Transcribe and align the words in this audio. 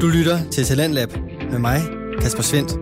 Du 0.00 0.06
lytter 0.06 0.50
til 0.50 0.64
Talentlab 0.64 1.08
med 1.50 1.58
mig, 1.58 1.80
Kasper 2.20 2.42
Svendt. 2.42 2.72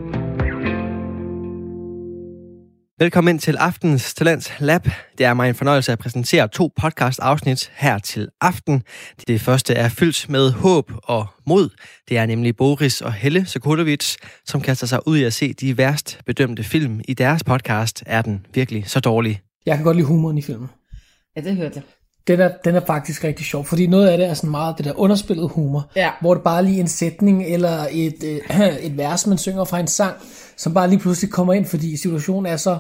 Velkommen 2.99 3.35
ind 3.35 3.41
til 3.41 3.57
aftens 3.57 4.15
Talents 4.15 4.53
Lab. 4.61 4.89
Det 5.19 5.27
er 5.27 5.35
mig 5.35 5.49
en 5.49 5.55
fornøjelse 5.55 5.93
at 5.93 5.99
præsentere 5.99 6.49
to 6.49 6.71
podcast-afsnit 6.81 7.73
her 7.75 7.99
til 7.99 8.29
aften. 8.41 8.83
Det 9.29 9.41
første 9.41 9.75
er 9.75 9.89
fyldt 9.89 10.29
med 10.29 10.51
håb 10.51 10.93
og 11.05 11.27
mod. 11.47 11.69
Det 12.09 12.19
er 12.19 12.27
nemlig 12.27 12.57
Boris 12.57 13.01
og 13.01 13.13
Helle 13.13 13.47
Sokolovits, 13.47 14.17
som 14.45 14.61
kaster 14.61 14.87
sig 14.87 15.09
ud 15.09 15.17
i 15.17 15.25
at 15.25 15.33
se 15.33 15.53
de 15.53 15.79
værst 15.79 16.21
bedømte 16.27 16.65
film. 16.65 17.01
I 17.09 17.15
deres 17.15 17.45
podcast 17.45 18.03
er 18.07 18.23
den 18.23 18.47
virkelig 18.55 18.85
så 18.87 19.01
dårlig. 19.01 19.41
Jeg 19.67 19.77
kan 19.77 19.85
godt 19.85 19.97
lide 19.97 20.07
humoren 20.07 20.39
i 20.39 20.43
filmen. 20.43 20.69
Ja, 21.37 21.41
det 21.41 21.57
hørte 21.57 21.73
jeg. 21.75 21.83
Den 22.27 22.41
er, 22.41 22.51
den 22.65 22.75
er 22.75 22.81
faktisk 22.87 23.25
rigtig 23.25 23.47
sjov, 23.47 23.65
fordi 23.65 23.87
noget 23.87 24.09
af 24.09 24.19
det 24.19 24.27
er 24.27 24.35
sådan 24.35 24.51
meget 24.51 24.75
det 24.79 24.85
der 24.85 24.99
underspillet 24.99 25.51
humor, 25.51 25.91
Ja. 25.97 26.11
hvor 26.21 26.35
det 26.35 26.43
bare 26.43 26.65
lige 26.65 26.81
en 26.81 26.89
sætning 26.89 27.45
eller 27.47 27.87
et, 27.91 28.25
øh, 28.25 28.61
et 28.87 28.97
vers, 28.99 29.27
man 29.27 29.39
synger 29.39 29.65
fra 29.65 29.81
en 29.81 29.87
sang, 29.87 30.17
som 30.57 30.75
bare 30.75 30.89
lige 30.91 30.99
pludselig 30.99 31.31
kommer 31.31 31.53
ind, 31.53 31.67
fordi 31.67 31.97
situationen 31.97 32.47
er 32.47 32.57
så 32.57 32.79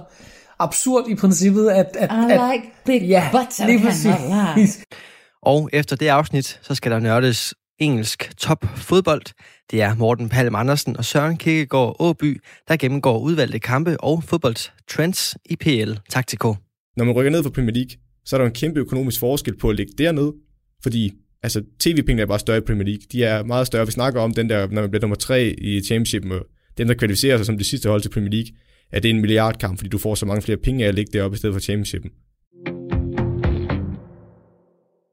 absurd 0.58 1.04
i 1.08 1.14
princippet, 1.14 1.68
at... 1.70 1.96
at, 1.98 2.10
I 2.10 2.32
at 2.32 2.40
like 2.52 2.72
big 2.84 3.02
ja, 3.08 3.28
butts, 3.32 3.60
I 3.60 3.78
præcis. 3.84 4.84
Og 5.42 5.70
efter 5.72 5.96
det 5.96 6.08
afsnit, 6.08 6.60
så 6.62 6.74
skal 6.74 6.92
der 6.92 6.98
nørdes 6.98 7.54
engelsk 7.78 8.32
top 8.36 8.64
fodbold. 8.76 9.22
Det 9.70 9.82
er 9.82 9.94
Morten 9.94 10.28
Palm 10.28 10.54
Andersen 10.54 10.96
og 10.96 11.04
Søren 11.04 11.36
Kierkegaard 11.36 11.96
Åby, 11.98 12.40
der 12.68 12.76
gennemgår 12.76 13.18
udvalgte 13.18 13.58
kampe 13.58 14.00
og 14.00 14.24
fodboldtrends 14.24 15.36
i 15.44 15.56
PL 15.56 15.92
Taktiko. 16.10 16.56
Når 16.96 17.04
man 17.04 17.14
rykker 17.14 17.30
ned 17.30 17.42
fra 17.42 17.50
Premier 17.50 17.74
League, 17.74 17.90
så 18.24 18.36
er 18.36 18.40
der 18.40 18.46
en 18.46 18.54
kæmpe 18.54 18.80
økonomisk 18.80 19.20
forskel 19.20 19.56
på 19.56 19.70
at 19.70 19.76
ligge 19.76 19.92
dernede, 19.98 20.34
fordi 20.82 21.12
altså, 21.42 21.62
tv-pengene 21.78 22.22
er 22.22 22.26
bare 22.26 22.38
større 22.38 22.58
i 22.58 22.60
Premier 22.60 22.84
League. 22.84 23.02
De 23.12 23.24
er 23.24 23.44
meget 23.44 23.66
større. 23.66 23.86
Vi 23.86 23.92
snakker 23.92 24.20
om 24.20 24.34
den 24.34 24.48
der, 24.48 24.68
når 24.68 24.80
man 24.80 24.90
bliver 24.90 25.00
nummer 25.00 25.16
tre 25.16 25.54
i 25.58 25.80
Championship, 25.80 26.24
med 26.24 26.40
dem, 26.78 26.86
der 26.86 26.94
kvalificerer 26.94 27.36
sig 27.36 27.46
som 27.46 27.58
det 27.58 27.66
sidste 27.66 27.88
hold 27.88 28.02
til 28.02 28.08
Premier 28.08 28.30
League, 28.30 28.50
at 28.92 29.02
det 29.02 29.10
er 29.10 29.14
en 29.14 29.20
milliardkamp, 29.20 29.78
fordi 29.78 29.88
du 29.88 29.98
får 29.98 30.14
så 30.14 30.26
mange 30.26 30.42
flere 30.42 30.58
penge 30.58 30.84
af 30.84 30.88
at 30.88 30.94
ligge 30.94 31.12
deroppe 31.12 31.34
i 31.34 31.38
stedet 31.38 31.54
for 31.54 31.60
Championshipen. 31.60 32.10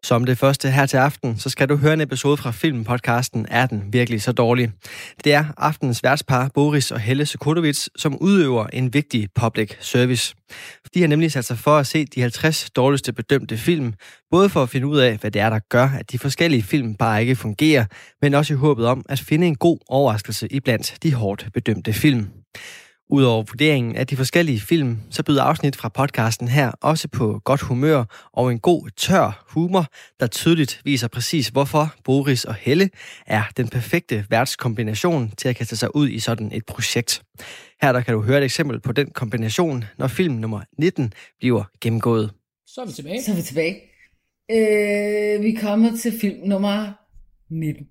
Som 0.04 0.26
det 0.26 0.38
første 0.38 0.72
her 0.72 0.86
til 0.86 0.98
aften, 0.98 1.38
så 1.38 1.50
skal 1.50 1.70
du 1.70 1.76
høre 1.76 1.94
en 1.94 2.02
episode 2.02 2.38
fra 2.38 2.52
filmpodcasten 2.52 3.46
Er 3.50 3.66
den 3.66 3.84
virkelig 3.94 4.22
så 4.22 4.32
dårlig? 4.32 4.72
Det 5.24 5.34
er 5.34 5.46
aftenens 5.58 6.04
værtspar 6.04 6.52
Boris 6.54 6.92
og 6.92 7.00
Helle 7.00 7.26
Sokotovits, 7.26 7.90
som 7.96 8.18
udøver 8.18 8.68
en 8.68 8.94
vigtig 8.94 9.30
public 9.36 9.72
service. 9.80 10.36
De 10.94 11.02
har 11.02 11.08
nemlig 11.08 11.32
sat 11.32 11.46
sig 11.46 11.58
for 11.58 11.78
at 11.78 11.88
se 11.88 12.06
de 12.06 12.22
50 12.22 12.70
dårligste 12.70 13.14
bedømte 13.14 13.58
film, 13.58 13.94
både 14.32 14.50
for 14.50 14.64
at 14.64 14.70
finde 14.70 14.88
ud 14.88 14.98
af, 14.98 15.18
hvad 15.18 15.32
det 15.32 15.42
er, 15.42 15.50
der 15.50 15.60
gør, 15.70 15.90
at 16.00 16.12
de 16.12 16.20
forskellige 16.20 16.64
film 16.64 16.96
bare 16.96 17.22
ikke 17.22 17.36
fungerer, 17.36 17.86
men 18.22 18.34
også 18.34 18.54
i 18.54 18.58
håbet 18.58 18.86
om 18.86 19.06
at 19.10 19.20
finde 19.20 19.48
en 19.48 19.56
god 19.56 19.78
overraskelse 19.90 20.48
iblandt 20.48 20.98
de 21.04 21.14
hårdt 21.14 21.48
bedømte 21.54 21.94
film. 21.94 22.30
Udover 23.12 23.44
vurderingen 23.44 23.96
af 23.96 24.08
de 24.08 24.18
forskellige 24.18 24.60
film, 24.60 24.98
så 25.10 25.24
byder 25.24 25.44
afsnit 25.44 25.76
fra 25.76 25.90
podcasten 25.90 26.48
her 26.48 26.72
også 26.82 27.08
på 27.08 27.42
godt 27.44 27.62
humør 27.62 28.30
og 28.34 28.52
en 28.52 28.60
god, 28.60 28.90
tør 28.98 29.46
humor, 29.50 29.86
der 30.20 30.28
tydeligt 30.28 30.82
viser 30.86 31.08
præcis, 31.08 31.48
hvorfor 31.48 31.94
Boris 32.04 32.46
og 32.46 32.54
Helle 32.54 32.90
er 33.28 33.44
den 33.58 33.68
perfekte 33.68 34.26
værtskombination 34.30 35.32
til 35.38 35.50
at 35.50 35.56
kaste 35.56 35.76
sig 35.76 35.96
ud 35.96 36.10
i 36.10 36.20
sådan 36.20 36.52
et 36.52 36.66
projekt. 36.66 37.22
Her 37.82 37.92
der 37.92 38.02
kan 38.02 38.14
du 38.14 38.22
høre 38.22 38.38
et 38.38 38.44
eksempel 38.44 38.80
på 38.80 38.92
den 38.92 39.10
kombination, 39.12 39.84
når 39.98 40.08
film 40.08 40.34
nummer 40.36 40.62
19 40.78 41.14
bliver 41.40 41.64
gennemgået. 41.82 42.32
Så 42.68 42.82
er 42.82 42.86
vi 42.86 42.92
tilbage. 42.92 43.24
Så 43.24 43.32
er 43.32 43.36
vi 43.36 43.42
tilbage. 43.42 43.76
Øh, 44.52 45.44
vi 45.44 45.54
er 45.54 45.62
kommet 45.62 46.00
til 46.00 46.20
film 46.22 46.48
nummer 46.48 46.92
19. 47.50 47.88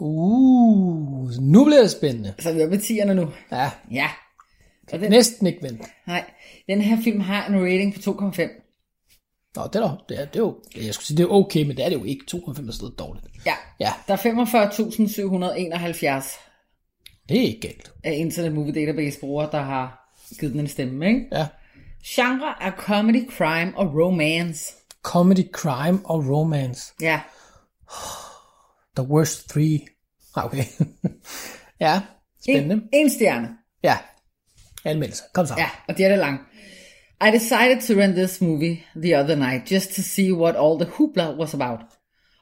Uh, 0.00 1.30
nu 1.40 1.64
bliver 1.64 1.80
det 1.80 1.90
spændende. 1.90 2.34
Så 2.38 2.50
er 2.50 2.54
vi 2.54 2.62
oppe 2.62 2.76
i 2.76 2.78
10'erne 2.78 3.12
nu. 3.12 3.28
Ja, 3.52 3.70
Ja. 3.90 4.08
Og 4.92 5.00
den, 5.00 5.10
næsten 5.10 5.46
ikke 5.46 5.62
vent. 5.62 5.82
nej, 6.06 6.30
den 6.68 6.80
her 6.80 7.02
film 7.04 7.20
har 7.20 7.46
en 7.46 7.54
rating 7.62 7.94
på 7.94 8.00
2,5. 8.00 8.58
Nå, 9.56 9.62
det 9.72 9.82
er, 9.82 10.04
det 10.08 10.20
er, 10.20 10.24
det 10.24 10.36
er 10.36 10.40
jo, 10.40 10.58
jeg 10.76 10.94
skulle 10.94 11.06
sige, 11.06 11.16
det 11.16 11.22
er 11.24 11.28
okay, 11.28 11.62
men 11.66 11.76
det 11.76 11.84
er 11.84 11.88
det 11.88 11.96
jo 11.96 12.04
ikke. 12.04 12.24
2,5 12.34 12.68
er 12.68 12.72
stadig 12.72 12.98
dårligt. 12.98 13.26
Ja. 13.46 13.54
Ja. 13.80 13.92
Der 14.08 14.12
er 14.14 14.18
45.771 16.22 16.38
Det 17.28 17.36
er 17.36 17.42
ikke 17.42 17.60
galt. 17.60 17.92
af 18.04 18.12
Internet 18.16 18.52
Movie 18.52 18.72
Database 18.74 19.20
brugere, 19.20 19.48
der 19.52 19.60
har 19.62 20.14
givet 20.40 20.52
den 20.52 20.60
en 20.60 20.68
stemme, 20.68 21.06
ikke? 21.08 21.26
Ja. 21.32 21.46
Genre 22.06 22.54
er 22.60 22.70
comedy, 22.70 23.30
crime 23.30 23.72
og 23.76 23.86
romance. 23.94 24.72
Comedy, 25.02 25.50
crime 25.52 26.00
og 26.04 26.24
romance. 26.28 26.94
Ja. 27.00 27.20
The 28.96 29.06
worst 29.08 29.48
three. 29.48 29.78
Ah, 30.36 30.44
okay. 30.44 30.64
ja, 31.80 32.00
spændende. 32.42 32.74
En, 32.74 32.88
en 32.92 33.10
stjerne. 33.10 33.48
Ja. 33.84 33.98
Anmeldelse. 34.84 35.22
Kom 35.34 35.46
så. 35.46 35.54
Ja, 35.58 35.68
og 35.88 35.96
det 35.96 36.04
er 36.04 36.08
det 36.08 36.18
lang. 36.18 36.40
I 37.20 37.30
decided 37.30 37.80
to 37.80 37.94
rent 37.94 38.16
this 38.16 38.40
movie 38.40 38.84
the 38.96 39.14
other 39.14 39.36
night 39.36 39.70
just 39.72 39.94
to 39.94 40.02
see 40.02 40.32
what 40.32 40.56
all 40.56 40.78
the 40.78 40.90
hoopla 40.90 41.36
was 41.36 41.54
about. 41.54 41.80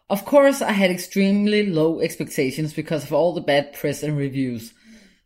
Of 0.09 0.25
course, 0.25 0.63
I 0.63 0.73
had 0.73 0.91
extremely 0.91 1.67
low 1.67 2.01
expectations 2.01 2.75
because 2.75 3.05
of 3.05 3.13
all 3.13 3.35
the 3.35 3.47
bad 3.47 3.75
press 3.81 4.03
and 4.03 4.17
reviews. 4.17 4.73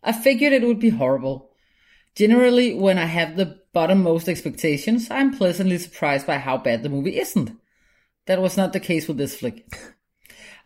I 0.02 0.12
figured 0.12 0.52
it 0.52 0.66
would 0.66 0.80
be 0.80 0.90
horrible. 0.90 1.50
Generally, 2.16 2.74
when 2.74 2.98
I 2.98 3.06
have 3.06 3.36
the 3.36 3.60
bottommost 3.74 4.28
expectations, 4.28 5.08
I'm 5.10 5.36
pleasantly 5.36 5.78
surprised 5.78 6.26
by 6.26 6.38
how 6.38 6.58
bad 6.58 6.82
the 6.82 6.88
movie 6.88 7.18
isn't. 7.18 7.50
That 8.26 8.42
was 8.42 8.56
not 8.56 8.72
the 8.72 8.80
case 8.80 9.08
with 9.08 9.16
this 9.16 9.36
flick. 9.36 9.64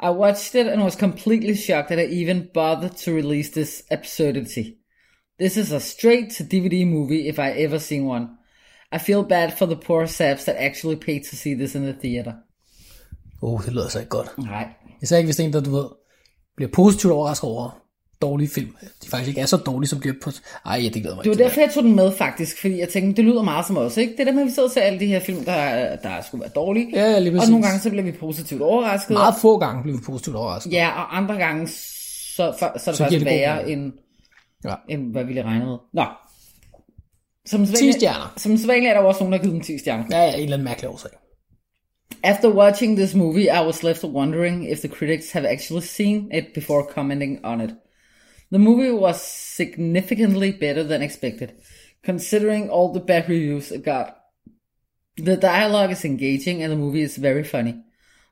I 0.00 0.10
watched 0.10 0.54
it 0.54 0.66
and 0.66 0.82
was 0.82 0.97
completely 0.97 1.54
shocked 1.54 1.91
that 1.91 1.98
I 1.98 2.04
even 2.04 2.50
bothered 2.53 2.97
to 2.98 3.12
release 3.12 3.50
this 3.50 3.82
absurdity. 3.91 4.78
This 5.41 5.56
is 5.56 5.72
a 5.72 5.81
straight 5.81 6.31
to 6.37 6.44
DVD 6.44 6.84
movie 6.87 7.28
if 7.28 7.38
I 7.38 7.62
ever 7.65 7.78
seen 7.78 8.03
one. 8.06 8.26
I 8.93 8.99
feel 8.99 9.22
bad 9.22 9.50
for 9.59 9.66
the 9.66 9.76
poor 9.76 10.06
saps 10.06 10.44
that 10.44 10.56
actually 10.59 10.97
paid 10.97 11.21
to 11.31 11.37
see 11.37 11.54
this 11.54 11.75
in 11.75 11.82
the 11.82 11.94
theater. 12.03 12.32
Uh, 13.43 13.65
det 13.65 13.72
lyder 13.72 13.88
så 13.88 13.99
ikke 13.99 14.09
godt. 14.09 14.38
Nej. 14.38 14.69
Især 15.03 15.16
ikke, 15.16 15.26
hvis 15.26 15.37
det 15.37 15.43
er 15.43 15.47
en, 15.47 15.53
der, 15.53 15.60
du 15.60 15.71
ved, 15.71 15.87
bliver 16.56 16.71
positivt 16.71 17.12
overrasket 17.12 17.50
over 17.50 17.81
dårlige 18.22 18.49
film. 18.49 18.76
De 19.04 19.09
faktisk 19.09 19.28
ikke 19.28 19.41
er 19.41 19.47
så 19.47 19.56
dårlige, 19.56 19.88
som 19.88 20.00
bliver 20.00 20.15
på... 20.22 20.31
Ej, 20.66 20.76
ja, 20.76 20.88
det 20.88 21.03
glæder 21.03 21.16
mig 21.16 21.25
Det 21.25 21.31
var 21.31 21.37
derfor, 21.37 21.60
jeg 21.60 21.70
tog 21.75 21.82
den 21.82 21.97
med 21.97 22.12
faktisk, 22.12 22.60
fordi 22.60 22.78
jeg 22.78 22.88
tænkte, 22.88 23.22
det 23.22 23.31
lyder 23.31 23.43
meget 23.43 23.66
som 23.66 23.76
os, 23.76 23.97
ikke? 23.97 24.15
Det 24.19 24.26
der 24.26 24.32
med, 24.32 24.43
at 24.43 24.47
vi 24.47 24.53
sidder 24.53 24.69
og 24.69 24.72
ser 24.72 24.81
alle 24.81 25.00
de 25.00 25.06
her 25.06 25.20
film, 25.20 25.44
der, 25.44 25.97
der 25.97 26.22
skulle 26.22 26.41
være 26.41 26.50
dårlige. 26.55 26.91
Ja, 26.93 27.19
lige 27.19 27.32
Og 27.32 27.37
præcis. 27.38 27.50
nogle 27.50 27.66
gange, 27.66 27.81
så 27.81 27.91
bliver 27.91 28.05
vi 28.05 28.12
positivt 28.12 28.62
overrasket. 28.62 29.10
Meget 29.10 29.34
få 29.41 29.59
gange 29.59 29.82
bliver 29.82 29.99
vi 29.99 30.03
positivt 30.06 30.37
overrasket. 30.37 30.72
Ja, 30.72 30.88
og 30.88 31.16
andre 31.16 31.34
gange, 31.37 31.69
så, 31.69 32.55
for, 32.59 32.59
så 32.59 32.66
er 32.66 32.72
det 32.75 32.97
Så 32.97 33.05
faktisk 33.05 33.25
værre, 33.25 33.70
end, 33.70 33.93
Ja. 34.64 34.74
end 34.88 35.12
hvad 35.12 35.24
vi 35.24 35.32
lige 35.32 35.44
regnede 35.44 35.66
med. 35.66 35.76
Nå. 35.92 36.04
Som 37.46 37.66
10 37.66 37.92
stjerner. 37.92 38.34
Som 38.36 38.56
sædvanligt 38.56 38.91
er 38.91 38.94
der 38.94 39.00
også 39.00 39.20
nogen, 39.20 39.32
der 39.32 39.38
har 39.38 39.42
givet 39.42 39.54
den 39.54 39.62
10 39.62 39.78
stjerner. 39.78 40.04
Ja, 40.10 40.22
ja, 40.22 40.34
en 40.34 40.41
eller 40.42 40.56
anden 40.56 40.64
mærkelig 40.64 40.91
årsag. 40.91 41.10
After 42.22 42.48
watching 42.48 42.96
this 42.96 43.14
movie, 43.14 43.44
I 43.44 43.66
was 43.66 43.82
left 43.82 44.04
wondering 44.04 44.70
if 44.72 44.78
the 44.78 44.88
critics 44.88 45.32
have 45.32 45.48
actually 45.48 45.82
seen 45.86 46.30
it 46.32 46.44
before 46.54 46.82
commenting 46.94 47.44
on 47.44 47.60
it. 47.60 47.70
The 48.52 48.58
movie 48.58 48.92
was 48.92 49.16
significantly 49.56 50.50
better 50.60 50.82
than 50.82 51.02
expected, 51.02 51.48
considering 52.06 52.70
all 52.70 52.92
the 52.94 53.06
bad 53.06 53.28
reviews 53.28 53.70
it 53.70 53.84
got. 53.84 54.06
The 55.19 55.36
dialogue 55.36 55.92
is 55.92 56.04
engaging, 56.04 56.62
and 56.62 56.72
the 56.72 56.78
movie 56.78 57.02
is 57.02 57.19
very 57.19 57.44
funny. 57.44 57.75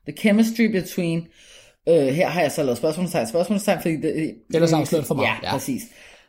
The 0.05 0.13
chemistry 0.13 0.67
between... 0.71 1.27
Uh, 1.87 1.93
her 1.93 2.27
har 2.27 2.41
jeg 2.41 2.51
så 2.51 2.63
lavet 2.63 2.77
spørgsmålstegn, 2.77 3.27
spørgsmålstegn, 3.27 3.81
fordi 3.81 3.95
det... 3.95 4.35
Ellers 4.53 4.73
afslører 4.73 5.01
det 5.01 5.07
for 5.07 5.15
meget, 5.15 5.27
Ja, 5.27 5.47
ja. 5.47 5.51
præcis. 5.53 5.81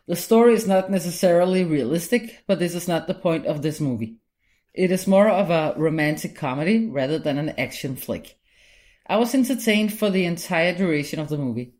The 0.09 0.15
story 0.15 0.55
is 0.55 0.67
not 0.67 0.89
necessarily 0.89 1.63
realistic, 1.63 2.43
but 2.47 2.57
this 2.57 2.73
is 2.73 2.87
not 2.87 3.05
the 3.05 3.13
point 3.13 3.45
of 3.45 3.61
this 3.61 3.79
movie. 3.79 4.17
It 4.73 4.89
is 4.89 5.05
more 5.05 5.29
of 5.29 5.51
a 5.51 5.75
romantic 5.77 6.35
comedy 6.35 6.87
rather 6.87 7.19
than 7.19 7.37
an 7.37 7.49
action 7.59 7.95
flick. 7.95 8.39
I 9.05 9.17
was 9.17 9.35
entertained 9.35 9.93
for 9.93 10.09
the 10.09 10.25
entire 10.25 10.75
duration 10.75 11.19
of 11.19 11.29
the 11.29 11.37
movie. 11.37 11.73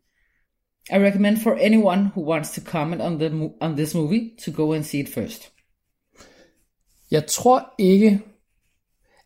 I 0.92 0.98
recommend 0.98 1.42
for 1.42 1.56
anyone 1.56 2.12
who 2.14 2.22
wants 2.22 2.52
to 2.52 2.62
comment 2.62 3.02
on 3.02 3.18
the 3.18 3.30
on 3.62 3.76
this 3.76 3.96
movie 3.96 4.36
to 4.44 4.52
go 4.52 4.74
and 4.74 4.86
see 4.86 5.00
it 5.00 5.10
first. 5.10 5.52
Jeg 7.12 7.28
tror 7.28 7.74
ikke... 7.78 8.22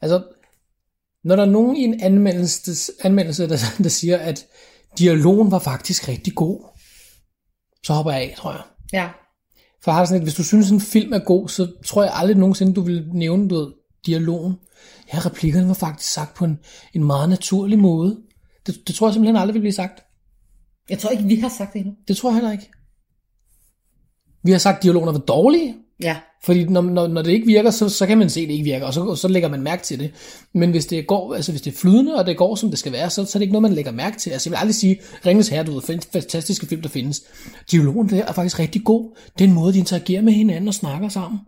Altså, 0.02 0.24
når 1.24 1.36
der 1.36 1.44
er 1.44 1.50
nogen 1.50 1.78
i 1.78 1.84
en 1.84 2.02
anmeldelse, 2.02 2.92
anmeldelse 3.04 3.50
der, 3.50 3.58
der 3.84 3.90
siger, 3.90 4.18
at 4.18 4.48
dialogen 4.98 5.52
var 5.52 5.60
faktisk 5.60 6.08
rigtig 6.08 6.36
god, 6.36 6.70
så 7.84 7.94
hopper 7.94 8.12
jeg 8.12 8.22
af, 8.22 8.36
tror 8.38 8.52
jeg. 8.52 8.62
Ja, 8.94 9.10
For 9.84 9.92
jeg 9.92 9.96
har 9.96 10.06
sådan 10.06 10.20
lidt, 10.20 10.26
hvis 10.26 10.36
du 10.36 10.44
synes, 10.44 10.72
en 10.72 10.82
film 10.82 11.14
er 11.14 11.20
god, 11.20 11.50
så 11.50 11.72
tror 11.86 12.04
jeg 12.04 12.12
aldrig 12.16 12.38
nogensinde, 12.38 12.74
du 12.74 12.82
vil 12.82 13.10
nævne 13.14 13.50
du 13.50 13.56
ved, 13.56 13.72
dialogen. 14.06 14.56
Ja, 15.14 15.20
replikkerne 15.20 15.68
var 15.68 15.74
faktisk 15.74 16.14
sagt 16.14 16.34
på 16.36 16.46
en, 16.46 16.60
en 16.94 17.04
meget 17.04 17.30
naturlig 17.30 17.80
måde. 17.80 18.22
Det, 18.66 18.88
det 18.88 18.96
tror 18.96 19.08
jeg 19.08 19.14
simpelthen 19.14 19.36
aldrig 19.36 19.54
vil 19.54 19.60
blive 19.60 19.74
sagt. 19.74 20.04
jeg 20.90 21.00
tror 21.00 21.10
ikke, 21.10 21.24
vi 21.24 21.36
har 21.36 21.50
sagt 21.50 21.74
det 21.74 21.80
endnu. 21.80 21.96
Det 22.08 22.18
tror 22.18 22.30
jeg 22.30 22.36
heller 22.36 22.52
ikke. 22.52 22.72
Vi 24.44 24.52
har 24.52 24.58
sagt, 24.58 24.78
at 24.78 24.84
dialogerne 24.84 25.14
var 25.14 25.26
dårlige. 25.26 25.76
Ja. 26.02 26.18
Fordi 26.44 26.64
når, 26.64 26.82
når, 26.82 27.08
når 27.08 27.22
det 27.22 27.32
ikke 27.32 27.46
virker, 27.48 27.72
så, 27.72 27.90
så 27.90 28.06
kan 28.08 28.18
man 28.18 28.30
se, 28.30 28.42
at 28.42 28.48
det 28.48 28.54
ikke 28.54 28.64
virker, 28.64 28.86
og 28.86 28.94
så, 28.94 29.02
og 29.06 29.18
så 29.18 29.28
lægger 29.28 29.50
man 29.50 29.62
mærke 29.62 29.84
til 29.84 30.00
det. 30.00 30.12
Men 30.54 30.72
hvis 30.72 30.86
det 30.86 31.08
går, 31.08 31.36
altså 31.36 31.52
hvis 31.52 31.62
det 31.62 31.74
er 31.74 31.78
flydende, 31.78 32.16
og 32.16 32.26
det 32.26 32.38
går, 32.38 32.56
som 32.56 32.70
det 32.70 32.80
skal 32.80 32.92
være, 32.92 33.10
så, 33.10 33.26
så 33.26 33.38
er 33.38 33.40
det 33.40 33.42
ikke 33.42 33.52
noget, 33.52 33.62
man 33.62 33.74
lægger 33.74 33.92
mærke 33.92 34.18
til. 34.18 34.30
Altså 34.32 34.50
jeg 34.50 34.52
vil 34.52 34.58
aldrig 34.58 34.76
sige, 34.76 35.00
Ringens 35.26 35.48
Herre, 35.50 35.64
du 35.64 35.72
ved, 35.74 35.82
fantastiske 35.82 36.66
film, 36.66 36.82
der 36.82 36.90
findes. 36.90 37.24
Dialogen 37.72 38.10
der 38.10 38.26
er 38.26 38.32
faktisk 38.34 38.60
rigtig 38.60 38.84
god. 38.84 39.18
Det 39.38 39.44
er 39.44 39.48
en 39.48 39.54
måde, 39.56 39.74
de 39.74 39.80
interagerer 39.80 40.22
med 40.22 40.34
hinanden 40.34 40.68
og 40.68 40.74
snakker 40.74 41.10
sammen. 41.10 41.40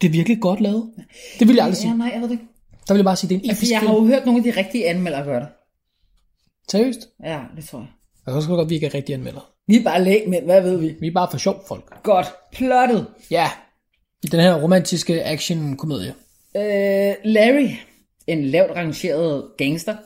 Det 0.00 0.06
er 0.06 0.12
virkelig 0.12 0.40
godt 0.40 0.60
lavet. 0.60 0.90
Det 1.38 1.48
vil 1.48 1.56
jeg 1.56 1.64
aldrig 1.64 1.76
Ja, 1.78 1.80
sige. 1.82 1.98
nej, 1.98 2.10
jeg 2.14 2.20
ved 2.20 2.28
det 2.28 2.34
ikke. 2.34 2.44
Der 2.88 2.94
vil 2.94 2.98
jeg 2.98 3.04
bare 3.04 3.16
sige, 3.16 3.28
det 3.28 3.34
er 3.36 3.40
en 3.44 3.50
Altså, 3.50 3.66
jeg 3.70 3.80
har 3.80 3.94
jo 3.94 4.06
hørt 4.06 4.26
nogle 4.26 4.46
af 4.46 4.52
de 4.52 4.60
rigtige 4.60 4.88
anmeldere 4.88 5.24
gøre 5.24 5.40
det. 5.40 5.48
Seriøst? 6.70 7.00
Ja, 7.24 7.40
det 7.56 7.64
tror 7.64 7.78
jeg. 7.78 7.88
Jeg 8.26 8.32
kan 8.32 8.36
også 8.36 8.48
godt, 8.48 8.60
at 8.60 8.68
vi 8.70 8.74
ikke 8.74 8.86
er 8.86 8.94
rigtig 8.94 9.14
anmelder. 9.14 9.50
Vi 9.66 9.76
er 9.76 9.84
bare 9.84 10.04
lægmænd, 10.04 10.44
hvad 10.44 10.62
ved 10.62 10.78
vi? 10.78 10.94
Vi 11.00 11.06
er 11.06 11.12
bare 11.12 11.28
for 11.30 11.38
sjov 11.38 11.64
folk. 11.68 12.02
Godt. 12.02 12.26
Plottet. 12.52 13.06
Ja, 13.30 13.50
i 14.24 14.26
den 14.26 14.40
her 14.40 14.54
romantiske 14.54 15.24
action-komedie. 15.24 16.14
Øh, 16.56 17.14
Larry, 17.24 17.68
en 18.26 18.44
lavt 18.44 18.70
rangeret 18.76 19.44
gangster, 19.58 19.96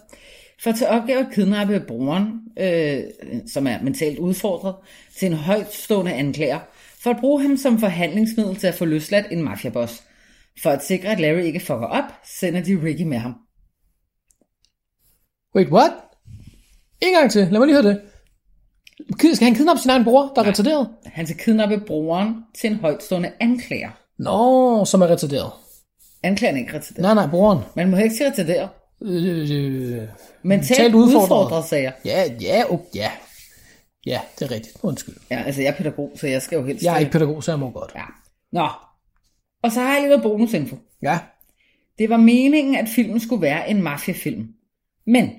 får 0.62 0.72
til 0.72 0.86
opgave 0.86 1.20
at 1.20 1.26
kidnappe 1.34 1.80
broren, 1.88 2.40
øh, 2.58 3.02
som 3.46 3.66
er 3.66 3.82
mentalt 3.82 4.18
udfordret, 4.18 4.74
til 5.16 5.26
en 5.26 5.32
højtstående 5.32 6.12
anklager, 6.12 6.58
for 7.02 7.10
at 7.10 7.16
bruge 7.20 7.42
ham 7.42 7.56
som 7.56 7.78
forhandlingsmiddel 7.78 8.56
til 8.56 8.66
at 8.66 8.74
få 8.74 8.84
løsladt 8.84 9.26
en 9.30 9.42
mafiaboss. 9.42 10.02
For 10.62 10.70
at 10.70 10.84
sikre, 10.84 11.08
at 11.08 11.20
Larry 11.20 11.42
ikke 11.42 11.60
fucker 11.60 11.86
op, 11.86 12.04
sender 12.40 12.62
de 12.62 12.80
Ricky 12.84 13.02
med 13.02 13.18
ham. 13.18 13.34
Wait, 15.54 15.68
what? 15.68 15.92
En 17.00 17.14
gang 17.14 17.30
til. 17.30 17.48
Lad 17.50 17.58
mig 17.58 17.66
lige 17.66 17.82
høre 17.82 17.92
det. 17.92 18.00
Skal 19.34 19.44
han 19.44 19.54
kidnappe 19.54 19.82
sin 19.82 19.90
egen 19.90 20.04
bror, 20.04 20.32
der 20.34 20.42
er 20.42 20.46
retarderet? 20.46 20.88
Han 21.06 21.26
skal 21.26 21.38
kidnappe 21.38 21.80
broren 21.86 22.34
til 22.54 22.70
en 22.70 22.76
højtstående 22.76 23.32
anklager. 23.40 23.90
Nå, 24.18 24.84
som 24.84 25.02
er 25.02 25.06
retarderet. 25.06 25.52
Anklageren 26.22 26.56
er 26.56 26.60
ikke 26.60 26.74
retarderet. 26.76 27.02
Nej, 27.02 27.14
nej, 27.14 27.26
broren. 27.30 27.58
Man 27.76 27.90
må 27.90 27.96
ikke 27.96 28.14
sige 28.14 28.30
retarderet. 28.30 28.68
Øh, 29.02 29.50
øh, 29.50 30.08
Mentalt 30.42 30.94
udfordret. 30.94 31.72
jeg. 31.72 31.92
ja, 32.04 32.24
ja, 32.40 32.62
oh, 32.70 32.78
ja. 32.94 33.10
Ja, 34.06 34.20
det 34.38 34.44
er 34.44 34.50
rigtigt. 34.50 34.76
Undskyld. 34.82 35.14
Ja, 35.30 35.42
altså 35.42 35.62
jeg 35.62 35.68
er 35.68 35.76
pædagog, 35.76 36.12
så 36.16 36.26
jeg 36.26 36.42
skal 36.42 36.56
jo 36.56 36.64
helst... 36.64 36.84
Jeg 36.84 36.94
er 36.94 36.98
ikke 36.98 37.12
pædagog, 37.12 37.44
så 37.44 37.50
jeg 37.52 37.58
må 37.58 37.70
godt. 37.70 37.92
Ja. 37.94 38.04
Nå. 38.52 38.68
Og 39.62 39.72
så 39.72 39.80
har 39.80 39.92
jeg 39.92 40.00
lige 40.00 40.08
noget 40.08 40.22
bonusinfo. 40.22 40.76
Ja. 41.02 41.18
Det 41.98 42.10
var 42.10 42.16
meningen, 42.16 42.76
at 42.76 42.88
filmen 42.88 43.20
skulle 43.20 43.42
være 43.42 43.70
en 43.70 43.82
mafiafilm. 43.82 44.46
Men 45.06 45.30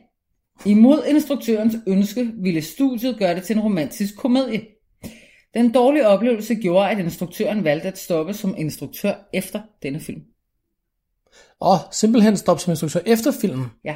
imod 0.66 1.04
instruktørens 1.08 1.76
ønske 1.88 2.32
ville 2.38 2.62
studiet 2.62 3.20
gøre 3.20 3.36
det 3.36 3.44
til 3.44 3.56
en 3.56 3.62
romantisk 3.62 4.18
komedie. 4.18 4.62
Den 5.54 5.72
dårlige 5.72 6.08
oplevelse 6.08 6.56
gjorde, 6.56 6.90
at 6.90 7.00
instruktøren 7.00 7.64
valgte 7.64 7.88
at 7.88 7.98
stoppe 7.98 8.34
som 8.34 8.56
instruktør 8.58 9.14
efter 9.34 9.62
denne 9.84 10.00
film. 10.00 10.22
Og 11.60 11.78
simpelthen 11.92 12.38
stop 12.38 12.60
som 12.60 12.72
instruktør 12.72 13.00
efter 13.06 13.32
filmen. 13.32 13.66
Ja. 13.86 13.96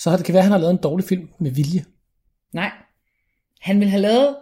Så 0.00 0.16
det 0.16 0.24
kan 0.24 0.32
være, 0.32 0.40
at 0.40 0.44
han 0.44 0.52
har 0.52 0.58
lavet 0.58 0.72
en 0.72 0.80
dårlig 0.82 1.06
film 1.06 1.28
med 1.40 1.50
vilje. 1.50 1.84
Nej. 2.52 2.70
Han 3.60 3.80
ville 3.80 3.90
have 3.90 4.02
lavet 4.02 4.36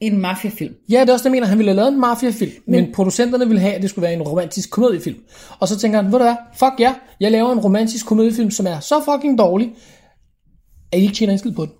en 0.00 0.20
mafiafilm. 0.20 0.74
Ja, 0.90 1.00
det 1.00 1.08
er 1.08 1.12
også 1.12 1.22
det, 1.22 1.24
jeg 1.24 1.32
mener. 1.32 1.46
Han 1.46 1.58
ville 1.58 1.70
have 1.70 1.76
lavet 1.76 1.92
en 1.92 2.00
mafiafilm, 2.00 2.52
men, 2.66 2.84
men 2.84 2.94
producenterne 2.94 3.46
ville 3.46 3.60
have, 3.60 3.74
at 3.74 3.82
det 3.82 3.90
skulle 3.90 4.02
være 4.02 4.14
en 4.14 4.22
romantisk 4.22 4.70
komediefilm. 4.70 5.18
Og 5.60 5.68
så 5.68 5.78
tænker 5.78 6.02
han, 6.02 6.12
ved 6.12 6.18
du 6.18 6.24
hvad, 6.24 6.36
fuck 6.54 6.80
ja, 6.80 6.94
jeg 7.20 7.30
laver 7.32 7.52
en 7.52 7.58
romantisk 7.58 8.06
komediefilm, 8.06 8.50
som 8.50 8.66
er 8.66 8.80
så 8.80 9.02
fucking 9.04 9.38
dårlig, 9.38 9.74
at 10.92 10.98
I 10.98 11.02
ikke 11.02 11.14
tjener 11.14 11.32
en 11.32 11.38
skid 11.38 11.52
på 11.52 11.66
den. 11.66 11.72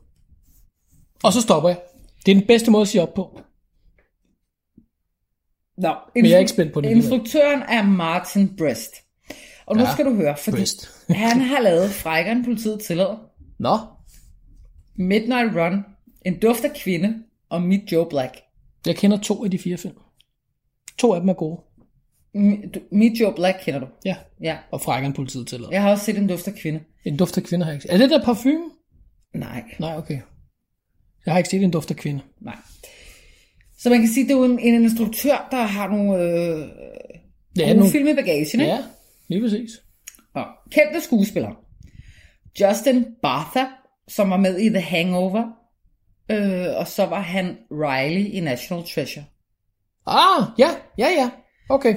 Og 1.25 1.33
så 1.33 1.41
stopper 1.41 1.69
jeg. 1.69 1.79
Det 2.27 2.33
er 2.33 2.37
den 2.39 2.47
bedste 2.47 2.71
måde 2.71 2.83
at 2.83 2.89
sige 2.89 3.03
op 3.03 3.15
på. 3.15 3.41
Nå, 5.79 5.95
Men 6.15 6.25
jeg 6.25 6.33
er 6.33 6.39
ikke 6.39 6.51
spændt 6.51 6.73
på 6.73 6.81
den. 6.81 6.91
Instruktøren 6.91 7.63
er 7.63 7.83
Martin 7.83 8.57
Brest. 8.57 8.91
Og 9.67 9.77
nu 9.77 9.83
Ja, 9.83 9.93
skal 9.93 10.05
du 10.05 10.15
høre, 10.15 10.37
fordi 10.37 10.57
Brest. 10.57 10.91
han 11.09 11.41
har 11.41 11.61
lavet 11.61 11.91
Frækkeren 11.91 12.45
politiet 12.45 12.81
tillader, 12.81 13.17
Nå, 13.59 13.79
Midnight 14.97 15.57
Run, 15.57 15.85
En 16.25 16.39
duft 16.41 16.65
af 16.65 16.73
kvinde 16.77 17.15
og 17.49 17.63
Meet 17.63 17.93
Joe 17.93 18.07
Black. 18.11 18.35
jeg 18.87 18.97
kender 18.97 19.17
to 19.19 19.45
af 19.45 19.51
de 19.51 19.59
fire 19.59 19.77
film. 19.77 19.95
To 20.99 21.15
af 21.15 21.21
dem 21.21 21.29
er 21.29 21.35
gode. 21.35 21.61
Meet 22.93 23.21
Joe 23.21 23.35
Black 23.35 23.59
kender 23.65 23.81
du. 23.81 23.87
Ja, 24.05 24.17
Ja. 24.43 24.59
og 24.71 24.81
frækkeren 24.81 25.13
politiet 25.15 25.47
til. 25.47 25.65
Jeg 25.71 25.83
har 25.83 25.91
også 25.91 26.05
set 26.05 26.17
En 26.19 26.27
duft 26.27 26.49
af 26.49 26.55
kvinde. 26.55 26.81
En 27.05 27.17
duft 27.17 27.37
af 27.39 27.43
kvinde 27.43 27.65
har 27.65 27.73
jeg 27.73 27.83
ikke. 27.85 27.93
Er 27.95 27.99
det 27.99 28.11
der 28.11 28.25
parfume? 28.25 28.65
Nej, 29.35 29.65
Nej, 29.79 29.97
okay. 29.97 30.21
Jeg 31.27 31.35
har 31.35 31.39
ikke 31.39 31.51
set 31.51 31.63
en 31.63 31.71
duft 31.71 31.91
af 31.91 31.97
kvinde. 31.97 32.21
nej. 32.41 32.57
Så 33.79 33.91
man 33.91 33.99
kan 33.99 34.09
sige, 34.09 34.25
det 34.25 34.33
er 34.33 34.37
jo 34.39 34.45
en, 34.45 34.59
en 34.59 34.83
instruktør, 34.83 35.49
der 35.51 35.63
har 35.63 35.89
nogle 35.89 36.23
øh, 36.23 36.69
er 37.61 37.67
gode 37.67 37.75
nogle... 37.75 37.93
film 37.93 38.09
i 38.09 38.15
bagagen, 38.15 38.61
ikke? 38.61 38.65
Ja, 38.65 38.79
lige 39.29 39.41
præcis. 39.41 39.71
Og 40.35 40.47
kendte 40.71 41.01
skuespillere. 41.01 41.55
Justin 42.61 43.05
Bartha, 43.23 43.65
som 44.09 44.31
var 44.31 44.37
med 44.37 44.59
i 44.59 44.69
The 44.69 44.81
Hangover, 44.81 45.45
øh, 46.31 46.77
og 46.77 46.89
så 46.89 47.07
var 47.07 47.21
han 47.21 47.57
Riley 47.71 48.25
i 48.31 48.41
National 48.41 48.85
Treasure. 48.95 49.25
Ah, 50.07 50.45
ja, 50.59 50.71
ja, 50.99 51.09
ja. 51.09 51.31
Okay. 51.69 51.97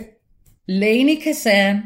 Lainey 0.67 1.21
Kazan, 1.23 1.81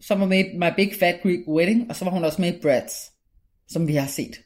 som 0.00 0.20
var 0.20 0.26
med 0.26 0.38
i 0.38 0.56
My 0.58 0.74
Big 0.76 0.92
Fat 1.00 1.20
Greek 1.22 1.48
Wedding, 1.48 1.90
og 1.90 1.96
så 1.96 2.04
var 2.04 2.12
hun 2.12 2.24
også 2.24 2.40
med 2.40 2.54
i 2.54 2.60
Bratz, 2.62 2.94
som 3.68 3.88
vi 3.88 3.94
har 3.94 4.06
set, 4.06 4.36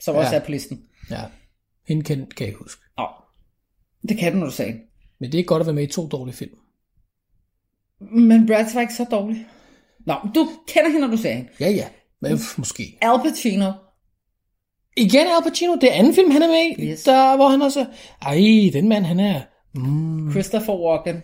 som 0.00 0.14
Ja. 0.14 0.20
også 0.20 0.36
er 0.36 0.40
på 0.40 0.50
listen. 0.50 0.82
Ja, 1.10 1.22
hende 1.88 2.02
kan, 2.02 2.16
kan 2.16 2.26
jeg 2.40 2.48
ikke 2.48 2.58
huske. 2.62 2.82
Nå, 2.98 3.06
det 4.08 4.18
kan 4.18 4.32
du, 4.32 4.38
når 4.38 4.46
du 4.46 4.52
sagde. 4.52 4.74
Men 5.20 5.32
det 5.32 5.40
er 5.40 5.44
godt 5.44 5.60
at 5.60 5.66
være 5.66 5.74
med 5.74 5.82
i 5.82 5.92
to 5.92 6.08
dårlige 6.08 6.36
film. 6.36 6.54
Men 8.00 8.46
Bratz 8.46 8.74
var 8.74 8.80
ikke 8.80 8.94
så 8.94 9.04
dårlig. 9.10 9.46
Nå, 10.06 10.14
du 10.34 10.48
kender 10.68 10.88
hende, 10.90 11.00
når 11.06 11.16
du 11.16 11.22
sagde 11.22 11.36
hende. 11.36 11.50
Ja, 11.60 11.70
ja. 11.70 11.88
Men 12.20 12.36
pff, 12.36 12.58
måske. 12.58 12.98
Al 13.02 13.18
Pacino. 13.24 13.72
Igen 14.96 15.26
Al 15.26 15.42
Pacino, 15.50 15.74
det 15.74 15.84
er 15.90 15.92
anden 15.94 16.14
film, 16.14 16.30
han 16.30 16.42
er 16.42 16.48
med 16.48 16.76
i, 16.78 16.90
Yes. 16.90 17.02
der, 17.02 17.36
hvor 17.36 17.48
han 17.48 17.62
også... 17.62 17.86
Ej, 18.22 18.70
den 18.72 18.88
mand, 18.88 19.04
han 19.04 19.20
er... 19.20 19.40
Mm. 19.74 20.30
Christopher 20.30 20.74
Walken. 20.74 21.22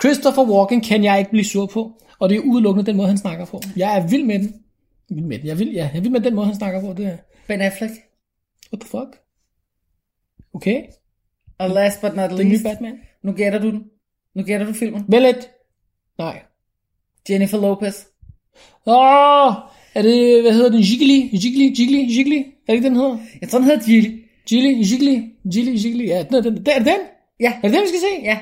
Christopher 0.00 0.44
Walken 0.44 0.80
kan 0.80 1.04
jeg 1.04 1.18
ikke 1.18 1.30
blive 1.30 1.44
sur 1.44 1.66
på, 1.66 2.00
og 2.18 2.28
det 2.28 2.36
er 2.36 2.40
udelukkende 2.40 2.86
den 2.86 2.96
måde, 2.96 3.08
han 3.08 3.18
snakker 3.18 3.44
på. 3.44 3.60
Jeg 3.76 3.98
er 3.98 4.06
vild 4.06 4.24
med 4.24 4.38
den. 4.38 4.54
Vild 5.08 5.24
med 5.26 5.38
den. 5.38 5.46
Jeg 5.46 5.52
er 5.52 5.56
vild, 5.56 5.70
ja, 5.70 5.88
jeg 5.92 5.96
er 5.96 6.00
vild 6.00 6.12
med 6.12 6.20
den 6.20 6.34
måde, 6.34 6.46
han 6.46 6.56
snakker 6.56 6.80
på. 6.80 6.92
Det 6.92 7.06
er, 7.06 7.16
Ben 7.48 7.60
Affleck. 7.60 7.92
what 8.72 8.80
the 8.80 8.88
fuck? 8.88 9.20
Okay, 10.54 10.82
Og 11.58 11.70
last 11.70 12.00
but 12.00 12.16
not 12.16 12.30
den 12.30 12.38
nye 12.38 12.48
least, 12.48 12.64
Batman. 12.64 12.98
nu 13.22 13.32
gætter 13.32 13.58
du 13.58 13.70
den. 13.70 13.82
Nu 14.34 14.42
gætter 14.42 14.66
du 14.66 14.72
filmen. 14.72 15.04
Vel 15.08 15.22
lidt. 15.22 15.50
Nej. 16.18 16.42
Jennifer 17.30 17.60
Lopez. 17.60 18.04
Åh, 18.86 19.52
er 19.94 20.02
det, 20.02 20.42
hvad 20.42 20.52
hedder 20.52 20.70
den? 20.70 20.80
Jiggly? 20.80 21.28
Jiggly? 21.44 21.78
Jiggly? 21.80 22.16
Jiggly? 22.18 22.36
Er 22.38 22.42
det 22.66 22.72
ikke 22.74 22.88
den 22.88 22.96
hedder? 22.96 23.18
Jeg 23.40 23.48
tror, 23.48 23.58
den 23.58 23.68
hedder 23.68 23.92
Jill. 23.92 24.22
Jiggly? 24.52 24.72
Jiggly? 24.92 25.22
Jiggly? 25.54 25.84
Jiggly? 25.84 26.06
Ja, 26.08 26.22
den 26.22 26.34
er, 26.34 26.40
den, 26.40 26.52
er 26.66 26.78
det 26.78 26.86
den? 26.86 27.00
Ja, 27.40 27.52
Er 27.62 27.68
det 27.68 27.72
den, 27.72 27.82
vi 27.82 27.88
skal 27.88 28.00
se? 28.00 28.22
ja. 28.22 28.38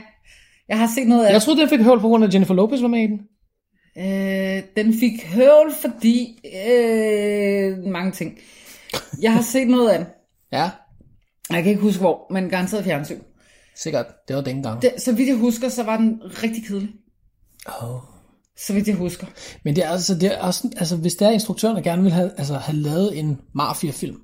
Jeg 0.69 0.79
har 0.79 0.91
set 0.95 1.07
noget 1.09 1.27
af 1.27 1.33
Jeg 1.33 1.43
troede, 1.43 1.61
den 1.61 1.69
fik 1.69 1.81
høvl 1.81 2.01
på 2.01 2.09
grund 2.09 2.25
af, 2.25 2.29
Jennifer 2.35 2.55
Lopez 2.55 2.83
var 2.83 2.89
med 2.89 3.03
i 3.03 3.07
den. 3.07 3.21
Øh, 3.99 4.63
den 4.77 4.95
fik 4.95 5.27
høvl, 5.27 5.73
fordi 5.81 6.39
øh, 6.69 7.79
mange 7.85 8.13
ting. 8.13 8.39
Jeg 9.23 9.33
har 9.33 9.43
set 9.43 9.69
noget 9.69 9.89
af 9.91 9.99
den. 9.99 10.07
Ja, 10.53 10.71
Jeg 11.51 11.63
kan 11.63 11.71
ikke 11.71 11.83
huske 11.83 12.01
hvor, 12.01 12.33
men 12.33 12.51
garanteret 12.51 12.85
fjernsyn. 12.85 13.19
sikkert. 13.77 14.07
Det 14.29 14.37
var 14.37 14.43
dengang. 14.43 14.83
Det, 14.83 14.93
så 14.99 15.13
vidt 15.13 15.29
jeg 15.29 15.37
husker, 15.37 15.69
så 15.69 15.83
var 15.83 15.97
den 15.97 16.21
rigtig 16.43 16.65
kedelig. 16.67 16.91
Oh. 17.83 18.01
Så 18.59 18.73
vidt 18.73 18.89
jeg 18.89 18.97
husker. 18.97 19.27
Men 19.65 19.77
det 19.77 19.85
er 19.85 19.89
altså, 19.89 20.15
det 20.15 20.35
er 20.35 20.39
også, 20.39 20.71
altså 20.77 20.97
hvis 20.97 21.15
der 21.15 21.27
er 21.27 21.31
instruktøren, 21.31 21.77
der 21.77 21.83
gerne 21.83 22.03
vil 22.03 22.13
have, 22.13 22.31
altså, 22.39 22.55
have 22.55 22.77
lavet 22.79 23.19
en 23.19 23.41
mafia-film, 23.55 24.17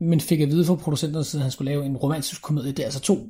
men 0.00 0.20
fik 0.20 0.40
at 0.40 0.48
vide 0.48 0.64
fra 0.64 0.74
producenterne, 0.74 1.24
at 1.34 1.42
han 1.42 1.50
skulle 1.50 1.70
lave 1.70 1.84
en 1.86 1.96
romantisk 1.96 2.42
komedie, 2.42 2.72
det 2.72 2.78
er 2.78 2.84
altså 2.84 3.00
to... 3.00 3.28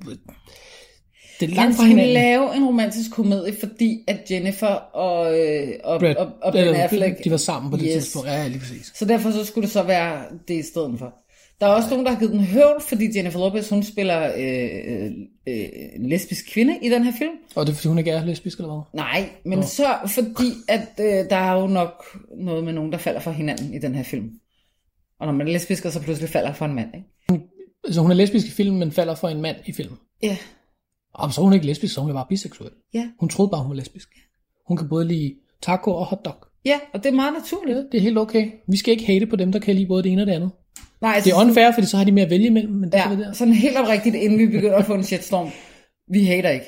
Det 1.46 1.56
er 1.56 1.60
Han 1.60 1.64
langt 1.64 1.76
fra 1.76 1.84
hinanden. 1.84 2.12
lave 2.14 2.56
en 2.56 2.64
romantisk 2.66 3.10
komedie, 3.10 3.54
fordi 3.60 4.04
at 4.06 4.30
Jennifer 4.30 4.66
og, 5.06 5.40
øh, 5.40 5.68
og, 5.84 6.00
Brad, 6.00 6.16
og, 6.16 6.30
og 6.42 6.52
Ben 6.52 6.60
eller, 6.64 6.78
Affleck... 6.82 7.24
De 7.24 7.30
var 7.30 7.36
sammen 7.36 7.70
på 7.70 7.76
det 7.76 7.84
Yes. 7.86 7.92
tidspunkt. 7.92 8.28
Ja, 8.28 8.48
lige 8.48 8.58
præcis. 8.58 8.92
Så 8.94 9.04
derfor 9.04 9.30
så 9.30 9.44
skulle 9.44 9.62
det 9.62 9.72
så 9.72 9.82
være 9.82 10.22
det 10.48 10.54
i 10.54 10.62
stedet 10.62 10.98
for. 10.98 11.14
Der 11.60 11.66
er 11.68 11.70
også 11.72 11.90
nogen, 11.90 12.06
der 12.06 12.12
har 12.12 12.18
givet 12.18 12.32
den 12.32 12.40
høvl, 12.40 12.80
fordi 12.88 13.16
Jennifer 13.16 13.38
Lopez, 13.38 13.68
hun 13.68 13.82
spiller 13.82 14.32
øh, 14.36 15.04
øh, 15.04 15.10
øh, 15.48 15.68
en 15.96 16.08
lesbisk 16.08 16.44
kvinde 16.52 16.78
i 16.82 16.88
den 16.88 17.04
her 17.04 17.12
film. 17.18 17.30
Og 17.54 17.66
det 17.66 17.72
er 17.72 17.76
fordi, 17.76 17.88
hun 17.88 17.98
ikke 17.98 18.10
er 18.10 18.24
lesbisk, 18.24 18.58
eller 18.58 18.72
hvad? 18.74 19.00
Nej, 19.00 19.28
men 19.44 19.58
oh. 19.58 19.64
så 19.64 19.86
fordi, 20.06 20.50
at 20.68 20.88
øh, 21.00 21.30
der 21.30 21.36
er 21.36 21.60
jo 21.60 21.66
nok 21.66 22.04
noget 22.38 22.64
med 22.64 22.72
nogen, 22.72 22.92
der 22.92 22.98
falder 22.98 23.20
for 23.20 23.30
hinanden 23.30 23.74
i 23.74 23.78
den 23.78 23.94
her 23.94 24.02
film. 24.02 24.30
Og 25.20 25.26
når 25.26 25.32
man 25.34 25.48
er 25.48 25.52
lesbisk, 25.52 25.82
så 25.82 26.00
pludselig 26.02 26.30
falder 26.30 26.52
for 26.52 26.64
en 26.64 26.74
mand, 26.74 26.88
ikke? 26.94 27.44
Altså, 27.84 28.00
hun 28.00 28.10
er 28.10 28.14
lesbisk 28.14 28.46
i 28.46 28.50
filmen, 28.50 28.78
men 28.78 28.92
falder 28.92 29.14
for 29.14 29.28
en 29.28 29.42
mand 29.42 29.56
i 29.66 29.72
filmen. 29.72 29.98
Ja. 30.22 30.36
Og 31.14 31.32
så 31.32 31.40
er 31.40 31.44
hun 31.44 31.52
ikke 31.52 31.66
lesbisk, 31.66 31.94
så 31.94 32.00
hun 32.00 32.10
er 32.10 32.14
bare 32.14 32.26
biseksuel. 32.28 32.70
Ja. 32.94 33.08
Hun 33.20 33.28
troede 33.28 33.50
bare, 33.50 33.62
hun 33.62 33.70
var 33.70 33.76
lesbisk. 33.76 34.08
Hun 34.68 34.76
kan 34.76 34.88
både 34.88 35.04
lide 35.08 35.34
taco 35.62 35.90
og 35.90 36.06
hotdog. 36.06 36.34
Ja, 36.64 36.80
og 36.94 37.02
det 37.04 37.08
er 37.08 37.14
meget 37.14 37.32
naturligt. 37.32 37.78
Det 37.92 37.98
er 37.98 38.02
helt 38.02 38.18
okay. 38.18 38.50
Vi 38.68 38.76
skal 38.76 38.92
ikke 38.92 39.06
hate 39.06 39.26
på 39.26 39.36
dem, 39.36 39.52
der 39.52 39.58
kan 39.58 39.74
lide 39.74 39.86
både 39.86 40.02
det 40.02 40.12
ene 40.12 40.22
og 40.22 40.26
det 40.26 40.32
andet. 40.32 40.50
Nej, 41.00 41.20
Det 41.24 41.32
er 41.32 41.40
unfair, 41.40 41.72
fordi 41.72 41.86
så 41.86 41.96
har 41.96 42.04
de 42.04 42.12
mere 42.12 42.24
at 42.24 42.30
vælge 42.30 42.46
imellem, 42.46 42.72
men 42.74 42.92
det 42.92 43.00
er 43.00 43.10
Ja, 43.10 43.16
der. 43.16 43.32
sådan 43.32 43.54
helt 43.54 43.76
oprigtigt, 43.76 44.14
inden 44.14 44.38
vi 44.38 44.46
begynder 44.46 44.76
at 44.76 44.84
få 44.86 44.94
en 44.94 45.04
shitstorm. 45.04 45.50
Vi 46.08 46.24
hater 46.24 46.50
ikke. 46.50 46.66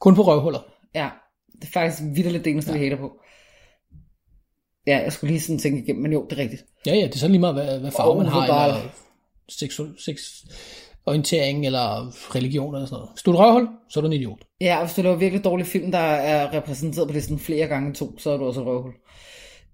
Kun 0.00 0.14
på 0.14 0.22
røvhuller. 0.22 0.60
Ja, 0.94 1.08
det 1.52 1.64
er 1.68 1.72
faktisk 1.72 2.02
vidderligt 2.14 2.44
det 2.44 2.50
eneste, 2.50 2.72
ja. 2.72 2.78
vi 2.78 2.84
hater 2.84 2.96
på. 2.96 3.12
Ja, 4.86 4.98
jeg 4.98 5.12
skulle 5.12 5.30
lige 5.30 5.40
sådan 5.40 5.58
tænke 5.58 5.82
igennem, 5.82 6.02
men 6.02 6.12
jo, 6.12 6.26
det 6.30 6.38
er 6.38 6.42
rigtigt. 6.42 6.64
Ja, 6.86 6.94
ja, 6.94 7.06
det 7.06 7.14
er 7.14 7.18
sådan 7.18 7.30
lige 7.30 7.40
meget, 7.40 7.54
hvad, 7.54 7.80
hvad 7.80 7.90
farve 7.90 8.16
man 8.16 8.26
har, 8.26 8.64
eller 8.64 8.80
seksuel, 9.48 9.90
sex, 10.04 10.18
orientering, 11.08 11.66
eller 11.66 12.12
religion, 12.34 12.74
eller 12.74 12.86
sådan 12.86 12.96
noget. 12.96 13.10
Hvis 13.14 13.22
du 13.22 13.30
er 13.30 13.34
et 13.34 13.40
røvhul, 13.40 13.68
så 13.90 14.00
er 14.00 14.02
du 14.02 14.06
en 14.06 14.12
idiot. 14.12 14.38
Ja, 14.60 14.76
og 14.78 14.86
hvis 14.86 14.94
du 14.94 15.02
laver 15.02 15.16
virkelig 15.16 15.44
dårlig 15.44 15.66
film, 15.66 15.92
der 15.92 15.98
er 15.98 16.54
repræsenteret 16.54 17.08
på 17.08 17.14
listen 17.14 17.38
flere 17.38 17.66
gange 17.66 17.94
to, 17.94 18.18
så 18.18 18.30
er 18.30 18.36
du 18.36 18.44
også 18.44 18.60
et 18.60 18.66
røvhul. 18.66 18.92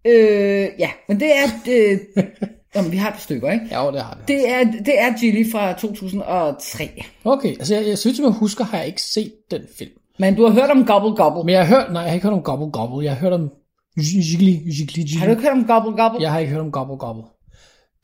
Øh, 0.07 0.69
ja, 0.79 0.91
men 1.09 1.21
det 1.21 1.29
er... 1.37 1.47
Øh, 1.69 1.99
jamen, 2.75 2.93
vi 2.93 2.97
har 2.97 3.09
et 3.09 3.15
par 3.15 3.21
stykker, 3.21 3.51
ikke? 3.51 3.67
Ja, 3.71 3.91
det 3.93 4.01
har 4.03 4.15
det. 4.15 4.29
Det 4.29 4.51
er, 4.51 4.65
det 4.65 5.01
er 5.01 5.21
Gilly 5.21 5.51
fra 5.53 5.73
2003. 5.73 7.05
Okay, 7.25 7.49
altså 7.49 7.75
jeg, 7.75 7.87
jeg 7.87 7.99
synes, 7.99 8.19
at 8.21 8.25
jeg 8.25 8.33
husker, 8.33 8.65
har 8.65 8.79
jeg 8.79 8.87
ikke 8.87 9.03
set 9.03 9.33
den 9.51 9.63
film. 9.79 9.93
Men 10.19 10.35
du 10.35 10.47
har 10.47 10.53
hørt 10.53 10.71
om 10.71 10.87
Gobble 10.87 11.17
Gobble. 11.17 11.45
Men 11.45 11.53
jeg 11.55 11.67
har 11.67 11.77
hørt, 11.77 11.93
nej, 11.93 12.03
jeg 12.03 12.11
har 12.11 12.15
ikke 12.15 12.27
hørt 12.27 12.37
om 12.37 12.43
Gobble 12.43 12.71
Gobble. 12.71 13.05
Jeg 13.05 13.13
har 13.13 13.21
hørt 13.21 13.33
om 13.33 13.51
Jiggly, 13.97 14.55
Jiggly, 14.79 14.99
Jiggly. 14.99 15.19
Har 15.19 15.27
du 15.27 15.31
ikke 15.31 15.43
hørt 15.43 15.53
om 15.53 15.67
Gobble 15.67 16.03
Gobble? 16.03 16.23
Jeg 16.23 16.33
har 16.33 16.39
ikke 16.39 16.53
hørt 16.53 16.61
om 16.61 16.73
Gobble 16.73 16.97
Gobble. 16.97 17.25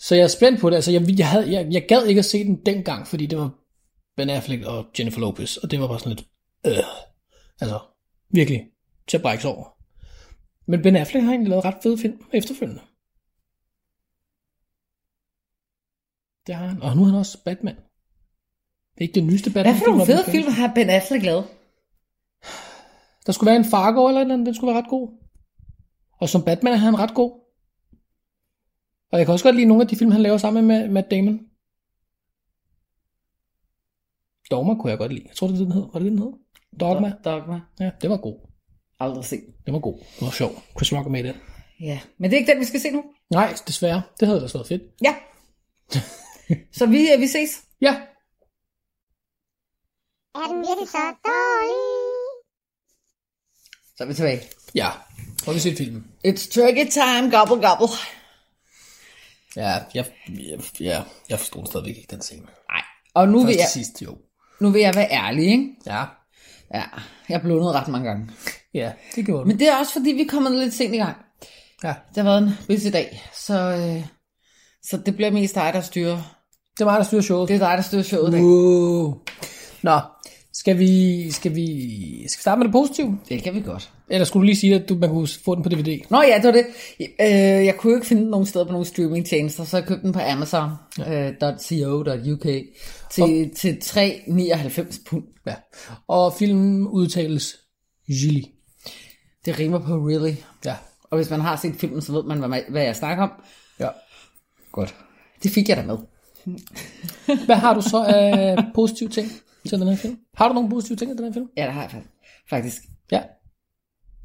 Så 0.01 0.15
jeg 0.15 0.25
er 0.25 0.29
spændt 0.29 0.61
på 0.61 0.71
det. 0.71 0.77
Altså, 0.77 0.91
jeg, 0.91 1.19
jeg, 1.19 1.31
havde, 1.31 1.53
jeg, 1.53 1.73
jeg 1.73 1.87
gad 1.89 2.07
ikke 2.07 2.19
at 2.19 2.25
se 2.25 2.45
den 2.45 2.67
dengang, 2.67 3.07
fordi 3.07 3.27
det 3.27 3.39
var 3.39 3.51
Ben 4.17 4.31
Affleck 4.31 4.65
og 4.65 4.87
Jennifer 4.99 5.21
Lopez, 5.21 5.57
og 5.57 5.71
det 5.71 5.81
var 5.81 5.89
bare 5.89 5.99
sådan 5.99 6.17
lidt, 6.17 6.29
øh, 6.67 6.85
altså, 7.61 7.79
virkelig, 8.31 8.67
til 9.09 9.17
at 9.17 9.23
brække 9.23 9.43
sig 9.43 9.51
over. 9.51 9.77
Men 10.67 10.83
Ben 10.83 10.97
Affleck 10.97 11.25
har 11.25 11.33
egentlig 11.33 11.51
lavet 11.51 11.65
ret 11.65 11.83
fede 11.83 11.99
film 11.99 12.25
efterfølgende. 12.33 12.83
Det 16.47 16.55
har 16.55 16.67
han. 16.67 16.83
Og 16.83 16.97
nu 16.97 17.03
er 17.03 17.07
han 17.07 17.19
også 17.19 17.45
Batman. 17.45 17.77
Det 18.95 18.99
er 18.99 19.03
ikke 19.03 19.15
det 19.15 19.25
nyeste 19.25 19.51
Batman. 19.51 19.75
Hvad 19.75 19.81
for 19.81 19.87
nogle 19.87 20.07
fede 20.07 20.25
film 20.25 20.53
har 20.53 20.75
Ben 20.75 20.91
Affleck 20.91 21.25
lavet? 21.25 21.45
Der 23.27 23.33
skulle 23.33 23.49
være 23.51 23.57
en 23.57 23.71
Fargo 23.71 24.09
eller 24.09 24.25
noget, 24.25 24.47
den 24.47 24.55
skulle 24.55 24.75
være 24.75 24.83
ret 24.83 24.91
god. 24.91 25.09
Og 26.21 26.29
som 26.29 26.45
Batman 26.45 26.73
er 26.73 26.77
han 26.77 26.99
ret 26.99 27.15
god. 27.15 27.40
Og 29.13 29.19
jeg 29.19 29.27
kan 29.27 29.33
også 29.33 29.45
godt 29.45 29.57
lide 29.57 29.67
nogle 29.67 29.83
af 29.83 29.89
de 29.89 29.97
film, 29.97 30.11
han 30.11 30.23
laver 30.23 30.39
sammen 30.39 30.67
med 30.67 30.89
Matt 30.89 31.11
Damon. 31.11 31.41
Dogma 34.51 34.75
kunne 34.75 34.91
jeg 34.91 34.99
godt 34.99 35.13
lide. 35.13 35.25
Jeg 35.29 35.37
tror, 35.37 35.47
det 35.47 35.55
er 35.55 35.59
det, 35.59 35.67
den 35.67 35.73
hed. 35.73 35.87
Var 35.93 36.01
det 36.01 36.11
den 36.11 36.19
hed? 36.19 36.33
Dogma? 36.81 37.13
Dogma. 37.25 37.61
Ja, 37.81 37.91
det 38.03 38.11
var 38.11 38.17
god. 38.17 38.39
Aldrig 39.01 39.25
set. 39.25 39.45
Det 39.67 39.73
var 39.75 39.81
god. 39.81 39.99
Det 39.99 40.23
var 40.23 40.31
sjov. 40.31 40.51
Chris 40.77 40.93
Rock 40.93 41.07
er 41.07 41.11
med 41.11 41.25
i 41.25 41.27
den. 41.27 41.37
Ja, 41.81 42.01
men 42.19 42.31
det 42.31 42.37
er 42.37 42.41
ikke 42.41 42.53
den, 42.53 42.61
vi 42.61 42.65
skal 42.65 42.81
se 42.81 42.91
nu. 42.91 43.05
Nej, 43.31 43.55
desværre. 43.67 44.03
Det 44.21 44.29
havde 44.29 44.39
ellers 44.39 44.55
været 44.55 44.67
fedt. 44.69 44.83
Ja. 45.03 45.15
så 46.79 46.87
vi, 46.87 47.09
vi 47.19 47.27
ses. 47.27 47.65
Ja. 47.81 47.95
Er 50.35 50.47
den 50.53 50.59
virkelig 50.69 50.89
så 50.89 50.99
dårlig? 51.25 51.81
Så 53.97 54.05
er 54.05 54.09
vi 54.09 54.15
tilbage. 54.15 54.41
Ja. 54.75 54.89
Har 55.45 55.53
vi 55.53 55.59
set 55.59 55.77
filmen? 55.79 56.05
It's 56.27 56.53
turkey 56.53 56.87
time, 56.91 57.31
gobble 57.37 57.69
gobble. 57.69 57.89
Ja, 59.57 59.75
jeg, 59.95 60.05
jeg, 60.29 60.59
ja, 60.81 61.03
jeg 61.29 61.39
forstod 61.39 61.67
stadigvæk 61.67 61.97
ikke 61.97 62.09
den 62.11 62.23
scene. 62.23 62.43
Nej. 62.43 62.83
Og 63.15 63.29
nu 63.29 63.39
vil, 63.39 63.47
Først 63.47 63.59
jeg, 63.59 63.69
til 63.73 63.85
sidst, 63.85 64.03
jo. 64.03 64.17
nu 64.61 64.71
vil 64.71 64.81
jeg 64.81 64.95
være 64.95 65.11
ærlig, 65.11 65.45
ikke? 65.45 65.69
Ja. 65.87 66.05
Ja, 66.75 66.83
jeg 67.29 67.41
blundede 67.41 67.73
ret 67.73 67.89
mange 67.89 68.09
gange. 68.09 68.31
Ja, 68.75 68.93
det 69.17 69.27
gjorde 69.27 69.43
du. 69.43 69.47
Men 69.47 69.59
det 69.59 69.69
er 69.69 69.77
også 69.77 69.93
fordi, 69.93 70.11
vi 70.13 70.21
er 70.23 70.29
kommet 70.29 70.53
lidt 70.53 70.75
sent 70.75 70.95
i 70.95 70.99
gang. 70.99 71.17
Ja, 71.85 71.95
Det 72.15 72.17
har 72.17 72.25
været 72.25 72.43
en 72.43 72.51
busy 72.67 72.87
dag, 72.93 73.23
så, 73.35 73.55
øh, 73.61 74.07
så 74.83 74.97
det 75.07 75.17
bliver 75.17 75.31
mest 75.31 75.55
dig, 75.55 75.71
der 75.75 75.81
styrer. 75.81 76.37
det 76.79 76.87
var 76.87 76.93
mig, 76.93 76.99
der 76.99 77.05
styrer 77.05 77.23
showet. 77.23 77.49
Det 77.49 77.55
er 77.55 77.69
dig, 77.69 77.77
der 77.77 77.83
styrer 77.83 78.03
showet 78.03 78.29
i 78.29 78.33
dag. 78.33 78.43
Wow. 78.43 79.19
Nå, 79.83 80.01
skal 80.53 80.79
vi, 80.79 81.31
skal 81.31 81.55
vi, 81.55 81.67
skal 82.29 82.39
vi 82.39 82.43
starte 82.43 82.59
med 82.59 82.65
det 82.67 82.73
positive? 82.73 83.19
Det 83.29 83.43
kan 83.43 83.55
vi 83.55 83.61
godt. 83.61 83.93
Eller 84.11 84.25
skulle 84.25 84.41
du 84.41 84.45
lige 84.47 84.57
sige, 84.57 84.75
at 84.75 84.89
du, 84.89 84.95
man 84.95 85.11
kunne 85.11 85.29
få 85.45 85.55
den 85.55 85.63
på 85.63 85.69
DVD? 85.69 86.01
Nå 86.11 86.23
ja, 86.23 86.37
det 86.37 86.45
var 86.45 86.53
det. 86.53 86.67
Øh, 87.01 87.67
jeg 87.67 87.77
kunne 87.77 87.91
jo 87.91 87.97
ikke 87.97 88.07
finde 88.07 88.23
den 88.23 88.31
nogen 88.31 88.47
steder 88.47 88.65
på 88.65 88.73
nogle 88.73 88.87
streamingtjenester, 88.87 89.65
så 89.65 89.77
jeg 89.77 89.87
købte 89.87 90.03
den 90.03 90.13
på 90.13 90.21
Amazon.co.uk 90.21 92.47
til, 93.11 93.51
til 93.57 93.79
3,99 93.83 95.03
pund. 95.07 95.25
Ja. 95.47 95.55
Og 96.09 96.33
filmen 96.39 96.87
udtales 96.87 97.57
Gilly. 98.07 98.43
Det 99.45 99.59
rimer 99.59 99.79
på 99.79 99.93
really. 99.95 100.35
Ja. 100.65 100.77
Og 101.11 101.17
hvis 101.19 101.31
man 101.31 101.41
har 101.41 101.57
set 101.57 101.75
filmen, 101.75 102.03
så 102.03 102.13
ved 102.13 102.23
man, 102.25 102.39
hvad, 102.39 102.61
hvad 102.69 102.83
jeg 102.83 102.97
snakker 102.97 103.23
om. 103.25 103.31
ja. 103.81 103.89
Godt. 104.73 104.95
Det 105.43 105.51
fik 105.51 105.69
jeg 105.69 105.77
da 105.77 105.83
med. 105.83 105.97
Hvad 107.47 107.57
har 107.57 107.75
du 107.75 107.83
så 107.83 108.05
af 108.09 108.57
positive 108.75 109.09
ting 109.09 109.29
til 109.69 109.81
den 109.81 109.89
her 109.89 109.97
film? 109.97 110.17
Har 110.37 110.49
du 110.49 110.55
nogle 110.55 110.71
positive 110.71 110.97
ting 110.97 111.11
til 111.11 111.19
den 111.19 111.25
her 111.27 111.33
film? 111.33 111.47
Ja, 111.57 111.65
det 111.65 111.73
har 111.73 111.83
jeg 111.83 111.91
fa- 111.91 112.47
faktisk. 112.51 112.83
Ja. 113.13 113.21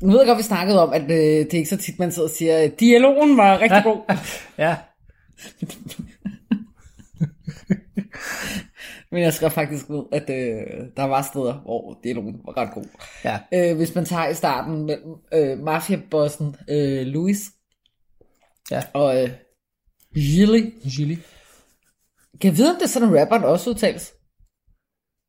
Nu 0.02 0.12
ved 0.12 0.20
jeg 0.20 0.28
godt, 0.28 0.38
vi 0.38 0.44
snakkede 0.44 0.84
om, 0.84 0.94
at 0.94 1.02
øh, 1.02 1.10
det 1.10 1.54
er 1.54 1.58
ikke 1.58 1.70
så 1.70 1.78
tit, 1.78 2.00
man 2.00 2.12
sidder 2.12 2.28
og 2.30 2.36
siger, 2.36 2.58
at 2.58 2.80
dialogen 2.80 3.38
var 3.38 3.60
rigtig 3.60 3.82
god. 3.84 4.02
Ja. 4.58 4.78
Men 9.12 9.22
jeg 9.24 9.34
skrev 9.34 9.50
faktisk 9.52 9.90
ud, 9.90 10.08
at 10.12 10.30
øh, 10.30 10.88
der 10.98 11.04
var 11.04 11.22
steder, 11.22 11.54
hvor 11.54 12.00
dialogen 12.04 12.42
var 12.46 12.58
ret 12.58 12.74
god. 12.74 12.86
Ja. 13.24 13.40
Øh, 13.54 13.76
hvis 13.78 13.96
man 13.96 14.06
tager 14.06 14.28
i 14.28 14.34
starten 14.34 14.86
mellem 14.86 15.14
øh, 15.34 15.60
mafiabossen 15.60 16.56
øh, 16.70 17.06
Louis 17.08 17.52
Ja. 18.72 18.84
og 18.94 19.24
øh, 19.24 19.30
Gilly. 20.14 20.74
Gilly. 20.96 21.16
Kan 22.42 22.50
jeg 22.52 22.58
vide, 22.58 22.70
om 22.70 22.76
det 22.76 22.84
er 22.84 22.88
sådan, 22.88 23.10
en 23.10 23.20
rapperen 23.22 23.44
også 23.44 23.70
udtales? 23.70 24.14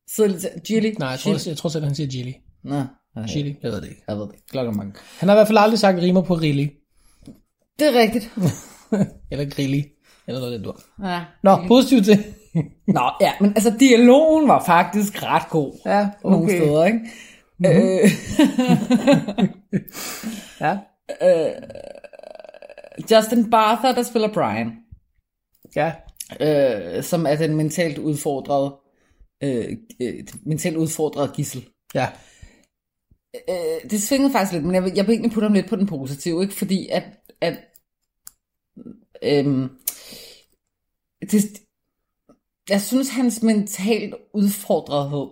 Så 0.09 0.49
Gilly? 0.67 0.93
Nej, 0.99 1.09
jeg 1.09 1.19
tror, 1.19 1.49
jeg 1.49 1.57
tror 1.57 1.69
selv, 1.69 1.83
han 1.85 1.95
siger 1.95 2.07
Gilly. 2.07 2.31
Nå, 2.63 2.83
Gilly, 3.25 3.53
jeg 3.63 3.71
ved 3.71 3.81
det 3.81 3.89
ikke. 3.89 4.03
Jeg 4.07 4.15
ved 4.15 4.23
det 4.23 4.33
ikke. 4.33 4.47
Klokken 4.49 4.77
mange. 4.77 4.93
Han 5.19 5.29
har 5.29 5.35
i 5.35 5.37
hvert 5.37 5.47
fald 5.47 5.57
aldrig 5.57 5.79
sagt 5.79 5.97
rimer 6.01 6.21
på 6.21 6.33
Rilly. 6.33 6.67
Det 7.79 7.87
er 7.87 7.99
rigtigt. 7.99 8.31
Eller 9.31 9.49
Grilly. 9.55 9.81
Eller 10.27 10.39
noget 10.41 10.59
den 10.59 10.63
du 10.63 10.73
Ja. 11.03 11.21
Nå, 11.43 11.57
positivt 11.67 12.05
til. 12.05 12.23
Nå, 12.87 13.09
ja, 13.21 13.31
men 13.41 13.49
altså 13.49 13.73
dialogen 13.79 14.47
var 14.47 14.63
faktisk 14.65 15.23
ret 15.23 15.49
god. 15.49 15.79
Ja, 15.85 16.09
Nogle 16.23 16.37
okay. 16.43 16.57
steder, 16.57 16.85
ikke? 16.85 16.99
Mm-hmm. 17.59 17.69
Øh, 17.69 18.09
Ja. 20.61 20.77
Justin 23.11 23.49
Bartha, 23.49 23.91
der 23.91 24.03
spiller 24.03 24.33
Brian, 24.33 24.71
Ja. 25.75 25.91
øh, 26.97 27.03
som 27.03 27.25
er 27.25 27.35
den 27.35 27.55
mentalt 27.55 27.97
udfordrede, 27.97 28.75
øh, 29.43 29.77
øh, 30.01 30.13
mentalt 30.45 30.77
udfordrede 30.77 31.31
gissel. 31.35 31.65
Ja. 31.95 32.07
Øh, 33.49 33.89
det 33.89 34.01
svingede 34.01 34.31
faktisk 34.31 34.53
lidt, 34.53 34.65
men 34.65 34.75
jeg 34.75 34.83
vil, 34.83 34.93
jeg 34.95 35.07
vil 35.07 35.13
egentlig 35.13 35.31
putte 35.31 35.45
ham 35.45 35.53
lidt 35.53 35.69
på 35.69 35.75
den 35.75 35.87
positive, 35.87 36.41
ikke? 36.41 36.53
Fordi 36.53 36.87
at, 36.91 37.03
at 37.41 37.57
øhm, 39.23 39.69
det, 41.31 41.43
jeg 42.69 42.81
synes, 42.81 43.09
hans 43.09 43.41
mentalt 43.43 44.15
udfordrethed, 44.33 45.27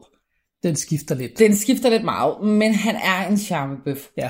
Den 0.63 0.75
skifter 0.75 1.15
lidt. 1.15 1.39
den 1.39 1.55
skifter 1.55 1.89
lidt 1.89 2.03
meget, 2.03 2.41
men 2.43 2.73
han 2.73 2.95
er 2.95 3.27
en 3.27 3.37
charmebøf. 3.37 4.07
Ja. 4.17 4.29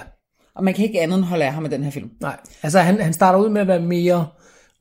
Og 0.55 0.63
man 0.63 0.74
kan 0.74 0.86
ikke 0.86 1.01
andet 1.01 1.17
end 1.17 1.25
holde 1.25 1.45
af 1.45 1.53
ham 1.53 1.65
i 1.65 1.69
den 1.69 1.84
her 1.84 1.91
film. 1.91 2.10
Nej, 2.22 2.39
altså 2.63 2.79
han, 2.79 3.01
han 3.01 3.13
starter 3.13 3.39
ud 3.39 3.50
med 3.50 3.62
at 3.62 3.67
være 3.67 3.81
mere 3.81 4.27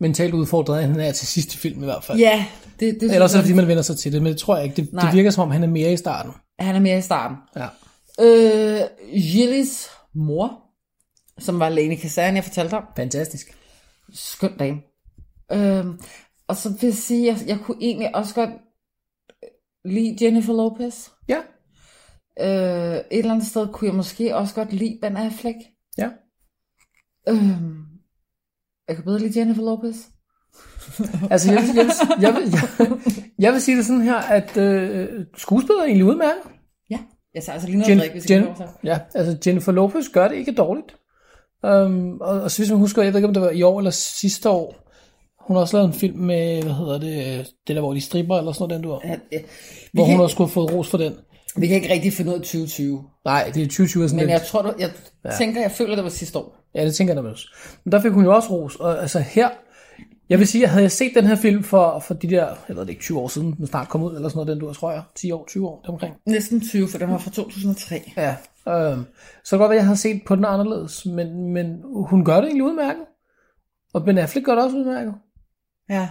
mentalt 0.01 0.35
udfordret, 0.35 0.85
end 0.85 0.93
han 0.93 1.01
er 1.01 1.13
til 1.13 1.27
sidste 1.27 1.59
film 1.59 1.83
i 1.83 1.85
hvert 1.85 2.05
fald. 2.05 2.19
Ja, 2.19 2.47
det, 2.81 3.01
det 3.01 3.13
Ellers 3.15 3.33
er 3.35 3.39
det, 3.39 3.45
fordi 3.45 3.55
man 3.57 3.69
vender 3.69 3.83
sig 3.83 3.99
til 3.99 4.13
det, 4.13 4.23
men 4.23 4.33
det 4.33 4.41
tror 4.41 4.57
jeg 4.57 4.65
ikke. 4.65 4.77
Det, 4.77 4.93
Nej. 4.93 5.05
det 5.05 5.15
virker 5.17 5.31
som 5.31 5.43
om, 5.43 5.51
han 5.51 5.63
er 5.63 5.67
mere 5.69 5.93
i 5.93 5.97
starten. 5.97 6.33
han 6.59 6.75
er 6.75 6.81
mere 6.81 6.99
i 6.99 7.03
starten. 7.03 7.37
Ja. 7.57 7.67
Øh, 8.21 8.81
Gilles 9.33 9.91
mor, 10.15 10.61
som 11.39 11.59
var 11.59 11.69
Lene 11.69 11.97
Kazan, 11.97 12.37
jeg 12.37 12.45
fortalte 12.45 12.75
om. 12.75 12.85
Fantastisk. 12.97 13.57
Skøn 14.13 14.57
dame. 14.59 14.81
Øh, 15.53 15.85
og 16.49 16.57
så 16.57 16.69
vil 16.69 16.87
jeg 16.87 16.95
sige, 16.95 17.27
jeg, 17.27 17.39
jeg 17.47 17.59
kunne 17.65 17.77
egentlig 17.81 18.15
også 18.17 18.35
godt 18.35 18.51
lide 19.85 20.17
Jennifer 20.25 20.53
Lopez. 20.53 21.09
Ja. 21.29 21.39
Øh, 22.41 22.97
et 22.97 23.05
eller 23.19 23.33
andet 23.35 23.47
sted 23.47 23.69
kunne 23.73 23.89
jeg 23.89 23.95
måske 23.97 24.37
også 24.37 24.55
godt 24.55 24.73
lide 24.73 24.99
Ben 25.03 25.17
Affleck. 25.17 25.59
Ja. 25.99 26.09
Øh, 27.29 27.51
jeg 28.89 28.97
kan 28.97 29.05
bedre 29.05 29.19
lide 29.19 29.39
Jennifer 29.41 29.63
Lopez. 29.63 29.97
Altså, 31.31 31.53
jeg, 31.53 31.63
vil- 31.63 31.77
jeg, 31.77 31.85
vil- 31.87 32.23
jeg, 32.23 32.35
vil, 32.35 32.53
jeg, 32.53 33.25
jeg 33.39 33.53
vil 33.53 33.61
sige 33.63 33.77
det 33.77 33.87
sådan 33.87 34.03
her, 34.03 34.15
at 34.17 34.57
øh, 34.57 35.27
skuespillet 35.37 35.81
er 35.81 35.85
egentlig 35.85 36.05
udmærket. 36.07 36.43
Jeg 37.35 37.43
tager 37.43 37.55
altså 37.55 37.69
lige 37.69 37.79
noget 37.79 37.91
Jen, 37.91 37.99
at 37.99 38.03
drikke, 38.03 38.13
hvis 38.21 38.31
jeg 38.31 38.37
Jen, 38.37 38.47
kan 38.47 38.57
få 38.57 38.63
ja, 38.85 38.99
altså 39.15 39.37
Jennifer 39.47 39.73
Lopez 39.73 40.05
gør 40.13 40.29
det 40.29 40.37
ikke 40.37 40.53
dårligt. 40.53 40.97
Um, 41.63 42.21
og, 42.21 42.41
og 42.41 42.51
så 42.51 42.59
hvis 42.59 42.71
man 42.71 42.79
husker, 42.79 43.03
jeg 43.03 43.13
ved 43.13 43.19
ikke, 43.19 43.29
om 43.29 43.35
det 43.35 43.43
var 43.43 43.51
i 43.51 43.63
år 43.63 43.79
eller 43.79 43.91
sidste 43.91 44.51
år, 44.51 44.75
hun 45.41 45.57
har 45.57 45.61
også 45.61 45.77
lavet 45.77 45.87
en 45.89 45.95
film 45.95 46.19
med, 46.19 46.63
hvad 46.63 46.73
hedder 46.73 46.99
det, 46.99 47.47
det 47.69 47.77
der, 47.77 47.81
hvor 47.83 47.95
de 47.95 48.01
stripper, 48.01 48.39
eller 48.39 48.53
sådan 48.53 48.63
noget, 48.69 48.75
den 48.75 48.83
du 48.83 48.93
har, 48.93 49.01
Ja, 49.05 49.17
ja. 49.33 49.39
Vi, 49.39 49.45
hvor 49.93 50.05
kan, 50.05 50.15
hun 50.15 50.23
også 50.23 50.35
skulle 50.35 50.49
have 50.49 50.53
fået 50.55 50.73
ros 50.73 50.89
for 50.91 50.99
den. 50.99 51.15
vi 51.57 51.67
kan 51.67 51.77
ikke 51.77 51.93
rigtig 51.93 52.13
finde 52.13 52.31
ud 52.31 52.35
af 52.37 52.41
2020. 52.41 53.05
Nej, 53.25 53.51
det 53.55 53.63
er 53.63 53.67
2020 53.67 54.09
sådan 54.09 54.17
Men 54.17 54.27
lidt. 54.27 54.31
jeg 54.31 54.43
tror, 54.43 54.63
du, 54.63 54.73
jeg 54.79 54.91
ja. 55.25 55.31
tænker, 55.39 55.61
jeg 55.61 55.71
føler, 55.71 55.95
det 55.95 56.05
var 56.05 56.11
sidste 56.11 56.39
år. 56.39 56.57
Ja, 56.75 56.85
det 56.85 56.95
tænker 56.95 57.15
jeg 57.15 57.25
da 57.25 57.29
også. 57.29 57.47
Men 57.85 57.93
der 57.93 58.01
fik 58.01 58.13
hun 58.13 58.25
jo 58.25 58.35
også 58.35 58.49
ros, 58.51 58.77
og 58.77 59.03
altså 59.03 59.19
her, 59.19 59.49
Jeg 60.29 60.39
vil 60.39 60.47
sige, 60.47 60.65
at 60.65 60.71
havde 60.71 60.83
jeg 60.83 60.93
set 60.93 61.15
den 61.15 61.27
her 61.27 61.37
film 61.37 61.63
for, 61.63 61.99
for 61.99 62.15
de 62.15 62.31
der, 62.31 62.57
jeg 62.69 62.77
ved 62.77 62.83
det 62.83 62.91
ikke, 62.91 63.03
20 63.03 63.19
år 63.19 63.29
siden, 63.29 63.57
den 63.57 63.67
snart 63.67 63.89
kom 63.89 64.03
ud, 64.03 64.17
eller 64.17 64.29
sådan 64.29 64.37
noget, 64.37 64.49
den 64.49 64.69
du 64.69 64.75
tror 64.75 64.93
jeg, 64.93 65.03
10 65.15 65.31
år, 65.33 65.45
20 65.49 65.69
år, 65.69 65.85
omkring. 65.89 66.17
Næsten 66.27 66.61
20, 66.61 66.89
for 66.89 66.99
den 66.99 67.11
var 67.11 67.19
fra 67.19 67.31
2003. 67.31 68.13
Ja, 68.17 68.37
øh, 68.69 68.99
så 69.45 69.59
godt 69.59 69.73
at 69.73 69.77
jeg 69.77 69.85
havde 69.85 69.97
set 69.97 70.23
på 70.27 70.37
den 70.37 70.45
anderledes, 70.45 71.07
men, 71.07 71.53
men 71.53 71.83
hun 71.85 72.25
gør 72.25 72.37
det 72.37 72.45
egentlig 72.45 72.65
udmærket. 72.65 73.05
Og 73.95 74.05
Ben 74.05 74.19
Affleck 74.19 74.47
gør 74.47 74.55
det 74.55 74.65
også 74.65 74.77
udmærket. 74.77 75.15
Ja. 75.89 76.09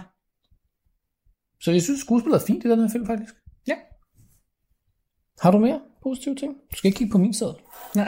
Så 1.60 1.72
jeg 1.72 1.82
synes, 1.82 2.00
skuespillet 2.00 2.40
er 2.40 2.46
fint 2.46 2.64
i 2.64 2.70
den 2.70 2.80
her 2.80 2.88
film, 2.88 3.06
faktisk. 3.06 3.34
Ja. 3.66 3.74
Har 5.40 5.50
du 5.50 5.58
mere 5.58 5.80
positive 6.02 6.34
ting? 6.34 6.54
Du 6.72 6.76
skal 6.76 6.88
ikke 6.88 6.98
kigge 6.98 7.12
på 7.12 7.18
min 7.18 7.34
sæde. 7.34 7.56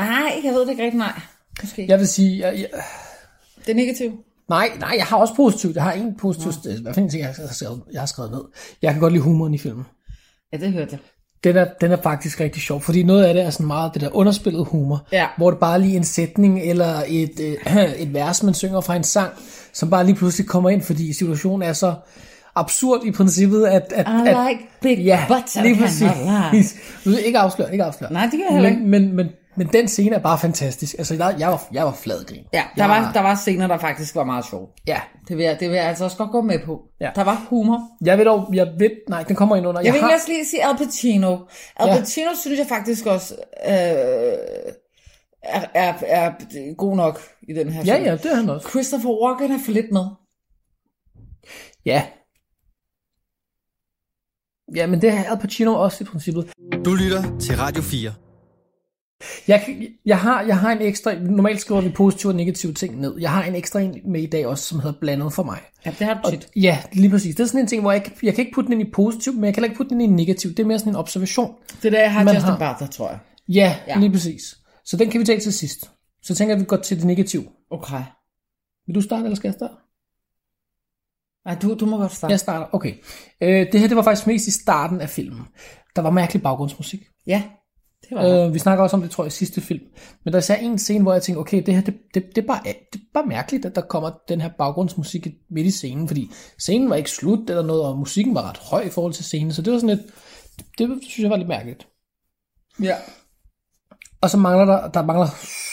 nej, 0.00 0.40
jeg 0.44 0.52
ved 0.52 0.60
det 0.60 0.70
ikke 0.70 0.82
rigtig, 0.82 0.98
nej. 0.98 1.20
Måske. 1.62 1.86
Jeg 1.88 1.98
vil 1.98 2.08
sige, 2.08 2.46
jeg, 2.46 2.58
jeg, 2.60 2.82
Det 3.68 3.74
er 3.74 3.76
negativt. 3.76 4.14
nej, 4.48 4.68
nej, 4.80 4.94
jeg 4.96 5.04
har 5.04 5.16
også 5.16 5.34
positivt. 5.34 5.74
Jeg 5.76 5.82
har 5.84 5.92
en 5.92 6.14
positiv, 6.20 6.50
ja. 6.64 6.80
hvad 6.80 6.94
fanden 6.94 7.10
ting, 7.10 7.20
jeg 7.22 7.34
har, 7.36 7.52
skrevet, 7.52 7.82
jeg 7.92 8.00
har 8.00 8.06
skrevet 8.06 8.30
ned. 8.30 8.40
Jeg 8.82 8.92
kan 8.92 9.00
godt 9.00 9.12
lide 9.12 9.22
humoren 9.22 9.54
i 9.54 9.58
filmen. 9.58 9.84
Ja, 10.52 10.58
det 10.58 10.72
hørte 10.72 10.88
jeg. 10.92 10.98
Den 11.44 11.56
er, 11.56 11.66
den 11.80 11.92
er 11.92 11.96
faktisk 12.02 12.40
rigtig 12.40 12.62
sjov, 12.62 12.80
fordi 12.80 13.02
noget 13.02 13.24
af 13.24 13.34
det 13.34 13.42
er 13.42 13.50
sådan 13.50 13.66
meget 13.66 13.94
det 13.94 14.02
der 14.02 14.16
underspillet 14.16 14.66
humor, 14.66 15.06
Ja. 15.12 15.26
hvor 15.36 15.50
det 15.50 15.60
bare 15.60 15.80
lige 15.80 15.96
en 15.96 16.04
sætning 16.04 16.60
eller 16.62 17.02
et, 17.08 17.40
øh, 17.40 17.76
et 18.02 18.14
vers, 18.14 18.42
man 18.42 18.54
synger 18.54 18.80
fra 18.80 18.96
en 18.96 19.04
sang, 19.04 19.32
som 19.72 19.90
bare 19.90 20.06
lige 20.06 20.16
pludselig 20.16 20.48
kommer 20.48 20.70
ind, 20.70 20.82
fordi 20.82 21.12
situationen 21.12 21.68
er 21.68 21.72
så 21.72 21.94
absurd 22.56 23.04
i 23.04 23.10
princippet, 23.10 23.66
at... 23.66 23.92
at, 23.96 24.06
I 24.06 24.28
at 24.28 24.36
like 24.50 24.68
big 24.82 24.98
ja, 25.04 25.24
butts, 25.28 25.56
lige 25.62 25.76
præcis. 25.76 26.76
ikke 27.26 27.38
afsløre, 27.38 27.72
ikke 27.72 27.84
afsløre. 27.84 28.12
Nej, 28.12 28.24
det 28.24 28.32
gør 28.32 28.44
jeg 28.44 28.52
heller 28.52 28.68
ikke. 28.70 28.82
men, 28.82 29.04
men, 29.04 29.16
men, 29.16 29.26
men 29.58 29.66
den 29.66 29.88
scene 29.88 30.16
er 30.16 30.20
bare 30.20 30.38
fantastisk. 30.38 30.94
Altså, 30.98 31.14
jeg, 31.14 31.36
jeg, 31.38 31.48
var, 31.48 31.68
jeg 31.72 31.84
var 31.84 31.92
fladgrin. 31.92 32.44
Ja, 32.52 32.58
der, 32.76 32.82
jeg, 32.82 32.88
var, 32.88 33.12
der 33.12 33.20
var 33.20 33.34
scener, 33.34 33.66
der 33.66 33.78
faktisk 33.78 34.14
var 34.14 34.24
meget 34.24 34.44
sjove. 34.44 34.66
Ja, 34.86 35.00
Det 35.28 35.36
vil, 35.36 35.44
jeg, 35.44 35.60
det 35.60 35.68
vil 35.68 35.76
jeg 35.76 35.84
altså 35.84 36.04
også 36.04 36.16
godt 36.16 36.30
gå 36.30 36.40
med 36.42 36.58
på. 36.64 36.82
Ja. 37.00 37.10
Der 37.14 37.24
var 37.24 37.46
humor. 37.50 37.80
jeg 38.04 38.18
ved 38.18 38.24
dog, 38.24 38.54
jeg 38.54 38.66
ved, 38.78 38.90
nej, 39.08 39.22
den 39.22 39.36
kommer 39.36 39.56
ind 39.56 39.66
under. 39.66 39.80
Jeg 39.80 39.92
vil 39.92 40.00
har, 40.02 40.12
også 40.14 40.28
lige 40.28 40.44
sige 40.46 40.64
Al 40.64 40.76
Pacino. 40.76 41.36
Al 41.76 41.88
Ja. 41.88 41.98
Pacino 41.98 42.30
synes 42.40 42.58
jeg 42.58 42.66
faktisk 42.68 43.06
også 43.06 43.34
øh, 43.66 43.72
er, 45.42 45.62
er, 45.74 45.92
er 46.06 46.74
god 46.74 46.96
nok 46.96 47.20
i 47.48 47.52
den 47.52 47.68
her 47.72 47.82
ja, 47.84 47.94
film. 47.94 48.04
ja, 48.06 48.12
det 48.16 48.26
er 48.26 48.36
han 48.36 48.50
også. 48.50 48.68
Christopher 48.68 49.10
Walken 49.22 49.52
er 49.52 49.58
for 49.64 49.72
lidt 49.72 49.92
med. 49.92 50.04
Ja. 51.86 52.02
Ja, 54.76 54.86
men 54.86 55.00
det 55.00 55.10
er 55.10 55.24
Al 55.30 55.38
Pacino 55.38 55.74
også 55.74 56.04
i 56.04 56.06
princippet. 56.06 56.50
Du 56.84 56.94
lytter 56.94 57.38
til 57.38 57.56
Radio 57.56 57.82
4. 57.82 58.12
Jeg, 59.48 59.88
jeg, 60.04 60.18
har, 60.18 60.42
jeg 60.42 60.58
har 60.58 60.72
en 60.72 60.80
ekstra, 60.82 61.14
normalt 61.14 61.60
skriver 61.60 61.80
vi 61.80 61.88
positive 61.88 62.32
og 62.32 62.36
negative 62.36 62.72
ting 62.72 63.00
ned. 63.00 63.16
Jeg 63.20 63.30
har 63.32 63.44
en 63.44 63.54
ekstra 63.54 63.80
en 63.80 64.00
med 64.12 64.22
i 64.22 64.26
dag 64.26 64.46
også, 64.46 64.64
som 64.64 64.80
hedder 64.80 64.98
blandet 65.00 65.32
for 65.32 65.42
mig. 65.42 65.58
Ja, 65.86 65.90
det 65.98 66.06
har 66.06 66.14
du 66.14 66.20
Og, 66.24 66.30
tit. 66.32 66.48
ja, 66.56 66.82
lige 66.92 67.10
præcis. 67.10 67.34
Det 67.36 67.42
er 67.42 67.46
sådan 67.46 67.60
en 67.60 67.66
ting, 67.66 67.82
hvor 67.82 67.92
jeg, 67.92 68.12
jeg 68.22 68.34
kan 68.34 68.44
ikke 68.44 68.54
putte 68.54 68.70
den 68.70 68.80
ind 68.80 68.88
i 68.88 68.92
positiv, 68.92 69.32
men 69.32 69.44
jeg 69.44 69.54
kan 69.54 69.64
ikke 69.64 69.76
putte 69.76 69.90
den 69.90 70.00
ind 70.00 70.12
i 70.20 70.24
negativ. 70.24 70.50
Det 70.50 70.58
er 70.58 70.64
mere 70.66 70.78
sådan 70.78 70.92
en 70.92 70.96
observation. 70.96 71.54
Det 71.82 71.84
er 71.84 71.90
der, 71.90 72.00
jeg 72.00 72.12
har 72.12 72.22
Justin 72.22 72.40
har- 72.40 72.58
Bartha, 72.58 72.86
tror 72.86 73.08
jeg. 73.10 73.18
Ja, 73.48 73.76
Ja. 73.86 73.94
ja, 73.94 74.00
lige 74.00 74.12
præcis. 74.12 74.58
Så 74.84 74.96
den 74.96 75.10
kan 75.10 75.20
vi 75.20 75.24
tage 75.24 75.40
til 75.40 75.52
sidst. 75.52 75.90
Så 76.22 76.34
tænker 76.34 76.54
jeg, 76.54 76.56
at 76.56 76.60
vi 76.60 76.66
går 76.66 76.76
til 76.76 76.96
det 76.96 77.04
negative. 77.06 77.44
Okay. 77.70 78.02
Vil 78.86 78.94
du 78.94 79.00
starte, 79.00 79.24
eller 79.24 79.36
skal 79.36 79.48
jeg 79.48 79.54
starte? 79.54 79.74
Nej, 81.44 81.54
du, 81.62 81.74
du 81.80 81.86
må 81.86 81.96
godt 81.96 82.12
starte. 82.12 82.32
Jeg 82.32 82.40
starter. 82.40 82.66
Okay. 82.72 82.94
Øh, 83.40 83.72
det 83.72 83.80
her, 83.80 83.88
det 83.88 83.96
var 83.96 84.02
faktisk 84.02 84.26
mest 84.26 84.46
i 84.46 84.50
starten 84.50 85.00
af 85.00 85.08
filmen. 85.10 85.40
Der 85.96 86.02
var 86.02 86.10
mærkelig 86.10 86.42
baggrundsmusik. 86.42 87.00
Ja, 87.26 87.42
det 88.08 88.16
var. 88.16 88.46
Øh, 88.46 88.54
vi 88.54 88.58
snakker 88.58 88.84
også 88.84 88.96
om 88.96 89.02
det, 89.02 89.10
tror 89.10 89.24
jeg, 89.24 89.32
sidste 89.32 89.60
film. 89.60 89.84
Men 90.24 90.34
der 90.34 90.50
er 90.50 90.56
en 90.56 90.78
scene, 90.78 91.02
hvor 91.02 91.12
jeg 91.12 91.22
tænker, 91.22 91.40
okay, 91.40 91.62
det 91.66 91.74
her, 91.74 91.80
det, 91.80 91.94
det, 92.14 92.24
det, 92.34 92.42
er 92.42 92.46
bare, 92.46 92.60
det 92.64 93.00
er 93.00 93.04
bare 93.14 93.26
mærkeligt, 93.26 93.64
at 93.64 93.74
der 93.74 93.80
kommer 93.80 94.10
den 94.28 94.40
her 94.40 94.50
baggrundsmusik 94.58 95.26
midt 95.50 95.66
i 95.66 95.70
scenen, 95.70 96.08
fordi 96.08 96.30
scenen 96.58 96.90
var 96.90 96.96
ikke 96.96 97.10
slut 97.10 97.50
eller 97.50 97.62
noget, 97.62 97.82
og 97.82 97.98
musikken 97.98 98.34
var 98.34 98.48
ret 98.48 98.58
høj 98.58 98.80
i 98.80 98.90
forhold 98.90 99.12
til 99.12 99.24
scenen, 99.24 99.52
så 99.52 99.62
det 99.62 99.72
var 99.72 99.78
sådan 99.78 99.96
lidt, 99.96 100.06
det, 100.78 100.88
det 100.88 100.98
synes 101.00 101.22
jeg 101.22 101.30
var 101.30 101.36
lidt 101.36 101.48
mærkeligt. 101.48 101.88
Ja. 102.82 102.94
Og 104.20 104.30
så 104.30 104.36
mangler 104.36 104.64
der, 104.64 104.88
der 104.88 105.02
mangler 105.02 105.28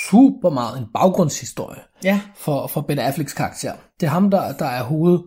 super 0.10 0.50
meget 0.50 0.78
en 0.78 0.86
baggrundshistorie 0.94 1.82
Ja, 2.04 2.22
for, 2.36 2.68
for 2.68 2.82
Ben 2.82 3.00
Afflecks 3.00 3.34
karakter. 3.34 3.74
Det 4.00 4.06
er 4.06 4.10
ham, 4.10 4.32
der, 4.32 4.54
der 4.54 4.66
er 4.66 4.84
hoved, 4.84 5.20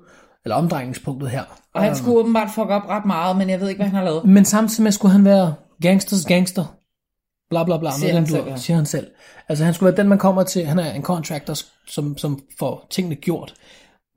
eller 0.44 0.56
omdrejningspunktet 0.56 1.30
her. 1.30 1.44
og 1.74 1.82
han 1.82 1.96
skulle 1.96 2.18
åbenbart 2.18 2.50
fuck 2.54 2.68
op 2.68 2.88
ret 2.88 3.04
meget, 3.06 3.36
men 3.36 3.50
jeg 3.50 3.60
ved 3.60 3.68
ikke, 3.68 3.78
hvad 3.78 3.86
han 3.86 3.96
har 3.96 4.04
lavet. 4.04 4.24
Men 4.24 4.44
samtidig 4.44 4.82
med 4.82 4.92
skulle 4.92 5.12
han 5.12 5.24
være 5.24 5.54
gangsters 5.82 6.24
gangster. 6.24 6.77
Bla 7.50 7.64
bla 7.64 7.78
bla. 7.78 7.90
Siger 7.90 8.12
han 8.12 8.22
dur, 8.24 8.28
selv, 8.30 8.46
ja. 8.48 8.56
Siger 8.56 8.76
han 8.76 8.86
selv. 8.86 9.06
Altså 9.48 9.64
han 9.64 9.74
skulle 9.74 9.86
være 9.92 9.96
den, 9.96 10.08
man 10.08 10.18
kommer 10.18 10.42
til. 10.42 10.66
Han 10.66 10.78
er 10.78 10.92
en 10.92 11.02
contractor, 11.02 11.54
som, 11.86 12.18
som 12.18 12.42
får 12.58 12.86
tingene 12.90 13.14
gjort. 13.16 13.54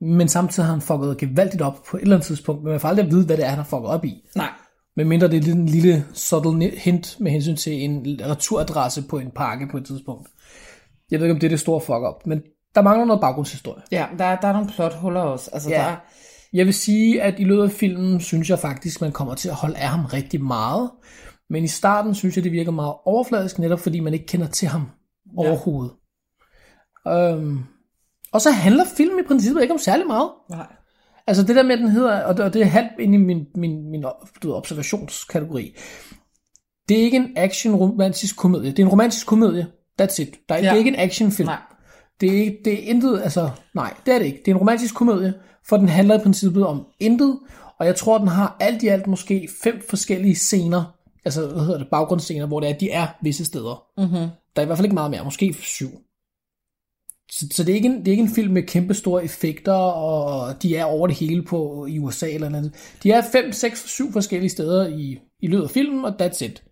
Men 0.00 0.28
samtidig 0.28 0.66
har 0.66 0.72
han 0.72 0.80
fucket 0.82 1.18
gevaldigt 1.18 1.62
op 1.62 1.78
på 1.90 1.96
et 1.96 2.00
eller 2.02 2.16
andet 2.16 2.26
tidspunkt. 2.26 2.62
Men 2.62 2.70
man 2.70 2.80
får 2.80 2.88
aldrig 2.88 3.06
at 3.06 3.12
vide, 3.12 3.26
hvad 3.26 3.36
det 3.36 3.44
er, 3.44 3.48
han 3.48 3.58
har 3.58 3.64
fucket 3.64 3.86
op 3.88 4.04
i. 4.04 4.14
Nej. 4.36 4.48
Men 4.96 5.08
mindre 5.08 5.28
det 5.28 5.48
er 5.48 5.52
en 5.52 5.66
lille 5.66 6.04
subtle 6.14 6.70
hint 6.78 7.16
med 7.20 7.30
hensyn 7.30 7.56
til 7.56 7.72
en 7.72 8.18
returadresse 8.20 9.02
på 9.02 9.18
en 9.18 9.30
pakke 9.30 9.68
på 9.70 9.76
et 9.76 9.86
tidspunkt. 9.86 10.28
Jeg 11.10 11.18
ved 11.20 11.26
ikke, 11.26 11.34
om 11.34 11.40
det 11.40 11.46
er 11.46 11.50
det 11.50 11.60
store 11.60 11.80
fuck 11.80 11.90
up. 12.08 12.26
Men 12.26 12.42
der 12.74 12.82
mangler 12.82 13.04
noget 13.04 13.20
baggrundshistorie. 13.20 13.82
Ja, 13.90 14.06
der, 14.18 14.36
der 14.36 14.48
er 14.48 14.52
nogle 14.52 14.68
plothuller 14.68 15.20
også. 15.20 15.50
Altså, 15.52 15.70
Ja. 15.70 15.74
der 15.76 15.82
er, 15.82 15.96
Jeg 16.52 16.66
vil 16.66 16.74
sige, 16.74 17.22
at 17.22 17.34
i 17.38 17.44
løbet 17.44 17.62
af 17.64 17.70
filmen, 17.70 18.20
synes 18.20 18.50
jeg 18.50 18.58
faktisk, 18.58 19.00
man 19.00 19.12
kommer 19.12 19.34
til 19.34 19.48
at 19.48 19.54
holde 19.54 19.76
af 19.76 19.88
ham 19.88 20.04
rigtig 20.04 20.42
meget. 20.44 20.90
Men 21.52 21.64
i 21.64 21.68
starten 21.68 22.14
synes 22.14 22.36
jeg, 22.36 22.44
det 22.44 22.52
virker 22.52 22.70
meget 22.70 22.94
overfladisk, 23.04 23.58
netop 23.58 23.80
fordi 23.80 24.00
man 24.00 24.12
ikke 24.14 24.26
kender 24.26 24.46
til 24.46 24.68
ham 24.68 24.82
overhovedet. 25.36 25.92
Øhm, 27.08 27.58
og 28.32 28.40
så 28.40 28.50
handler 28.50 28.84
filmen 28.96 29.18
i 29.18 29.26
princippet 29.28 29.62
ikke 29.62 29.72
om 29.74 29.78
særlig 29.78 30.06
meget. 30.06 30.30
nej. 30.50 30.66
Altså 31.26 31.42
det 31.42 31.56
der 31.56 31.62
med, 31.62 31.72
at 31.72 31.78
den 31.78 31.88
hedder, 31.88 32.22
og 32.24 32.36
det, 32.36 32.44
og 32.44 32.52
det 32.54 32.62
er 32.62 32.66
halvt 32.66 32.90
ind 33.00 33.14
i 33.14 33.18
min, 33.18 33.46
min, 33.54 33.90
min 33.90 34.04
du 34.42 34.48
ved, 34.48 34.56
observationskategori. 34.56 35.76
Det 36.88 36.98
er 36.98 37.02
ikke 37.02 37.16
en 37.16 37.32
action-romantisk 37.36 38.36
komedie. 38.36 38.70
Det 38.70 38.78
er 38.78 38.82
en 38.82 38.88
romantisk 38.88 39.26
komedie. 39.26 39.66
That's 40.02 40.22
it. 40.22 40.28
Der 40.48 40.54
er, 40.54 40.58
ja. 40.58 40.58
Det 40.58 40.64
Ja. 40.66 40.72
er 40.72 40.76
ikke 40.76 40.88
en 40.88 40.98
actionfilm. 40.98 41.46
Nej. 41.48 41.58
Det 42.20 42.28
er, 42.28 42.40
ikke, 42.40 42.58
det 42.64 42.72
er 42.72 42.78
intet, 42.78 43.20
altså, 43.22 43.50
nej, 43.74 43.94
det 44.06 44.14
er 44.14 44.18
det 44.18 44.26
ikke. 44.26 44.38
Det 44.44 44.48
er 44.50 44.54
en 44.54 44.58
romantisk 44.60 44.94
komedie, 44.94 45.34
for 45.68 45.76
den 45.76 45.88
handler 45.88 46.18
i 46.18 46.22
princippet 46.22 46.66
om 46.66 46.86
intet, 47.00 47.38
og 47.78 47.86
jeg 47.86 47.96
tror, 47.96 48.18
den 48.18 48.28
har 48.28 48.56
alt 48.60 48.82
i 48.82 48.88
alt 48.88 49.06
måske 49.06 49.48
fem 49.64 49.82
forskellige 49.90 50.36
scener, 50.36 50.84
altså, 51.24 51.46
hvad 51.46 51.64
hedder 51.64 51.78
det, 51.78 51.88
baggrundsscener, 51.90 52.46
hvor 52.46 52.60
det 52.60 52.68
er, 52.68 52.78
de 52.78 52.90
er 52.90 53.06
visse 53.22 53.44
steder. 53.44 53.84
Mm-hmm. 53.98 54.28
Der 54.56 54.56
er 54.56 54.62
i 54.62 54.66
hvert 54.66 54.78
fald 54.78 54.86
ikke 54.86 54.94
meget 54.94 55.10
mere, 55.10 55.24
måske 55.24 55.52
syv. 55.52 55.90
Så, 57.30 57.46
så 57.50 57.64
det, 57.64 57.72
er 57.72 57.76
ikke 57.76 57.88
en, 57.88 57.98
det 57.98 58.08
er 58.08 58.12
ikke 58.12 58.22
en 58.22 58.34
film 58.34 58.52
med 58.52 58.62
kæmpe 58.62 58.94
store 58.94 59.24
effekter, 59.24 59.72
og 59.72 60.62
de 60.62 60.76
er 60.76 60.84
over 60.84 61.06
det 61.06 61.16
hele 61.16 61.42
på 61.42 61.86
i 61.86 61.98
USA 61.98 62.30
eller 62.30 62.48
noget. 62.48 62.74
De 63.02 63.10
er 63.10 63.22
fem, 63.32 63.52
seks, 63.52 63.88
syv 63.88 64.12
forskellige 64.12 64.50
steder 64.50 64.88
i, 64.88 65.18
i 65.40 65.46
løbet 65.46 65.64
af 65.64 65.70
filmen, 65.70 66.04
og 66.04 66.14
that's 66.22 66.44
it. 66.44 66.62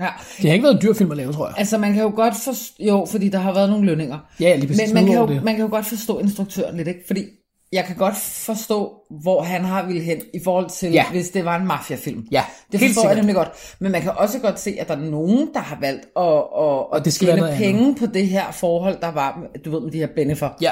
Ja. 0.00 0.08
Det 0.36 0.50
har 0.50 0.52
ikke 0.52 0.62
været 0.62 0.74
en 0.74 0.82
dyr 0.82 0.92
film 0.92 1.10
at 1.10 1.16
lave, 1.16 1.32
tror 1.32 1.46
jeg. 1.46 1.54
Altså, 1.58 1.78
man 1.78 1.92
kan 1.92 2.02
jo 2.02 2.12
godt 2.14 2.34
forstå... 2.44 2.84
Jo, 2.84 3.06
fordi 3.10 3.28
der 3.28 3.38
har 3.38 3.54
været 3.54 3.70
nogle 3.70 3.86
lønninger. 3.86 4.18
Ja, 4.40 4.56
lige 4.56 4.66
præcis. 4.66 4.88
Men 4.88 4.94
man 4.94 5.06
kan, 5.06 5.14
jo, 5.14 5.26
det. 5.26 5.44
man 5.44 5.54
kan 5.54 5.64
jo 5.64 5.70
godt 5.70 5.86
forstå 5.86 6.18
instruktøren 6.18 6.76
lidt, 6.76 6.88
ikke? 6.88 7.00
Fordi 7.06 7.24
jeg 7.72 7.84
kan 7.84 7.96
godt 7.96 8.16
forstå, 8.16 8.94
hvor 9.22 9.42
han 9.42 9.64
har 9.64 9.86
ville 9.86 10.02
hen, 10.02 10.22
i 10.34 10.40
forhold 10.44 10.70
til, 10.70 10.92
Ja. 10.92 11.10
hvis 11.10 11.30
det 11.30 11.44
var 11.44 11.56
en 11.56 11.66
mafiafilm. 11.66 12.26
Ja, 12.30 12.44
det 12.72 12.80
forstår 12.80 13.06
jeg 13.08 13.16
nemlig 13.16 13.34
godt. 13.34 13.74
Men 13.78 13.92
man 13.92 14.02
kan 14.02 14.10
også 14.16 14.38
godt 14.38 14.60
se, 14.60 14.76
at 14.80 14.88
der 14.88 14.94
er 14.96 15.00
nogen, 15.00 15.54
der 15.54 15.60
har 15.60 15.78
valgt 15.80 16.06
at, 16.16 16.44
at, 16.64 16.98
at 16.98 17.04
det 17.04 17.12
skal 17.12 17.26
tjene 17.28 17.56
penge 17.58 17.94
på 17.94 18.06
det 18.06 18.28
her 18.28 18.52
forhold, 18.52 19.00
der 19.00 19.08
var, 19.12 19.36
med- 19.38 19.62
du 19.62 19.70
ved, 19.70 19.80
med 19.80 19.90
de 19.90 19.98
her 19.98 20.08
benefer. 20.16 20.50
Ja, 20.60 20.70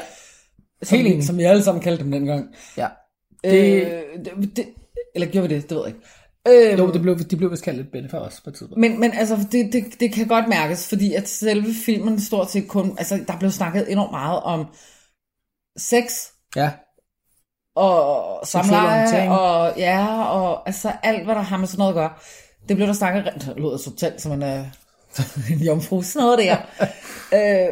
som, 0.82 0.98
helt 0.98 1.24
som 1.24 1.38
vi 1.38 1.42
alle 1.42 1.62
sammen 1.62 1.82
kaldte 1.82 2.04
dem 2.04 2.12
dengang. 2.12 2.46
ja. 2.76 2.87
Det, 3.44 3.52
Det- 3.52 3.92
øh, 3.92 4.24
det, 4.24 4.56
det, 4.56 4.66
eller 5.14 5.28
gjorde 5.28 5.48
vi 5.48 5.54
det? 5.54 5.62
Det 5.70 5.76
ved 5.76 5.84
jeg 5.87 5.94
ikke. 5.94 6.70
Øhm, 6.72 6.78
Jo, 6.78 6.92
det 6.92 7.02
blev, 7.02 7.18
de 7.18 7.37
blev 7.37 7.50
vist 7.50 7.62
kaldt 7.64 7.78
lidt 7.78 7.92
benefit 7.92 8.14
også 8.14 8.44
på 8.44 8.50
tidspunkt. 8.50 8.76
Men, 8.76 9.00
men 9.00 9.12
altså, 9.12 9.37
det, 9.52 9.72
det, 9.72 9.84
det 10.00 10.12
kan 10.12 10.26
godt 10.28 10.48
mærkes, 10.48 10.88
fordi 10.88 11.14
at 11.14 11.28
selve 11.28 11.66
filmen 11.84 12.20
stort 12.20 12.50
set 12.50 12.68
kun, 12.68 12.94
altså 12.98 13.20
der 13.28 13.38
blev 13.38 13.50
snakket 13.50 13.92
enormt 13.92 14.11
meget 14.11 14.40
om 14.42 14.66
sex, 15.78 16.12
Ja, 16.56 16.70
og 17.78 18.46
samleje, 18.46 19.30
og 19.30 19.72
ja, 19.76 20.22
og 20.22 20.66
altså 20.66 20.92
alt, 21.02 21.24
hvad 21.24 21.34
der 21.34 21.40
har 21.40 21.56
med 21.56 21.66
sådan 21.66 21.78
noget 21.78 21.92
at 21.92 21.94
gøre. 21.94 22.10
Det 22.68 22.76
blev 22.76 22.86
der 22.86 22.92
snakket, 22.92 23.24
det 23.34 23.54
lyder 23.56 23.78
totalt 23.78 24.20
som 24.20 24.32
en, 24.32 24.42
uh, 24.42 25.50
en 25.52 25.58
jomfru, 25.58 26.02
sådan 26.02 26.26
noget 26.26 26.38
der. 26.38 26.56
øh, 27.38 27.68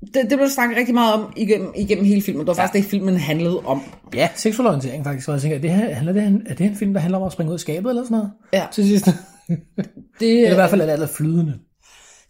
det, 0.00 0.14
det 0.14 0.28
blev 0.28 0.38
der 0.38 0.48
snakket 0.48 0.76
rigtig 0.78 0.94
meget 0.94 1.14
om 1.14 1.32
igennem, 1.36 1.72
igennem 1.76 2.04
hele 2.04 2.22
filmen. 2.22 2.40
Det 2.40 2.46
var 2.46 2.54
faktisk 2.54 2.84
det, 2.84 2.90
filmen 2.90 3.16
handlede 3.16 3.60
om. 3.64 3.82
ja 4.14 4.28
seksuel 4.34 4.68
orientering 4.68 5.04
faktisk. 5.04 5.28
Og 5.28 5.34
jeg 5.34 5.42
tænker, 5.42 5.56
er 5.56 5.60
det, 5.60 5.70
her, 5.70 5.94
handler 5.94 6.12
det, 6.12 6.42
er 6.46 6.54
det 6.54 6.66
en 6.66 6.76
film, 6.76 6.92
der 6.92 7.00
handler 7.00 7.18
om 7.18 7.24
at 7.24 7.32
springe 7.32 7.50
ud 7.50 7.54
af 7.54 7.60
skabet 7.60 7.90
eller 7.90 8.04
sådan 8.04 8.16
noget? 8.16 8.30
Ja. 8.52 8.66
Til 8.72 8.86
sidst. 8.86 9.08
Det, 10.20 10.38
Eller 10.42 10.50
i 10.50 10.54
hvert 10.54 10.70
fald 10.70 10.82
det 10.82 10.90
alt 10.90 11.02
er 11.02 11.06
flydende. 11.06 11.58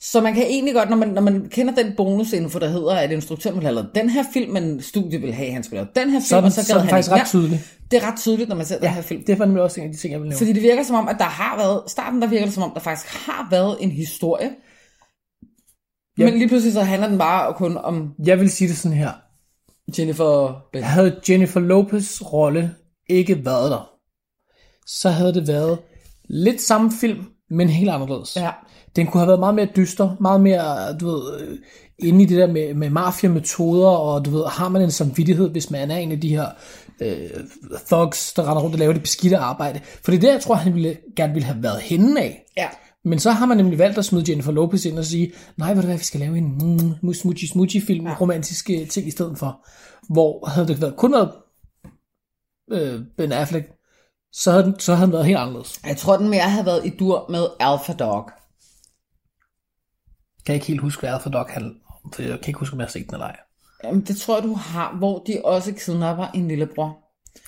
Så 0.05 0.21
man 0.21 0.35
kan 0.35 0.43
egentlig 0.43 0.75
godt, 0.75 0.91
når 0.91 0.97
man, 0.97 1.09
når 1.09 1.23
man 1.23 1.49
kender 1.49 1.75
den 1.75 1.93
bonusinfo, 1.97 2.59
der 2.59 2.69
hedder, 2.69 2.95
at 2.97 3.11
instruktøren 3.13 3.57
vil 3.57 3.65
have 3.65 3.75
lavet 3.75 3.91
den 3.95 4.11
her 4.11 4.25
film, 4.33 4.53
men 4.53 4.83
studiet 4.83 5.23
vil 5.23 5.33
have, 5.35 5.47
at 5.47 5.53
han 5.53 5.63
skulle 5.63 5.77
lave 5.77 5.89
den 6.05 6.11
her 6.13 6.21
film, 6.21 6.27
Så 6.29 6.37
den, 6.37 6.45
og 6.45 6.53
så 6.53 6.65
så 6.65 6.75
er 6.75 6.79
han 6.79 6.89
faktisk 6.89 7.11
ret 7.11 7.27
tydelig. 7.27 7.51
mere. 7.51 7.61
Det 7.91 8.03
er 8.03 8.07
ret 8.13 8.19
tydeligt, 8.19 8.49
når 8.49 8.57
man 8.57 8.67
ser 8.67 8.75
ja, 8.75 8.87
den 8.87 8.95
her 8.95 9.03
film. 9.03 9.25
Det 9.25 9.39
var 9.39 9.45
nemlig 9.45 9.63
også 9.63 9.81
en 9.81 9.87
af 9.87 9.93
de 9.93 9.99
ting, 9.99 10.13
jeg 10.13 10.21
ville 10.21 10.29
nævne. 10.29 10.39
Fordi 10.39 10.53
det 10.53 10.63
virker 10.63 10.83
som 10.83 10.97
om, 10.97 11.09
at 11.09 11.17
der 11.19 11.25
har 11.25 11.57
været, 11.57 11.83
starten 11.91 12.23
der 12.23 12.29
virker 12.29 12.45
det 12.45 12.55
som 12.55 12.63
om, 12.63 12.71
der 12.75 12.81
faktisk 12.81 13.15
har 13.27 13.49
været 13.51 13.77
en 13.81 13.91
historie, 13.91 14.51
Ja. 16.19 16.25
men 16.25 16.39
lige 16.39 16.49
pludselig 16.49 16.73
så 16.73 16.83
handler 16.83 17.09
den 17.09 17.19
bare 17.19 17.55
kun 17.55 17.77
om, 17.77 18.15
Jeg 18.27 18.41
vil 18.41 18.51
sige 18.51 18.69
det 18.69 18.77
sådan 18.77 18.99
her. 18.99 19.11
Jennifer 19.99 20.63
Ben. 20.73 20.83
Havde 20.83 21.21
Jennifer 21.29 21.61
Lopez 21.61 22.23
rolle 22.33 22.75
ikke 23.09 23.45
været 23.45 23.71
der, 23.71 23.91
så 24.87 25.11
havde 25.11 25.35
det 25.35 25.49
været 25.49 25.79
lidt 26.29 26.61
samme 26.63 26.93
film, 27.01 27.25
men 27.51 27.69
helt 27.69 27.91
anderledes. 27.91 28.37
Ja. 28.37 28.51
Den 28.97 29.07
kunne 29.07 29.21
have 29.21 29.29
været 29.29 29.41
meget 29.41 29.55
mere 29.55 29.69
dyster, 29.77 30.17
meget 30.21 30.41
mere, 30.41 30.99
du 30.99 31.07
ved, 31.07 31.41
øh, 31.41 31.59
inde 31.99 32.23
i 32.23 32.27
det 32.27 32.39
der 32.39 32.47
med, 32.47 32.75
med 32.75 32.91
mafia-metoder, 32.91 33.89
og 33.89 34.25
du 34.25 34.31
ved, 34.31 34.45
har 34.47 34.69
man 34.69 34.83
en 34.83 34.91
samvittighed, 34.91 35.51
hvis 35.51 35.71
man 35.71 35.91
er 35.91 35.97
en 35.97 36.13
af 36.13 36.21
de 36.21 36.29
her 36.29 36.47
øh, 37.01 37.31
thugs, 37.87 38.33
der 38.33 38.43
render 38.43 38.63
rundt 38.63 38.75
og 38.75 38.79
laver 38.79 38.93
det 38.93 39.03
beskidte 39.03 39.37
arbejde. 39.37 39.81
For 40.05 40.11
det 40.11 40.17
er 40.17 40.21
der, 40.21 40.33
jeg 40.33 40.41
tror, 40.41 40.55
han 40.55 40.75
ville, 40.75 40.97
gerne 41.17 41.33
ville 41.33 41.47
have 41.47 41.63
været 41.63 41.81
henne 41.81 42.21
af. 42.21 42.45
Ja. 42.57 42.69
Men 43.05 43.19
så 43.19 43.31
har 43.31 43.47
man 43.47 43.57
nemlig 43.57 43.79
valgt 43.79 43.99
at 43.99 44.05
smide 44.05 44.25
Jennifer 44.29 44.53
Lopez 44.53 44.85
ind 44.85 44.99
og 44.99 45.05
sige, 45.05 45.33
nej, 45.57 45.75
ved 45.75 45.83
du 45.83 45.87
hvad, 45.87 45.99
vi 45.99 46.05
skal 46.05 46.21
lave 46.21 46.39
en 46.39 46.59
mm, 47.03 47.15
smoochie 47.15 47.49
smoochie 47.49 47.81
film, 47.81 48.07
ja. 48.07 48.17
romantiske 48.21 48.87
ting 48.87 49.07
i 49.07 49.11
stedet 49.11 49.39
for. 49.39 49.67
Hvor 50.13 50.49
havde 50.49 50.69
det 50.69 50.81
været 50.81 50.97
kun 50.97 51.13
været 51.13 51.31
øh, 52.73 53.01
Ben 53.17 53.33
Affleck, 53.33 53.67
så 54.33 54.51
havde, 54.51 54.65
den, 54.65 54.81
så 54.81 54.95
havde 54.95 55.07
den 55.07 55.13
været 55.13 55.27
helt 55.27 55.39
anderledes. 55.39 55.81
Jeg 55.87 55.97
tror, 55.97 56.17
den 56.17 56.29
mere 56.29 56.41
havde 56.41 56.67
været 56.67 56.87
i 56.87 56.91
dur 56.91 57.27
med 57.31 57.47
Alpha 57.61 57.93
Dog. 57.93 58.31
Kan 60.47 60.55
ikke 60.55 60.67
helt 60.67 60.81
huske, 60.81 61.01
hvad 61.01 61.11
Alpha 61.11 61.31
Dog 61.31 61.47
handler 61.51 61.75
om, 62.05 62.13
for 62.13 62.23
jeg 62.23 62.41
kan 62.41 62.49
ikke 62.49 62.59
huske, 62.59 62.73
om 62.75 62.81
jeg 62.81 62.87
har 62.87 62.91
set 62.91 63.07
den 63.07 63.15
eller 63.15 63.27
ej. 63.27 63.37
Jamen, 63.85 64.01
det 64.01 64.17
tror 64.17 64.35
jeg, 64.37 64.43
du 64.45 64.55
har, 64.55 64.97
hvor 64.97 65.19
de 65.27 65.41
også 65.45 65.73
kidnapper 65.73 66.27
en 66.27 66.49
lillebror. 66.49 66.99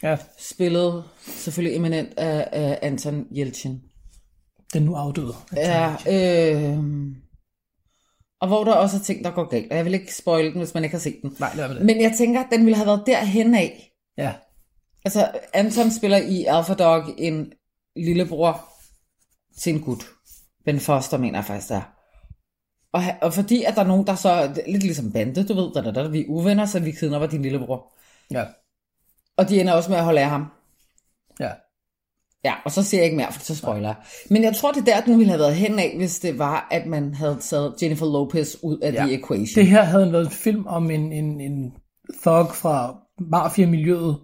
Ja, 0.03 0.17
Spillet 0.39 1.05
selvfølgelig 1.27 1.77
eminent 1.77 2.19
af, 2.19 2.49
af 2.53 2.79
Anton 2.83 3.27
Yelchin. 3.37 3.83
den 4.73 4.83
nu 4.83 4.95
afdøde. 4.95 5.35
Ja, 5.57 5.91
øh, 6.09 6.79
og 8.41 8.49
hvor 8.49 8.65
der 8.65 8.73
også 8.73 8.97
er 8.97 9.01
ting, 9.01 9.25
der 9.25 9.31
går 9.31 9.49
galt. 9.49 9.71
Og 9.71 9.77
jeg 9.77 9.85
vil 9.85 9.95
ikke 9.95 10.15
spoil 10.15 10.45
den, 10.45 10.59
hvis 10.59 10.75
man 10.75 10.85
ikke 10.85 10.95
har 10.95 11.01
set 11.01 11.19
den. 11.23 11.37
Nej, 11.41 11.53
lad 11.57 11.69
det. 11.69 11.85
Men 11.85 12.01
jeg 12.01 12.15
tænker, 12.19 12.41
at 12.41 12.47
den 12.53 12.65
ville 12.65 12.77
have 12.77 12.87
været 12.87 13.03
derhen 13.07 13.55
af. 13.55 13.91
Ja, 14.19 14.33
Altså, 15.05 15.31
Anton 15.53 15.91
spiller 15.91 16.17
i 16.17 16.45
Alpha 16.45 16.75
Dog 16.75 17.05
en 17.19 17.53
lillebror 17.97 18.69
til 19.59 19.75
en 19.75 19.81
gut. 19.81 20.05
Ben 20.65 20.81
Foster, 20.81 21.19
mener 21.19 21.39
jeg 21.39 21.45
faktisk, 21.45 21.69
det 21.69 21.77
er. 21.77 21.94
Og, 22.95 23.03
og 23.23 23.35
fordi, 23.35 23.63
at 23.63 23.75
der 23.75 23.83
er 23.83 23.87
nogen, 23.87 24.07
der 24.07 24.15
så, 24.15 24.63
lidt 24.67 24.83
ligesom 24.83 25.13
bande, 25.13 25.45
du 25.45 25.55
ved, 25.55 25.75
der, 25.75 25.83
der, 25.83 25.93
der, 25.93 26.09
vi 26.09 26.21
er 26.21 26.25
uvenner, 26.29 26.67
så 26.67 26.81
vi 26.81 26.91
kidnapper 26.91 27.29
din 27.29 27.43
lillebror. 27.43 27.93
ja, 28.31 28.45
Og 29.37 29.49
de 29.49 29.61
ender 29.61 29.73
også 29.73 29.91
med 29.91 29.99
at 29.99 30.05
holde 30.05 30.21
af 30.21 30.29
ham. 30.29 30.47
ja. 31.41 31.51
Ja, 32.45 32.55
og 32.65 32.71
så 32.71 32.83
siger 32.83 33.01
jeg 33.01 33.05
ikke 33.05 33.17
mere, 33.17 33.33
for 33.33 33.41
så 33.41 33.57
spoiler 33.57 33.89
jeg. 33.89 33.97
Men 34.31 34.43
jeg 34.43 34.57
tror, 34.57 34.73
det 34.73 34.81
er 34.81 34.85
der, 34.85 35.01
den 35.01 35.19
ville 35.19 35.31
have 35.31 35.39
været 35.41 35.55
hen 35.55 35.79
af, 35.79 35.95
hvis 35.97 36.21
det 36.21 36.39
var, 36.39 36.69
at 36.71 36.87
man 36.87 37.15
havde 37.15 37.39
taget 37.41 37.75
Jennifer 37.83 38.07
Lopez 38.07 38.57
ud 38.63 38.79
af 38.79 38.93
ja. 38.93 39.01
The 39.01 39.15
Equation. 39.15 39.63
Det 39.63 39.67
her 39.67 39.83
havde 39.83 40.13
været 40.13 40.25
en 40.25 40.31
film 40.31 40.67
om 40.67 40.91
en, 40.91 41.13
en, 41.13 41.41
en 41.41 41.73
thug 42.23 42.55
fra 42.55 42.97
mafia-miljøet, 43.21 44.17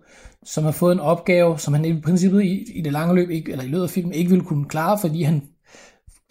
som 0.45 0.65
har 0.65 0.73
fået 0.73 0.93
en 0.93 1.01
opgave, 1.01 1.59
som 1.59 1.75
han 1.75 1.85
i 1.85 2.01
princippet 2.01 2.43
i, 2.45 2.79
i 2.79 2.81
det 2.83 2.93
lange 2.93 3.15
løb, 3.15 3.31
ikke, 3.31 3.53
eller 3.53 3.65
i 3.65 3.69
løbet 3.69 3.83
af 3.83 3.91
filmen, 3.91 4.13
ikke 4.13 4.31
ville 4.31 4.45
kunne 4.45 4.69
klare, 4.69 4.99
fordi 4.99 5.23
han, 5.23 5.43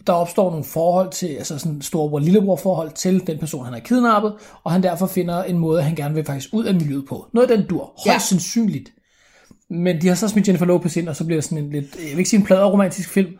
der 0.06 0.12
opstår 0.12 0.50
nogle 0.50 0.64
forhold 0.64 1.10
til, 1.10 1.26
altså 1.26 1.58
sådan 1.58 1.82
storebror-lillebror 1.82 2.56
forhold 2.56 2.90
til 2.90 3.26
den 3.26 3.38
person, 3.38 3.64
han 3.64 3.72
har 3.74 3.80
kidnappet, 3.80 4.34
og 4.64 4.72
han 4.72 4.82
derfor 4.82 5.06
finder 5.06 5.42
en 5.42 5.58
måde, 5.58 5.82
han 5.82 5.94
gerne 5.94 6.14
vil 6.14 6.24
faktisk 6.24 6.48
ud 6.52 6.64
af 6.64 6.74
miljøet 6.74 7.04
på. 7.08 7.26
Noget 7.34 7.50
af 7.50 7.56
den 7.58 7.66
dur, 7.66 7.84
højst 7.84 8.06
Ja. 8.06 8.18
sandsynligt. 8.18 8.92
Men 9.70 10.00
de 10.02 10.08
har 10.08 10.14
så 10.14 10.28
smidt 10.28 10.48
Jennifer 10.48 10.66
Lopez 10.66 10.96
ind, 10.96 11.08
og 11.08 11.16
så 11.16 11.24
bliver 11.24 11.36
det 11.36 11.44
sådan 11.44 11.64
en 11.64 11.70
lidt, 11.70 11.96
jeg 11.96 12.10
vil 12.10 12.18
ikke 12.18 12.30
sige 12.30 12.40
en 12.40 12.46
pladeromantisk 12.46 13.08
film, 13.08 13.32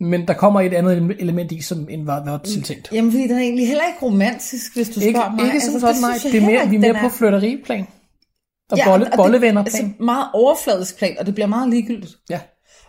men 0.00 0.28
der 0.28 0.34
kommer 0.34 0.60
et 0.60 0.74
andet 0.74 1.16
element 1.18 1.52
i, 1.52 1.60
som 1.60 1.86
end 1.90 2.04
var, 2.06 2.24
var 2.24 2.38
tiltænkt. 2.38 2.88
Jamen, 2.92 3.10
fordi 3.10 3.22
den 3.22 3.36
er 3.36 3.40
egentlig 3.40 3.66
heller 3.68 3.84
ikke 3.86 4.06
romantisk, 4.06 4.76
hvis 4.76 4.88
du 4.88 5.00
Ikke, 5.00 5.18
spørger 5.18 5.30
mig. 5.36 5.44
ikke 5.44 5.54
Altså, 5.54 5.80
sådan, 5.80 5.94
synes 5.94 6.24
jeg 6.24 6.32
Det 6.32 6.42
er 6.42 6.46
mere, 6.46 6.68
vi 6.68 6.76
er 6.76 6.80
mere 6.80 6.92
den 6.92 7.00
på 7.00 7.08
flirteriplan. 7.08 7.86
Og 8.70 8.78
Ja, 8.78 8.84
bolle, 8.90 9.06
og 9.06 9.10
det- 9.10 9.16
bollevennerplan. 9.16 9.84
Altså 9.84 10.04
meget 10.04 10.26
overfladisk 10.34 10.98
plan, 10.98 11.16
og 11.20 11.26
det 11.26 11.34
bliver 11.34 11.46
meget 11.46 11.70
ligegyldigt. 11.70 12.12
ja. 12.30 12.40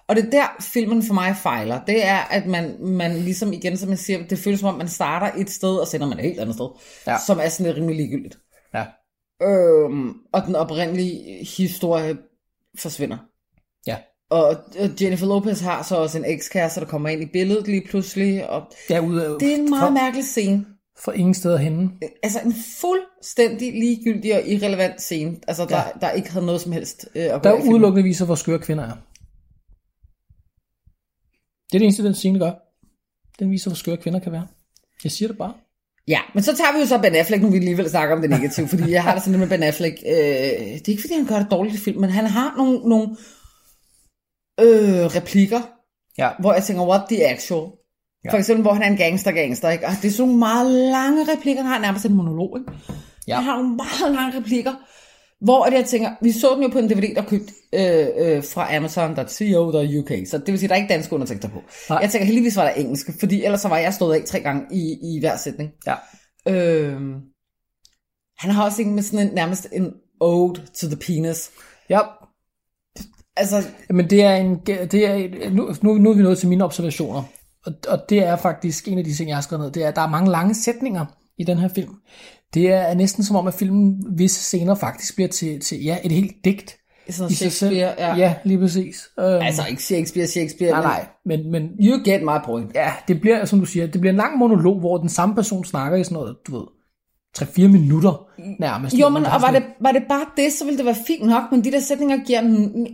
Og 0.08 0.16
det 0.16 0.26
er 0.26 0.30
der, 0.30 0.46
filmen 0.60 1.04
for 1.04 1.14
mig 1.14 1.36
fejler. 1.44 1.80
Det 1.86 2.06
er, 2.06 2.18
at 2.18 2.46
man, 2.46 2.76
man 2.80 3.16
ligesom 3.18 3.54
igen, 3.54 3.78
som 3.78 3.90
jeg 3.90 4.00
siger, 4.00 4.28
det 4.28 4.40
føles 4.40 4.60
som 4.60 4.70
om, 4.70 4.76
man 4.78 4.88
starter 4.88 5.42
et 5.42 5.50
sted, 5.50 5.76
og 5.76 5.88
sender 5.88 6.08
man 6.08 6.18
et 6.20 6.24
helt 6.26 6.40
andet 6.40 6.56
sted, 6.56 6.68
Ja. 7.08 7.18
som 7.28 7.40
er 7.44 7.50
sådan 7.50 7.66
lidt 7.66 7.78
rimelig 7.78 7.96
ligegyldigt. 7.96 8.38
ja. 8.74 8.86
Øhm, 9.44 10.14
og 10.34 10.42
den 10.48 10.56
oprindelige 10.56 11.46
historie 11.58 12.18
forsvinder. 12.80 13.18
Ja. 13.88 13.98
Og 14.30 14.56
Jennifer 15.02 15.26
Lopez 15.28 15.62
har 15.62 15.84
så 15.84 15.96
også 15.96 16.18
en 16.18 16.26
ekskæreste, 16.26 16.80
der 16.80 16.86
kommer 16.86 17.10
ind 17.10 17.22
i 17.22 17.26
billedet 17.26 17.68
lige 17.68 17.84
pludselig, 17.90 18.50
og 18.50 18.64
Ja, 18.90 19.00
ud 19.00 19.18
af, 19.20 19.40
det 19.40 19.52
er 19.52 19.56
en 19.58 19.70
meget 19.70 19.88
for, 19.88 19.94
mærkelig 19.94 20.26
scene. 20.26 20.66
for 21.00 21.12
ingen 21.12 21.34
steder 21.34 21.58
henne. 21.58 21.92
Altså 22.24 22.40
en 22.46 22.54
fuldstændig 22.82 23.74
ligegyldig 23.74 24.36
og 24.36 24.42
irrelevant 24.48 25.02
scene, 25.02 25.36
altså 25.48 25.66
der, 25.66 25.78
Ja. 25.78 25.84
der 26.02 26.12
ikke 26.12 26.32
havde 26.32 26.46
noget 26.46 26.62
som 26.62 26.72
helst 26.72 27.08
øh, 27.16 27.24
at 27.24 27.44
Der 27.44 27.50
er 27.50 27.62
udelukkende 27.70 28.04
viser, 28.04 28.26
hvor 28.26 28.36
skøre 28.36 28.60
kvinder 28.60 28.84
er. 28.84 28.94
Det 31.72 31.76
er 31.76 31.80
det 31.80 31.84
eneste, 31.86 32.04
den 32.04 32.14
scene 32.16 32.40
gør. 32.40 32.52
Den 33.40 33.52
viser, 33.52 33.70
hvor 33.70 33.76
skøre 33.76 33.98
kvinder 33.98 34.20
kan 34.20 34.32
være. 34.32 34.48
Jeg 35.04 35.12
siger 35.12 35.28
det 35.30 35.38
bare. 35.38 35.54
Ja, 36.08 36.20
men 36.34 36.44
så 36.44 36.56
tager 36.56 36.74
vi 36.74 36.80
jo 36.80 36.86
så 36.86 36.98
Ben 36.98 37.16
Affleck, 37.16 37.44
nu 37.44 37.50
vi 37.50 37.58
alligevel 37.58 37.90
snakker 37.90 38.16
om 38.16 38.22
det 38.22 38.30
negative, 38.30 38.68
fordi 38.68 38.92
jeg 38.92 39.04
har 39.04 39.14
det 39.14 39.24
sådan 39.24 39.40
lidt 39.40 39.50
med 39.50 39.58
Ben 39.58 39.64
Affleck. 39.68 39.98
Øh, 40.08 40.14
det 40.14 40.88
er 40.88 40.90
ikke 40.90 41.02
fordi, 41.02 41.14
han 41.14 41.26
gør 41.26 41.40
det 41.40 41.52
dårligt 41.52 41.76
i 41.76 41.80
film, 41.80 42.02
men 42.02 42.10
han 42.10 42.26
har 42.26 42.54
nogle, 42.58 42.80
nogle 42.90 43.08
øh, 44.60 45.06
replikker, 45.16 45.62
Ja. 46.18 46.30
hvor 46.40 46.54
jeg 46.54 46.64
tænker, 46.64 46.84
what 46.88 47.02
the 47.10 47.26
actual? 47.28 47.68
Ja. 48.26 48.32
For 48.32 48.38
eksempel, 48.38 48.62
hvor 48.62 48.74
han 48.74 48.84
er 48.84 48.88
en 48.88 48.98
gangster-gangster, 48.98 49.70
ikke? 49.70 49.86
Og 49.88 49.92
det 50.02 50.08
er 50.08 50.12
sådan 50.12 50.26
nogle 50.28 50.40
meget 50.40 50.72
lange 50.92 51.26
replikker, 51.34 51.62
han 51.64 51.72
har 51.72 51.80
nærmest 51.80 52.06
en 52.06 52.14
monolog, 52.14 52.58
ikke? 52.60 52.72
Ja. 53.28 53.36
Han 53.36 53.44
har 53.44 53.56
nogle 53.56 53.76
meget 53.76 54.16
lange 54.16 54.38
replikker, 54.40 54.74
hvor 55.42 55.64
at 55.64 55.74
jeg 55.74 55.86
tænker, 55.86 56.12
vi 56.22 56.32
så 56.32 56.54
den 56.56 56.64
jo 56.64 56.70
på 56.70 56.80
en 56.80 56.90
DVD, 56.90 57.16
der 57.16 57.22
købt 57.22 57.52
øh, 57.74 58.08
øh, 58.18 58.44
fra 58.44 58.76
Amazon.co.uk, 58.76 60.12
så 60.28 60.38
det 60.38 60.48
vil 60.48 60.60
sige, 60.60 60.70
der 60.70 60.76
er 60.76 60.80
ikke 60.80 60.94
danske 60.94 61.14
undertekster 61.14 61.50
på. 61.50 61.64
Nej. 61.90 62.00
Jeg 62.00 62.10
tænker, 62.10 62.26
heldigvis 62.26 62.56
var 62.56 62.64
der 62.64 62.72
engelsk, 62.72 63.10
fordi 63.20 63.44
ellers 63.44 63.62
så 63.62 63.68
var 63.68 63.78
jeg 63.78 63.94
stået 63.94 64.16
af 64.16 64.24
tre 64.24 64.40
gange 64.40 64.66
i, 64.72 64.98
i 65.04 65.20
hver 65.20 65.38
sætning. 65.38 65.72
Ja. 65.88 65.96
Øhm, 66.48 67.14
han 68.38 68.52
har 68.52 68.66
også 68.66 68.82
en 68.82 68.96
med 68.96 69.04
sådan 69.04 69.28
en, 69.28 69.34
nærmest 69.34 69.68
en 69.72 69.94
ode 70.20 70.62
to 70.74 70.88
the 70.88 70.98
penis. 70.98 71.52
Ja, 71.90 72.00
Altså, 73.38 73.64
men 73.90 74.10
det 74.10 74.24
er 74.24 74.36
en, 74.36 74.60
det 74.66 74.94
er, 74.94 75.50
nu, 75.50 75.74
nu, 75.82 75.94
nu 75.94 76.12
er 76.12 76.16
vi 76.16 76.24
nået 76.24 76.38
til 76.38 76.50
mine 76.50 76.64
observationer. 76.64 77.24
Og, 77.66 77.74
og 77.88 78.00
det 78.10 78.20
er 78.20 78.36
faktisk 78.36 78.88
en 78.88 78.98
af 78.98 79.04
de 79.04 79.14
ting, 79.14 79.30
jeg 79.30 79.38
har 79.38 79.42
skrevet 79.42 79.64
ned. 79.64 79.72
Det 79.72 79.84
er, 79.84 79.88
at 79.88 79.96
der 79.96 80.02
er 80.02 80.10
mange 80.10 80.32
lange 80.32 80.56
sætninger 80.56 81.06
i 81.38 81.44
den 81.44 81.58
her 81.58 81.68
film. 81.68 81.94
Det 82.54 82.72
er 82.72 82.94
næsten 82.94 83.24
som 83.24 83.36
om, 83.36 83.48
at 83.48 83.54
filmen 83.54 84.04
visse 84.18 84.40
scener 84.44 84.76
faktisk 84.76 85.16
bliver 85.16 85.28
til, 85.28 85.60
til 85.60 85.84
ja, 85.84 85.98
et 86.04 86.12
helt 86.12 86.32
digt. 86.46 86.78
sådan 87.10 87.32
i 87.32 87.36
sig 87.36 87.52
selv. 87.52 87.76
Ja. 87.76 88.16
ja, 88.16 88.36
lige 88.44 88.60
præcis. 88.60 89.10
Øhm, 89.20 89.28
Altså, 89.28 89.62
ikke 89.70 89.84
Shakespeare, 89.84 90.28
Shakespeare. 90.28 90.72
nej, 90.72 91.06
men 91.26 91.40
nej, 91.40 91.44
men, 91.44 91.52
men 91.52 91.70
You 91.80 92.02
get 92.06 92.22
my 92.24 92.46
point. 92.46 92.72
ja, 92.76 92.92
det 93.08 93.22
bliver, 93.22 93.46
som 93.46 93.60
du 93.60 93.66
siger, 93.66 93.88
det 93.88 94.02
bliver 94.02 94.12
en 94.12 94.18
lang 94.18 94.38
monolog, 94.38 94.80
hvor 94.80 94.98
den 94.98 95.10
samme 95.10 95.36
person 95.36 95.66
snakker 95.66 95.98
i 95.98 96.04
sådan 96.04 96.16
noget, 96.16 96.36
du 96.48 96.58
ved, 96.58 96.66
3-4 97.40 97.68
minutter 97.68 98.28
nærmest. 98.60 98.96
Jo, 98.96 99.10
men 99.10 99.26
og 99.26 99.42
var 99.42 99.52
det, 99.52 99.64
var 99.82 99.92
det 99.92 100.04
bare 100.10 100.26
det, 100.38 100.54
så 100.54 100.66
ville 100.66 100.78
det 100.78 100.86
være 100.86 100.96
fint 101.08 101.26
nok, 101.26 101.44
men 101.52 101.64
de 101.64 101.72
der 101.72 101.80
sætninger 101.80 102.18
giver 102.26 102.40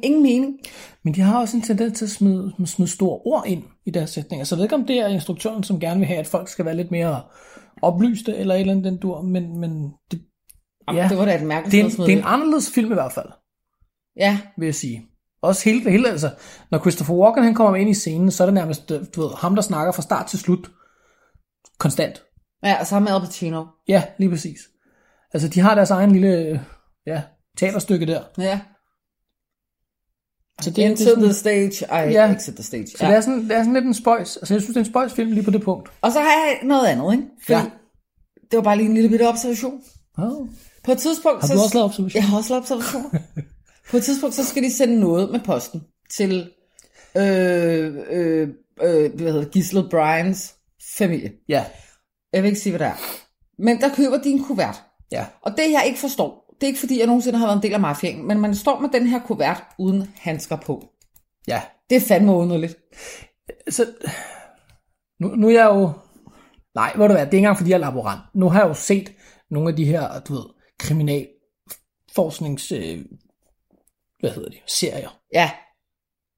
ingen 0.03 0.23
mening. 0.23 0.55
Men 1.03 1.13
de 1.15 1.21
har 1.21 1.39
også 1.39 1.57
en 1.57 1.63
tendens 1.63 1.97
til 1.97 2.05
at 2.05 2.11
smide, 2.11 2.53
smide 2.65 2.89
store 2.91 3.19
ord 3.25 3.43
ind 3.47 3.63
i 3.85 3.91
deres 3.91 4.09
sætninger. 4.09 4.45
Så 4.45 4.55
jeg 4.55 4.57
ved 4.57 4.65
ikke, 4.65 4.75
om 4.75 4.85
det 4.85 4.99
er 4.99 5.07
instruktøren, 5.07 5.63
som 5.63 5.79
gerne 5.79 5.99
vil 5.99 6.07
have, 6.07 6.19
at 6.19 6.27
folk 6.27 6.49
skal 6.49 6.65
være 6.65 6.75
lidt 6.75 6.91
mere 6.91 7.21
oplyste, 7.83 8.37
eller 8.37 8.55
et 8.55 8.59
eller 8.59 8.71
andet 8.73 8.85
den 8.85 8.97
dur, 8.97 9.21
men, 9.21 9.59
men 9.59 9.91
det, 10.11 10.21
Ja. 10.93 11.07
Det 11.09 11.17
var 11.17 11.25
da 11.25 11.35
et 11.35 11.43
mærkeligt 11.43 11.71
det, 11.71 11.79
er 11.79 12.01
en, 12.03 12.07
det 12.07 12.13
er 12.13 12.17
en 12.17 12.33
anderledes 12.33 12.71
film 12.75 12.91
i 12.91 12.93
hvert 12.93 13.11
fald, 13.11 13.29
Ja, 14.17 14.39
vil 14.57 14.65
jeg 14.65 14.75
sige. 14.75 15.07
Også 15.41 15.69
hele, 15.69 15.91
hele 15.91 16.09
altså, 16.09 16.29
når 16.71 16.79
Christopher 16.79 17.15
Walken 17.15 17.43
han 17.43 17.55
kommer 17.55 17.75
ind 17.75 17.89
i 17.89 17.93
scenen, 17.93 18.31
så 18.31 18.43
er 18.43 18.47
det 18.47 18.53
nærmest 18.53 18.91
øh, 18.91 19.05
du 19.15 19.21
ved, 19.21 19.29
ham, 19.37 19.55
der 19.55 19.61
snakker 19.61 19.91
fra 19.91 20.01
start 20.01 20.25
til 20.25 20.39
slut. 20.39 20.71
Konstant. 21.79 22.23
ja, 22.63 22.79
og 22.79 22.87
sammen 22.87 23.09
med 23.09 23.15
Al 23.15 23.25
Pacino. 23.25 23.65
Ja, 23.87 24.03
lige 24.17 24.29
præcis. 24.29 24.59
Altså, 25.33 25.47
de 25.47 25.59
har 25.59 25.75
deres 25.75 25.91
egen 25.91 26.11
lille 26.11 26.37
øh, 26.37 26.59
ja, 27.07 27.21
teaterstykke 27.57 28.05
der. 28.05 28.23
Ja. 28.37 28.59
Så 30.61 30.69
Det 30.69 30.85
er 30.85 30.89
Into 30.89 31.15
the 31.15 31.33
stage, 31.33 31.71
I 32.07 32.11
Ja. 32.11 32.31
exit 32.33 32.53
the 32.55 32.63
stage. 32.63 32.87
Så 32.87 32.97
Ja. 33.05 33.07
det, 33.09 33.17
er 33.17 33.21
sådan, 33.21 33.43
det 33.43 33.51
er 33.51 33.59
sådan 33.59 33.73
lidt 33.73 33.85
en 33.85 33.93
spøjs. 33.93 34.37
Altså, 34.37 34.53
jeg 34.53 34.61
synes, 34.61 34.67
det 34.67 34.75
er 34.75 34.85
en 34.85 34.91
spøjs 34.91 35.13
film 35.13 35.31
lige 35.31 35.43
på 35.43 35.51
det 35.51 35.61
punkt. 35.63 35.89
Og 36.01 36.11
så 36.11 36.19
har 36.19 36.25
jeg 36.27 36.59
noget 36.63 36.87
andet, 36.87 37.11
ikke? 37.13 37.23
Fordi 37.45 37.53
Ja. 37.59 37.65
Det 38.51 38.57
var 38.57 38.61
bare 38.63 38.77
lige 38.77 38.87
en 38.87 38.93
lille 38.93 39.09
bitte 39.09 39.27
observation. 39.27 39.81
Oh. 40.17 40.47
På 40.83 40.91
et 40.91 40.97
tidspunkt... 40.97 41.41
Har 41.41 41.47
så, 41.47 41.53
du 41.53 41.59
også 41.59 41.75
lavet 41.77 41.85
observation? 41.85 42.15
Jeg 42.21 42.29
har 42.29 42.37
også 42.37 42.49
lavet 42.53 42.61
observationer. 42.61 43.09
på 43.91 43.97
et 43.97 44.03
tidspunkt, 44.03 44.35
så 44.35 44.45
skal 44.45 44.63
de 44.63 44.71
sende 44.73 44.99
noget 44.99 45.31
med 45.31 45.39
posten 45.39 45.81
til 46.11 46.49
øh, 47.17 47.95
øh, 48.11 48.47
øh, 48.83 49.13
hvad 49.15 49.27
hedder 49.27 49.39
det, 49.39 49.51
Gisle 49.51 49.89
Bryans 49.89 50.55
familie. 50.97 51.31
Ja, 51.49 51.65
Jeg 52.33 52.43
vil 52.43 52.47
ikke 52.49 52.61
sige, 52.61 52.71
hvad 52.77 52.79
det 52.87 52.87
er. 52.87 52.97
Men 53.59 53.81
der 53.81 53.89
køber 53.95 54.17
de 54.17 54.29
en 54.29 54.43
kuvert. 54.43 54.83
ja. 55.11 55.25
Og 55.41 55.51
det 55.51 55.71
jeg 55.71 55.83
ikke 55.87 55.99
forstår, 55.99 56.42
det 56.63 56.67
er 56.67 56.71
ikke 56.71 56.79
fordi, 56.79 56.99
jeg 56.99 57.07
nogensinde 57.07 57.39
har 57.39 57.45
været 57.47 57.57
en 57.57 57.63
del 57.63 57.73
af 57.73 57.79
mafiaen, 57.79 58.27
men 58.27 58.39
man 58.39 58.55
står 58.55 58.79
med 58.79 58.89
den 58.89 59.07
her 59.07 59.19
kuvert 59.19 59.63
uden 59.79 60.09
handsker 60.17 60.55
på. 60.55 60.89
Ja, 61.47 61.61
Det 61.89 61.95
er 61.95 62.01
fandme 62.01 62.33
underligt. 62.33 62.77
så 63.69 63.85
nu, 65.19 65.27
nu 65.27 65.47
er 65.47 65.51
jeg 65.53 65.65
jo... 65.65 65.91
Nej, 66.75 66.91
hvor 66.95 67.07
du 67.07 67.13
hvad, 67.13 67.25
det 67.25 67.31
er 67.31 67.33
ikke 67.33 67.37
engang 67.37 67.57
fordi 67.57 67.69
jeg 67.69 67.75
er 67.75 67.79
laborant. 67.79 68.21
Nu 68.33 68.49
har 68.49 68.59
jeg 68.59 68.69
jo 68.69 68.73
set 68.73 69.13
nogle 69.49 69.69
af 69.69 69.75
de 69.75 69.85
her, 69.85 70.19
du 70.19 70.33
ved, 70.33 70.43
kriminal 70.79 71.27
efterforsknings... 72.07 72.71
Øh, 72.71 73.05
hvad 74.19 74.31
hedder 74.31 74.49
det? 74.49 74.59
Serier. 74.67 75.19
Ja, 75.33 75.51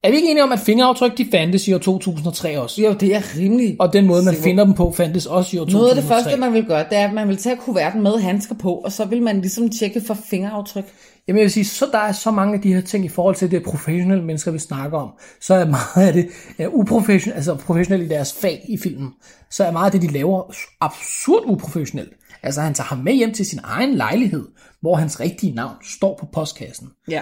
Er 0.06 0.10
vi 0.10 0.16
ikke 0.16 0.32
enige 0.32 0.44
om, 0.44 0.52
at 0.52 0.60
fingeraftryk 0.60 1.18
de 1.18 1.28
fandtes 1.32 1.68
i 1.68 1.74
år 1.74 1.78
2003 1.78 2.60
også? 2.60 2.82
jo, 2.82 2.94
det 2.94 3.16
er 3.16 3.22
rimelig. 3.38 3.76
Og 3.80 3.94
den 3.94 4.06
måde, 4.06 4.26
man 4.26 4.34
sikker 4.34 4.44
finder 4.44 4.66
dem 4.66 4.74
på, 4.74 4.92
fandtes 4.92 5.26
også 5.26 5.58
i 5.58 5.60
år 5.60 5.66
2003. 5.66 5.80
Noget 5.80 5.90
af 5.90 5.96
det 5.96 6.04
første, 6.04 6.40
man 6.40 6.54
vil 6.54 6.66
gøre, 6.66 6.86
det 6.90 6.98
er, 6.98 7.08
at 7.08 7.14
man 7.14 7.28
vil 7.28 7.38
tage 7.38 7.56
kuverten 7.56 8.04
med 8.04 8.20
handsker 8.20 8.56
på, 8.56 8.74
og 8.74 8.92
så 8.92 9.06
vil 9.06 9.22
man 9.22 9.42
ligesom 9.42 9.70
tjekke 9.70 10.02
for 10.02 10.18
fingeraftryk. 10.30 10.84
Jamen 11.28 11.38
jeg 11.38 11.44
vil 11.44 11.52
sige, 11.52 11.66
så 11.66 11.86
der 11.92 11.98
er 11.98 12.12
så 12.12 12.32
mange 12.32 12.54
af 12.56 12.62
de 12.62 12.74
her 12.74 12.82
ting 12.82 13.06
i 13.06 13.10
forhold 13.10 13.36
til 13.36 13.52
det 13.52 13.64
professionelle 13.64 14.24
mennesker, 14.24 14.52
vi 14.52 14.60
snakker 14.60 14.98
om. 14.98 15.10
Så 15.42 15.54
er 15.54 15.66
meget 15.66 16.08
af 16.08 16.14
det 16.14 16.28
ja, 16.60 16.68
uprofessionelt, 16.68 17.36
altså 17.36 17.56
professionelt 17.56 18.04
i 18.04 18.08
deres 18.08 18.34
fag 18.34 18.66
i 18.70 18.78
filmen. 18.78 19.10
Så 19.50 19.64
er 19.64 19.72
meget 19.72 19.86
af 19.86 19.92
det, 19.92 20.02
de 20.02 20.14
laver, 20.14 20.54
absurd 20.82 21.44
uprofessionelt. 21.46 22.14
Altså 22.44 22.62
han 22.62 22.74
tager 22.74 22.88
ham 22.88 22.98
med 22.98 23.14
hjem 23.14 23.34
til 23.34 23.46
sin 23.46 23.60
egen 23.64 23.96
lejlighed, 23.96 24.46
hvor 24.82 24.96
hans 24.96 25.20
rigtige 25.20 25.56
navn 25.56 25.76
står 25.84 26.18
på 26.20 26.26
postkassen. 26.34 26.88
Ja. 27.10 27.22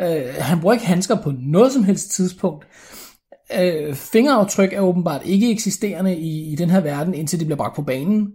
Øh, 0.00 0.34
han 0.38 0.60
bruger 0.60 0.72
ikke 0.72 0.86
handsker 0.86 1.14
på 1.22 1.32
noget 1.38 1.72
som 1.72 1.84
helst 1.84 2.10
tidspunkt. 2.10 2.66
Øh, 3.60 3.94
fingeraftryk 3.94 4.72
er 4.72 4.80
åbenbart 4.80 5.22
ikke 5.24 5.50
eksisterende 5.50 6.16
i, 6.16 6.52
i 6.52 6.56
den 6.56 6.70
her 6.70 6.80
verden, 6.80 7.14
indtil 7.14 7.38
det 7.38 7.46
bliver 7.46 7.56
bragt 7.56 7.76
på 7.76 7.82
banen. 7.82 8.28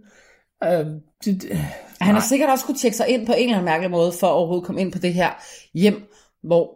Øh, 0.64 0.86
det, 1.24 1.42
det, 1.42 1.58
Han 2.00 2.14
har 2.14 2.22
sikkert 2.28 2.50
også 2.50 2.64
kunne 2.64 2.76
tjekke 2.78 2.96
sig 2.96 3.08
ind 3.08 3.26
på 3.26 3.32
en 3.32 3.38
eller 3.38 3.54
anden 3.54 3.64
mærkelig 3.64 3.90
måde, 3.90 4.12
for 4.12 4.26
at 4.26 4.32
overhovedet 4.32 4.66
komme 4.66 4.80
ind 4.80 4.92
på 4.92 4.98
det 4.98 5.14
her 5.14 5.30
hjem, 5.74 6.02
hvor... 6.42 6.70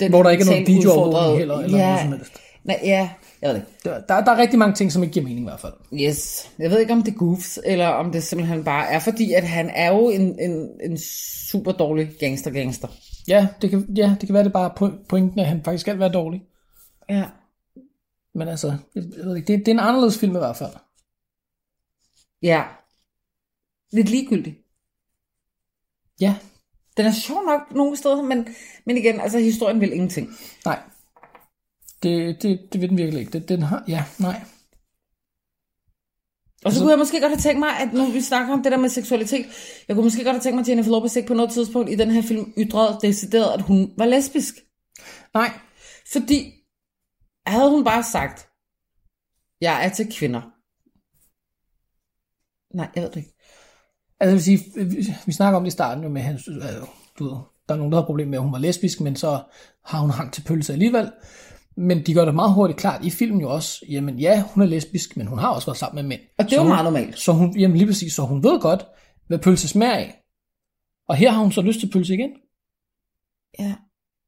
Den 0.00 0.10
hvor 0.10 0.22
der 0.22 0.30
ikke 0.30 0.42
er 0.42 0.46
nogen 0.46 0.66
videoovervågning 0.66 1.16
udfordrede- 1.16 1.38
heller, 1.38 1.58
eller 1.58 1.78
ja, 1.78 1.86
noget 1.86 2.00
som 2.00 2.12
helst. 2.12 2.32
Nej, 2.64 2.80
ja, 2.82 3.10
jeg 3.42 3.48
ved 3.48 3.54
det 3.54 3.62
ikke. 3.62 3.70
Der, 3.84 4.00
der, 4.14 4.24
der 4.24 4.32
er 4.32 4.38
rigtig 4.38 4.58
mange 4.58 4.74
ting, 4.74 4.92
som 4.92 5.02
ikke 5.02 5.12
giver 5.12 5.24
mening 5.24 5.46
i 5.46 5.48
hvert 5.48 5.60
fald. 5.60 5.72
Yes. 5.94 6.50
Jeg 6.58 6.70
ved 6.70 6.80
ikke, 6.80 6.92
om 6.92 7.02
det 7.02 7.12
er 7.14 7.18
goofs, 7.18 7.58
eller 7.64 7.86
om 7.86 8.12
det 8.12 8.22
simpelthen 8.22 8.64
bare 8.64 8.88
er 8.88 8.98
fordi, 8.98 9.32
at 9.32 9.42
han 9.44 9.70
er 9.74 9.92
jo 9.92 10.08
en, 10.08 10.40
en, 10.40 10.68
en 10.84 10.98
super 11.50 11.72
dårlig 11.72 12.08
gangster-gangster. 12.20 12.88
Ja, 13.28 13.48
det 13.62 13.70
kan, 13.70 13.94
ja, 13.96 14.16
det 14.20 14.26
kan 14.28 14.34
være, 14.34 14.44
det 14.44 14.52
bare 14.52 14.74
po- 14.80 15.04
pointen, 15.08 15.40
at 15.40 15.46
han 15.46 15.64
faktisk 15.64 15.80
skal 15.80 15.98
være 15.98 16.12
dårlig. 16.12 16.42
Ja. 17.08 17.24
Men 18.34 18.48
altså, 18.48 18.66
jeg, 18.94 19.04
jeg 19.16 19.24
ved 19.26 19.36
ikke, 19.36 19.46
det, 19.52 19.58
det 19.58 19.68
er 19.68 19.72
en 19.74 19.80
anderledes 19.88 20.18
film 20.18 20.36
i 20.36 20.38
hvert 20.38 20.56
fald. 20.56 20.72
Ja. 22.42 22.64
Lidt 23.92 24.08
ligegyldig. 24.08 24.58
Ja, 26.20 26.36
Den 26.96 27.06
er 27.06 27.12
sjov 27.12 27.44
nok 27.44 27.60
nogle 27.74 27.96
steder, 27.96 28.22
men, 28.22 28.48
men 28.84 28.96
igen, 28.96 29.20
altså 29.20 29.38
historien 29.38 29.80
vil 29.80 29.92
ingenting. 29.92 30.28
nej. 30.64 30.78
Det, 32.02 32.42
det, 32.42 32.72
det 32.72 32.80
vil 32.80 32.88
den 32.88 32.98
virkelig 32.98 33.20
ikke. 33.20 33.32
Det, 33.32 33.48
den 33.48 33.62
har, 33.62 33.84
ja, 33.88 34.04
nej. 34.20 34.40
Og 36.64 36.72
så 36.72 36.80
kunne 36.80 36.90
jeg 36.90 36.98
måske 36.98 37.20
godt 37.20 37.32
have 37.32 37.40
tænkt 37.40 37.58
mig, 37.58 37.68
at 37.80 37.92
nu 37.92 38.06
vi 38.06 38.20
snakker 38.20 38.52
om 38.52 38.62
det 38.62 38.72
der 38.72 38.78
med 38.78 38.88
seksualitet, 38.88 39.46
jeg 39.88 39.96
kunne 39.96 40.04
måske 40.04 40.24
godt 40.24 40.34
have 40.34 40.42
tænkt 40.42 40.54
mig, 40.54 40.62
at 40.62 40.68
Jennifer 40.68 40.90
Lopez 40.90 41.16
ikke 41.16 41.28
på 41.28 41.34
noget 41.34 41.50
tidspunkt 41.50 41.90
i 41.90 41.94
den 41.94 42.10
her 42.10 42.22
film 42.22 42.52
ytrede 42.58 42.98
decideret, 43.02 43.52
at 43.52 43.62
hun 43.62 43.92
var 43.98 44.04
lesbisk. 44.04 44.54
Nej, 45.34 45.50
Fordi 46.12 46.52
havde 47.46 47.70
hun 47.70 47.84
bare 47.84 48.02
sagt, 48.02 48.48
jeg 49.60 49.84
er 49.84 49.88
til 49.88 50.12
kvinder. 50.12 50.42
Nej, 52.76 52.88
jeg 52.94 53.02
ved 53.02 53.10
det 53.10 53.16
ikke. 53.16 53.34
altså 54.20 54.28
jeg 54.28 54.32
vil 54.32 54.42
sige, 54.42 54.86
vi, 54.86 55.14
vi 55.26 55.32
snakker 55.32 55.56
om 55.56 55.64
det 55.64 55.70
i 55.70 55.78
starten 55.78 56.04
jo 56.04 56.10
med, 56.10 56.22
han, 56.22 56.34
altså, 56.34 56.86
du 57.18 57.24
ved, 57.24 57.36
der 57.68 57.74
er 57.74 57.78
nogen, 57.78 57.92
der 57.92 57.98
har 57.98 58.06
problemer 58.06 58.30
med, 58.30 58.38
at 58.38 58.42
hun 58.42 58.52
var 58.52 58.58
lesbisk, 58.58 59.00
men 59.00 59.16
så 59.16 59.42
har 59.84 60.00
hun 60.00 60.10
hang 60.10 60.32
til 60.32 60.42
pølse 60.42 60.72
alligevel. 60.72 61.12
Men 61.76 62.06
de 62.06 62.14
gør 62.14 62.24
det 62.24 62.34
meget 62.34 62.54
hurtigt 62.54 62.78
klart 62.78 63.04
i 63.04 63.10
filmen 63.10 63.40
jo 63.40 63.50
også, 63.50 63.86
jamen 63.88 64.18
ja, 64.18 64.42
hun 64.42 64.62
er 64.62 64.66
lesbisk, 64.66 65.16
men 65.16 65.26
hun 65.26 65.38
har 65.38 65.48
også 65.54 65.66
været 65.66 65.78
sammen 65.78 66.02
med 66.02 66.08
mænd. 66.08 66.28
Og 66.38 66.44
det 66.44 66.52
er 66.52 66.62
jo 66.62 66.68
meget 66.68 66.84
normalt. 66.84 67.18
Så 67.18 67.32
hun, 67.32 67.56
jamen 67.56 67.76
lige 67.76 67.86
præcis, 67.86 68.12
så 68.12 68.22
hun 68.22 68.42
ved 68.42 68.60
godt, 68.60 68.86
hvad 69.26 69.38
pølse 69.38 69.68
smager 69.68 69.94
af. 69.94 70.22
Og 71.08 71.16
her 71.16 71.30
har 71.30 71.40
hun 71.42 71.52
så 71.52 71.62
lyst 71.62 71.80
til 71.80 71.90
pølse 71.92 72.14
igen. 72.14 72.30
Ja. 73.58 73.74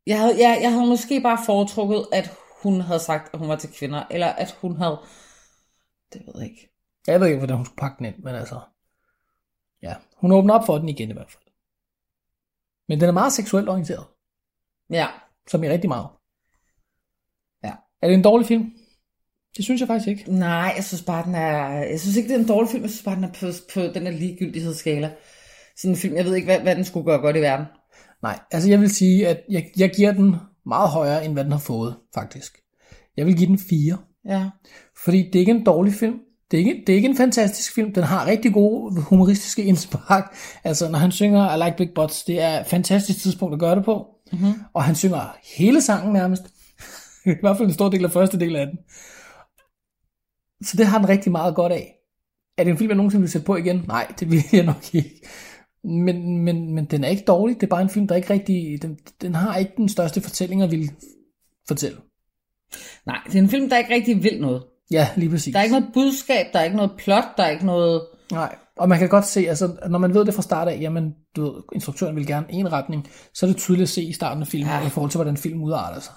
Jeg 0.07 0.21
havde, 0.21 0.49
jeg, 0.49 0.59
jeg 0.63 0.73
havde 0.73 0.87
måske 0.87 1.21
bare 1.21 1.39
foretrukket, 1.47 2.07
at 2.13 2.31
hun 2.63 2.81
havde 2.81 3.01
sagt, 3.01 3.31
at 3.33 3.39
hun 3.39 3.49
var 3.49 3.57
til 3.57 3.71
kvinder, 3.73 4.05
eller 4.11 4.27
at 4.27 4.51
hun 4.61 4.77
havde... 4.77 5.01
Det 6.13 6.23
ved 6.27 6.35
jeg 6.41 6.51
ikke. 6.51 6.69
Jeg 7.07 7.21
ved 7.21 7.27
ikke, 7.27 7.39
hvordan 7.39 7.57
hun 7.57 7.67
skulle 7.67 7.77
pakke 7.77 7.97
den 7.99 8.07
ind, 8.07 8.19
men 8.19 8.35
altså... 8.35 8.61
Ja, 9.83 9.95
hun 10.17 10.33
åbner 10.33 10.55
op 10.55 10.67
for 10.67 10.79
den 10.79 10.89
igen 10.89 11.11
i 11.11 11.13
hvert 11.13 11.31
fald. 11.31 11.45
Men 12.89 13.01
den 13.01 13.09
er 13.09 13.13
meget 13.13 13.33
seksuelt 13.33 13.69
orienteret, 13.69 14.07
Ja. 14.91 15.07
som 15.49 15.65
i 15.65 15.69
rigtig 15.69 15.89
meget. 15.89 16.09
Er 18.03 18.07
det 18.09 18.15
en 18.15 18.23
dårlig 18.23 18.47
film? 18.47 18.65
Det 19.57 19.65
synes 19.65 19.81
jeg 19.81 19.89
faktisk 19.89 20.09
ikke. 20.09 20.33
Nej, 20.33 20.73
jeg 20.77 20.85
synes 20.85 21.03
bare, 21.03 21.25
den 21.25 21.35
er... 21.35 21.69
Jeg 21.69 22.01
synes 22.01 22.17
ikke, 22.17 22.29
det 22.29 22.35
er 22.35 22.41
en 22.41 22.49
dårlig 22.49 22.71
film. 22.71 22.83
Jeg 22.83 22.91
synes 22.91 23.03
bare, 23.03 23.17
den 23.17 23.25
er 23.25 23.33
på, 23.41 23.47
på 23.75 23.81
den 23.81 24.03
her 24.03 24.11
ligegyldighedsskala. 24.11 25.11
Sådan 25.77 25.91
en 25.91 25.97
film, 25.97 26.17
jeg 26.17 26.25
ved 26.25 26.35
ikke, 26.35 26.47
hvad, 26.47 26.61
hvad 26.61 26.77
den 26.77 26.85
skulle 26.85 27.05
gøre 27.05 27.19
godt 27.19 27.37
i 27.37 27.41
verden. 27.41 27.67
Nej, 28.23 28.39
altså 28.51 28.71
jeg 28.71 28.81
vil 28.81 28.91
sige, 28.91 29.29
at 29.29 29.41
jeg, 29.51 29.71
jeg 29.77 29.91
giver 29.91 30.13
den 30.13 30.37
meget 30.67 30.89
højere, 30.89 31.25
end 31.25 31.33
hvad 31.33 31.45
den 31.45 31.53
har 31.53 31.59
fået, 31.59 31.97
faktisk. 32.15 32.59
Jeg 33.17 33.27
vil 33.27 33.37
give 33.37 33.49
den 33.49 33.59
4. 33.59 33.99
Ja. 34.29 34.51
Fordi 35.05 35.23
det 35.23 35.35
er 35.35 35.41
ikke 35.41 35.53
en 35.53 35.65
dårlig 35.65 35.93
film. 35.93 36.19
Det 36.51 36.57
er, 36.57 36.59
ikke, 36.59 36.83
det 36.87 36.93
er 36.93 36.97
ikke 36.97 37.09
en 37.09 37.17
fantastisk 37.17 37.75
film. 37.75 37.95
Den 37.95 38.03
har 38.03 38.27
rigtig 38.27 38.53
gode 38.53 39.03
humoristiske 39.03 39.65
indspark. 39.65 40.37
Altså, 40.65 40.91
når 40.91 40.99
han 40.99 41.13
synger 41.13 41.55
I 41.55 41.65
Like 41.65 41.77
Big 41.77 41.91
Butts, 41.95 42.25
det 42.25 42.43
er 42.43 42.61
et 42.61 42.67
fantastisk 42.67 43.23
tidspunkt 43.23 43.55
at 43.55 43.61
gøre 43.61 43.77
det 43.77 43.85
på. 43.85 44.07
Mm-hmm. 44.33 44.53
Og 44.75 44.85
han 44.85 44.95
synger 44.95 45.37
hele 45.57 45.83
sangen 45.83 46.13
nærmest. 46.13 46.43
I 47.37 47.41
hvert 47.41 47.57
fald 47.57 47.69
en 47.69 47.75
stor 47.75 47.89
del 47.89 48.05
af 48.05 48.13
første 48.13 48.41
del 48.41 48.57
af 48.57 48.67
den. 48.67 48.79
Så 50.63 50.77
det 50.77 50.87
har 50.87 50.99
den 50.99 51.09
rigtig 51.09 51.33
meget 51.33 51.55
godt 51.55 51.73
af. 51.73 51.95
Er 52.59 52.65
det 52.65 52.71
en 52.71 52.79
film, 52.79 52.91
jeg 52.91 52.97
nogensinde 52.97 53.23
vil 53.23 53.31
sætte 53.31 53.47
på 53.47 53.57
igen? 53.57 53.85
Nej, 53.87 54.13
det 54.21 54.31
vil 54.31 54.43
jeg 54.53 54.65
nok 54.65 54.95
ikke. 54.95 55.29
Men, 55.85 56.39
men, 56.45 56.75
men 56.75 56.85
den 56.85 57.05
er 57.05 57.09
ikke 57.09 57.25
dårlig. 57.27 57.57
Det 57.57 57.63
er 57.63 57.71
bare 57.71 57.83
en 57.83 57.89
film, 57.89 58.09
der 58.09 58.15
ikke 58.15 58.31
rigtig... 58.31 58.83
Den, 58.83 58.99
den 59.21 59.35
har 59.35 59.57
ikke 59.57 59.73
den 59.77 59.89
største 59.89 60.21
fortælling 60.21 60.63
at 60.63 60.71
ville 60.71 60.89
fortælle. 61.69 61.99
Nej, 63.07 63.19
det 63.27 63.35
er 63.35 63.43
en 63.43 63.49
film, 63.49 63.69
der 63.69 63.79
ikke 63.79 63.95
rigtig 63.95 64.23
vil 64.23 64.41
noget. 64.41 64.63
Ja, 64.91 65.09
lige 65.17 65.31
præcis. 65.31 65.53
Der 65.53 65.59
er 65.59 65.63
ikke 65.63 65.79
noget 65.79 65.95
budskab, 65.95 66.47
der 66.53 66.59
er 66.59 66.65
ikke 66.65 66.77
noget 66.77 66.93
plot, 66.99 67.25
der 67.37 67.43
er 67.43 67.51
ikke 67.51 67.67
noget... 67.67 68.03
Nej, 68.33 68.57
og 68.77 68.89
man 68.89 68.99
kan 68.99 69.09
godt 69.09 69.27
se, 69.27 69.41
altså 69.49 69.77
når 69.89 69.99
man 69.99 70.15
ved 70.15 70.25
det 70.25 70.35
fra 70.35 70.43
start 70.43 70.69
af, 70.69 70.79
jamen, 70.81 71.15
du 71.37 71.43
ved, 71.43 71.63
instruktøren 71.73 72.17
vil 72.17 72.27
gerne 72.27 72.47
en 72.51 72.73
retning, 72.73 73.09
så 73.35 73.47
er 73.47 73.51
det 73.51 73.57
tydeligt 73.57 73.83
at 73.83 73.89
se 73.89 74.03
i 74.03 74.13
starten 74.13 74.43
af 74.43 74.49
filmen, 74.49 74.69
ja. 74.69 74.87
I 74.87 74.91
forhold 74.91 75.11
til, 75.11 75.19
hvordan 75.19 75.37
filmen 75.37 75.65
udarter 75.65 76.01
sig. 76.01 76.15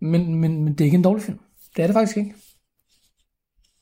Men, 0.00 0.34
men, 0.34 0.64
men 0.64 0.72
det 0.72 0.80
er 0.80 0.84
ikke 0.84 0.96
en 0.96 1.02
dårlig 1.02 1.22
film. 1.22 1.38
Det 1.76 1.82
er 1.82 1.86
det 1.86 1.94
faktisk 1.94 2.16
ikke. 2.16 2.34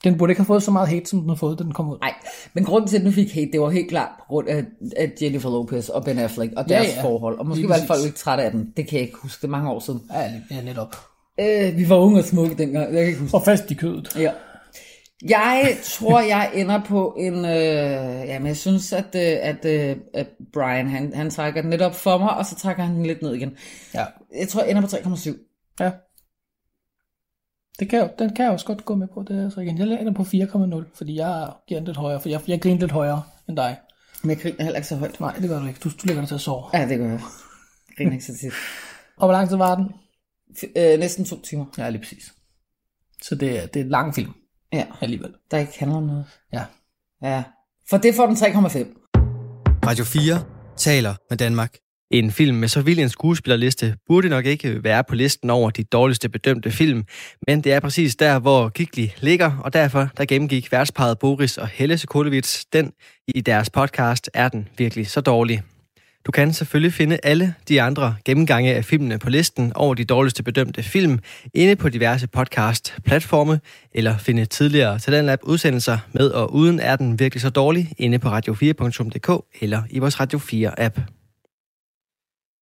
Den 0.05 0.18
burde 0.18 0.31
ikke 0.31 0.40
have 0.40 0.46
fået 0.46 0.62
så 0.62 0.70
meget 0.70 0.88
hate, 0.88 1.07
som 1.07 1.20
den 1.20 1.29
har 1.29 1.37
fået, 1.37 1.59
da 1.59 1.64
den 1.64 1.72
kom 1.72 1.90
ud. 1.90 1.98
Nej, 2.00 2.14
men 2.55 2.64
grunden 2.64 2.88
til, 2.88 2.96
at 2.96 3.05
den 3.05 3.12
fik 3.12 3.35
hate, 3.35 3.53
det 3.53 3.61
var 3.61 3.70
helt 3.70 3.88
klart 3.88 4.09
på 4.18 4.24
grund 4.29 4.48
af, 4.48 4.64
af 4.96 5.12
Jennifer 5.22 5.50
Lopez 5.50 5.88
og 5.88 6.05
Ben 6.05 6.18
Affleck 6.18 6.53
og 6.57 6.64
Ja, 6.68 6.74
deres 6.74 6.96
ja. 6.96 7.03
forhold. 7.03 7.38
Og 7.38 7.46
måske 7.46 7.68
var 7.68 7.79
folk 7.87 8.05
ikke 8.05 8.18
trætte 8.18 8.44
af 8.44 8.50
den. 8.50 8.72
Det 8.77 8.88
kan 8.88 8.98
jeg 8.98 9.07
ikke 9.07 9.18
huske. 9.22 9.40
Det 9.40 9.46
er 9.46 9.50
mange 9.50 9.70
år 9.70 9.81
siden. 9.81 10.00
Ja, 10.12 10.33
ja 10.50 10.62
netop. 10.62 10.96
Øh, 11.40 11.77
vi 11.77 11.88
var 11.88 11.96
unge 11.96 12.18
og 12.18 12.24
smukke 12.24 12.55
dengang. 12.55 12.85
Jeg 12.94 13.00
kan 13.00 13.07
ikke 13.07 13.20
huske 13.20 13.37
Og 13.37 13.44
fast 13.44 13.70
i 13.70 13.74
kødet. 13.74 14.16
Ja. 14.18 14.33
Jeg 15.29 15.77
tror, 15.85 16.20
jeg 16.20 16.50
ender 16.55 16.81
på 16.87 17.16
en... 17.18 17.35
Øh, 17.44 18.29
jamen, 18.29 18.46
jeg 18.46 18.57
synes, 18.57 18.92
at, 18.92 19.14
øh, 19.14 19.37
at, 19.42 19.64
øh, 19.64 19.96
at 20.14 20.27
Brian, 20.53 20.88
han, 20.88 21.12
han 21.14 21.31
trækker 21.31 21.61
den 21.62 21.70
lidt 21.70 21.83
op 21.83 21.94
for 21.94 22.18
mig, 22.18 22.37
og 22.37 22.46
så 22.46 22.55
trækker 22.55 22.83
han 22.83 22.94
den 22.94 23.07
lidt 23.07 23.22
ned 23.22 23.35
igen. 23.35 23.50
Ja. 23.94 24.05
Jeg 24.38 24.48
tror, 24.48 24.62
jeg 24.62 24.70
ender 24.70 24.83
på 24.83 24.87
3,7. 24.87 25.77
ja. 25.81 25.90
Det 27.78 27.88
kan 27.88 27.98
jeg, 27.98 28.10
den 28.18 28.34
kan 28.37 28.44
jeg 28.44 28.52
også 28.52 28.66
godt 28.66 28.84
gå 28.84 28.94
med 28.94 29.08
på. 29.14 29.22
Det 29.28 29.44
er 29.44 29.48
så 29.50 29.60
igen. 29.60 29.78
Jeg 29.78 30.00
ender 30.00 30.12
på 30.12 30.22
4,0, 30.22 30.96
fordi 30.96 31.16
jeg 31.16 31.52
giver 31.68 31.80
den 31.80 31.87
lidt 31.87 31.96
højere, 31.96 32.20
for 32.20 32.28
jeg, 32.28 32.40
jeg 32.48 32.60
griner 32.62 32.80
lidt 32.80 32.92
højere 32.92 33.22
end 33.48 33.56
dig. 33.56 33.76
Men 34.22 34.30
jeg 34.30 34.38
griner 34.42 34.62
heller 34.62 34.76
ikke 34.76 34.88
så 34.88 34.96
højt. 34.96 35.20
Nej, 35.20 35.32
det 35.40 35.48
gør 35.48 35.60
du 35.60 35.66
ikke. 35.66 35.80
Du, 35.84 35.88
du 35.88 35.94
lægger 36.04 36.20
dig 36.22 36.28
til 36.28 36.34
at 36.34 36.40
sove. 36.40 36.64
Ja, 36.78 36.88
det 36.88 36.98
gør 36.98 37.04
jeg. 37.04 37.20
Jeg 37.88 37.96
griner 37.96 38.12
ikke 38.12 38.24
så 38.24 38.32
tit. 38.40 38.52
Og 39.20 39.26
hvor 39.26 39.32
lang 39.32 39.48
tid 39.48 39.56
var 39.56 39.74
den? 39.74 39.87
F- 40.58 40.72
øh, 40.80 40.98
næsten 40.98 41.24
to 41.24 41.40
timer. 41.40 41.64
Ja, 41.78 41.88
lige 41.90 42.02
præcis. 42.02 42.32
Så 43.22 43.34
det 43.34 43.62
er, 43.62 43.66
det 43.66 43.80
er 43.80 43.84
en 43.84 43.90
lang 43.90 44.14
film 44.14 44.32
Ja, 44.72 44.87
alligevel. 45.00 45.34
der 45.50 45.58
ikke 45.58 45.78
handler 45.78 45.96
om 45.96 46.02
noget. 46.02 46.24
Ja. 46.52 46.64
Ja. 47.22 47.42
For 47.90 47.96
det 47.96 48.14
får 48.14 48.26
den 48.26 48.37
3,5. 48.37 49.10
Radio 49.87 50.04
4 50.04 50.44
taler 50.76 51.14
med 51.30 51.38
Danmark. 51.38 51.76
En 52.14 52.31
film 52.31 52.57
med 52.57 52.68
så 52.68 52.81
vild 52.81 52.98
en 52.98 53.09
skuespillerliste 53.09 53.96
burde 54.07 54.29
nok 54.29 54.46
ikke 54.46 54.85
være 54.85 55.05
på 55.05 55.14
listen 55.14 55.50
over 55.50 55.70
de 55.70 55.85
dårligste 55.85 56.29
bedømte 56.29 56.70
film, 56.70 57.05
men 57.48 57.61
det 57.61 57.72
er 57.72 57.81
præcis 57.81 58.16
der, 58.16 58.38
hvor 58.38 58.68
Gigli 58.68 59.14
ligger, 59.20 59.59
og 59.64 59.72
derfor 59.72 60.09
der 60.16 60.24
gennemgik 60.24 60.72
værtsparet 60.72 61.18
Boris 61.18 61.59
og 61.59 61.68
Helle 61.68 61.98
Sokolovits 61.98 62.64
den 62.64 62.92
i 63.29 63.40
deres 63.40 63.70
podcast 63.70 64.31
Er 64.35 64.48
den 64.48 64.68
virkelig 64.79 65.07
så 65.07 65.20
dårlig? 65.20 65.62
Du 66.27 66.33
kan 66.33 66.53
selvfølgelig 66.53 66.92
finde 66.92 67.18
alle 67.22 67.55
de 67.68 67.83
andre 67.83 68.16
gennemgange 68.24 68.74
af 68.74 68.85
filmene 68.85 69.18
på 69.18 69.31
listen 69.31 69.72
over 69.74 69.94
de 69.94 70.05
dårligste 70.05 70.42
bedømte 70.42 70.83
film 70.83 71.18
inde 71.55 71.77
på 71.77 71.88
diverse 71.88 72.27
podcast-platforme, 72.27 73.61
eller 73.94 74.18
finde 74.18 74.46
tidligere 74.46 74.98
Talentlab 74.98 75.38
udsendelser 75.42 75.98
med 76.12 76.31
og 76.31 76.55
uden 76.55 76.81
Er 76.81 76.96
den 76.96 77.18
virkelig 77.18 77.42
så 77.42 77.50
dårlig 77.50 77.92
inde 77.98 78.18
på 78.18 78.29
radio4.dk 78.29 79.62
eller 79.62 79.83
i 79.90 79.98
vores 79.98 80.20
Radio 80.20 80.38
4-app. 80.38 81.23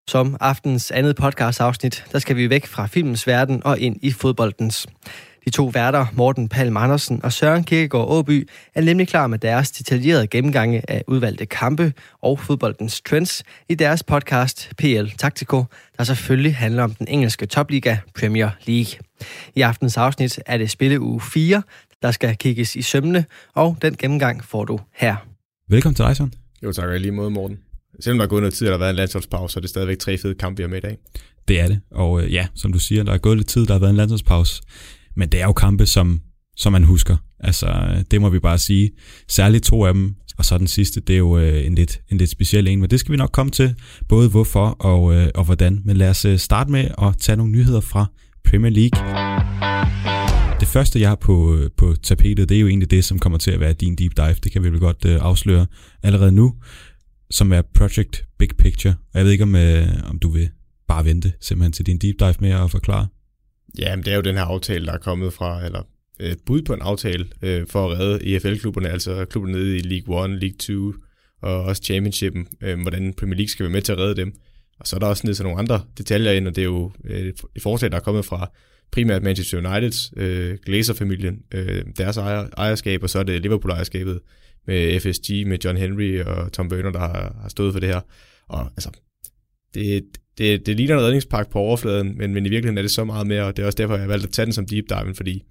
Som 0.08 0.36
aftens 0.40 0.90
andet 0.90 1.16
podcast-afsnit, 1.16 2.04
der 2.12 2.18
skal 2.18 2.36
vi 2.36 2.50
væk 2.50 2.66
fra 2.66 2.86
filmens 2.86 3.26
verden 3.26 3.62
og 3.64 3.78
ind 3.78 3.96
i 4.02 4.10
fodboldens. 4.10 4.86
De 5.44 5.50
to 5.50 5.66
værter, 5.66 6.06
Morten 6.12 6.48
Palm 6.48 6.76
Andersen 6.76 7.24
og 7.24 7.32
Søren 7.32 7.64
Kirkegaard 7.64 8.08
Åby, 8.08 8.48
er 8.74 8.80
nemlig 8.80 9.08
klar 9.08 9.26
med 9.26 9.38
deres 9.38 9.70
detaljerede 9.70 10.26
gennemgange 10.26 10.90
af 10.90 11.04
udvalgte 11.06 11.46
kampe 11.46 11.92
og 12.22 12.38
fodboldens 12.38 13.00
trends 13.00 13.42
i 13.68 13.74
deres 13.74 14.02
podcast 14.02 14.72
PL 14.78 15.06
Taktiko, 15.18 15.64
der 15.98 16.04
selvfølgelig 16.04 16.56
handler 16.56 16.82
om 16.82 16.94
den 16.94 17.08
engelske 17.08 17.46
topliga 17.46 17.96
Premier 18.18 18.50
League. 18.66 19.00
I 19.54 19.60
aftens 19.60 19.96
afsnit 19.96 20.40
er 20.46 20.58
det 20.58 20.70
spilleuge 20.70 21.20
4, 21.20 21.62
der 22.02 22.10
skal 22.10 22.36
kigges 22.36 22.76
i 22.76 22.82
sømne, 22.82 23.24
og 23.54 23.76
den 23.82 23.96
gennemgang 23.96 24.44
får 24.44 24.64
du 24.64 24.80
her. 24.94 25.16
Velkommen 25.68 25.94
til 25.94 26.04
dig, 26.04 26.16
Søren. 26.16 26.32
Jo 26.62 26.72
tak, 26.72 26.88
og 26.88 27.00
lige 27.00 27.12
måde, 27.12 27.30
Morten. 27.30 27.58
Selvom 28.02 28.18
der 28.18 28.24
er 28.24 28.28
gået 28.28 28.42
noget 28.42 28.54
tid, 28.54 28.66
og 28.66 28.70
der 28.70 28.76
har 28.76 28.78
været 28.78 28.90
en 28.90 28.96
landsholdspause, 28.96 29.52
så 29.52 29.58
er 29.58 29.60
det 29.60 29.70
stadigvæk 29.70 29.98
tre 29.98 30.18
fede 30.18 30.34
kampe, 30.34 30.56
vi 30.56 30.62
har 30.62 30.68
med 30.68 30.78
i 30.78 30.80
dag. 30.80 30.96
Det 31.48 31.60
er 31.60 31.68
det, 31.68 31.80
og 31.90 32.22
øh, 32.22 32.32
ja, 32.32 32.46
som 32.54 32.72
du 32.72 32.78
siger, 32.78 33.02
der 33.02 33.12
er 33.12 33.18
gået 33.18 33.36
lidt 33.36 33.48
tid, 33.48 33.66
der 33.66 33.72
har 33.72 33.78
været 33.80 33.90
en 33.90 33.96
landsholdspause, 33.96 34.62
men 35.16 35.28
det 35.28 35.40
er 35.40 35.44
jo 35.44 35.52
kampe, 35.52 35.86
som, 35.86 36.20
som 36.56 36.72
man 36.72 36.84
husker. 36.84 37.16
Altså, 37.40 37.66
øh, 37.66 38.04
det 38.10 38.20
må 38.20 38.28
vi 38.28 38.38
bare 38.38 38.58
sige. 38.58 38.90
Særligt 39.28 39.64
to 39.64 39.84
af 39.84 39.94
dem, 39.94 40.14
og 40.38 40.44
så 40.44 40.58
den 40.58 40.66
sidste, 40.66 41.00
det 41.00 41.14
er 41.14 41.18
jo 41.18 41.38
øh, 41.38 41.66
en, 41.66 41.74
lidt, 41.74 42.00
en 42.10 42.18
lidt 42.18 42.30
speciel 42.30 42.68
en, 42.68 42.80
men 42.80 42.90
det 42.90 43.00
skal 43.00 43.12
vi 43.12 43.16
nok 43.16 43.30
komme 43.32 43.50
til, 43.50 43.74
både 44.08 44.28
hvorfor 44.28 44.66
og, 44.68 45.14
øh, 45.14 45.28
og 45.34 45.44
hvordan. 45.44 45.82
Men 45.84 45.96
lad 45.96 46.08
os 46.08 46.24
øh, 46.24 46.38
starte 46.38 46.70
med 46.70 46.88
at 47.02 47.16
tage 47.20 47.36
nogle 47.36 47.52
nyheder 47.52 47.80
fra 47.80 48.06
Premier 48.44 48.72
League. 48.72 48.98
Det 50.60 50.68
første, 50.68 51.00
jeg 51.00 51.08
har 51.08 51.16
på, 51.16 51.56
øh, 51.56 51.70
på 51.76 51.94
tapetet, 52.02 52.48
det 52.48 52.56
er 52.56 52.60
jo 52.60 52.68
egentlig 52.68 52.90
det, 52.90 53.04
som 53.04 53.18
kommer 53.18 53.38
til 53.38 53.50
at 53.50 53.60
være 53.60 53.72
din 53.72 53.96
deep 53.96 54.16
dive. 54.16 54.34
Det 54.44 54.52
kan 54.52 54.64
vi 54.64 54.70
vel 54.70 54.80
godt 54.80 55.04
øh, 55.06 55.18
afsløre 55.20 55.66
allerede 56.02 56.32
nu, 56.32 56.54
som 57.32 57.52
er 57.52 57.62
Project 57.62 58.24
Big 58.38 58.48
Picture. 58.58 58.94
Og 59.12 59.18
jeg 59.18 59.24
ved 59.24 59.32
ikke, 59.32 59.44
om, 59.44 59.56
øh, 59.56 59.88
om 60.10 60.18
du 60.18 60.28
vil 60.28 60.50
bare 60.88 61.04
vente 61.04 61.32
simpelthen 61.40 61.72
til 61.72 61.86
din 61.86 61.98
deep 61.98 62.18
dive 62.18 62.34
med 62.40 62.50
at 62.50 62.70
forklare. 62.70 63.06
Ja, 63.78 63.96
men 63.96 64.04
det 64.04 64.12
er 64.12 64.16
jo 64.16 64.22
den 64.22 64.34
her 64.34 64.42
aftale, 64.42 64.86
der 64.86 64.92
er 64.92 64.98
kommet 64.98 65.32
fra, 65.32 65.64
eller 65.64 65.82
øh, 66.20 66.30
et 66.30 66.38
bud 66.46 66.62
på 66.62 66.74
en 66.74 66.82
aftale 66.82 67.26
øh, 67.42 67.66
for 67.66 67.90
at 67.90 67.98
redde 67.98 68.36
EFL-klubberne, 68.36 68.88
altså 68.88 69.24
klubberne 69.24 69.58
nede 69.58 69.76
i 69.76 69.80
League 69.80 70.24
1, 70.24 70.30
League 70.30 70.56
2 70.58 70.94
og 71.42 71.62
også 71.64 71.82
Championshipen, 71.82 72.46
øh, 72.62 72.80
hvordan 72.80 73.14
Premier 73.14 73.36
League 73.36 73.48
skal 73.48 73.64
være 73.64 73.72
med 73.72 73.82
til 73.82 73.92
at 73.92 73.98
redde 73.98 74.16
dem. 74.16 74.32
Og 74.80 74.86
så 74.86 74.96
er 74.96 75.00
der 75.00 75.06
også 75.06 75.26
nede 75.26 75.42
nogle 75.42 75.58
andre 75.58 75.80
detaljer 75.98 76.32
ind, 76.32 76.48
og 76.48 76.56
det 76.56 76.62
er 76.62 76.66
jo 76.66 76.92
øh, 77.04 77.32
et 77.56 77.62
forslag, 77.62 77.90
der 77.90 77.96
er 77.96 78.00
kommet 78.00 78.24
fra 78.24 78.50
primært 78.92 79.22
Manchester 79.22 79.58
Uniteds, 79.58 80.12
øh, 80.16 80.58
Glazer-familien, 80.66 81.38
øh, 81.54 81.84
deres 81.98 82.16
ejer, 82.16 82.48
ejerskab, 82.56 83.02
og 83.02 83.10
så 83.10 83.18
er 83.18 83.22
det 83.22 83.42
Liverpool-ejerskabet 83.42 84.20
med 84.66 85.00
FSG, 85.00 85.46
med 85.46 85.58
John 85.64 85.76
Henry 85.76 86.20
og 86.20 86.52
Tom 86.52 86.68
Werner, 86.68 86.90
der 86.90 86.98
har, 86.98 87.36
har 87.42 87.48
stået 87.48 87.72
for 87.72 87.80
det 87.80 87.88
her. 87.88 88.00
Og 88.48 88.66
altså, 88.66 88.90
det, 89.74 90.04
det, 90.38 90.66
det 90.66 90.76
ligner 90.76 90.94
en 90.94 91.02
redningspakke 91.02 91.52
på 91.52 91.58
overfladen, 91.58 92.18
men, 92.18 92.34
men 92.34 92.46
i 92.46 92.48
virkeligheden 92.48 92.78
er 92.78 92.82
det 92.82 92.90
så 92.90 93.04
meget 93.04 93.26
mere, 93.26 93.44
og 93.44 93.56
det 93.56 93.62
er 93.62 93.66
også 93.66 93.76
derfor, 93.76 93.96
jeg 93.96 94.08
valgte 94.08 94.26
at 94.26 94.32
tage 94.32 94.46
den 94.46 94.52
som 94.52 94.66
deep 94.66 94.84
dive, 94.88 95.14
fordi 95.14 95.42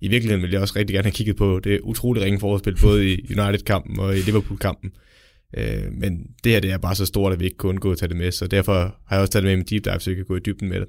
i 0.00 0.08
virkeligheden 0.08 0.42
ville 0.42 0.54
jeg 0.54 0.62
også 0.62 0.74
rigtig 0.76 0.94
gerne 0.94 1.04
have 1.04 1.12
kigget 1.12 1.36
på 1.36 1.60
det 1.64 1.80
utrolig 1.80 2.22
ringe 2.22 2.40
forspil, 2.40 2.76
både 2.82 3.10
i 3.10 3.36
United-kampen 3.38 4.00
og 4.00 4.16
i 4.16 4.20
Liverpool-kampen. 4.20 4.90
Øh, 5.56 5.92
men 5.92 6.26
det 6.44 6.52
her 6.52 6.60
det 6.60 6.70
er 6.70 6.78
bare 6.78 6.94
så 6.94 7.06
stort, 7.06 7.32
at 7.32 7.40
vi 7.40 7.44
ikke 7.44 7.56
kunne 7.56 7.70
undgå 7.70 7.92
at 7.92 7.98
tage 7.98 8.08
det 8.08 8.16
med, 8.16 8.30
så 8.32 8.46
derfor 8.46 8.72
har 9.06 9.16
jeg 9.16 9.20
også 9.20 9.32
taget 9.32 9.42
det 9.42 9.48
med 9.48 9.52
i 9.52 9.56
min 9.56 9.66
deep 9.66 9.84
dive, 9.84 10.00
så 10.00 10.10
jeg 10.10 10.16
kan 10.16 10.24
gå 10.24 10.36
i 10.36 10.40
dybden 10.40 10.68
med 10.68 10.80
det. 10.80 10.88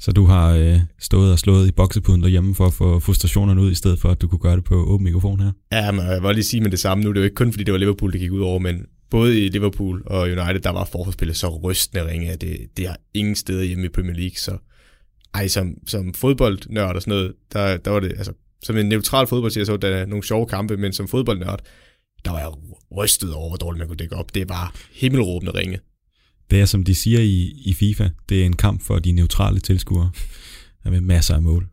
Så 0.00 0.12
du 0.12 0.24
har 0.24 0.54
øh, 0.54 0.80
stået 0.98 1.32
og 1.32 1.38
slået 1.38 1.68
i 1.68 1.72
boksepuden 1.72 2.22
derhjemme 2.22 2.54
for 2.54 2.66
at 2.66 2.72
få 2.72 3.00
frustrationerne 3.00 3.60
ud, 3.60 3.70
i 3.70 3.74
stedet 3.74 3.98
for 3.98 4.08
at 4.08 4.20
du 4.20 4.28
kunne 4.28 4.38
gøre 4.38 4.56
det 4.56 4.64
på 4.64 4.74
åben 4.74 5.04
mikrofon 5.04 5.40
her? 5.40 5.52
Ja, 5.72 5.92
men 5.92 6.06
jeg 6.06 6.22
vil 6.22 6.34
lige 6.34 6.44
sige 6.44 6.60
med 6.60 6.70
det 6.70 6.80
samme 6.80 7.04
nu. 7.04 7.10
Det 7.10 7.16
er 7.16 7.20
jo 7.20 7.24
ikke 7.24 7.34
kun 7.34 7.52
fordi, 7.52 7.64
det 7.64 7.72
var 7.72 7.78
Liverpool, 7.78 8.12
det 8.12 8.20
gik 8.20 8.32
ud 8.32 8.40
over, 8.40 8.58
men 8.58 8.86
både 9.10 9.46
i 9.46 9.48
Liverpool 9.48 10.02
og 10.06 10.20
United, 10.20 10.60
der 10.60 10.70
var 10.70 10.84
forholdsspillet 10.84 11.36
så 11.36 11.48
rystende 11.48 12.06
ringe, 12.06 12.30
at 12.30 12.40
det, 12.40 12.58
det 12.76 12.86
har 12.86 12.96
ingen 13.14 13.34
steder 13.34 13.62
hjemme 13.62 13.84
i 13.84 13.88
Premier 13.88 14.14
League. 14.14 14.36
Så 14.36 14.56
ej, 15.34 15.48
som, 15.48 15.74
som 15.86 16.14
fodboldnørd 16.14 16.96
og 16.96 17.02
sådan 17.02 17.14
noget, 17.14 17.32
der, 17.52 17.76
der 17.76 17.90
var 17.90 18.00
det, 18.00 18.12
altså, 18.12 18.32
som 18.62 18.76
en 18.76 18.86
neutral 18.86 19.26
fodboldserie, 19.26 19.66
så 19.66 19.76
der 19.76 19.88
er 19.88 20.06
nogle 20.06 20.24
sjove 20.24 20.46
kampe, 20.46 20.76
men 20.76 20.92
som 20.92 21.08
fodboldnørd, 21.08 21.60
der 22.24 22.30
var 22.30 22.38
jeg 22.38 22.48
rystet 22.96 23.34
over, 23.34 23.48
hvor 23.48 23.56
dårligt 23.56 23.78
man 23.78 23.88
kunne 23.88 23.96
dække 23.96 24.16
op. 24.16 24.34
Det 24.34 24.48
var 24.48 24.74
himmelråbende 24.92 25.52
ringe. 25.58 25.78
Det 26.50 26.60
er, 26.60 26.64
som 26.64 26.84
de 26.84 26.94
siger 26.94 27.20
i, 27.20 27.52
i 27.64 27.74
FIFA, 27.74 28.08
det 28.28 28.40
er 28.40 28.46
en 28.46 28.56
kamp 28.56 28.82
for 28.82 28.98
de 28.98 29.12
neutrale 29.12 29.60
tilskuere. 29.60 30.10
Med 30.84 31.00
masser 31.00 31.34
af 31.34 31.42
mål. 31.42 31.68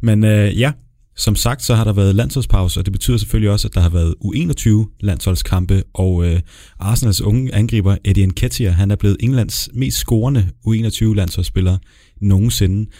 Men 0.00 0.24
øh, 0.24 0.58
ja, 0.58 0.72
som 1.16 1.36
sagt, 1.36 1.62
så 1.62 1.74
har 1.74 1.84
der 1.84 1.92
været 1.92 2.14
landsholdspause, 2.14 2.80
og 2.80 2.86
det 2.86 2.92
betyder 2.92 3.16
selvfølgelig 3.16 3.50
også, 3.50 3.68
at 3.68 3.74
der 3.74 3.80
har 3.80 3.88
været 3.88 4.14
U21 4.24 4.96
landsholdskampe, 5.00 5.82
og 5.94 6.26
øh, 6.26 6.40
Arsenals 6.78 7.20
unge 7.20 7.54
angriber 7.54 7.96
Eddie 8.04 8.26
Nketiah, 8.26 8.74
han 8.74 8.90
er 8.90 8.96
blevet 8.96 9.16
Englands 9.20 9.68
mest 9.74 9.96
scorende 9.96 10.48
U21 10.66 11.14
landsholdsspiller 11.14 11.78
nogensinde. 12.20 12.90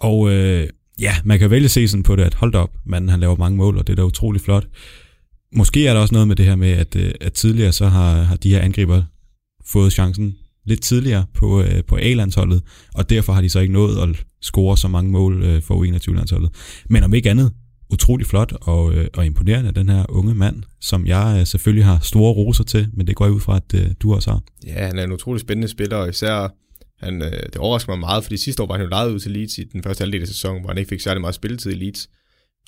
Og 0.00 0.30
øh, 0.30 0.68
ja, 1.00 1.14
man 1.24 1.38
kan 1.38 1.50
vælge 1.50 1.68
se 1.68 1.88
sådan 1.88 2.02
på 2.02 2.16
det, 2.16 2.22
at 2.22 2.34
hold 2.34 2.54
op, 2.54 2.70
manden 2.86 3.08
han 3.08 3.20
laver 3.20 3.36
mange 3.36 3.56
mål, 3.56 3.78
og 3.78 3.86
det 3.86 3.92
er 3.92 3.96
da 3.96 4.04
utrolig 4.04 4.40
flot. 4.40 4.66
Måske 5.52 5.86
er 5.86 5.94
der 5.94 6.00
også 6.00 6.14
noget 6.14 6.28
med 6.28 6.36
det 6.36 6.46
her 6.46 6.56
med, 6.56 6.70
at, 6.70 6.96
øh, 6.96 7.10
at 7.20 7.32
tidligere 7.32 7.72
så 7.72 7.86
har, 7.86 8.22
har 8.22 8.36
de 8.36 8.50
her 8.50 8.60
angriber 8.60 9.02
fået 9.66 9.92
chancen 9.92 10.36
lidt 10.68 10.82
tidligere 10.82 11.24
på, 11.34 11.62
øh, 11.62 11.84
på 11.84 11.96
A-landsholdet, 11.96 12.62
og 12.94 13.10
derfor 13.10 13.32
har 13.32 13.40
de 13.40 13.48
så 13.48 13.60
ikke 13.60 13.72
nået 13.72 14.02
at 14.02 14.24
score 14.42 14.76
så 14.76 14.88
mange 14.88 15.10
mål 15.10 15.42
øh, 15.42 15.62
for 15.62 15.84
U21-landsholdet. 15.84 16.50
Men 16.88 17.02
om 17.02 17.14
ikke 17.14 17.30
andet, 17.30 17.52
utrolig 17.90 18.26
flot 18.26 18.52
og, 18.60 18.94
øh, 18.94 19.06
og 19.16 19.26
imponerende, 19.26 19.72
den 19.72 19.88
her 19.88 20.04
unge 20.08 20.34
mand, 20.34 20.62
som 20.80 21.06
jeg 21.06 21.36
øh, 21.40 21.46
selvfølgelig 21.46 21.84
har 21.84 21.98
store 22.02 22.32
roser 22.32 22.64
til, 22.64 22.88
men 22.92 23.06
det 23.06 23.16
går 23.16 23.24
jeg 23.24 23.34
ud 23.34 23.40
fra, 23.40 23.56
at 23.56 23.74
øh, 23.74 23.90
du 24.00 24.14
også 24.14 24.30
har. 24.30 24.40
Ja, 24.66 24.86
han 24.86 24.98
er 24.98 25.04
en 25.04 25.12
utrolig 25.12 25.40
spændende 25.40 25.68
spiller, 25.68 25.96
og 25.96 26.08
især 26.08 26.54
han, 27.00 27.22
øh, 27.22 27.32
det 27.32 27.56
overrasker 27.56 27.92
mig 27.92 27.98
meget, 27.98 28.24
fordi 28.24 28.36
sidste 28.36 28.62
år 28.62 28.66
var 28.66 28.74
han 28.74 28.82
jo 28.82 28.88
lejet 28.88 29.12
ud 29.12 29.18
til 29.18 29.30
Leeds 29.30 29.58
i 29.58 29.64
den 29.64 29.82
første 29.82 30.02
halvdel 30.02 30.22
af 30.22 30.28
sæsonen, 30.28 30.60
hvor 30.60 30.70
han 30.70 30.78
ikke 30.78 30.88
fik 30.88 31.00
særlig 31.00 31.20
meget 31.20 31.34
spilletid 31.34 31.72
i 31.72 31.74
Leeds. 31.74 32.08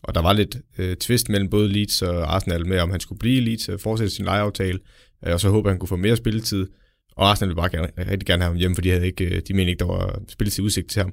Og 0.02 0.14
der 0.14 0.22
var 0.22 0.32
lidt 0.32 0.56
øh, 0.78 0.96
twist 0.96 1.28
mellem 1.28 1.50
både 1.50 1.68
Leeds 1.68 2.02
og 2.02 2.34
Arsenal 2.34 2.66
med, 2.66 2.78
om 2.78 2.90
han 2.90 3.00
skulle 3.00 3.18
blive 3.18 3.36
i 3.36 3.40
Leeds 3.40 3.68
og 3.68 3.80
fortsætte 3.80 4.14
sin 4.14 4.24
lejeaftale, 4.24 4.78
øh, 5.26 5.32
og 5.32 5.40
så 5.40 5.48
håber 5.50 5.70
han 5.70 5.78
kunne 5.78 5.88
få 5.88 5.96
mere 5.96 6.16
spilletid. 6.16 6.66
Og 7.16 7.31
Arsenal 7.31 7.49
ville 7.49 7.57
bare 7.57 7.70
gerne, 7.70 7.88
rigtig 7.99 8.27
gerne 8.27 8.42
have 8.42 8.53
ham 8.53 8.57
hjemme, 8.57 8.75
for 8.75 8.83
de, 8.83 8.90
havde 8.90 9.07
ikke, 9.07 9.25
øh, 9.25 9.42
de 9.49 9.55
mente 9.55 9.70
ikke, 9.70 9.79
der 9.79 9.87
var 9.87 10.20
spilletid 10.29 10.64
udsigt 10.64 10.90
til 10.90 11.03
ham. 11.03 11.12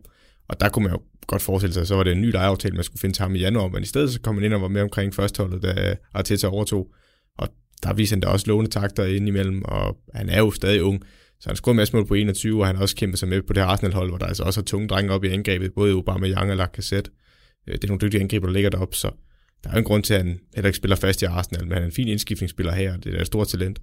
Og 0.50 0.60
der 0.60 0.70
kunne 0.70 0.84
man 0.84 0.92
jo 0.92 1.02
godt 1.28 1.42
forestille 1.42 1.74
sig, 1.74 1.88
så 1.88 1.96
var 1.96 2.04
det 2.04 2.12
en 2.12 2.22
ny 2.22 2.32
lejeaftale, 2.32 2.76
man 2.76 2.84
skulle 2.84 3.00
finde 3.00 3.16
til 3.16 3.22
ham 3.22 3.36
i 3.36 3.40
januar, 3.40 3.68
men 3.68 3.84
i 3.84 3.86
stedet 3.86 4.14
så 4.14 4.22
kom 4.22 4.36
han 4.36 4.44
ind 4.44 4.54
og 4.54 4.62
var 4.62 4.68
med 4.68 4.82
omkring 4.82 5.16
førsteholdet, 5.16 5.64
da 5.64 5.96
Arteta 6.14 6.48
overtog. 6.48 6.88
Og 7.38 7.48
der 7.84 7.94
viser 7.94 8.16
han 8.16 8.22
da 8.22 8.28
også 8.28 8.48
lovende 8.48 8.72
takter 8.72 9.06
ind 9.06 9.28
imellem, 9.28 9.62
og 9.66 9.98
han 10.14 10.30
er 10.30 10.38
jo 10.38 10.52
stadig 10.52 10.84
ung, 10.84 11.04
så 11.40 11.50
han 11.50 11.56
scorede 11.56 11.74
en 11.74 11.78
masse 11.78 11.96
mål 11.96 12.08
på 12.08 12.14
21, 12.14 12.62
og 12.62 12.68
han 12.68 12.76
har 12.76 12.84
også 12.84 12.96
kæmpet 12.96 13.20
sig 13.20 13.30
med 13.30 13.42
på 13.42 13.54
det 13.54 13.64
her 13.64 13.70
Arsenal-hold, 13.70 14.10
hvor 14.10 14.18
der 14.18 14.26
altså 14.26 14.44
også 14.44 14.60
er 14.60 14.64
tunge 14.64 14.88
drenge 14.88 15.12
op 15.12 15.24
i 15.24 15.28
angrebet, 15.28 15.74
både 15.74 15.94
Obama, 15.94 16.28
Young 16.28 16.52
og 16.52 16.58
Lacazette. 16.58 17.12
Øh, 17.68 17.74
det 17.76 17.84
er 17.84 17.88
nogle 17.88 18.02
dygtige 18.02 18.22
angriber, 18.22 18.48
der 18.48 18.54
ligger 18.54 18.70
deroppe, 18.70 18.96
så 18.96 19.12
der 19.64 19.70
er 19.70 19.74
jo 19.74 19.80
en 19.80 19.84
grund 19.84 20.04
til, 20.04 20.14
at 20.14 20.20
han 20.20 20.40
heller 20.56 20.68
ikke 20.68 20.78
spiller 20.78 20.96
fast 20.96 21.22
i 21.22 21.26
Arsenal, 21.26 21.64
men 21.64 21.72
han 21.72 21.82
er 21.82 21.86
en 21.86 21.92
fin 21.92 22.08
indskiftningsspiller 22.08 22.74
her, 22.74 22.94
og 22.94 23.04
det 23.04 23.16
er 23.16 23.22
et 23.22 23.28
stort 23.28 23.48
talent. 23.48 23.80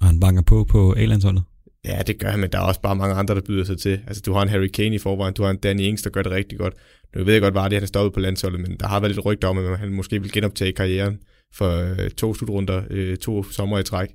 Og 0.00 0.06
han 0.06 0.20
banker 0.20 0.42
på 0.42 0.64
på 0.64 0.94
A-landsholdet? 0.96 1.42
Ja, 1.84 2.02
det 2.06 2.18
gør 2.18 2.30
han, 2.30 2.40
men 2.40 2.50
der 2.52 2.58
er 2.58 2.62
også 2.62 2.80
bare 2.80 2.96
mange 2.96 3.14
andre, 3.14 3.34
der 3.34 3.40
byder 3.40 3.64
sig 3.64 3.78
til. 3.78 4.00
Altså, 4.06 4.22
du 4.26 4.32
har 4.32 4.42
en 4.42 4.48
Harry 4.48 4.66
Kane 4.66 4.94
i 4.94 4.98
forvejen, 4.98 5.34
du 5.34 5.42
har 5.42 5.50
en 5.50 5.56
Danny 5.56 5.80
Ings, 5.80 6.02
der 6.02 6.10
gør 6.10 6.22
det 6.22 6.32
rigtig 6.32 6.58
godt. 6.58 6.74
Nu 7.16 7.24
ved 7.24 7.32
jeg 7.32 7.42
godt, 7.42 7.54
var 7.54 7.68
det, 7.68 7.72
han 7.76 7.82
er 7.82 7.86
stoppet 7.86 8.12
på 8.12 8.20
landsholdet, 8.20 8.60
men 8.60 8.76
der 8.80 8.86
har 8.86 9.00
været 9.00 9.14
lidt 9.14 9.26
rygter 9.26 9.48
om, 9.48 9.58
at 9.58 9.78
han 9.78 9.92
måske 9.92 10.22
vil 10.22 10.32
genoptage 10.32 10.72
karrieren 10.72 11.18
for 11.54 12.02
øh, 12.02 12.10
to 12.10 12.34
slutrunder, 12.34 12.82
øh, 12.90 13.16
to 13.16 13.42
sommer 13.42 13.78
i 13.78 13.82
træk. 13.82 14.08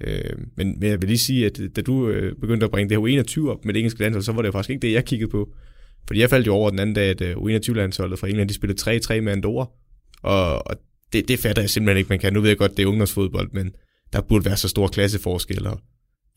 Øh, 0.00 0.38
men, 0.56 0.80
men 0.80 0.90
jeg 0.90 1.02
vil 1.02 1.08
lige 1.08 1.18
sige, 1.18 1.46
at 1.46 1.60
øh, 1.60 1.70
da 1.76 1.80
du 1.80 2.08
øh, 2.08 2.36
begyndte 2.40 2.64
at 2.64 2.70
bringe 2.70 2.88
det 2.88 2.98
her 2.98 3.06
21 3.06 3.50
op 3.50 3.64
med 3.64 3.74
det 3.74 3.80
engelske 3.80 4.00
landshold, 4.00 4.22
så 4.22 4.32
var 4.32 4.42
det 4.42 4.52
faktisk 4.52 4.70
ikke 4.70 4.82
det, 4.82 4.92
jeg 4.92 5.04
kiggede 5.04 5.30
på. 5.30 5.52
Fordi 6.06 6.20
jeg 6.20 6.30
faldt 6.30 6.46
jo 6.46 6.54
over 6.54 6.70
den 6.70 6.78
anden 6.78 6.94
dag, 6.94 7.10
at 7.10 7.20
øh, 7.20 7.36
U21-landsholdet 7.36 8.18
fra 8.18 8.28
England, 8.28 8.48
de 8.48 8.54
spillede 8.54 9.00
3-3 9.00 9.20
med 9.20 9.32
Andorra. 9.32 9.66
Og, 10.22 10.66
og 10.66 10.76
det, 11.12 11.28
det 11.28 11.38
fatter 11.38 11.62
jeg 11.62 11.70
simpelthen 11.70 11.98
ikke, 11.98 12.08
man 12.08 12.18
kan. 12.18 12.32
Nu 12.32 12.40
ved 12.40 12.48
jeg 12.48 12.58
godt, 12.58 12.76
det 12.76 12.82
er 12.82 12.86
ungdomsfodbold, 12.86 13.50
men 13.52 13.72
der 14.12 14.20
burde 14.20 14.44
være 14.44 14.56
så 14.56 14.68
stor 14.68 14.88
klasseforskel. 14.88 15.66
Og 15.66 15.80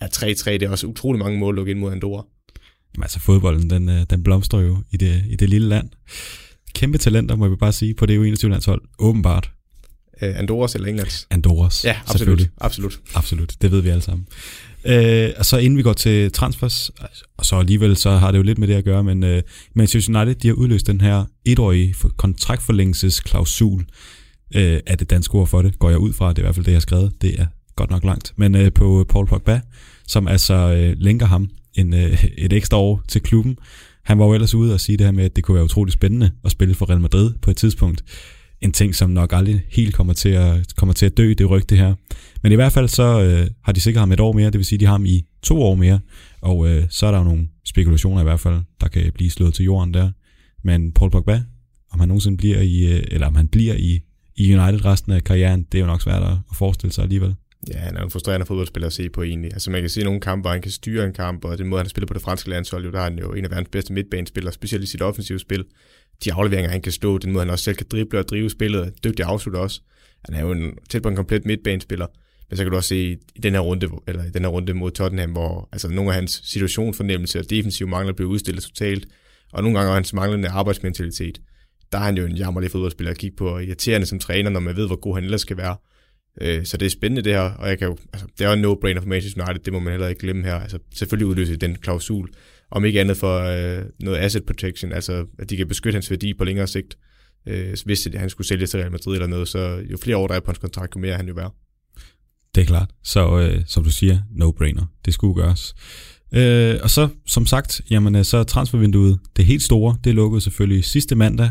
ja, 0.01 0.05
3-3, 0.05 0.51
det 0.51 0.63
er 0.63 0.69
også 0.69 0.88
utrolig 0.88 1.19
mange 1.19 1.39
mål 1.39 1.55
lukket 1.55 1.71
ind 1.71 1.79
mod 1.79 1.91
Andorra. 1.91 2.25
Jamen, 2.95 3.03
altså 3.03 3.19
fodbolden, 3.19 3.69
den, 3.69 3.89
øh, 3.89 4.05
den 4.09 4.23
blomstrer 4.23 4.59
jo 4.59 4.77
i 4.91 4.97
det, 4.97 5.23
i 5.29 5.36
det 5.36 5.49
lille 5.49 5.67
land. 5.67 5.89
Kæmpe 6.75 6.97
talenter, 6.97 7.36
må 7.36 7.47
vi 7.47 7.55
bare 7.55 7.71
sige, 7.71 7.93
på 7.93 8.05
det 8.05 8.33
U21-landshold. 8.33 8.81
Åbenbart. 8.99 9.51
Uh, 10.21 10.39
Andorras 10.39 10.75
eller 10.75 10.88
Englands? 10.88 11.27
Andorras, 11.29 11.86
Ja, 11.86 11.97
absolut. 12.07 12.49
Absolut. 12.57 12.99
Absolut, 13.13 13.55
det 13.62 13.71
ved 13.71 13.81
vi 13.81 13.89
alle 13.89 14.01
sammen. 14.01 14.27
Øh, 14.86 15.29
og 15.38 15.45
så 15.45 15.57
inden 15.57 15.77
vi 15.77 15.83
går 15.83 15.93
til 15.93 16.31
transfers, 16.31 16.91
og 17.38 17.45
så 17.45 17.55
alligevel 17.55 17.97
så 17.97 18.12
har 18.12 18.31
det 18.31 18.38
jo 18.38 18.43
lidt 18.43 18.57
med 18.57 18.67
det 18.67 18.73
at 18.73 18.83
gøre, 18.83 19.03
men 19.03 19.23
øh, 19.23 19.41
Manchester 19.75 20.21
United 20.21 20.36
de 20.36 20.47
har 20.47 20.55
udløst 20.55 20.88
den 20.88 21.01
her 21.01 21.25
etårige 21.45 21.95
kontraktforlængelsesklausul 22.17 23.86
øh, 24.55 24.79
af 24.88 24.97
det 24.97 25.09
danske 25.09 25.36
ord 25.36 25.47
for 25.47 25.62
det, 25.62 25.79
går 25.79 25.89
jeg 25.89 25.99
ud 25.99 26.13
fra, 26.13 26.29
det 26.29 26.38
er 26.38 26.41
i 26.41 26.45
hvert 26.45 26.55
fald 26.55 26.65
det, 26.65 26.71
jeg 26.71 26.75
har 26.75 26.81
skrevet, 26.81 27.12
det 27.21 27.39
er 27.39 27.45
godt 27.76 27.90
nok 27.90 28.04
langt, 28.04 28.34
men 28.36 28.56
øh, 28.56 28.71
på 28.71 29.06
Paul 29.10 29.28
Pogba, 29.28 29.62
som 30.08 30.28
altså 30.28 30.54
øh, 30.54 30.96
lænker 30.98 31.26
ham 31.26 31.50
en, 31.74 31.94
øh, 31.94 32.26
et 32.38 32.54
ekstra 32.54 32.78
år 32.78 33.02
til 33.08 33.21
klubben, 33.21 33.58
han 34.04 34.19
var 34.19 34.26
jo 34.26 34.34
ellers 34.34 34.56
ude 34.56 34.74
og 34.74 34.80
sige 34.80 34.98
det 34.98 35.06
her 35.06 35.12
med, 35.12 35.26
at 35.26 35.36
det 35.36 35.44
kunne 35.44 35.56
være 35.56 35.63
utrolig 35.63 35.94
spændende 35.94 36.32
at 36.44 36.52
spille 36.52 36.76
for 36.76 36.90
Real 36.90 37.02
Madrid 37.02 37.34
på 37.42 37.52
et 37.52 37.58
tidspunkt, 37.58 38.04
en 38.62 38.71
ting, 38.71 38.96
som 38.96 39.10
nok 39.10 39.34
aldrig 39.34 39.62
helt 39.69 39.96
kommer 39.96 40.13
til 40.13 40.30
at, 40.30 40.76
kommer 40.76 40.94
til 40.94 41.06
at 41.06 41.17
dø, 41.17 41.34
det 41.38 41.50
rygte 41.50 41.76
her. 41.76 41.94
Men 42.44 42.52
i 42.52 42.56
hvert 42.56 42.71
fald 42.71 42.88
så 42.88 43.21
øh, 43.21 43.48
har 43.63 43.71
de 43.71 43.80
sikret 43.80 44.00
ham 44.00 44.12
et 44.12 44.19
år 44.19 44.34
mere, 44.34 44.46
det 44.46 44.58
vil 44.58 44.65
sige, 44.65 44.80
de 44.80 44.86
har 44.86 44.92
ham 44.92 45.06
i 45.06 45.26
to 45.42 45.62
år 45.62 45.76
mere, 45.76 46.00
og 46.42 46.67
øh, 46.67 46.86
så 46.90 47.06
er 47.06 47.12
der 47.12 47.17
jo 47.17 47.24
nogle 47.24 47.48
spekulationer 47.65 48.21
i 48.21 48.24
hvert 48.24 48.40
fald, 48.40 48.62
der 48.82 48.88
kan 48.88 49.12
blive 49.13 49.30
slået 49.30 49.54
til 49.54 49.65
jorden 49.65 49.94
der. 49.94 50.12
Men 50.63 50.92
Paul 50.92 51.12
Pogba, 51.12 51.44
om 51.92 52.00
han 52.00 52.08
nogensinde 52.08 52.38
bliver 52.38 52.62
i, 52.62 52.94
øh, 52.94 53.04
eller 53.12 53.28
om 53.28 53.36
han 53.36 53.48
bliver 53.48 53.74
i, 53.74 54.00
i 54.36 54.56
United 54.56 54.86
resten 54.86 55.12
af 55.12 55.24
karrieren, 55.24 55.63
det 55.71 55.78
er 55.78 55.82
jo 55.82 55.88
nok 55.88 56.02
svært 56.02 56.24
at 56.24 56.38
forestille 56.54 56.94
sig 56.94 57.04
alligevel. 57.04 57.36
Ja, 57.71 57.77
han 57.77 57.97
er 57.97 58.03
en 58.03 58.09
frustrerende 58.09 58.45
fodboldspiller 58.45 58.87
at 58.87 58.93
se 58.93 59.09
på 59.09 59.23
egentlig. 59.23 59.53
Altså 59.53 59.71
man 59.71 59.81
kan 59.81 59.89
se 59.89 60.03
nogle 60.03 60.19
kampe, 60.19 60.41
hvor 60.41 60.51
han 60.51 60.61
kan 60.61 60.71
styre 60.71 61.05
en 61.05 61.13
kamp, 61.13 61.45
og 61.45 61.57
den 61.57 61.67
måde, 61.67 61.79
han 61.79 61.89
spiller 61.89 62.07
på 62.07 62.13
det 62.13 62.21
franske 62.21 62.49
landshold, 62.49 62.85
jo, 62.85 62.91
der 62.91 62.99
er 62.99 63.03
han 63.03 63.19
jo 63.19 63.33
en 63.33 63.45
af 63.45 63.51
verdens 63.51 63.69
bedste 63.69 63.93
midtbanespillere, 63.93 64.53
specielt 64.53 64.83
i 64.83 64.87
sit 64.87 65.01
offensive 65.01 65.39
spil. 65.39 65.65
De 66.23 66.33
afleveringer, 66.33 66.71
han 66.71 66.81
kan 66.81 66.91
stå, 66.91 67.17
den 67.17 67.31
måde, 67.31 67.45
han 67.45 67.51
også 67.51 67.63
selv 67.63 67.75
kan 67.75 67.87
drible 67.91 68.19
og 68.19 68.27
drive 68.27 68.49
spillet, 68.49 68.93
dygtig 69.03 69.25
afslutter 69.25 69.59
også. 69.59 69.81
Han 70.25 70.35
er 70.35 70.41
jo 70.41 70.51
en, 70.51 70.77
tæt 70.89 71.01
på 71.01 71.09
en 71.09 71.15
komplet 71.15 71.45
midtbanespiller. 71.45 72.07
Men 72.49 72.57
så 72.57 72.63
kan 72.63 72.71
du 72.71 72.77
også 72.77 72.89
se 72.89 73.17
i 73.35 73.39
den 73.43 73.53
her 73.53 73.59
runde, 73.59 73.89
eller 74.07 74.23
i 74.23 74.29
den 74.29 74.41
her 74.41 74.49
runde 74.49 74.73
mod 74.73 74.91
Tottenham, 74.91 75.31
hvor 75.31 75.69
altså, 75.71 75.89
nogle 75.89 76.11
af 76.11 76.15
hans 76.15 76.41
situationsfornemmelse 76.43 77.39
og 77.39 77.49
defensive 77.49 77.89
mangler 77.89 78.13
bliver 78.13 78.29
udstillet 78.29 78.63
totalt, 78.63 79.07
og 79.53 79.63
nogle 79.63 79.79
gange 79.79 79.93
hans 79.93 80.13
manglende 80.13 80.49
arbejdsmentalitet. 80.49 81.41
Der 81.91 81.97
er 81.97 82.03
han 82.03 82.17
jo 82.17 82.25
en 82.25 82.35
jammerlig 82.35 82.71
fodboldspiller 82.71 83.11
at 83.11 83.17
kigge 83.17 83.37
på, 83.37 83.47
og 83.47 83.63
irriterende 83.63 84.07
som 84.07 84.19
træner, 84.19 84.49
når 84.49 84.59
man 84.59 84.75
ved, 84.75 84.87
hvor 84.87 84.95
god 84.95 85.15
han 85.15 85.23
ellers 85.23 85.41
skal 85.41 85.57
være. 85.57 85.75
Øh, 86.42 86.65
så 86.65 86.77
det 86.77 86.86
er 86.86 86.90
spændende 86.90 87.21
det 87.21 87.34
her, 87.34 87.42
og 87.42 87.69
jeg 87.69 87.79
kan 87.79 87.88
jo, 87.88 87.98
altså, 88.13 88.27
det 88.38 88.46
er 88.46 88.50
jo 88.50 88.54
en 88.54 88.65
no-brainer 88.65 89.00
for 89.00 89.08
Manchester 89.08 89.46
United, 89.46 89.63
det 89.63 89.73
må 89.73 89.79
man 89.79 89.94
heller 89.94 90.08
ikke 90.08 90.21
glemme 90.21 90.44
her. 90.44 90.56
Altså, 90.56 90.79
selvfølgelig 90.96 91.27
udløse 91.27 91.56
den 91.56 91.75
klausul, 91.75 92.29
om 92.71 92.86
ikke 92.86 93.02
andet 93.02 93.17
for 93.17 93.40
øh, 93.40 93.86
noget 94.00 94.17
asset 94.17 94.46
protection, 94.46 94.92
altså 94.92 95.25
at 95.40 95.50
de 95.50 95.58
kan 95.58 95.67
beskytte 95.67 95.96
hans 95.96 96.10
værdi 96.10 96.34
på 96.34 96.44
længere 96.44 96.67
sigt. 96.67 96.98
Øh, 97.48 97.77
hvis 97.86 98.08
han 98.15 98.29
skulle 98.29 98.48
sælge 98.48 98.67
til 98.67 98.79
Real 98.79 98.92
Madrid 98.92 99.13
eller 99.13 99.27
noget, 99.27 99.48
så 99.48 99.84
jo 99.92 99.98
flere 99.98 100.17
år 100.17 100.27
der 100.27 100.36
er 100.36 100.40
på 100.40 100.52
hans 100.52 100.58
kontrakt, 100.58 100.96
jo 100.96 101.02
mere 101.02 101.15
han 101.15 101.27
jo 101.27 101.34
værd. 101.34 101.56
Det 102.56 102.62
er 102.62 102.65
klart. 102.65 102.90
Så 103.04 103.40
øh, 103.40 103.62
som 103.67 103.84
du 103.84 103.90
siger, 103.90 104.19
no-brainer. 104.31 104.86
Det 105.06 105.13
skulle 105.13 105.34
gøres. 105.34 105.75
Øh, 106.34 106.79
og 106.84 106.90
så, 106.90 107.10
som 107.27 107.46
sagt, 107.46 107.81
jamen, 107.90 108.15
øh, 108.15 108.23
så 108.23 108.38
er 108.38 108.44
transfervinduet 108.44 109.19
det 109.36 109.46
helt 109.46 109.63
store. 109.63 109.98
Det 110.04 110.15
lukkede 110.15 110.42
selvfølgelig 110.42 110.86
sidste 110.86 111.15
mandag. 111.15 111.50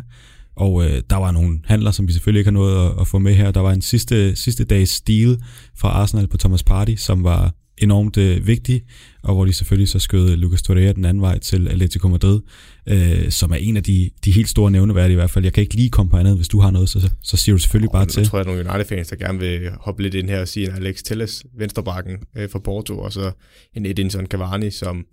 Og 0.56 0.84
øh, 0.84 1.02
der 1.10 1.16
var 1.16 1.30
nogle 1.30 1.60
handler, 1.64 1.90
som 1.90 2.08
vi 2.08 2.12
selvfølgelig 2.12 2.40
ikke 2.40 2.50
har 2.50 2.52
nået 2.52 2.90
at, 2.90 3.00
at 3.00 3.06
få 3.06 3.18
med 3.18 3.34
her. 3.34 3.50
Der 3.50 3.60
var 3.60 3.72
en 3.72 3.82
sidste, 3.82 4.36
sidste 4.36 4.64
dags 4.64 5.00
deal 5.00 5.42
fra 5.76 5.88
Arsenal 5.88 6.28
på 6.28 6.36
Thomas 6.36 6.62
Party, 6.62 6.94
som 6.96 7.24
var 7.24 7.54
enormt 7.78 8.16
øh, 8.16 8.46
vigtig, 8.46 8.82
og 9.22 9.34
hvor 9.34 9.44
de 9.44 9.52
selvfølgelig 9.52 9.88
så 9.88 9.98
skød 9.98 10.36
Lucas 10.36 10.62
Torreira 10.62 10.92
den 10.92 11.04
anden 11.04 11.20
vej 11.20 11.38
til 11.38 11.68
Atletico 11.68 12.08
Madrid, 12.08 12.40
øh, 12.86 13.30
som 13.30 13.50
er 13.50 13.56
en 13.56 13.76
af 13.76 13.82
de, 13.82 14.10
de 14.24 14.30
helt 14.30 14.48
store 14.48 14.70
nævneværdige 14.70 15.12
i 15.12 15.14
hvert 15.14 15.30
fald. 15.30 15.44
Jeg 15.44 15.52
kan 15.52 15.62
ikke 15.62 15.74
lige 15.74 15.90
komme 15.90 16.10
på 16.10 16.16
andet, 16.16 16.36
hvis 16.36 16.48
du 16.48 16.60
har 16.60 16.70
noget, 16.70 16.88
så, 16.88 17.10
så 17.22 17.36
siger 17.36 17.54
du 17.54 17.58
selvfølgelig 17.58 17.90
oh, 17.90 17.92
bare 17.92 18.06
til. 18.06 18.20
Jeg 18.20 18.28
tror, 18.28 18.38
at 18.38 18.46
nogle 18.46 18.60
United-fans, 18.60 19.08
der 19.08 19.16
gerne 19.16 19.38
vil 19.38 19.70
hoppe 19.80 20.02
lidt 20.02 20.14
ind 20.14 20.28
her 20.28 20.40
og 20.40 20.48
sige 20.48 20.66
en 20.66 20.74
Alex 20.74 21.02
Telles, 21.02 21.44
venstrebakken 21.58 22.16
øh, 22.36 22.50
fra 22.50 22.58
Porto, 22.58 22.98
og 22.98 23.12
så 23.12 23.32
en 23.74 23.86
Edinson 23.86 24.26
Cavani, 24.26 24.70
som, 24.70 25.06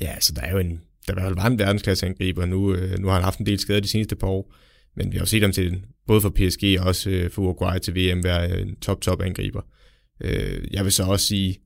ja, 0.00 0.20
så 0.20 0.32
der 0.36 0.42
er 0.42 0.52
jo 0.52 0.58
en, 0.58 0.80
der 1.06 1.12
i 1.12 1.14
hvert 1.14 1.24
fald 1.24 1.34
var 1.34 1.46
en 1.46 1.58
verdensklasse 1.58 2.06
angriber. 2.06 2.46
Nu, 2.46 2.74
øh, 2.74 2.98
nu 2.98 3.06
har 3.06 3.14
han 3.14 3.24
haft 3.24 3.38
en 3.38 3.46
del 3.46 3.58
skader 3.58 3.80
de 3.80 3.88
seneste 3.88 4.16
par 4.16 4.26
år, 4.26 4.54
men 4.96 5.12
vi 5.12 5.16
har 5.16 5.22
jo 5.22 5.26
set 5.26 5.42
ham 5.42 5.52
til, 5.52 5.82
både 6.06 6.20
for 6.20 6.30
PSG 6.30 6.80
og 6.80 6.86
også 6.86 7.10
øh, 7.10 7.30
for 7.30 7.42
Uruguay 7.42 7.78
til 7.78 7.94
VM, 7.94 8.24
være 8.24 8.60
en 8.60 8.76
top-top 8.76 9.22
angriber. 9.22 9.60
Øh, 10.20 10.64
jeg 10.70 10.84
vil 10.84 10.92
så 10.92 11.02
også 11.02 11.26
sige, 11.26 11.58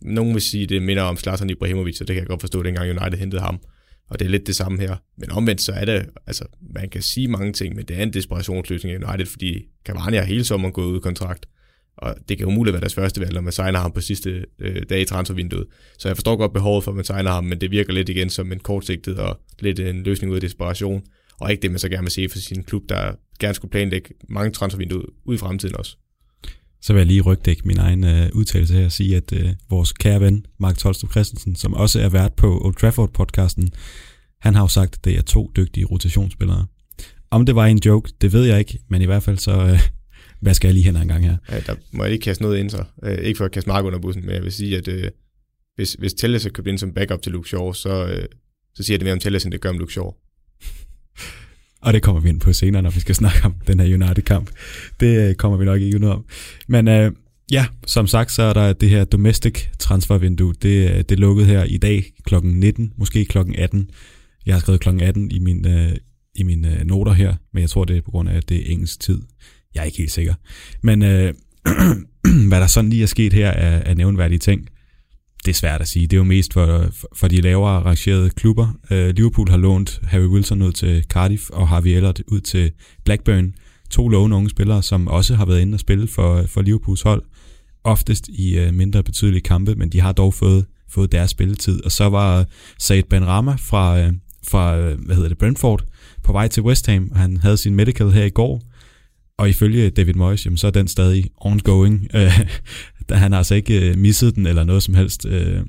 nogen 0.00 0.34
vil 0.34 0.42
sige, 0.42 0.66
det 0.66 0.82
minder 0.82 1.02
om 1.02 1.16
Zlatan 1.16 1.50
Ibrahimovic, 1.50 2.00
og 2.00 2.08
det 2.08 2.14
kan 2.14 2.20
jeg 2.20 2.28
godt 2.28 2.40
forstå, 2.40 2.62
dengang 2.62 2.90
United 2.90 3.18
hentede 3.18 3.42
ham. 3.42 3.60
Og 4.10 4.18
det 4.18 4.24
er 4.24 4.28
lidt 4.28 4.46
det 4.46 4.56
samme 4.56 4.80
her. 4.80 4.96
Men 5.18 5.30
omvendt 5.30 5.60
så 5.60 5.72
er 5.72 5.84
det, 5.84 6.06
altså 6.26 6.44
man 6.74 6.88
kan 6.88 7.02
sige 7.02 7.28
mange 7.28 7.52
ting, 7.52 7.76
men 7.76 7.84
det 7.84 7.98
er 7.98 8.02
en 8.02 8.12
desperationsløsning 8.12 8.94
i 8.94 9.04
United, 9.04 9.26
fordi 9.26 9.64
Cavani 9.86 10.16
har 10.16 10.24
hele 10.24 10.44
sommeren 10.44 10.72
gået 10.72 10.86
ud 10.86 10.96
af 10.96 11.02
kontrakt. 11.02 11.46
Og 11.96 12.16
det 12.28 12.38
kan 12.38 12.46
umuligt 12.46 12.72
være 12.72 12.80
deres 12.80 12.94
første 12.94 13.20
valg, 13.20 13.32
når 13.32 13.40
man 13.40 13.52
signer 13.52 13.78
ham 13.78 13.92
på 13.92 14.00
sidste 14.00 14.44
øh, 14.58 14.82
dag 14.90 15.00
i 15.00 15.04
transfervinduet. 15.04 15.66
Så 15.98 16.08
jeg 16.08 16.16
forstår 16.16 16.36
godt 16.36 16.52
behovet 16.52 16.84
for, 16.84 16.90
at 16.90 16.96
man 16.96 17.04
signer 17.04 17.30
ham, 17.30 17.44
men 17.44 17.60
det 17.60 17.70
virker 17.70 17.92
lidt 17.92 18.08
igen 18.08 18.30
som 18.30 18.52
en 18.52 18.60
kortsigtet 18.60 19.18
og 19.18 19.40
lidt 19.60 19.80
en 19.80 20.02
løsning 20.02 20.30
ud 20.30 20.36
af 20.36 20.40
desperation. 20.40 21.02
Og 21.42 21.50
ikke 21.50 21.62
det, 21.62 21.70
man 21.70 21.78
så 21.78 21.88
gerne 21.88 22.02
vil 22.02 22.10
se 22.10 22.28
for 22.28 22.38
sin 22.38 22.62
klub, 22.62 22.82
der 22.88 23.12
gerne 23.38 23.54
skulle 23.54 23.70
planlægge 23.70 24.14
mange 24.28 24.50
transfervinduer 24.50 25.04
ud 25.24 25.34
i 25.34 25.38
fremtiden 25.38 25.76
også. 25.76 25.96
Så 26.80 26.92
vil 26.92 27.00
jeg 27.00 27.06
lige 27.06 27.20
rygdække 27.20 27.62
min 27.64 27.78
egen 27.78 28.04
øh, 28.04 28.30
udtalelse 28.32 28.74
her 28.74 28.84
og 28.84 28.92
sige, 28.92 29.16
at 29.16 29.32
øh, 29.32 29.50
vores 29.70 29.92
kære 29.92 30.20
ven, 30.20 30.46
Mark 30.58 30.78
Tolstrup 30.78 31.10
Christensen, 31.10 31.56
som 31.56 31.74
også 31.74 32.00
er 32.00 32.08
vært 32.08 32.32
på 32.32 32.60
Old 32.64 32.76
Trafford-podcasten, 32.76 33.68
han 34.40 34.54
har 34.54 34.62
jo 34.62 34.68
sagt, 34.68 34.94
at 34.94 35.04
det 35.04 35.18
er 35.18 35.22
to 35.22 35.50
dygtige 35.56 35.84
rotationsspillere. 35.86 36.66
Om 37.30 37.46
det 37.46 37.54
var 37.54 37.66
en 37.66 37.78
joke, 37.86 38.12
det 38.20 38.32
ved 38.32 38.44
jeg 38.44 38.58
ikke, 38.58 38.78
men 38.88 39.02
i 39.02 39.04
hvert 39.04 39.22
fald 39.22 39.38
så, 39.38 39.52
øh, 39.52 39.80
hvad 40.42 40.54
skal 40.54 40.68
jeg 40.68 40.74
lige 40.74 40.84
hen 40.84 40.96
en 40.96 41.08
gang 41.08 41.24
her? 41.24 41.36
Ja, 41.50 41.60
der 41.60 41.74
må 41.92 42.04
jeg 42.04 42.12
ikke 42.12 42.22
kaste 42.22 42.42
noget 42.42 42.58
ind 42.58 42.70
så. 42.70 42.84
Øh, 43.04 43.18
ikke 43.18 43.36
for 43.38 43.44
at 43.44 43.52
kaste 43.52 43.68
Mark 43.68 43.84
under 43.84 43.98
bussen, 43.98 44.26
men 44.26 44.34
jeg 44.34 44.42
vil 44.42 44.52
sige, 44.52 44.76
at 44.76 44.88
øh, 44.88 45.10
hvis, 45.74 45.92
hvis 45.92 46.14
Telles 46.14 46.46
er 46.46 46.50
købt 46.50 46.68
ind 46.68 46.78
som 46.78 46.94
backup 46.94 47.22
til 47.22 47.32
Luke 47.32 47.48
Shaw, 47.48 47.72
så, 47.72 48.06
øh, 48.06 48.26
så 48.74 48.82
siger 48.82 48.98
det 48.98 49.04
mere 49.04 49.12
om 49.12 49.20
Telles, 49.20 49.44
end 49.44 49.52
det 49.52 49.60
gør 49.60 49.70
om 49.70 49.78
Luke 49.78 49.92
Shaw. 49.92 50.10
Og 51.82 51.92
det 51.92 52.02
kommer 52.02 52.20
vi 52.20 52.28
ind 52.28 52.40
på 52.40 52.52
senere, 52.52 52.82
når 52.82 52.90
vi 52.90 53.00
skal 53.00 53.14
snakke 53.14 53.44
om 53.44 53.54
den 53.66 53.80
her 53.80 53.94
United-kamp. 53.94 54.50
Det 55.00 55.28
øh, 55.28 55.34
kommer 55.34 55.58
vi 55.58 55.64
nok 55.64 55.80
ikke 55.80 55.96
ud 55.96 56.04
om. 56.04 56.24
Men 56.68 56.88
øh, 56.88 57.12
ja, 57.50 57.66
som 57.86 58.06
sagt, 58.06 58.32
så 58.32 58.42
er 58.42 58.52
der 58.52 58.72
det 58.72 58.90
her 58.90 59.04
domestic 59.04 59.66
transfervindue. 59.78 60.54
Det, 60.62 60.90
øh, 60.90 60.96
det 60.96 61.12
er 61.12 61.16
lukket 61.16 61.46
her 61.46 61.64
i 61.64 61.76
dag 61.76 62.04
kl. 62.26 62.34
19, 62.42 62.92
måske 62.96 63.24
kl. 63.24 63.38
18. 63.58 63.90
Jeg 64.46 64.54
har 64.54 64.60
skrevet 64.60 64.80
kl. 64.80 64.88
18 64.88 65.30
i 65.30 65.38
min, 65.38 65.66
øh, 65.66 65.92
i 66.34 66.42
mine 66.42 66.78
øh, 66.78 66.86
noter 66.86 67.12
her, 67.12 67.34
men 67.52 67.60
jeg 67.60 67.70
tror, 67.70 67.84
det 67.84 67.96
er 67.96 68.00
på 68.00 68.10
grund 68.10 68.28
af, 68.28 68.36
at 68.36 68.48
det 68.48 68.56
er 68.56 68.72
engelsk 68.72 69.00
tid. 69.00 69.22
Jeg 69.74 69.80
er 69.80 69.84
ikke 69.84 69.98
helt 69.98 70.12
sikker. 70.12 70.34
Men 70.82 71.02
øh, 71.02 71.34
hvad 72.48 72.60
der 72.60 72.66
sådan 72.66 72.90
lige 72.90 73.02
er 73.02 73.06
sket 73.06 73.32
her 73.32 73.48
er, 73.48 73.78
er 73.78 73.94
nævnværdige 73.94 74.38
ting 74.38 74.68
det 75.44 75.50
er 75.50 75.54
svært 75.54 75.80
at 75.80 75.88
sige. 75.88 76.06
Det 76.06 76.12
er 76.12 76.18
jo 76.18 76.24
mest 76.24 76.52
for, 76.52 76.86
for 77.16 77.28
de 77.28 77.40
lavere 77.40 77.82
rangerede 77.82 78.30
klubber. 78.30 78.68
Uh, 78.90 79.08
Liverpool 79.08 79.50
har 79.50 79.56
lånt 79.56 80.00
Harry 80.04 80.26
Wilson 80.26 80.62
ud 80.62 80.72
til 80.72 81.04
Cardiff 81.08 81.50
og 81.50 81.68
Harvey 81.68 81.90
Ellert 81.90 82.22
ud 82.26 82.40
til 82.40 82.72
Blackburn. 83.04 83.54
To 83.90 84.08
lovende 84.08 84.36
unge 84.36 84.50
spillere, 84.50 84.82
som 84.82 85.08
også 85.08 85.34
har 85.34 85.44
været 85.44 85.60
inde 85.60 85.74
og 85.76 85.80
spille 85.80 86.08
for, 86.08 86.42
for 86.46 86.62
Liverpools 86.62 87.02
hold. 87.02 87.22
Oftest 87.84 88.28
i 88.28 88.66
uh, 88.66 88.74
mindre 88.74 89.02
betydelige 89.02 89.42
kampe, 89.42 89.74
men 89.74 89.88
de 89.88 90.00
har 90.00 90.12
dog 90.12 90.34
fået, 90.34 90.66
fået 90.90 91.12
deres 91.12 91.30
spilletid. 91.30 91.84
Og 91.84 91.92
så 91.92 92.08
var 92.08 92.46
Said 92.78 93.02
Ben 93.02 93.26
Rama 93.26 93.56
fra, 93.58 94.06
uh, 94.06 94.12
fra 94.48 94.76
hvad 94.80 95.14
hedder 95.14 95.28
det, 95.28 95.38
Brentford 95.38 95.84
på 96.22 96.32
vej 96.32 96.48
til 96.48 96.62
West 96.62 96.86
Ham. 96.86 97.12
Han 97.14 97.36
havde 97.36 97.56
sin 97.56 97.74
medical 97.74 98.10
her 98.10 98.24
i 98.24 98.30
går, 98.30 98.62
og 99.38 99.48
ifølge 99.48 99.90
David 99.90 100.14
Moyes, 100.14 100.44
jamen, 100.44 100.56
så 100.56 100.66
er 100.66 100.70
den 100.70 100.88
stadig 100.88 101.30
ongoing. 101.36 102.08
der 103.08 103.14
han 103.14 103.32
har 103.32 103.38
altså 103.38 103.54
ikke 103.54 103.90
øh, 103.90 103.98
misset 103.98 104.34
den 104.34 104.46
eller 104.46 104.64
noget 104.64 104.82
som 104.82 104.94
helst. 104.94 105.26
Øh, 105.26 105.60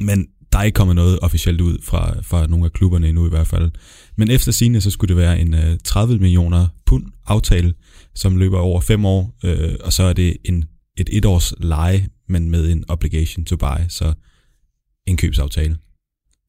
men 0.00 0.28
der 0.52 0.58
er 0.58 0.62
ikke 0.62 0.76
kommet 0.76 0.96
noget 0.96 1.18
officielt 1.22 1.60
ud 1.60 1.78
fra, 1.82 2.20
fra 2.22 2.46
nogle 2.46 2.64
af 2.64 2.72
klubberne 2.72 3.08
endnu 3.08 3.26
i 3.26 3.30
hvert 3.30 3.46
fald. 3.46 3.70
Men 4.16 4.30
efter 4.30 4.52
sine 4.52 4.80
så 4.80 4.90
skulle 4.90 5.08
det 5.08 5.16
være 5.16 5.40
en 5.40 5.54
øh, 5.54 5.78
30 5.84 6.18
millioner 6.18 6.66
pund 6.86 7.06
aftale, 7.26 7.74
som 8.14 8.36
løber 8.36 8.58
over 8.58 8.80
fem 8.80 9.04
år, 9.04 9.36
øh, 9.44 9.74
og 9.80 9.92
så 9.92 10.02
er 10.02 10.12
det 10.12 10.36
en, 10.44 10.64
et 10.96 11.08
etårs 11.12 11.54
leje, 11.58 12.08
men 12.28 12.50
med 12.50 12.72
en 12.72 12.84
obligation 12.88 13.44
to 13.44 13.56
buy, 13.56 13.84
så 13.88 14.12
en 15.06 15.16
købsaftale. 15.16 15.76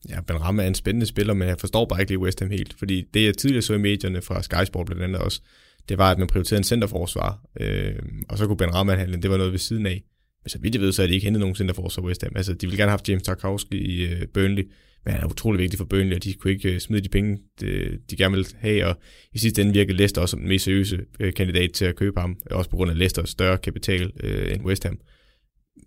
Ja, 0.09 0.21
Ben 0.21 0.41
Ramme 0.41 0.63
er 0.63 0.67
en 0.67 0.75
spændende 0.75 1.05
spiller, 1.05 1.33
men 1.33 1.47
jeg 1.47 1.59
forstår 1.59 1.85
bare 1.85 2.01
ikke 2.01 2.11
lige 2.11 2.19
West 2.19 2.39
Ham 2.39 2.49
helt, 2.49 2.75
fordi 2.79 3.03
det 3.13 3.25
jeg 3.25 3.37
tidligere 3.37 3.61
så 3.61 3.73
i 3.73 3.77
medierne 3.77 4.21
fra 4.21 4.43
Sky 4.43 4.65
Sport 4.65 4.85
blandt 4.85 5.03
andet 5.03 5.21
også, 5.21 5.41
det 5.89 5.97
var, 5.97 6.11
at 6.11 6.17
man 6.17 6.27
prioriterede 6.27 6.59
en 6.59 6.63
centerforsvar, 6.63 7.41
øh, 7.59 7.95
og 8.29 8.37
så 8.37 8.47
kunne 8.47 8.57
Ben 8.57 8.73
Rahman 8.73 8.97
handle, 8.97 9.21
det 9.21 9.31
var 9.31 9.37
noget 9.37 9.51
ved 9.51 9.59
siden 9.59 9.85
af. 9.85 10.03
Men 10.43 10.49
så 10.49 10.59
vidt 10.59 10.75
jeg 10.75 10.81
ved, 10.81 10.91
så 10.91 11.03
er 11.03 11.07
de 11.07 11.13
ikke 11.13 11.25
hentet 11.25 11.39
nogen 11.39 11.55
centerforsvar 11.55 12.03
West 12.03 12.23
Ham. 12.23 12.31
Altså, 12.35 12.53
de 12.53 12.67
ville 12.67 12.77
gerne 12.77 12.89
have 12.89 12.97
haft 12.97 13.09
James 13.09 13.23
Tarkowski 13.23 13.77
i 13.77 14.05
øh, 14.05 14.27
Burnley, 14.33 14.63
men 15.05 15.13
han 15.13 15.23
er 15.23 15.27
utrolig 15.27 15.59
vigtig 15.59 15.77
for 15.77 15.85
Burnley, 15.85 16.15
og 16.15 16.23
de 16.23 16.33
kunne 16.33 16.53
ikke 16.53 16.73
øh, 16.73 16.79
smide 16.79 17.01
de 17.01 17.09
penge, 17.09 17.37
de, 17.61 17.99
de 18.09 18.15
gerne 18.17 18.35
ville 18.35 18.49
have, 18.57 18.85
og 18.85 18.99
i 19.33 19.37
sidste 19.37 19.61
ende 19.61 19.73
virkede 19.73 19.97
Leicester 19.97 20.21
også 20.21 20.31
som 20.31 20.39
den 20.39 20.49
mest 20.49 20.65
seriøse 20.65 20.99
øh, 21.19 21.33
kandidat 21.33 21.71
til 21.71 21.85
at 21.85 21.95
købe 21.95 22.19
ham, 22.19 22.37
også 22.51 22.69
på 22.69 22.75
grund 22.75 22.91
af 22.91 22.97
Leicesters 22.97 23.29
større 23.29 23.57
kapital 23.57 24.11
øh, 24.23 24.53
end 24.53 24.65
West 24.65 24.83
Ham. 24.83 24.99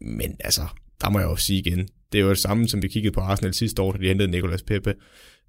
Men 0.01 0.37
altså, 0.41 0.63
der 1.01 1.11
må 1.11 1.19
jeg 1.19 1.27
jo 1.27 1.37
sige 1.37 1.59
igen, 1.59 1.89
det 2.13 2.19
er 2.19 2.23
jo 2.23 2.31
det 2.31 2.39
samme, 2.39 2.69
som 2.69 2.83
vi 2.83 2.89
kiggede 2.89 3.15
på 3.15 3.21
Arsenal 3.21 3.55
sidste 3.55 3.83
år, 3.83 3.93
da 3.93 3.99
de 3.99 4.09
hentede 4.09 4.31
Nicolas 4.31 4.63
Pepe 4.63 4.95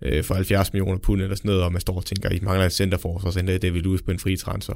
øh, 0.05 0.23
for 0.23 0.35
70 0.35 0.73
millioner 0.73 0.97
pund 0.97 1.21
eller 1.21 1.35
sådan 1.35 1.49
noget, 1.49 1.63
og 1.63 1.71
man 1.71 1.81
står 1.81 1.95
og 1.95 2.05
tænker, 2.05 2.29
I 2.29 2.39
mangler 2.41 2.65
en 2.65 2.71
centerforsvar, 2.71 3.31
så 3.31 3.39
henter 3.39 3.57
David 3.57 3.81
Lewis 3.81 4.01
på 4.01 4.11
en 4.11 4.19
fri 4.19 4.37
transfer. 4.37 4.73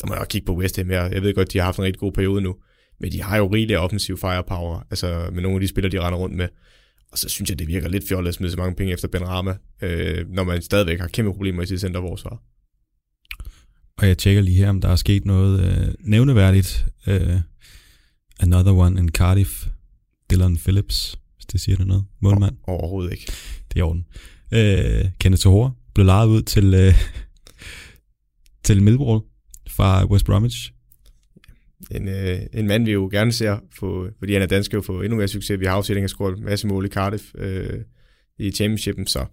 Der 0.00 0.06
må 0.06 0.14
jeg 0.14 0.28
kigge 0.28 0.46
på 0.46 0.56
West 0.56 0.76
Ham 0.76 0.90
her. 0.90 1.02
Jeg 1.02 1.22
ved 1.22 1.34
godt, 1.34 1.52
de 1.52 1.58
har 1.58 1.64
haft 1.64 1.78
en 1.78 1.84
rigtig 1.84 2.00
god 2.00 2.12
periode 2.12 2.40
nu, 2.40 2.56
men 3.00 3.12
de 3.12 3.22
har 3.22 3.36
jo 3.36 3.46
rigeligt 3.46 3.78
offensiv 3.78 4.18
firepower, 4.18 4.86
altså 4.90 5.30
med 5.32 5.42
nogle 5.42 5.56
af 5.56 5.60
de 5.60 5.68
spillere, 5.68 5.92
de 5.92 6.00
render 6.00 6.18
rundt 6.18 6.36
med. 6.36 6.48
Og 7.12 7.18
så 7.18 7.28
synes 7.28 7.50
jeg, 7.50 7.58
det 7.58 7.68
virker 7.68 7.88
lidt 7.88 8.08
fjollet 8.08 8.28
at 8.28 8.34
smide 8.34 8.50
så 8.50 8.56
mange 8.56 8.74
penge 8.76 8.92
efter 8.92 9.08
Ben 9.08 9.28
Rama, 9.28 9.56
øh, 9.82 10.28
når 10.28 10.44
man 10.44 10.62
stadigvæk 10.62 11.00
har 11.00 11.08
kæmpe 11.08 11.32
problemer 11.32 11.62
i 11.62 11.66
sit 11.66 11.80
centerforsvar. 11.80 12.42
Og 13.98 14.08
jeg 14.08 14.18
tjekker 14.18 14.42
lige 14.42 14.56
her, 14.56 14.68
om 14.68 14.80
der 14.80 14.88
er 14.88 14.96
sket 14.96 15.24
noget 15.24 15.60
øh, 15.60 15.94
nævneværdigt. 16.00 16.86
Øh, 17.06 17.36
another 18.40 18.72
one 18.72 19.00
in 19.00 19.08
Cardiff. 19.08 19.66
Dylan 20.30 20.56
Phillips, 20.56 21.18
hvis 21.34 21.46
det 21.46 21.60
siger 21.60 21.76
det 21.76 21.86
noget. 21.86 22.04
Målmand. 22.20 22.56
Overhovedet 22.62 23.12
ikke. 23.12 23.32
Det 23.74 23.80
er 23.80 23.84
orden. 23.84 24.06
Øh, 24.54 25.04
Kenneth 25.20 25.42
Tohore 25.42 25.72
blev 25.94 26.06
lejet 26.06 26.28
ud 26.28 26.42
til, 26.42 26.74
øh, 26.74 26.94
til 28.66 28.82
Millwall 28.82 29.20
fra 29.68 30.04
West 30.04 30.26
Bromwich. 30.26 30.72
En, 31.90 32.08
øh, 32.08 32.38
en 32.52 32.66
mand, 32.66 32.84
vi 32.84 32.92
jo 32.92 33.08
gerne 33.12 33.32
ser, 33.32 33.58
få, 33.78 34.08
fordi 34.18 34.32
han 34.32 34.42
er 34.42 34.46
dansk, 34.46 34.74
jo 34.74 34.80
få 34.80 35.02
endnu 35.02 35.16
mere 35.16 35.28
succes. 35.28 35.60
Vi 35.60 35.66
har 35.66 35.72
afsætning 35.72 36.04
af 36.04 36.10
scoret 36.10 36.38
en 36.38 36.44
masse 36.44 36.66
mål 36.66 36.86
i 36.86 36.88
Cardiff 36.88 37.24
øh, 37.34 37.80
i 38.38 38.50
championshipen, 38.50 39.06
så 39.06 39.26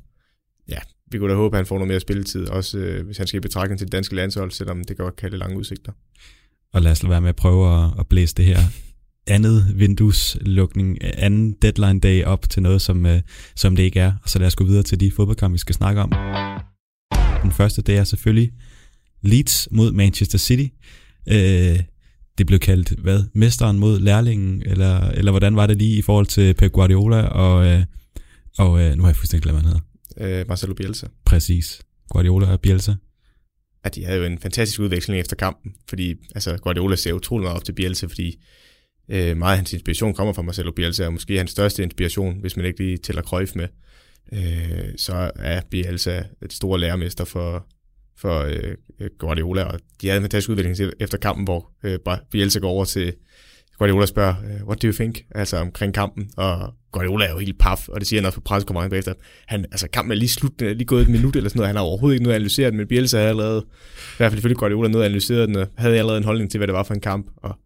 ja, 0.70 0.80
vi 1.12 1.18
kunne 1.18 1.32
da 1.32 1.36
håbe, 1.36 1.56
at 1.56 1.60
han 1.60 1.66
får 1.66 1.76
noget 1.76 1.88
mere 1.88 2.00
spilletid, 2.00 2.48
også 2.48 2.78
øh, 2.78 3.06
hvis 3.06 3.18
han 3.18 3.28
skal 3.28 3.38
i 3.38 3.42
betragtning 3.42 3.80
til 3.80 3.88
det 3.88 3.92
danske 3.92 4.16
landshold, 4.16 4.52
selvom 4.52 4.84
det 4.84 4.98
godt 4.98 5.16
kan 5.16 5.30
have 5.30 5.38
lange 5.38 5.58
udsigter. 5.58 5.92
Og 6.74 6.82
lad 6.82 6.92
os 6.92 7.10
være 7.10 7.22
med 7.22 7.30
at 7.30 7.36
prøve 7.36 7.84
at, 7.84 7.92
at 8.00 8.08
blæse 8.08 8.36
det 8.36 8.46
her 8.46 8.58
andet 9.28 9.80
vindueslukning, 9.80 10.98
anden 11.02 11.52
deadline 11.62 12.00
day 12.00 12.24
op 12.24 12.50
til 12.50 12.62
noget, 12.62 12.82
som, 12.82 13.06
øh, 13.06 13.22
som 13.56 13.76
det 13.76 13.84
ikke 13.84 14.00
er. 14.00 14.14
Og 14.24 14.30
så 14.30 14.40
lad 14.40 14.48
os 14.48 14.56
gå 14.56 14.64
videre 14.64 14.84
til 14.84 15.00
de 15.00 15.12
fodboldkampe, 15.12 15.54
vi 15.54 15.60
skal 15.60 15.76
snakke 15.76 16.02
om. 16.02 16.12
Den 17.44 17.52
første, 17.52 17.82
det 17.82 17.98
er 17.98 18.04
selvfølgelig 18.04 18.52
Leeds 19.22 19.68
mod 19.72 19.92
Manchester 19.92 20.38
City. 20.38 20.74
Øh, 21.28 21.80
det 22.38 22.48
blev 22.48 22.60
kaldt, 22.60 22.90
hvad, 22.90 23.24
mesteren 23.34 23.80
mod 23.80 24.00
lærlingen, 24.00 24.64
eller, 24.66 25.00
eller 25.00 25.32
hvordan 25.32 25.56
var 25.56 25.68
det 25.68 25.78
lige 25.78 25.98
i 25.98 26.02
forhold 26.02 26.26
til 26.26 26.54
Pep 26.54 26.72
Guardiola, 26.72 27.22
og, 27.22 27.66
øh, 27.66 27.84
og 28.58 28.82
øh, 28.82 28.96
nu 28.96 29.04
har 29.04 29.10
jeg 29.10 29.16
fuldstændig 29.16 29.44
glemt, 29.44 29.62
hvad 29.62 29.72
han 29.72 29.80
hedder. 30.18 30.40
Øh, 30.42 30.48
Marcelo 30.48 30.74
Bielsa. 30.74 31.08
Præcis. 31.26 31.82
Guardiola 32.10 32.52
og 32.52 32.60
Bielsa. 32.60 32.94
Ja, 33.86 33.90
de 33.90 34.06
havde 34.06 34.20
jo 34.20 34.26
en 34.26 34.40
fantastisk 34.40 34.80
udveksling 34.80 35.20
efter 35.20 35.36
kampen, 35.36 35.72
fordi 35.90 36.16
altså, 36.36 36.58
Guardiola 36.58 36.96
ser 36.96 37.14
utrolig 37.14 37.44
meget 37.44 37.58
op 37.58 37.66
til 37.66 37.74
Bielsa, 37.74 38.06
fordi 38.06 38.44
øh, 39.10 39.38
meget 39.38 39.52
af 39.52 39.58
hans 39.58 39.74
inspiration 39.74 40.14
kommer 40.14 40.34
fra 40.34 40.42
Marcelo 40.42 40.72
Bielsa, 40.72 41.06
og 41.06 41.14
måske 41.14 41.38
hans 41.38 41.52
største 41.52 41.84
inspiration, 41.84 42.40
hvis 42.40 42.58
man 42.58 42.66
ikke 42.66 42.80
lige 42.80 42.98
tæller 42.98 43.22
Cruyff 43.22 43.56
med, 43.56 43.68
øh, 44.34 44.90
så 44.98 45.32
er 45.36 45.62
Bielsa 45.72 46.22
et 46.42 46.54
store 46.54 46.80
lærermester 46.80 47.26
for, 47.26 47.68
for 48.18 48.40
øh, 48.40 49.10
Guardiola, 49.20 49.64
og 49.64 49.80
de 50.02 50.08
havde 50.08 50.18
en 50.18 50.24
fantastisk 50.24 50.50
udvikling 50.50 50.92
efter 51.00 51.18
kampen, 51.18 51.44
hvor 51.44 51.72
øh, 51.84 52.00
Bielsa 52.32 52.60
går 52.60 52.70
over 52.70 52.86
til 52.86 53.14
Guardiola 53.78 54.06
spørger, 54.06 54.36
øh, 54.44 54.68
what 54.68 54.82
do 54.82 54.88
you 54.88 54.94
think? 54.94 55.26
Altså 55.36 55.58
omkring 55.58 55.94
kampen, 55.94 56.30
og 56.38 56.74
Guardiola 56.92 57.26
er 57.26 57.32
jo 57.32 57.38
helt 57.38 57.60
paf, 57.60 57.90
og 57.90 58.00
det 58.00 58.08
siger 58.08 58.22
han 58.22 58.26
også 58.26 58.38
på 58.38 58.42
pressekonferencen 58.42 58.90
bagefter. 58.90 59.14
Han, 59.48 59.66
altså 59.72 59.88
kampen 59.94 60.12
er 60.12 60.16
lige 60.16 60.30
slut, 60.30 60.62
lige 60.62 60.86
gået 60.86 61.02
et 61.02 61.10
minut 61.10 61.36
eller 61.36 61.50
sådan 61.50 61.58
noget, 61.60 61.68
han 61.68 61.76
har 61.76 61.84
overhovedet 61.84 62.16
ikke 62.16 62.24
noget 62.24 62.36
analyseret 62.36 62.72
den, 62.72 62.78
men 62.78 62.88
Bielsa 62.88 63.18
havde 63.18 63.30
allerede, 63.30 63.66
i 63.68 64.18
hvert 64.18 64.32
fald 64.32 64.40
ifølge 64.40 64.56
Guardiola, 64.56 64.90
noget 64.90 65.06
analyseret 65.06 65.48
den, 65.48 65.56
og 65.56 65.68
havde 65.78 65.98
allerede 65.98 66.18
en 66.18 66.24
holdning 66.24 66.52
til, 66.52 66.58
hvad 66.58 66.68
det 66.68 66.74
var 66.74 66.84
for 66.84 66.94
en 66.94 67.02
kamp, 67.02 67.28
og 67.38 67.60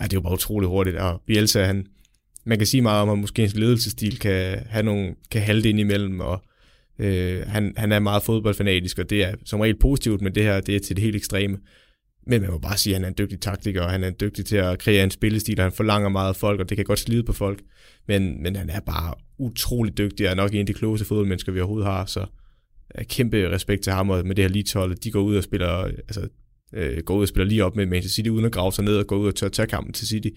ja, 0.00 0.04
det 0.04 0.12
er 0.12 0.16
jo 0.16 0.20
bare 0.20 0.32
utroligt 0.32 0.68
hurtigt, 0.68 0.96
og 0.96 1.22
Bielsa, 1.26 1.64
han, 1.64 1.86
man 2.44 2.58
kan 2.58 2.66
sige 2.66 2.82
meget 2.82 3.02
om, 3.02 3.08
at 3.08 3.18
måske 3.18 3.42
hans 3.42 3.54
ledelsesstil 3.56 4.18
kan 4.18 4.58
have 4.68 4.82
nogle, 4.82 5.14
kan 5.30 5.42
halte 5.42 5.70
ind 5.70 5.80
imellem, 5.80 6.20
og 6.20 6.42
øh, 6.98 7.42
han, 7.46 7.72
han 7.76 7.92
er 7.92 7.98
meget 7.98 8.22
fodboldfanatisk, 8.22 8.98
og 8.98 9.10
det 9.10 9.24
er 9.24 9.34
som 9.44 9.60
regel 9.60 9.78
positivt, 9.78 10.20
men 10.20 10.34
det 10.34 10.42
her, 10.42 10.60
det 10.60 10.76
er 10.76 10.80
til 10.80 10.96
det 10.96 11.04
helt 11.04 11.16
ekstreme. 11.16 11.58
Men 12.28 12.40
man 12.40 12.50
må 12.50 12.58
bare 12.58 12.76
sige, 12.76 12.94
at 12.94 12.96
han 12.96 13.04
er 13.04 13.08
en 13.08 13.14
dygtig 13.18 13.40
taktiker, 13.40 13.82
og 13.82 13.90
han 13.90 14.04
er 14.04 14.10
dygtig 14.10 14.46
til 14.46 14.56
at 14.56 14.78
kreere 14.78 15.04
en 15.04 15.10
spillestil, 15.10 15.60
og 15.60 15.64
han 15.64 15.72
forlanger 15.72 16.08
meget 16.08 16.28
af 16.28 16.36
folk, 16.36 16.60
og 16.60 16.68
det 16.68 16.76
kan 16.76 16.84
godt 16.84 16.98
slide 16.98 17.22
på 17.22 17.32
folk. 17.32 17.60
Men, 18.08 18.42
men 18.42 18.56
han 18.56 18.70
er 18.70 18.80
bare 18.80 19.14
utrolig 19.38 19.98
dygtig, 19.98 20.26
og 20.26 20.30
er 20.30 20.34
nok 20.34 20.52
en 20.52 20.60
af 20.60 20.66
de 20.66 20.74
klogeste 20.74 21.06
fodboldmennesker, 21.06 21.52
vi 21.52 21.60
overhovedet 21.60 21.88
har, 21.88 22.06
så 22.06 22.26
øh, 22.98 23.04
kæmpe 23.04 23.50
respekt 23.50 23.82
til 23.82 23.92
ham, 23.92 24.10
og 24.10 24.26
med 24.26 24.34
det 24.34 24.44
her 24.44 24.48
leadshold, 24.48 24.96
de 24.96 25.10
går 25.10 25.20
ud 25.20 25.36
og 25.36 25.42
spiller, 25.42 25.68
altså 25.68 26.28
øh, 26.74 26.98
går 26.98 27.16
ud 27.16 27.22
og 27.22 27.28
spiller 27.28 27.48
lige 27.48 27.64
op 27.64 27.76
med 27.76 27.86
Manchester 27.86 28.14
City, 28.14 28.28
uden 28.28 28.44
at 28.44 28.52
grave 28.52 28.72
sig 28.72 28.84
ned 28.84 28.96
og 28.96 29.06
gå 29.06 29.16
ud 29.16 29.26
og 29.26 29.34
tør 29.34 29.48
tage 29.48 29.66
kampen 29.66 29.92
til 29.92 30.06
City. 30.06 30.28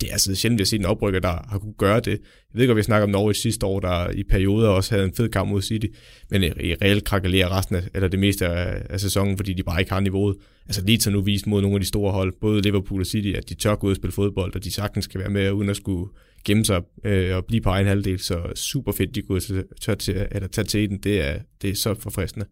Det 0.00 0.08
er 0.08 0.12
altså 0.12 0.34
sjældent, 0.34 0.60
at 0.60 0.68
set 0.68 0.80
en 0.80 0.86
oprykker, 0.86 1.20
der 1.20 1.46
har 1.48 1.58
kunne 1.58 1.74
gøre 1.78 2.00
det. 2.00 2.20
Jeg 2.54 2.60
ved 2.60 2.66
godt, 2.66 2.76
vi 2.76 2.82
snakker 2.82 3.04
om 3.04 3.10
Norwich 3.10 3.42
sidste 3.42 3.66
år, 3.66 3.80
der 3.80 4.10
i 4.10 4.22
perioder 4.30 4.68
også 4.68 4.94
havde 4.94 5.06
en 5.06 5.14
fed 5.14 5.28
kamp 5.28 5.50
mod 5.50 5.62
City, 5.62 5.86
men 6.30 6.42
i 6.42 6.74
reelt 6.74 7.04
krakalerer 7.04 7.58
resten 7.58 7.76
af, 7.76 7.82
eller 7.94 8.08
det 8.08 8.18
meste 8.18 8.46
af, 8.46 8.82
af 8.90 9.00
sæsonen, 9.00 9.36
fordi 9.36 9.52
de 9.52 9.62
bare 9.62 9.80
ikke 9.80 9.92
har 9.92 10.00
niveauet. 10.00 10.36
Altså 10.66 10.84
lige 10.84 10.98
til 10.98 11.12
nu 11.12 11.20
vist 11.20 11.46
mod 11.46 11.62
nogle 11.62 11.76
af 11.76 11.80
de 11.80 11.86
store 11.86 12.12
hold, 12.12 12.32
både 12.40 12.62
Liverpool 12.62 13.00
og 13.00 13.06
City, 13.06 13.28
at 13.28 13.48
de 13.48 13.54
tør 13.54 13.74
gå 13.74 13.86
ud 13.86 13.92
og 13.92 13.96
spille 13.96 14.12
fodbold, 14.12 14.54
og 14.54 14.64
de 14.64 14.72
sagtens 14.72 15.06
kan 15.06 15.20
være 15.20 15.30
med, 15.30 15.50
uden 15.50 15.70
at 15.70 15.76
skulle 15.76 16.10
gemme 16.44 16.64
sig 16.64 16.82
øh, 17.04 17.36
og 17.36 17.44
blive 17.44 17.60
på 17.60 17.70
egen 17.70 17.86
halvdel. 17.86 18.18
Så 18.18 18.52
super 18.54 18.92
fedt, 18.92 19.14
de 19.14 19.22
kunne 19.22 19.40
tør 19.80 19.94
til, 19.94 20.26
eller 20.32 20.48
tage 20.48 20.64
til 20.64 20.88
den. 20.88 20.98
Det 20.98 21.28
er, 21.28 21.38
det 21.62 21.70
er 21.70 21.74
så 21.74 21.94
forfriskende. 21.94 22.46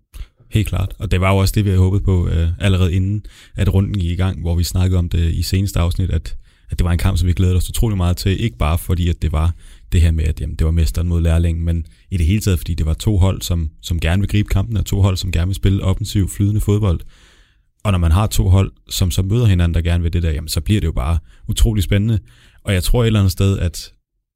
Helt 0.50 0.68
klart, 0.68 0.94
og 0.98 1.10
det 1.10 1.20
var 1.20 1.32
jo 1.32 1.36
også 1.36 1.52
det, 1.54 1.64
vi 1.64 1.70
havde 1.70 1.80
håbet 1.80 2.02
på 2.02 2.28
øh, 2.28 2.48
allerede 2.60 2.94
inden, 2.94 3.26
at 3.54 3.74
runden 3.74 3.94
gik 3.94 4.10
i 4.10 4.16
gang, 4.16 4.40
hvor 4.40 4.54
vi 4.54 4.64
snakkede 4.64 4.98
om 4.98 5.08
det 5.08 5.34
i 5.34 5.42
seneste 5.42 5.80
afsnit, 5.80 6.10
at, 6.10 6.36
at 6.70 6.78
det 6.78 6.84
var 6.84 6.92
en 6.92 6.98
kamp, 6.98 7.18
som 7.18 7.28
vi 7.28 7.32
glædede 7.32 7.56
os 7.56 7.68
utrolig 7.68 7.96
meget 7.96 8.16
til, 8.16 8.42
ikke 8.42 8.58
bare 8.58 8.78
fordi, 8.78 9.08
at 9.08 9.22
det 9.22 9.32
var 9.32 9.54
det 9.92 10.00
her 10.00 10.10
med, 10.10 10.24
at 10.24 10.40
jamen, 10.40 10.56
det 10.56 10.64
var 10.64 10.70
mesteren 10.70 11.08
mod 11.08 11.20
lærlingen, 11.20 11.64
men 11.64 11.86
i 12.10 12.16
det 12.16 12.26
hele 12.26 12.40
taget, 12.40 12.58
fordi 12.58 12.74
det 12.74 12.86
var 12.86 12.94
to 12.94 13.18
hold, 13.18 13.42
som, 13.42 13.70
som 13.82 14.00
gerne 14.00 14.22
vil 14.22 14.28
gribe 14.28 14.48
kampen, 14.48 14.76
og 14.76 14.86
to 14.86 15.02
hold, 15.02 15.16
som 15.16 15.32
gerne 15.32 15.46
vil 15.46 15.54
spille 15.54 15.82
offensiv, 15.82 16.28
flydende 16.28 16.60
fodbold. 16.60 17.00
Og 17.84 17.92
når 17.92 17.98
man 17.98 18.12
har 18.12 18.26
to 18.26 18.48
hold, 18.48 18.72
som 18.90 19.10
så 19.10 19.22
møder 19.22 19.46
hinanden, 19.46 19.74
der 19.74 19.80
gerne 19.80 20.02
vil 20.02 20.12
det 20.12 20.22
der, 20.22 20.30
jamen, 20.30 20.48
så 20.48 20.60
bliver 20.60 20.80
det 20.80 20.86
jo 20.86 20.92
bare 20.92 21.18
utrolig 21.48 21.82
spændende. 21.82 22.18
Og 22.64 22.74
jeg 22.74 22.82
tror 22.82 23.02
et 23.02 23.06
eller 23.06 23.20
andet 23.20 23.32
sted, 23.32 23.58
at 23.58 23.92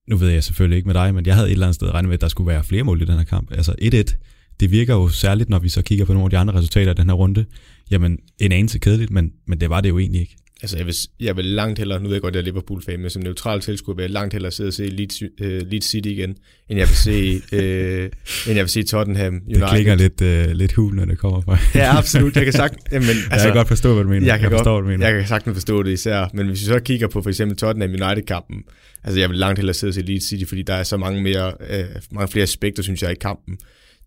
nu 0.08 0.16
ved 0.16 0.28
jeg 0.28 0.44
selvfølgelig 0.44 0.76
ikke 0.76 0.86
med 0.86 0.94
dig, 0.94 1.14
men 1.14 1.26
jeg 1.26 1.34
havde 1.34 1.48
et 1.48 1.52
eller 1.52 1.66
andet 1.66 1.74
sted 1.74 1.94
regnet 1.94 2.08
med, 2.08 2.14
at 2.14 2.20
der 2.20 2.28
skulle 2.28 2.48
være 2.48 2.64
flere 2.64 2.82
mål 2.82 3.02
i 3.02 3.04
den 3.04 3.16
her 3.16 3.24
kamp. 3.24 3.52
Altså 3.52 3.74
1-1, 3.82 4.16
det 4.61 4.70
virker 4.70 4.94
jo 4.94 5.08
særligt, 5.08 5.48
når 5.48 5.58
vi 5.58 5.68
så 5.68 5.82
kigger 5.82 6.04
på 6.04 6.12
nogle 6.12 6.26
af 6.26 6.30
de 6.30 6.38
andre 6.38 6.54
resultater 6.54 6.90
af 6.90 6.96
den 6.96 7.06
her 7.06 7.14
runde, 7.14 7.44
jamen 7.90 8.18
en 8.38 8.52
anelse 8.52 8.78
kedeligt, 8.78 9.11
men, 9.11 9.32
men 9.46 9.61
det 9.61 9.70
var 9.70 9.80
det 9.80 9.88
jo 9.88 9.98
egentlig 9.98 10.20
ikke. 10.20 10.36
Altså 10.62 10.76
jeg 10.76 10.86
vil, 10.86 10.94
jeg 11.20 11.36
vil 11.36 11.44
langt 11.44 11.78
hellere, 11.78 12.00
nu 12.00 12.08
ved 12.08 12.14
jeg 12.14 12.22
godt, 12.22 12.36
at 12.36 12.36
jeg 12.36 12.40
er 12.40 12.52
Liverpool-fan, 12.52 13.00
men 13.00 13.11
som 13.11 13.22
neutral 13.22 13.61
tilskuer 13.61 13.94
vil 13.94 14.02
jeg 14.02 14.11
langt 14.11 14.34
hellere 14.34 14.52
sidde 14.52 14.68
og 14.68 14.72
se 14.72 14.86
Leeds, 14.86 15.22
uh, 15.22 15.28
Leeds 15.40 15.84
City 15.84 16.08
igen, 16.08 16.36
end 16.68 16.78
jeg 16.78 16.88
vil 16.88 16.96
se, 16.96 17.42
uh, 17.52 17.58
end 18.48 18.56
jeg 18.56 18.64
vil 18.64 18.68
se 18.68 18.82
Tottenham 18.82 19.34
United. 19.34 19.61
Det 19.61 19.70
klikker 19.70 19.94
lidt, 19.94 20.20
uh, 20.20 20.52
lidt 20.52 20.72
hul, 20.72 20.94
når 20.94 21.04
det 21.04 21.18
kommer 21.18 21.40
fra. 21.40 21.58
ja, 21.74 21.96
absolut. 21.98 22.36
Jeg 22.36 22.44
kan 22.44 22.52
sagt, 22.52 22.74
jamen, 22.92 23.08
altså, 23.08 23.28
jeg 23.32 23.40
kan 23.40 23.54
godt 23.54 23.68
forstå, 23.68 23.94
hvad 23.94 24.04
du 24.04 24.11
mener. 24.11 24.26
Jeg 24.26 24.38
kan, 24.38 24.42
jeg 24.42 24.50
godt, 24.50 24.61
forstår, 24.61 24.80
hvad 24.80 24.82
du 24.82 24.98
mener. 24.98 25.06
Jeg 25.06 25.18
kan 25.18 25.28
sagtens 25.28 25.54
forstå 25.54 25.82
det 25.82 25.92
især, 25.92 26.30
men 26.34 26.46
hvis 26.46 26.61
vi 26.61 26.64
så 26.64 26.80
kigger 26.80 27.08
på 27.08 27.22
for 27.22 27.30
eksempel 27.30 27.56
Tottenham 27.56 27.90
United-kampen, 27.90 28.62
altså 29.04 29.20
jeg 29.20 29.28
vil 29.28 29.38
langt 29.38 29.58
hellere 29.58 29.74
sidde 29.74 29.90
og 29.90 29.94
se 29.94 30.00
Leeds 30.00 30.28
City, 30.28 30.44
fordi 30.48 30.62
der 30.62 30.74
er 30.74 30.82
så 30.82 30.96
mange, 30.96 31.22
mere, 31.22 31.52
uh, 31.61 32.02
mange 32.11 32.32
flere 32.32 32.42
aspekter, 32.42 32.82
synes 32.82 33.02
jeg, 33.02 33.12
i 33.12 33.18
kampen. 33.20 33.58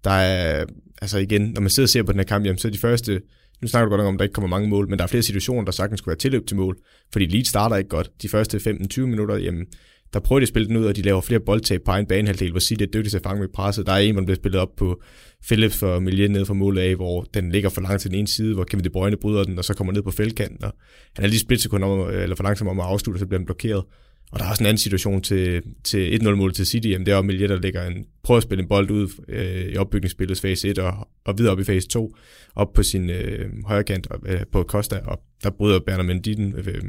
Der 0.03 0.11
er, 0.11 0.65
altså 1.01 1.17
igen, 1.17 1.41
når 1.41 1.61
man 1.61 1.69
sidder 1.69 1.85
og 1.85 1.89
ser 1.89 2.03
på 2.03 2.11
den 2.11 2.19
her 2.19 2.25
kamp, 2.25 2.45
jamen, 2.45 2.57
så 2.57 2.67
er 2.67 2.71
de 2.71 2.77
første, 2.77 3.21
nu 3.61 3.67
snakker 3.67 3.85
du 3.85 3.89
godt 3.89 3.99
nok 3.99 4.07
om, 4.07 4.15
at 4.15 4.19
der 4.19 4.23
ikke 4.23 4.33
kommer 4.33 4.47
mange 4.47 4.69
mål, 4.69 4.89
men 4.89 4.99
der 4.99 5.03
er 5.03 5.07
flere 5.07 5.23
situationer, 5.23 5.65
der 5.65 5.71
sagtens 5.71 5.97
skulle 5.97 6.11
være 6.11 6.17
tilløb 6.17 6.47
til 6.47 6.57
mål, 6.57 6.77
fordi 7.13 7.25
Leeds 7.25 7.47
starter 7.47 7.75
ikke 7.75 7.89
godt. 7.89 8.09
De 8.21 8.29
første 8.29 8.57
15-20 8.57 9.01
minutter, 9.01 9.35
jamen, 9.35 9.65
der 10.13 10.19
prøver 10.19 10.39
de 10.39 10.43
at 10.43 10.47
spille 10.47 10.67
den 10.67 10.77
ud, 10.77 10.85
og 10.85 10.95
de 10.95 11.01
laver 11.01 11.21
flere 11.21 11.39
boldtab 11.39 11.81
på 11.85 11.91
egen 11.91 12.05
banehalvdel, 12.05 12.51
hvor 12.51 12.59
City 12.59 12.83
er 12.83 12.87
dygtig 12.87 13.11
til 13.11 13.17
at 13.17 13.23
fange 13.23 13.39
med 13.39 13.49
presset. 13.53 13.85
Der 13.85 13.91
er 13.91 13.97
en, 13.97 14.15
der 14.15 14.23
bliver 14.23 14.35
spillet 14.35 14.61
op 14.61 14.69
på 14.77 15.01
Philips 15.47 15.77
for 15.77 15.99
Milje 15.99 16.27
ned 16.27 16.45
fra 16.45 16.53
målet 16.53 16.81
af, 16.81 16.95
hvor 16.95 17.25
den 17.33 17.51
ligger 17.51 17.69
for 17.69 17.81
langt 17.81 18.01
til 18.01 18.11
den 18.11 18.19
ene 18.19 18.27
side, 18.27 18.53
hvor 18.53 18.63
Kevin 18.63 18.83
De 18.83 18.89
Bruyne 18.89 19.17
bryder 19.17 19.43
den, 19.43 19.57
og 19.57 19.65
så 19.65 19.73
kommer 19.73 19.93
ned 19.93 20.01
på 20.01 20.11
feltkanten, 20.11 20.63
og 20.63 20.73
han 21.15 21.25
er 21.25 21.29
lige 21.29 21.39
splitsekund 21.39 21.83
om, 21.83 22.09
eller 22.09 22.35
for 22.35 22.43
langsom 22.43 22.67
om 22.67 22.79
at 22.79 22.85
afslutte, 22.85 23.19
så 23.19 23.25
bliver 23.25 23.39
den 23.39 23.45
blokeret. 23.45 23.83
Og 24.31 24.39
der 24.39 24.45
er 24.45 24.49
også 24.49 24.63
en 24.63 24.67
anden 24.67 24.77
situation 24.77 25.21
til, 25.21 25.61
til 25.83 26.19
1-0-mål 26.21 26.53
til 26.53 26.65
City. 26.65 26.87
Jamen, 26.87 27.05
det 27.05 27.11
er 27.11 27.15
jo 27.15 27.21
Milje, 27.21 27.47
der 27.47 27.59
ligger 27.59 27.87
en, 27.87 28.05
prøver 28.23 28.37
at 28.37 28.43
spille 28.43 28.61
en 28.61 28.67
bold 28.67 28.91
ud 28.91 29.09
øh, 29.27 29.65
i 29.65 29.77
opbygningsspillets 29.77 30.41
fase 30.41 30.69
1 30.69 30.79
og, 30.79 31.07
og 31.25 31.37
videre 31.37 31.51
op 31.51 31.59
i 31.59 31.63
fase 31.63 31.87
2, 31.87 32.15
op 32.55 32.73
på 32.73 32.83
sin 32.83 33.09
øh, 33.09 33.49
højre 33.65 33.83
kant 33.83 34.07
øh, 34.25 34.41
på 34.51 34.63
Costa, 34.63 34.99
og 35.05 35.19
der 35.43 35.49
bryder 35.49 35.79
Berner 35.79 36.03
Mendy 36.03 36.29
den, 36.29 36.53
øh, 36.57 36.83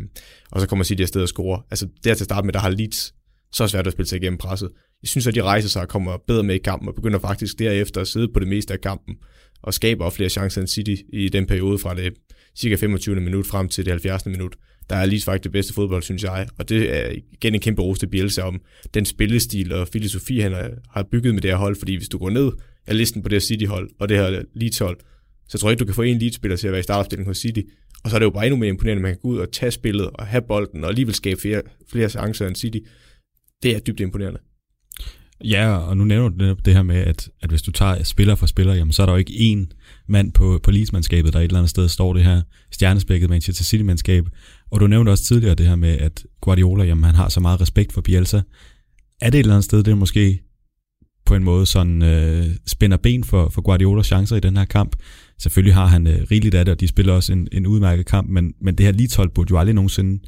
og 0.50 0.60
så 0.60 0.66
kommer 0.66 0.84
City 0.84 1.02
afsted 1.02 1.22
og 1.22 1.28
score. 1.28 1.62
Altså, 1.70 1.88
der 2.04 2.14
til 2.14 2.24
at 2.24 2.24
starte 2.24 2.46
med, 2.46 2.52
der 2.52 2.60
har 2.60 2.68
Leeds 2.70 3.14
så 3.52 3.66
svært 3.66 3.86
at 3.86 3.92
spille 3.92 4.08
sig 4.08 4.16
igennem 4.16 4.38
presset. 4.38 4.70
Jeg 5.02 5.08
synes, 5.08 5.26
at 5.26 5.34
de 5.34 5.42
rejser 5.42 5.68
sig 5.68 5.82
og 5.82 5.88
kommer 5.88 6.16
bedre 6.26 6.42
med 6.42 6.54
i 6.54 6.58
kampen, 6.58 6.88
og 6.88 6.94
begynder 6.94 7.18
faktisk 7.18 7.58
derefter 7.58 8.00
at 8.00 8.08
sidde 8.08 8.28
på 8.28 8.40
det 8.40 8.48
meste 8.48 8.72
af 8.72 8.80
kampen, 8.80 9.16
og 9.62 9.74
skaber 9.74 10.10
flere 10.10 10.28
chancer 10.28 10.60
end 10.60 10.68
City 10.68 10.94
i 11.12 11.28
den 11.28 11.46
periode 11.46 11.78
fra 11.78 11.94
det 11.94 12.12
cirka 12.56 12.76
25. 12.76 13.20
minut 13.20 13.46
frem 13.46 13.68
til 13.68 13.84
det 13.84 13.92
70. 13.92 14.26
minut 14.26 14.56
der 14.90 14.96
er 14.96 15.06
lige 15.06 15.22
faktisk 15.22 15.44
det 15.44 15.52
bedste 15.52 15.74
fodbold, 15.74 16.02
synes 16.02 16.22
jeg. 16.22 16.48
Og 16.58 16.68
det 16.68 16.96
er 16.96 17.14
igen 17.32 17.54
en 17.54 17.60
kæmpe 17.60 17.82
ros 17.82 17.98
til 17.98 18.06
Bielsa 18.06 18.42
om 18.42 18.60
den 18.94 19.04
spillestil 19.04 19.72
og 19.72 19.88
filosofi, 19.88 20.38
han 20.38 20.52
har 20.90 21.02
bygget 21.02 21.34
med 21.34 21.42
det 21.42 21.50
her 21.50 21.58
hold. 21.58 21.76
Fordi 21.76 21.96
hvis 21.96 22.08
du 22.08 22.18
går 22.18 22.30
ned 22.30 22.52
af 22.86 22.98
listen 22.98 23.22
på 23.22 23.28
det 23.28 23.36
her 23.36 23.40
City-hold 23.40 23.90
og 24.00 24.08
det 24.08 24.16
her 24.16 24.42
Leeds-hold, 24.54 24.98
så 25.48 25.58
tror 25.58 25.68
jeg 25.68 25.72
ikke, 25.72 25.80
du 25.80 25.84
kan 25.84 25.94
få 25.94 26.02
en 26.02 26.18
Leeds-spiller 26.18 26.56
til 26.56 26.66
at 26.66 26.72
være 26.72 26.80
i 26.80 26.82
startopstillingen 26.82 27.30
hos 27.30 27.38
City. 27.38 27.60
Og 28.04 28.10
så 28.10 28.16
er 28.16 28.18
det 28.18 28.24
jo 28.24 28.30
bare 28.30 28.46
endnu 28.46 28.58
mere 28.58 28.68
imponerende, 28.68 28.98
at 29.00 29.02
man 29.02 29.12
kan 29.12 29.20
gå 29.22 29.28
ud 29.28 29.38
og 29.38 29.52
tage 29.52 29.70
spillet 29.70 30.10
og 30.10 30.26
have 30.26 30.42
bolden 30.48 30.84
og 30.84 30.90
alligevel 30.90 31.14
skabe 31.14 31.40
flere, 31.40 31.62
flere 31.90 32.08
chancer 32.08 32.46
end 32.46 32.56
City. 32.56 32.78
Det 33.62 33.76
er 33.76 33.78
dybt 33.78 34.00
imponerende. 34.00 34.40
Ja, 35.44 35.76
og 35.76 35.96
nu 35.96 36.04
nævner 36.04 36.28
du 36.28 36.56
det 36.64 36.74
her 36.74 36.82
med, 36.82 36.96
at, 36.96 37.30
at 37.42 37.50
hvis 37.50 37.62
du 37.62 37.70
tager 37.70 38.02
spiller 38.02 38.34
for 38.34 38.46
spiller, 38.46 38.74
jamen, 38.74 38.92
så 38.92 39.02
er 39.02 39.06
der 39.06 39.12
jo 39.12 39.18
ikke 39.18 39.32
én 39.32 39.74
mand 40.08 40.32
på, 40.32 40.60
på 40.62 40.70
ligesmandskabet, 40.70 41.32
der 41.32 41.38
et 41.38 41.44
eller 41.44 41.58
andet 41.58 41.70
sted 41.70 41.88
står 41.88 42.12
det 42.12 42.24
her 42.24 42.42
stjernespækket 42.70 43.30
Manchester 43.30 43.64
City-mandskab. 43.64 44.24
Og 44.70 44.80
du 44.80 44.86
nævnte 44.86 45.10
også 45.10 45.24
tidligere 45.24 45.54
det 45.54 45.66
her 45.66 45.76
med, 45.76 45.98
at 45.98 46.26
Guardiola, 46.40 46.84
jamen, 46.84 47.04
han 47.04 47.14
har 47.14 47.28
så 47.28 47.40
meget 47.40 47.60
respekt 47.60 47.92
for 47.92 48.00
Bielsa. 48.00 48.40
Er 49.20 49.30
det 49.30 49.38
et 49.38 49.42
eller 49.42 49.54
andet 49.54 49.64
sted, 49.64 49.82
det 49.82 49.98
måske 49.98 50.40
på 51.26 51.34
en 51.34 51.44
måde 51.44 51.66
sådan 51.66 52.02
øh, 52.02 52.46
spænder 52.66 52.96
ben 52.96 53.24
for, 53.24 53.48
for 53.48 53.62
Guardiolas 53.62 54.06
chancer 54.06 54.36
i 54.36 54.40
den 54.40 54.56
her 54.56 54.64
kamp? 54.64 54.96
Selvfølgelig 55.38 55.74
har 55.74 55.86
han 55.86 56.06
øh, 56.06 56.26
rigeligt 56.30 56.54
af 56.54 56.64
det, 56.64 56.72
og 56.72 56.80
de 56.80 56.88
spiller 56.88 57.12
også 57.12 57.32
en, 57.32 57.48
en 57.52 57.66
udmærket 57.66 58.06
kamp, 58.06 58.28
men, 58.28 58.54
men 58.60 58.74
det 58.78 58.86
her 58.86 58.92
Leeds-hold 58.92 59.30
burde 59.30 59.50
jo 59.50 59.58
aldrig 59.58 59.74
nogensinde, 59.74 60.24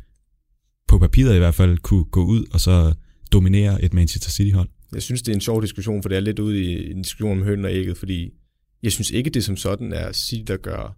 på 0.89 0.99
papiret 0.99 1.35
i 1.35 1.39
hvert 1.39 1.55
fald, 1.55 1.79
kunne 1.79 2.05
gå 2.05 2.25
ud 2.25 2.45
og 2.53 2.61
så 2.61 2.95
dominere 3.33 3.85
et 3.85 3.95
Manchester 3.95 4.31
City-hold. 4.31 4.69
Jeg 4.97 5.03
synes, 5.03 5.22
det 5.22 5.32
er 5.32 5.34
en 5.34 5.40
sjov 5.40 5.62
diskussion, 5.62 6.03
for 6.03 6.09
det 6.09 6.16
er 6.16 6.20
lidt 6.20 6.38
ude 6.38 6.62
i 6.62 6.90
en 6.90 7.03
diskussion 7.03 7.38
om 7.38 7.44
høn 7.44 7.64
og 7.64 7.72
ægget, 7.72 7.97
fordi 7.97 8.30
jeg 8.82 8.92
synes 8.92 9.11
ikke, 9.11 9.30
det 9.30 9.44
som 9.44 9.57
sådan 9.57 9.92
er 9.92 10.12
City, 10.12 10.42
der 10.47 10.57
gør 10.57 10.97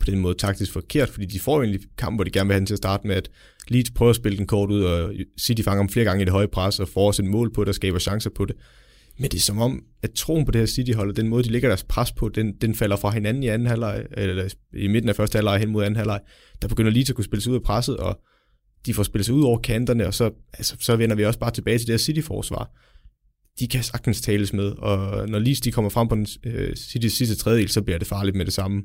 på 0.00 0.10
den 0.10 0.18
måde 0.18 0.34
taktisk 0.34 0.72
forkert, 0.72 1.08
fordi 1.08 1.26
de 1.26 1.40
får 1.40 1.62
egentlig 1.62 1.80
kamp, 1.98 2.16
hvor 2.16 2.24
de 2.24 2.30
gerne 2.30 2.48
vil 2.48 2.52
have 2.54 2.58
den 2.58 2.66
til 2.66 2.74
at 2.74 2.78
starte 2.78 3.06
med, 3.06 3.16
at 3.16 3.30
Leeds 3.68 3.90
prøver 3.90 4.10
at 4.10 4.16
spille 4.16 4.38
den 4.38 4.46
kort 4.46 4.70
ud, 4.70 4.82
og 4.82 5.12
City 5.40 5.62
fanger 5.62 5.82
dem 5.82 5.88
flere 5.88 6.04
gange 6.04 6.22
i 6.22 6.24
det 6.24 6.32
høje 6.32 6.48
pres, 6.48 6.80
og 6.80 6.88
får 6.88 7.06
også 7.06 7.22
et 7.22 7.28
mål 7.28 7.52
på 7.52 7.64
det, 7.64 7.68
og 7.68 7.74
skaber 7.74 7.98
chancer 7.98 8.30
på 8.30 8.44
det. 8.44 8.56
Men 9.18 9.30
det 9.30 9.36
er 9.36 9.40
som 9.40 9.58
om, 9.58 9.82
at 10.02 10.10
troen 10.10 10.44
på 10.44 10.50
det 10.50 10.58
her 10.58 10.66
City-hold, 10.66 11.10
og 11.10 11.16
den 11.16 11.28
måde, 11.28 11.44
de 11.44 11.50
lægger 11.50 11.68
deres 11.68 11.84
pres 11.84 12.12
på, 12.12 12.28
den, 12.28 12.52
den 12.60 12.74
falder 12.74 12.96
fra 12.96 13.10
hinanden 13.10 13.42
i 13.42 13.46
anden 13.46 13.68
halvleg, 13.68 14.06
eller 14.16 14.54
i 14.76 14.88
midten 14.88 15.08
af 15.08 15.16
første 15.16 15.36
halvleg 15.36 15.60
hen 15.60 15.70
mod 15.70 15.84
anden 15.84 15.96
halvleg. 15.96 16.20
Der 16.62 16.68
begynder 16.68 16.90
lige 16.90 17.06
at 17.08 17.14
kunne 17.14 17.24
spille 17.24 17.42
sig 17.42 17.50
ud 17.50 17.56
af 17.56 17.62
presset, 17.62 17.96
og 17.96 18.20
de 18.86 18.94
får 18.94 19.02
spillet 19.02 19.26
sig 19.26 19.34
ud 19.34 19.42
over 19.42 19.58
kanterne, 19.58 20.06
og 20.06 20.14
så, 20.14 20.30
altså, 20.52 20.76
så 20.80 20.96
vender 20.96 21.16
vi 21.16 21.24
også 21.24 21.38
bare 21.38 21.50
tilbage 21.50 21.78
til 21.78 21.86
det 21.86 21.92
her 21.92 21.98
City-forsvar. 21.98 22.70
De 23.58 23.68
kan 23.68 23.82
sagtens 23.82 24.20
tales 24.20 24.52
med, 24.52 24.64
og 24.64 25.28
når 25.28 25.38
lige 25.38 25.56
de 25.64 25.72
kommer 25.72 25.90
frem 25.90 26.08
på 26.08 26.14
den 26.14 26.26
øh, 26.44 26.76
City 26.76 27.06
sidste 27.06 27.36
tredjedel, 27.36 27.68
så 27.68 27.82
bliver 27.82 27.98
det 27.98 28.08
farligt 28.08 28.36
med 28.36 28.44
det 28.44 28.54
samme. 28.54 28.82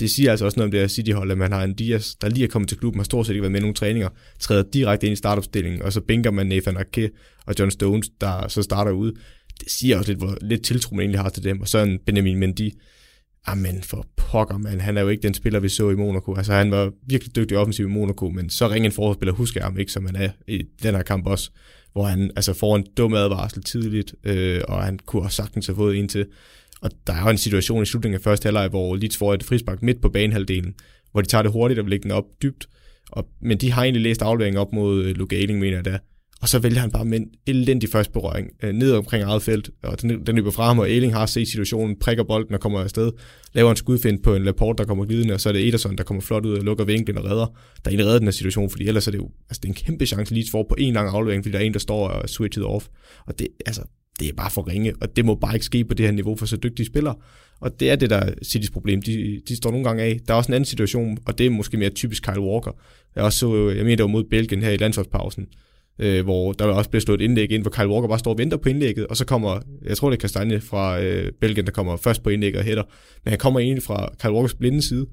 Det 0.00 0.10
siger 0.10 0.30
altså 0.30 0.44
også 0.44 0.58
noget 0.58 0.66
om 0.66 0.70
det 0.70 0.80
her 0.80 0.88
City-hold, 0.88 1.30
at 1.30 1.38
man 1.38 1.52
har 1.52 1.64
en 1.64 1.74
Dias, 1.74 2.14
der 2.14 2.28
lige 2.28 2.44
er 2.44 2.48
kommet 2.48 2.68
til 2.68 2.78
klubben, 2.78 2.98
har 2.98 3.04
stort 3.04 3.26
set 3.26 3.32
ikke 3.32 3.42
været 3.42 3.52
med 3.52 3.60
i 3.60 3.62
nogle 3.62 3.74
træninger, 3.74 4.08
træder 4.40 4.62
direkte 4.72 5.06
ind 5.06 5.12
i 5.12 5.16
startopstillingen, 5.16 5.82
og 5.82 5.92
så 5.92 6.00
bænker 6.00 6.30
man 6.30 6.46
Nathan 6.46 6.76
Ake 6.76 7.10
og 7.46 7.54
John 7.58 7.70
Stones, 7.70 8.08
der 8.20 8.48
så 8.48 8.62
starter 8.62 8.92
ud. 8.92 9.12
Det 9.60 9.70
siger 9.70 9.98
også 9.98 10.10
lidt, 10.10 10.18
hvor 10.18 10.36
lidt 10.40 10.64
tiltro 10.64 10.94
man 10.94 11.00
egentlig 11.00 11.20
har 11.20 11.28
til 11.28 11.44
dem, 11.44 11.60
og 11.60 11.68
så 11.68 11.78
en 11.78 11.98
Benjamin 12.06 12.38
Mendy, 12.38 12.70
Amen 13.46 13.82
for 13.82 14.06
pokker, 14.16 14.58
man. 14.58 14.80
Han 14.80 14.96
er 14.96 15.00
jo 15.00 15.08
ikke 15.08 15.22
den 15.22 15.34
spiller, 15.34 15.60
vi 15.60 15.68
så 15.68 15.90
i 15.90 15.94
Monaco. 15.94 16.34
Altså, 16.34 16.52
han 16.52 16.70
var 16.70 16.92
virkelig 17.06 17.36
dygtig 17.36 17.58
offensiv 17.58 17.86
i 17.86 17.88
Monaco, 17.88 18.28
men 18.28 18.50
så 18.50 18.68
ringe 18.68 18.86
en 18.86 18.92
forholdsspiller 18.92 19.32
husker 19.32 19.60
jeg 19.60 19.66
ham 19.66 19.78
ikke, 19.78 19.92
som 19.92 20.06
han 20.06 20.16
er 20.16 20.30
i 20.48 20.62
den 20.82 20.94
her 20.94 21.02
kamp 21.02 21.26
også, 21.26 21.50
hvor 21.92 22.04
han 22.04 22.30
altså, 22.36 22.52
får 22.52 22.76
en 22.76 22.86
dum 22.96 23.14
advarsel 23.14 23.62
tidligt, 23.62 24.14
øh, 24.24 24.60
og 24.68 24.84
han 24.84 24.98
kunne 25.06 25.22
også 25.22 25.36
sagtens 25.36 25.66
have 25.66 25.76
fået 25.76 25.98
en 25.98 26.08
til. 26.08 26.26
Og 26.82 26.90
der 27.06 27.12
er 27.12 27.22
jo 27.22 27.28
en 27.28 27.38
situation 27.38 27.82
i 27.82 27.86
slutningen 27.86 28.14
af 28.14 28.22
første 28.22 28.46
halvleg, 28.46 28.68
hvor 28.68 28.96
Leeds 28.96 29.16
får 29.16 29.34
et 29.34 29.42
frispark 29.42 29.82
midt 29.82 30.00
på 30.00 30.08
banehalvdelen, 30.08 30.74
hvor 31.12 31.20
de 31.20 31.28
tager 31.28 31.42
det 31.42 31.52
hurtigt 31.52 31.80
og 31.80 31.86
lægger 31.86 32.02
den 32.02 32.10
op 32.10 32.24
dybt. 32.42 32.68
Og, 33.10 33.28
men 33.40 33.58
de 33.58 33.72
har 33.72 33.82
egentlig 33.82 34.02
læst 34.02 34.22
afleveringen 34.22 34.60
op 34.60 34.72
mod 34.72 35.04
øh, 35.04 35.16
Luke 35.16 35.46
mener 35.48 35.76
jeg 35.76 35.84
da. 35.84 35.98
Og 36.42 36.48
så 36.48 36.58
vælger 36.58 36.80
han 36.80 36.90
bare 36.90 37.04
med 37.04 37.20
en 37.20 37.28
elendig 37.46 37.88
første 37.88 38.12
berøring 38.12 38.50
øh, 38.62 38.72
ned 38.72 38.92
omkring 38.92 39.24
eget 39.24 39.42
felt, 39.42 39.70
og 39.82 40.02
den, 40.02 40.26
den 40.26 40.36
løber 40.36 40.50
fra 40.50 40.66
ham, 40.66 40.78
og 40.78 40.90
Eling 40.90 41.14
har 41.14 41.26
set 41.26 41.48
situationen, 41.48 41.98
prikker 41.98 42.24
bolden 42.24 42.54
og 42.54 42.60
kommer 42.60 42.80
afsted, 42.80 43.12
laver 43.52 43.70
en 43.70 43.76
skudfind 43.76 44.22
på 44.22 44.34
en 44.34 44.44
Laporte, 44.44 44.78
der 44.78 44.84
kommer 44.84 45.04
glidende, 45.04 45.34
og 45.34 45.40
så 45.40 45.48
er 45.48 45.52
det 45.52 45.68
Ederson, 45.68 45.96
der 45.96 46.04
kommer 46.04 46.20
flot 46.20 46.46
ud 46.46 46.58
og 46.58 46.64
lukker 46.64 46.84
vinklen 46.84 47.18
og 47.18 47.24
redder, 47.24 47.46
der 47.84 47.90
egentlig 47.90 48.06
redder 48.06 48.18
den 48.18 48.26
her 48.26 48.32
situation, 48.32 48.70
fordi 48.70 48.88
ellers 48.88 49.06
er 49.06 49.10
det 49.10 49.18
jo 49.18 49.30
altså 49.48 49.60
det 49.62 49.64
er 49.64 49.68
en 49.68 49.74
kæmpe 49.74 50.06
chance 50.06 50.34
lige 50.34 50.50
for 50.50 50.66
på 50.68 50.74
en 50.78 50.94
lang 50.94 51.08
aflevering, 51.08 51.44
fordi 51.44 51.52
der 51.52 51.58
er 51.58 51.64
en, 51.64 51.72
der 51.72 51.78
står 51.78 52.08
og 52.08 52.28
switchet 52.28 52.64
off. 52.64 52.86
Og 53.26 53.38
det, 53.38 53.48
altså, 53.66 53.82
det 54.20 54.28
er 54.28 54.32
bare 54.36 54.50
for 54.50 54.68
ringe, 54.68 54.92
og 55.00 55.16
det 55.16 55.24
må 55.24 55.34
bare 55.34 55.54
ikke 55.54 55.66
ske 55.66 55.84
på 55.84 55.94
det 55.94 56.06
her 56.06 56.12
niveau 56.12 56.36
for 56.36 56.46
så 56.46 56.56
dygtige 56.56 56.86
spillere. 56.86 57.14
Og 57.60 57.80
det 57.80 57.90
er 57.90 57.96
det, 57.96 58.10
der 58.10 58.16
er 58.16 58.32
Citys 58.44 58.70
problem. 58.70 59.02
De, 59.02 59.40
de 59.48 59.56
står 59.56 59.70
nogle 59.70 59.84
gange 59.84 60.02
af. 60.02 60.20
Der 60.28 60.34
er 60.34 60.38
også 60.38 60.48
en 60.48 60.54
anden 60.54 60.64
situation, 60.64 61.18
og 61.26 61.38
det 61.38 61.46
er 61.46 61.50
måske 61.50 61.76
mere 61.76 61.90
typisk 61.90 62.22
Kyle 62.22 62.40
Walker. 62.40 62.70
Jeg 63.16 63.24
også 63.24 63.38
så, 63.38 63.68
jeg 63.68 63.84
mener, 63.84 63.96
det 63.96 64.02
var 64.02 64.08
mod 64.08 64.24
Belgien 64.24 64.62
her 64.62 64.70
i 64.70 64.76
landsholdspausen, 64.76 65.46
øh, 65.98 66.24
hvor 66.24 66.52
der 66.52 66.64
også 66.64 66.90
bliver 66.90 67.00
slået 67.00 67.20
et 67.20 67.24
indlæg 67.24 67.52
ind, 67.52 67.62
hvor 67.62 67.70
Kyle 67.70 67.88
Walker 67.88 68.08
bare 68.08 68.18
står 68.18 68.30
og 68.30 68.38
venter 68.38 68.56
på 68.56 68.68
indlægget, 68.68 69.06
og 69.06 69.16
så 69.16 69.24
kommer, 69.24 69.60
jeg 69.84 69.96
tror 69.96 70.10
det 70.10 70.16
er 70.16 70.20
Kastanje 70.20 70.60
fra 70.60 71.00
øh, 71.00 71.32
Belgien, 71.40 71.66
der 71.66 71.72
kommer 71.72 71.96
først 71.96 72.22
på 72.22 72.30
indlægget 72.30 72.58
og 72.58 72.64
hætter, 72.64 72.82
men 73.24 73.30
han 73.30 73.38
kommer 73.38 73.60
egentlig 73.60 73.82
fra 73.82 74.08
Kyle 74.22 74.32
Walkers 74.32 74.54
blinde 74.54 74.82
side, 74.82 75.06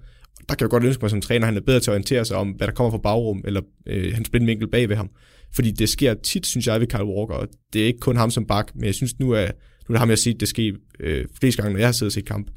der 0.50 0.56
kan 0.56 0.66
jeg 0.66 0.70
godt 0.70 0.84
ønske 0.84 1.02
mig 1.02 1.10
som 1.10 1.22
træner, 1.22 1.48
at 1.48 1.54
han 1.54 1.58
er 1.58 1.66
bedre 1.66 1.80
til 1.80 1.92
at 1.92 1.94
orientere 1.94 2.26
sig 2.26 2.38
om, 2.38 2.50
hvad 2.50 2.68
der 2.68 2.74
kommer 2.74 2.92
fra 2.92 2.98
bagrum, 2.98 3.44
eller 3.46 3.62
øh, 3.88 4.14
hans 4.14 4.30
blindvinkel 4.30 4.68
bag 4.68 4.90
ved 4.90 4.96
ham. 4.96 5.10
Fordi 5.56 5.72
det 5.72 5.90
sker 5.90 6.14
tit, 6.14 6.46
synes 6.46 6.68
jeg, 6.68 6.80
ved 6.80 6.88
Kyle 6.88 7.06
Walker, 7.06 7.36
og 7.36 7.48
det 7.74 7.82
er 7.82 7.86
ikke 7.86 8.00
kun 8.00 8.18
ham 8.18 8.32
som 8.32 8.46
bak, 8.46 8.72
men 8.76 8.86
jeg 8.86 8.96
synes 8.96 9.20
nu, 9.20 9.34
at 9.34 9.56
nu 9.90 9.94
er 9.94 9.96
det 9.96 10.00
ham, 10.00 10.10
jeg 10.10 10.12
har 10.12 10.18
set 10.18 10.40
det 10.40 10.48
ske 10.48 10.74
øh, 11.00 11.26
flest 11.40 11.58
gange, 11.58 11.72
når 11.72 11.80
jeg 11.80 11.88
har 11.88 11.92
siddet 11.92 12.10
og 12.10 12.14
set 12.14 12.26
kamp 12.26 12.48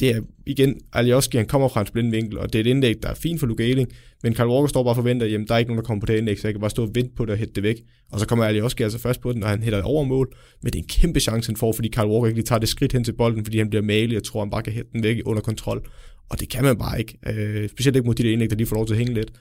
det 0.00 0.10
er 0.10 0.20
igen, 0.46 0.80
Alioski, 0.92 1.36
han 1.36 1.46
kommer 1.46 1.68
fra 1.68 1.80
en 1.80 1.86
blind 1.92 2.10
vinkel, 2.10 2.38
og 2.38 2.52
det 2.52 2.58
er 2.58 2.60
et 2.60 2.66
indlæg, 2.66 3.02
der 3.02 3.08
er 3.08 3.14
fint 3.14 3.40
for 3.40 3.46
Luke 3.46 3.64
Ayling, 3.64 3.88
men 4.22 4.34
Karl 4.34 4.48
Walker 4.48 4.66
står 4.68 4.82
bare 4.82 4.92
og 4.92 4.96
forventer, 4.96 5.26
jamen 5.26 5.46
der 5.46 5.54
er 5.54 5.58
ikke 5.58 5.70
nogen, 5.70 5.82
der 5.82 5.86
kommer 5.86 6.00
på 6.00 6.06
det 6.06 6.18
indlæg, 6.18 6.38
så 6.38 6.48
jeg 6.48 6.54
kan 6.54 6.60
bare 6.60 6.70
stå 6.70 6.82
og 6.82 6.90
vente 6.94 7.14
på 7.16 7.24
det 7.24 7.32
og 7.32 7.38
hætte 7.38 7.54
det 7.54 7.62
væk. 7.62 7.76
Og 8.12 8.20
så 8.20 8.26
kommer 8.26 8.44
Alioski 8.44 8.82
altså 8.82 8.98
først 8.98 9.20
på 9.20 9.32
den, 9.32 9.42
og 9.42 9.48
han 9.48 9.62
hætter 9.62 9.82
over 9.82 10.04
mål, 10.04 10.36
men 10.62 10.72
det 10.72 10.78
er 10.78 10.82
en 10.82 10.88
kæmpe 10.88 11.20
chance, 11.20 11.48
han 11.48 11.56
får, 11.56 11.72
fordi 11.72 11.88
Karl 11.88 12.08
Walker 12.08 12.26
ikke 12.26 12.38
lige 12.38 12.46
tager 12.46 12.58
det 12.58 12.68
skridt 12.68 12.92
hen 12.92 13.04
til 13.04 13.12
bolden, 13.12 13.44
fordi 13.44 13.58
han 13.58 13.70
bliver 13.70 13.82
malig, 13.82 14.16
og 14.16 14.22
tror, 14.22 14.40
han 14.40 14.50
bare 14.50 14.62
kan 14.62 14.72
hætte 14.72 14.90
den 14.92 15.02
væk 15.02 15.22
under 15.24 15.42
kontrol. 15.42 15.88
Og 16.30 16.40
det 16.40 16.48
kan 16.48 16.64
man 16.64 16.78
bare 16.78 16.98
ikke. 16.98 17.18
Øh, 17.26 17.68
specielt 17.68 17.96
ikke 17.96 18.06
mod 18.06 18.14
de 18.14 18.22
der 18.22 18.32
indlæg, 18.32 18.50
der 18.50 18.56
lige 18.56 18.66
får 18.66 18.76
lov 18.76 18.86
til 18.86 18.94
at 18.94 18.98
hænge 18.98 19.14
lidt. 19.14 19.32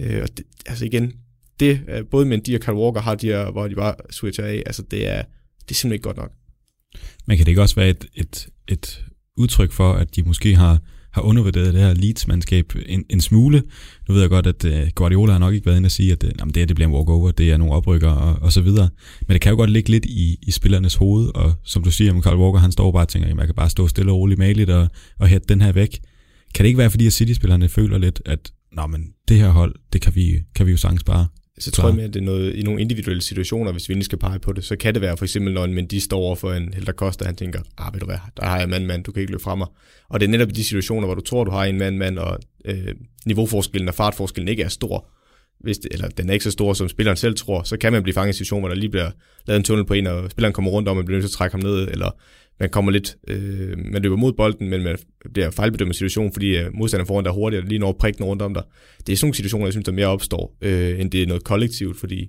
Øh, 0.00 0.22
og 0.22 0.28
det, 0.36 0.46
altså 0.66 0.84
igen, 0.84 1.12
det, 1.60 1.80
øh, 1.88 2.04
både 2.10 2.26
med 2.26 2.38
de 2.38 2.54
og 2.54 2.60
Karl 2.60 2.76
Walker 2.76 3.00
har 3.00 3.14
de 3.14 3.26
her, 3.26 3.50
hvor 3.50 3.68
de 3.68 3.74
bare 3.74 3.94
switcher 4.10 4.44
af, 4.44 4.62
altså 4.66 4.82
det 4.90 5.08
er, 5.08 5.22
det 5.22 5.70
er 5.70 5.74
simpelthen 5.74 5.92
ikke 5.92 6.02
godt 6.02 6.16
nok. 6.16 6.32
Men 7.26 7.36
kan 7.36 7.46
det 7.46 7.50
ikke 7.50 7.62
også 7.62 7.74
være 7.74 7.88
et, 7.88 8.06
et, 8.14 8.48
et 8.68 9.04
udtryk 9.38 9.72
for, 9.72 9.92
at 9.92 10.16
de 10.16 10.22
måske 10.22 10.56
har, 10.56 10.78
har 11.12 11.22
undervurderet 11.22 11.74
det 11.74 11.82
her 11.82 11.94
Leeds-mandskab 11.94 12.72
en, 12.86 13.04
en 13.10 13.20
smule. 13.20 13.62
Nu 14.08 14.14
ved 14.14 14.20
jeg 14.20 14.30
godt, 14.30 14.46
at 14.46 14.64
øh, 14.64 14.88
Guardiola 14.94 15.32
har 15.32 15.38
nok 15.38 15.54
ikke 15.54 15.66
været 15.66 15.76
inde 15.76 15.86
og 15.86 15.90
sige, 15.90 16.12
at 16.12 16.24
øh, 16.24 16.30
jamen, 16.38 16.54
det 16.54 16.60
her 16.60 16.66
det 16.66 16.76
bliver 16.76 16.88
en 16.88 16.94
walkover, 16.94 17.30
det 17.30 17.50
er 17.50 17.56
nogle 17.56 17.74
oprykker 17.74 18.10
og, 18.10 18.42
og 18.42 18.52
så 18.52 18.60
videre. 18.60 18.88
Men 19.20 19.32
det 19.34 19.40
kan 19.40 19.50
jo 19.50 19.56
godt 19.56 19.70
ligge 19.70 19.90
lidt 19.90 20.04
i, 20.04 20.38
i 20.42 20.50
spillernes 20.50 20.94
hoved, 20.94 21.30
og 21.34 21.52
som 21.64 21.82
du 21.82 21.90
siger, 21.90 22.20
Carl 22.20 22.38
Walker, 22.38 22.58
han 22.58 22.72
står 22.72 22.92
bare 22.92 23.04
og 23.04 23.08
tænker, 23.08 23.28
at 23.28 23.36
jeg 23.36 23.46
kan 23.46 23.54
bare 23.54 23.70
stå 23.70 23.88
stille 23.88 24.12
og 24.12 24.18
roligt 24.18 24.38
maligt 24.38 24.70
og, 24.70 24.88
og 25.18 25.28
hætte 25.28 25.46
den 25.48 25.60
her 25.60 25.72
væk. 25.72 26.00
Kan 26.54 26.64
det 26.64 26.68
ikke 26.68 26.78
være, 26.78 26.90
fordi 26.90 27.06
at 27.06 27.12
City-spillerne 27.12 27.68
føler 27.68 27.98
lidt, 27.98 28.22
at 28.26 28.52
Nå, 28.72 28.86
men 28.86 29.12
det 29.28 29.36
her 29.36 29.48
hold, 29.48 29.74
det 29.92 30.00
kan 30.00 30.14
vi, 30.14 30.40
kan 30.54 30.66
vi 30.66 30.70
jo 30.70 30.76
sagtens 30.76 31.04
bare 31.04 31.26
så 31.60 31.70
tror 31.70 31.88
jeg 31.88 31.96
mere, 31.96 32.06
at 32.06 32.14
det 32.14 32.20
er 32.20 32.24
noget, 32.24 32.54
i 32.54 32.62
nogle 32.62 32.80
individuelle 32.80 33.22
situationer, 33.22 33.72
hvis 33.72 33.88
vi 33.88 33.94
ikke 33.94 34.04
skal 34.04 34.18
pege 34.18 34.38
på 34.38 34.52
det, 34.52 34.64
så 34.64 34.76
kan 34.76 34.94
det 34.94 35.02
være 35.02 35.16
for 35.16 35.24
eksempel, 35.24 35.54
når 35.54 35.64
en 35.64 35.74
Mendy 35.74 35.98
står 35.98 36.18
over 36.18 36.36
for 36.36 36.52
en 36.52 36.72
Helder 36.74 36.92
Costa, 36.92 37.24
han 37.24 37.36
tænker, 37.36 37.60
ah, 37.78 37.94
ved 37.94 38.00
du 38.00 38.06
hvad, 38.06 38.18
der 38.36 38.46
har 38.46 38.58
jeg 38.58 38.68
mand-mand, 38.68 39.04
du 39.04 39.12
kan 39.12 39.20
ikke 39.20 39.32
løbe 39.32 39.42
fra 39.42 39.54
mig. 39.54 39.66
Og 40.08 40.20
det 40.20 40.26
er 40.26 40.30
netop 40.30 40.48
i 40.48 40.52
de 40.52 40.64
situationer, 40.64 41.06
hvor 41.06 41.14
du 41.14 41.20
tror, 41.20 41.44
du 41.44 41.50
har 41.50 41.64
en 41.64 41.78
mand-mand, 41.78 42.18
og 42.18 42.38
øh, 42.64 42.94
niveauforskellen 43.26 43.88
og 43.88 43.94
fartforskellen 43.94 44.48
ikke 44.48 44.62
er 44.62 44.68
stor, 44.68 45.08
hvis 45.60 45.78
det, 45.78 45.92
eller 45.92 46.08
den 46.08 46.28
er 46.28 46.32
ikke 46.32 46.44
så 46.44 46.50
stor, 46.50 46.72
som 46.72 46.88
spilleren 46.88 47.16
selv 47.16 47.34
tror, 47.34 47.62
så 47.62 47.76
kan 47.76 47.92
man 47.92 48.02
blive 48.02 48.14
fanget 48.14 48.34
i 48.34 48.36
situationer, 48.36 48.60
hvor 48.60 48.68
der 48.68 48.80
lige 48.80 48.90
bliver 48.90 49.10
lavet 49.46 49.58
en 49.58 49.64
tunnel 49.64 49.86
på 49.86 49.94
en, 49.94 50.06
og 50.06 50.30
spilleren 50.30 50.52
kommer 50.52 50.70
rundt 50.70 50.88
om, 50.88 50.92
og 50.92 50.96
man 50.96 51.04
bliver 51.04 51.16
nødt 51.16 51.24
til 51.24 51.34
at 51.34 51.38
trække 51.38 51.54
ham 51.54 51.62
ned, 51.62 51.88
eller 51.88 52.10
man 52.60 52.70
kommer 52.70 52.92
lidt, 52.92 53.16
øh, 53.28 53.78
man 53.78 54.02
løber 54.02 54.16
mod 54.16 54.32
bolden, 54.32 54.68
men 54.68 54.82
man 54.82 54.98
bliver 55.32 55.50
fejlbedømt 55.50 55.96
situationen, 55.96 56.32
fordi 56.32 56.56
øh, 56.56 56.74
modstanderen 56.74 57.06
foran 57.06 57.24
der 57.24 57.30
hurtigt, 57.30 57.62
og 57.62 57.68
lige 57.68 57.78
når 57.78 57.92
prikken 57.92 58.24
rundt 58.24 58.42
om 58.42 58.54
dig. 58.54 58.62
Det 59.06 59.12
er 59.12 59.16
sådan 59.16 59.26
nogle 59.26 59.34
situationer, 59.34 59.66
jeg 59.66 59.72
synes, 59.72 59.84
der 59.84 59.92
mere 59.92 60.06
opstår, 60.06 60.56
øh, 60.62 61.00
end 61.00 61.10
det 61.10 61.22
er 61.22 61.26
noget 61.26 61.44
kollektivt, 61.44 61.96
fordi 61.96 62.28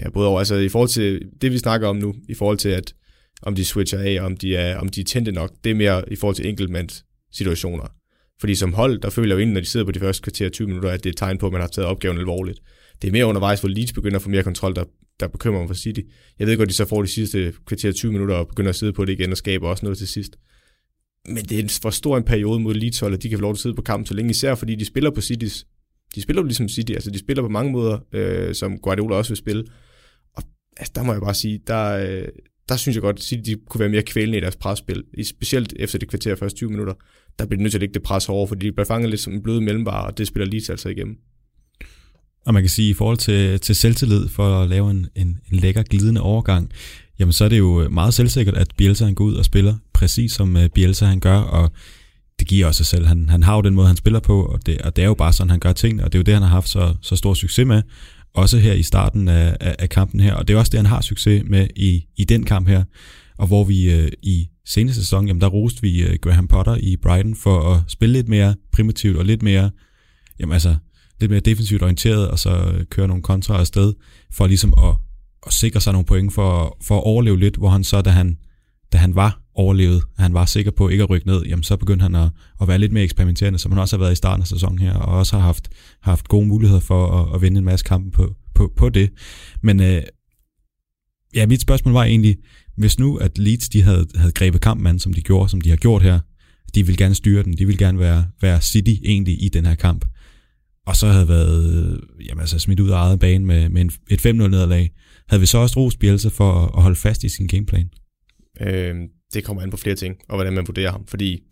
ja, 0.00 0.10
både 0.10 0.28
over, 0.28 0.38
altså 0.38 0.54
i 0.54 0.68
forhold 0.68 0.88
til 0.88 1.22
det, 1.40 1.52
vi 1.52 1.58
snakker 1.58 1.88
om 1.88 1.96
nu, 1.96 2.14
i 2.28 2.34
forhold 2.34 2.58
til, 2.58 2.68
at 2.68 2.94
om 3.42 3.54
de 3.54 3.64
switcher 3.64 3.98
af, 3.98 4.18
om 4.20 4.36
de 4.36 4.56
er, 4.56 4.78
om 4.78 4.88
de 4.88 5.00
er 5.00 5.04
tændte 5.04 5.32
nok, 5.32 5.50
det 5.64 5.70
er 5.70 5.74
mere 5.74 6.12
i 6.12 6.16
forhold 6.16 6.36
til 6.36 6.48
enkeltmands 6.48 7.04
situationer. 7.32 7.92
Fordi 8.40 8.54
som 8.54 8.72
hold, 8.72 8.98
der 8.98 9.10
føler 9.10 9.28
jeg 9.28 9.34
jo 9.34 9.38
egentlig, 9.38 9.54
når 9.54 9.60
de 9.60 9.66
sidder 9.66 9.86
på 9.86 9.92
de 9.92 10.00
første 10.00 10.22
kvarter 10.22 10.48
20 10.48 10.68
minutter, 10.68 10.90
at 10.90 11.04
det 11.04 11.10
er 11.10 11.12
et 11.12 11.16
tegn 11.16 11.38
på, 11.38 11.46
at 11.46 11.52
man 11.52 11.60
har 11.60 11.68
taget 11.68 11.88
opgaven 11.88 12.18
alvorligt. 12.18 12.60
Det 13.02 13.08
er 13.08 13.12
mere 13.12 13.26
undervejs, 13.26 13.60
hvor 13.60 13.68
Leeds 13.68 13.92
begynder 13.92 14.16
at 14.16 14.22
få 14.22 14.28
mere 14.28 14.42
kontrol, 14.42 14.74
der 14.74 14.84
der 15.20 15.28
bekymrer 15.28 15.60
mig 15.60 15.68
for 15.68 15.74
City. 15.74 16.00
Jeg 16.38 16.46
ved 16.46 16.56
godt, 16.56 16.66
at 16.66 16.70
de 16.70 16.74
så 16.74 16.84
får 16.84 17.02
de 17.02 17.08
sidste 17.08 17.52
kvarter 17.66 17.92
20 17.92 18.12
minutter 18.12 18.34
og 18.34 18.48
begynder 18.48 18.68
at 18.68 18.76
sidde 18.76 18.92
på 18.92 19.04
det 19.04 19.12
igen 19.12 19.30
og 19.30 19.36
skabe 19.36 19.68
også 19.68 19.84
noget 19.84 19.98
til 19.98 20.08
sidst. 20.08 20.36
Men 21.28 21.44
det 21.44 21.58
er 21.58 21.78
for 21.82 21.90
stor 21.90 22.16
en 22.16 22.24
periode 22.24 22.60
mod 22.60 22.74
Leeds 22.74 23.00
hold, 23.00 23.14
at 23.14 23.22
de 23.22 23.28
kan 23.28 23.38
få 23.38 23.42
lov 23.42 23.54
til 23.54 23.58
at 23.58 23.62
sidde 23.62 23.74
på 23.74 23.82
kampen 23.82 24.06
så 24.06 24.14
længe, 24.14 24.30
især 24.30 24.54
fordi 24.54 24.74
de 24.74 24.84
spiller 24.84 25.10
på 25.10 25.20
Citys. 25.20 25.66
De 26.14 26.22
spiller 26.22 26.42
jo 26.42 26.46
ligesom 26.46 26.68
City, 26.68 26.92
altså 26.92 27.10
de 27.10 27.18
spiller 27.18 27.42
på 27.42 27.48
mange 27.48 27.72
måder, 27.72 27.98
øh, 28.12 28.54
som 28.54 28.78
Guardiola 28.78 29.14
også 29.16 29.30
vil 29.30 29.36
spille. 29.36 29.64
Og 30.36 30.42
altså, 30.76 30.92
der 30.94 31.02
må 31.02 31.12
jeg 31.12 31.20
bare 31.20 31.34
sige, 31.34 31.60
der, 31.66 31.84
øh, 31.84 32.28
der 32.68 32.76
synes 32.76 32.96
jeg 32.96 33.02
godt, 33.02 33.16
at 33.16 33.22
City 33.22 33.50
de 33.50 33.56
kunne 33.68 33.80
være 33.80 33.88
mere 33.88 34.02
kvælende 34.02 34.38
i 34.38 34.40
deres 34.40 34.56
presspil. 34.56 35.04
Specielt 35.24 35.72
efter 35.76 35.98
det 35.98 36.08
kvarter 36.08 36.36
første 36.36 36.58
20 36.58 36.70
minutter, 36.70 36.94
der 37.38 37.46
bliver 37.46 37.58
de 37.58 37.62
nødt 37.62 37.72
til 37.72 37.78
at 37.78 37.80
lægge 37.80 37.94
det 37.94 38.02
pres 38.02 38.28
over, 38.28 38.46
fordi 38.46 38.66
de 38.66 38.72
bliver 38.72 38.86
fanget 38.86 39.10
lidt 39.10 39.20
som 39.20 39.32
en 39.32 39.42
blød 39.42 39.60
mellemvare, 39.60 40.06
og 40.06 40.18
det 40.18 40.26
spiller 40.26 40.46
Leeds 40.46 40.70
altså 40.70 40.88
igennem. 40.88 41.16
Og 42.46 42.54
man 42.54 42.62
kan 42.62 42.70
sige, 42.70 42.88
at 42.88 42.90
i 42.90 42.94
forhold 42.94 43.18
til, 43.18 43.60
til 43.60 43.76
selvtillid 43.76 44.28
for 44.28 44.60
at 44.60 44.68
lave 44.68 44.90
en, 44.90 45.06
en, 45.14 45.40
en 45.52 45.58
lækker 45.58 45.82
glidende 45.82 46.20
overgang, 46.20 46.70
jamen 47.18 47.32
så 47.32 47.44
er 47.44 47.48
det 47.48 47.58
jo 47.58 47.88
meget 47.88 48.14
selvsikkert, 48.14 48.56
at 48.56 48.68
Bielsa 48.76 49.04
han 49.04 49.14
går 49.14 49.24
ud 49.24 49.34
og 49.34 49.44
spiller 49.44 49.74
præcis 49.92 50.32
som 50.32 50.56
øh, 50.56 50.68
Bielsa 50.68 51.04
han 51.06 51.20
gør, 51.20 51.38
og 51.38 51.72
det 52.38 52.48
giver 52.48 52.66
også 52.66 52.76
sig 52.76 52.86
selv. 52.86 53.06
Han, 53.06 53.28
han 53.28 53.42
har 53.42 53.56
jo 53.56 53.60
den 53.60 53.74
måde, 53.74 53.86
han 53.86 53.96
spiller 53.96 54.20
på, 54.20 54.44
og 54.44 54.66
det, 54.66 54.82
og 54.82 54.96
det 54.96 55.02
er 55.02 55.06
jo 55.06 55.14
bare 55.14 55.32
sådan, 55.32 55.50
han 55.50 55.60
gør 55.60 55.72
tingene, 55.72 56.04
og 56.04 56.12
det 56.12 56.18
er 56.18 56.20
jo 56.20 56.24
det, 56.24 56.34
han 56.34 56.42
har 56.42 56.50
haft 56.50 56.68
så, 56.68 56.94
så 57.02 57.16
stor 57.16 57.34
succes 57.34 57.66
med, 57.66 57.82
også 58.36 58.58
her 58.58 58.72
i 58.72 58.82
starten 58.82 59.28
af, 59.28 59.56
af, 59.60 59.76
af 59.78 59.88
kampen 59.88 60.20
her, 60.20 60.34
og 60.34 60.48
det 60.48 60.54
er 60.54 60.58
også 60.58 60.70
det, 60.70 60.78
han 60.78 60.86
har 60.86 61.00
succes 61.00 61.42
med 61.46 61.66
i, 61.76 62.04
i 62.16 62.24
den 62.24 62.44
kamp 62.44 62.68
her, 62.68 62.84
og 63.38 63.46
hvor 63.46 63.64
vi 63.64 63.92
øh, 63.92 64.08
i 64.22 64.48
seneste 64.66 65.00
sæson, 65.00 65.26
jamen 65.26 65.40
der 65.40 65.46
roste 65.46 65.82
vi 65.82 66.02
øh, 66.02 66.18
Graham 66.22 66.48
Potter 66.48 66.76
i 66.80 66.96
Brighton 66.96 67.34
for 67.34 67.74
at 67.74 67.80
spille 67.88 68.12
lidt 68.12 68.28
mere 68.28 68.54
primitivt 68.72 69.16
og 69.16 69.24
lidt 69.24 69.42
mere, 69.42 69.70
jamen 70.40 70.52
altså, 70.52 70.76
lidt 71.20 71.30
mere 71.30 71.40
defensivt 71.40 71.82
orienteret, 71.82 72.28
og 72.28 72.38
så 72.38 72.50
øh, 72.50 72.84
køre 72.84 73.08
nogle 73.08 73.22
kontra 73.22 73.60
afsted, 73.60 73.92
for 74.32 74.46
ligesom 74.46 74.74
at, 74.78 74.94
at 75.46 75.52
sikre 75.52 75.80
sig 75.80 75.92
nogle 75.92 76.06
point 76.06 76.34
for, 76.34 76.78
for 76.82 76.96
at 76.96 77.04
overleve 77.04 77.38
lidt, 77.38 77.56
hvor 77.56 77.68
han 77.68 77.84
så, 77.84 78.02
da 78.02 78.10
han, 78.10 78.36
da 78.92 78.98
han 78.98 79.14
var 79.14 79.40
overlevet, 79.54 80.02
han 80.18 80.34
var 80.34 80.44
sikker 80.44 80.70
på 80.70 80.88
ikke 80.88 81.02
at 81.02 81.10
rykke 81.10 81.26
ned, 81.26 81.42
jamen 81.42 81.62
så 81.62 81.76
begyndte 81.76 82.02
han 82.02 82.14
at, 82.14 82.28
at 82.60 82.68
være 82.68 82.78
lidt 82.78 82.92
mere 82.92 83.04
eksperimenterende, 83.04 83.58
som 83.58 83.72
han 83.72 83.78
også 83.78 83.96
har 83.96 84.00
været 84.04 84.12
i 84.12 84.16
starten 84.16 84.42
af 84.42 84.46
sæsonen 84.46 84.78
her, 84.78 84.94
og 84.94 85.18
også 85.18 85.36
har 85.36 85.44
haft, 85.46 85.68
haft 86.02 86.28
gode 86.28 86.46
muligheder 86.46 86.80
for 86.80 87.20
at, 87.20 87.34
at 87.34 87.42
vinde 87.42 87.58
en 87.58 87.64
masse 87.64 87.84
kampe 87.84 88.10
på, 88.10 88.34
på, 88.54 88.72
på 88.76 88.88
det. 88.88 89.10
Men 89.62 89.80
øh, 89.80 90.02
ja, 91.34 91.46
mit 91.46 91.60
spørgsmål 91.60 91.94
var 91.94 92.04
egentlig, 92.04 92.36
hvis 92.76 92.98
nu 92.98 93.16
at 93.16 93.38
Leeds 93.38 93.68
de 93.68 93.82
havde, 93.82 94.06
havde 94.14 94.32
grebet 94.32 94.60
kampmand, 94.60 95.00
som 95.00 95.14
de 95.14 95.22
gjorde, 95.22 95.48
som 95.48 95.60
de 95.60 95.70
har 95.70 95.76
gjort 95.76 96.02
her, 96.02 96.20
de 96.74 96.86
vil 96.86 96.96
gerne 96.96 97.14
styre 97.14 97.42
den, 97.42 97.52
de 97.52 97.66
vil 97.66 97.78
gerne 97.78 97.98
være, 97.98 98.26
være 98.40 98.60
City 98.60 98.94
egentlig 99.04 99.44
i 99.44 99.48
den 99.48 99.66
her 99.66 99.74
kamp 99.74 100.04
og 100.86 100.96
så 100.96 101.06
havde 101.06 101.28
været 101.28 102.00
jamen, 102.28 102.40
altså, 102.40 102.58
smidt 102.58 102.80
ud 102.80 102.90
af 102.90 102.96
eget 102.96 103.20
bane 103.20 103.44
med, 103.44 103.68
med 103.68 103.80
en, 103.80 103.90
et 104.10 104.26
5-0 104.26 104.32
nederlag, 104.32 104.90
havde 105.28 105.40
vi 105.40 105.46
så 105.46 105.58
også 105.58 105.80
rost 105.80 105.98
Bielsa 105.98 106.28
for 106.28 106.52
at, 106.52 106.70
at 106.76 106.82
holde 106.82 106.96
fast 106.96 107.24
i 107.24 107.28
sin 107.28 107.46
gameplan? 107.46 107.90
Øh, 108.60 108.96
det 109.34 109.44
kommer 109.44 109.62
an 109.62 109.70
på 109.70 109.76
flere 109.76 109.96
ting, 109.96 110.16
og 110.28 110.36
hvordan 110.36 110.52
man 110.52 110.66
vurderer 110.66 110.90
ham. 110.90 111.06
Fordi 111.06 111.42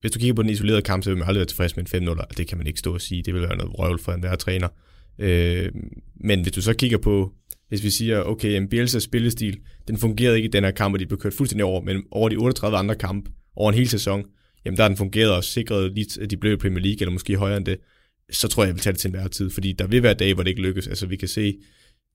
hvis 0.00 0.12
du 0.12 0.18
kigger 0.18 0.34
på 0.34 0.42
den 0.42 0.50
isolerede 0.50 0.82
kamp, 0.82 1.04
så 1.04 1.10
vil 1.10 1.18
man 1.18 1.28
aldrig 1.28 1.40
være 1.40 1.46
tilfreds 1.46 1.76
med 1.76 1.94
en 1.94 2.08
5-0, 2.08 2.10
og 2.10 2.38
det 2.38 2.46
kan 2.46 2.58
man 2.58 2.66
ikke 2.66 2.78
stå 2.78 2.94
og 2.94 3.00
sige. 3.00 3.22
Det 3.22 3.34
vil 3.34 3.42
være 3.42 3.56
noget 3.56 3.78
røvl 3.78 3.98
for 3.98 4.12
enhver 4.12 4.36
træner. 4.36 4.68
Øh, 5.18 5.72
men 6.20 6.42
hvis 6.42 6.52
du 6.52 6.62
så 6.62 6.74
kigger 6.74 6.98
på, 6.98 7.32
hvis 7.68 7.84
vi 7.84 7.90
siger, 7.90 8.22
okay, 8.22 8.56
en 8.56 8.68
Bielsas 8.68 9.02
spillestil, 9.02 9.58
den 9.88 9.98
fungerede 9.98 10.36
ikke 10.36 10.48
i 10.48 10.50
den 10.50 10.64
her 10.64 10.70
kamp, 10.70 10.92
og 10.92 11.00
de 11.00 11.06
blev 11.06 11.18
kørt 11.18 11.34
fuldstændig 11.34 11.64
over, 11.64 11.82
men 11.82 12.02
over 12.10 12.28
de 12.28 12.36
38 12.36 12.78
andre 12.78 12.94
kampe, 12.94 13.30
over 13.56 13.72
en 13.72 13.78
hel 13.78 13.88
sæson, 13.88 14.24
jamen 14.64 14.76
der 14.76 14.82
har 14.82 14.88
den 14.88 14.96
fungeret 14.96 15.32
og 15.32 15.44
sikret 15.44 15.92
lige, 15.94 16.22
at 16.22 16.30
de 16.30 16.36
blev 16.36 16.52
i 16.52 16.56
Premier 16.56 16.82
League, 16.82 17.00
eller 17.00 17.12
måske 17.12 17.36
højere 17.36 17.56
end 17.56 17.66
det, 17.66 17.76
så 18.30 18.48
tror 18.48 18.62
jeg, 18.62 18.68
jeg 18.68 18.74
vil 18.74 18.82
tage 18.82 18.92
det 18.92 19.00
til 19.00 19.08
enhver 19.08 19.28
tid, 19.28 19.50
fordi 19.50 19.72
der 19.72 19.86
vil 19.86 20.02
være 20.02 20.14
dage, 20.14 20.34
hvor 20.34 20.42
det 20.42 20.50
ikke 20.50 20.62
lykkes. 20.62 20.86
Altså 20.86 21.06
vi 21.06 21.16
kan 21.16 21.28
se, 21.28 21.58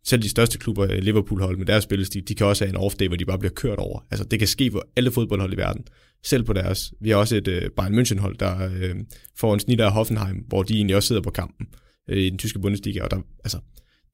selv 0.05 0.21
de 0.21 0.29
største 0.29 0.57
klubber, 0.57 0.91
øh, 0.91 0.97
Liverpool-hold 0.97 1.57
med 1.57 1.65
deres 1.65 1.83
spillestil, 1.83 2.27
de 2.27 2.35
kan 2.35 2.47
også 2.47 2.65
have 2.65 2.75
en 2.75 2.81
off-day, 2.81 3.07
hvor 3.07 3.17
de 3.17 3.25
bare 3.25 3.39
bliver 3.39 3.53
kørt 3.53 3.79
over. 3.79 4.05
Altså 4.11 4.25
det 4.25 4.39
kan 4.39 4.47
ske 4.47 4.71
på 4.71 4.81
alle 4.95 5.11
fodboldhold 5.11 5.53
i 5.53 5.57
verden. 5.57 5.85
Selv 6.23 6.43
på 6.43 6.53
deres. 6.53 6.93
Vi 7.01 7.09
har 7.09 7.17
også 7.17 7.35
et 7.35 7.47
øh, 7.47 7.69
Bayern 7.77 7.99
München-hold, 7.99 8.37
der 8.37 8.69
øh, 8.75 8.95
får 9.37 9.53
en 9.53 9.59
snit 9.59 9.81
af 9.81 9.91
Hoffenheim, 9.91 10.37
hvor 10.47 10.63
de 10.63 10.75
egentlig 10.75 10.95
også 10.95 11.07
sidder 11.07 11.21
på 11.21 11.29
kampen 11.29 11.67
øh, 12.09 12.17
i 12.17 12.29
den 12.29 12.37
tyske 12.37 12.59
Bundesliga, 12.59 13.03
og 13.03 13.11
der, 13.11 13.17
altså, 13.43 13.59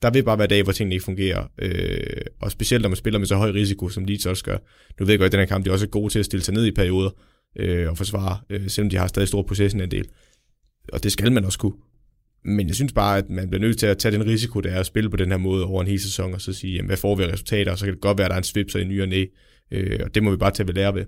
der 0.01 0.09
vil 0.09 0.23
bare 0.23 0.37
være 0.37 0.47
dage, 0.47 0.63
hvor 0.63 0.71
tingene 0.71 0.95
ikke 0.95 1.05
fungerer. 1.05 1.47
øh, 1.61 2.21
og 2.41 2.51
specielt 2.51 2.81
når 2.81 2.89
man 2.89 2.95
spiller 2.95 3.19
med 3.19 3.27
så 3.27 3.35
høj 3.35 3.51
risiko, 3.51 3.89
som 3.89 4.05
Leeds 4.05 4.25
også 4.25 4.43
gør. 4.43 4.57
Nu 4.99 5.05
ved 5.05 5.13
jeg 5.13 5.19
godt, 5.19 5.25
at 5.25 5.31
den 5.31 5.39
her 5.39 5.45
kamp, 5.45 5.65
de 5.65 5.69
er 5.69 5.73
også 5.73 5.87
gode 5.87 6.13
til 6.13 6.19
at 6.19 6.25
stille 6.25 6.43
sig 6.43 6.53
ned 6.53 6.65
i 6.65 6.71
perioder 6.71 7.09
øh, 7.55 7.89
og 7.89 7.97
forsvare, 7.97 8.37
øh, 8.49 8.69
selvom 8.69 8.89
de 8.89 8.97
har 8.97 9.07
stadig 9.07 9.27
stor 9.27 9.41
possession 9.41 9.81
en 9.81 9.91
del. 9.91 10.05
Og 10.93 11.03
det 11.03 11.11
skal 11.11 11.31
man 11.31 11.45
også 11.45 11.59
kunne. 11.59 11.73
Men 12.45 12.67
jeg 12.67 12.75
synes 12.75 12.93
bare, 12.93 13.17
at 13.17 13.29
man 13.29 13.49
bliver 13.49 13.61
nødt 13.61 13.77
til 13.77 13.85
at 13.85 13.97
tage 13.97 14.11
den 14.17 14.25
risiko, 14.25 14.59
der 14.59 14.69
er 14.69 14.79
at 14.79 14.85
spille 14.85 15.09
på 15.09 15.17
den 15.17 15.31
her 15.31 15.37
måde 15.37 15.65
over 15.65 15.81
en 15.81 15.87
hel 15.87 15.99
sæson, 15.99 16.33
og 16.33 16.41
så 16.41 16.53
sige, 16.53 16.73
jamen, 16.73 16.87
hvad 16.87 16.97
får 16.97 17.15
vi 17.15 17.23
af 17.23 17.27
resultater, 17.27 17.71
og 17.71 17.77
så 17.77 17.85
kan 17.85 17.93
det 17.93 18.01
godt 18.01 18.17
være, 18.17 18.25
at 18.25 18.29
der 18.29 18.35
er 18.35 18.39
en 18.39 18.43
svipser 18.43 18.79
i 18.79 18.83
ny 18.83 19.01
og 19.01 19.07
næ, 19.07 19.25
øh, 19.71 19.99
og 20.03 20.15
det 20.15 20.23
må 20.23 20.31
vi 20.31 20.37
bare 20.37 20.51
tage 20.51 20.67
ved 20.67 20.73
lære 20.73 20.95
ved. 20.95 21.05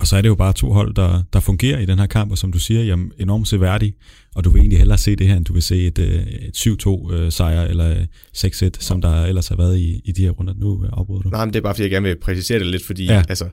Og 0.00 0.06
så 0.06 0.16
er 0.16 0.22
det 0.22 0.28
jo 0.28 0.34
bare 0.34 0.52
to 0.52 0.72
hold, 0.72 0.94
der, 0.94 1.22
der 1.32 1.40
fungerer 1.40 1.78
i 1.78 1.86
den 1.86 1.98
her 1.98 2.06
kamp, 2.06 2.30
og 2.30 2.38
som 2.38 2.52
du 2.52 2.58
siger, 2.58 2.82
jamen, 2.82 3.12
enormt 3.18 3.48
seværdig, 3.48 3.94
og 4.34 4.44
du 4.44 4.50
vil 4.50 4.60
egentlig 4.60 4.78
hellere 4.78 4.98
se 4.98 5.16
det 5.16 5.26
her, 5.26 5.36
end 5.36 5.44
du 5.44 5.52
vil 5.52 5.62
se 5.62 5.86
et, 5.86 5.98
øh, 5.98 6.22
et 6.26 6.56
7-2 6.56 7.12
øh, 7.12 7.70
eller 7.70 8.06
6-1, 8.36 8.70
som 8.80 9.00
der 9.00 9.24
ellers 9.24 9.48
har 9.48 9.56
været 9.56 9.78
i, 9.78 10.00
i 10.04 10.12
de 10.12 10.22
her 10.22 10.30
runder. 10.30 10.54
Nu 10.54 10.86
afbryder 10.92 11.22
du. 11.22 11.28
Nej, 11.28 11.44
men 11.44 11.54
det 11.54 11.58
er 11.58 11.62
bare, 11.62 11.74
fordi 11.74 11.82
jeg 11.82 11.90
gerne 11.90 12.08
vil 12.08 12.16
præcisere 12.20 12.58
det 12.58 12.66
lidt, 12.66 12.86
fordi 12.86 13.04
ja. 13.04 13.22
altså, 13.28 13.48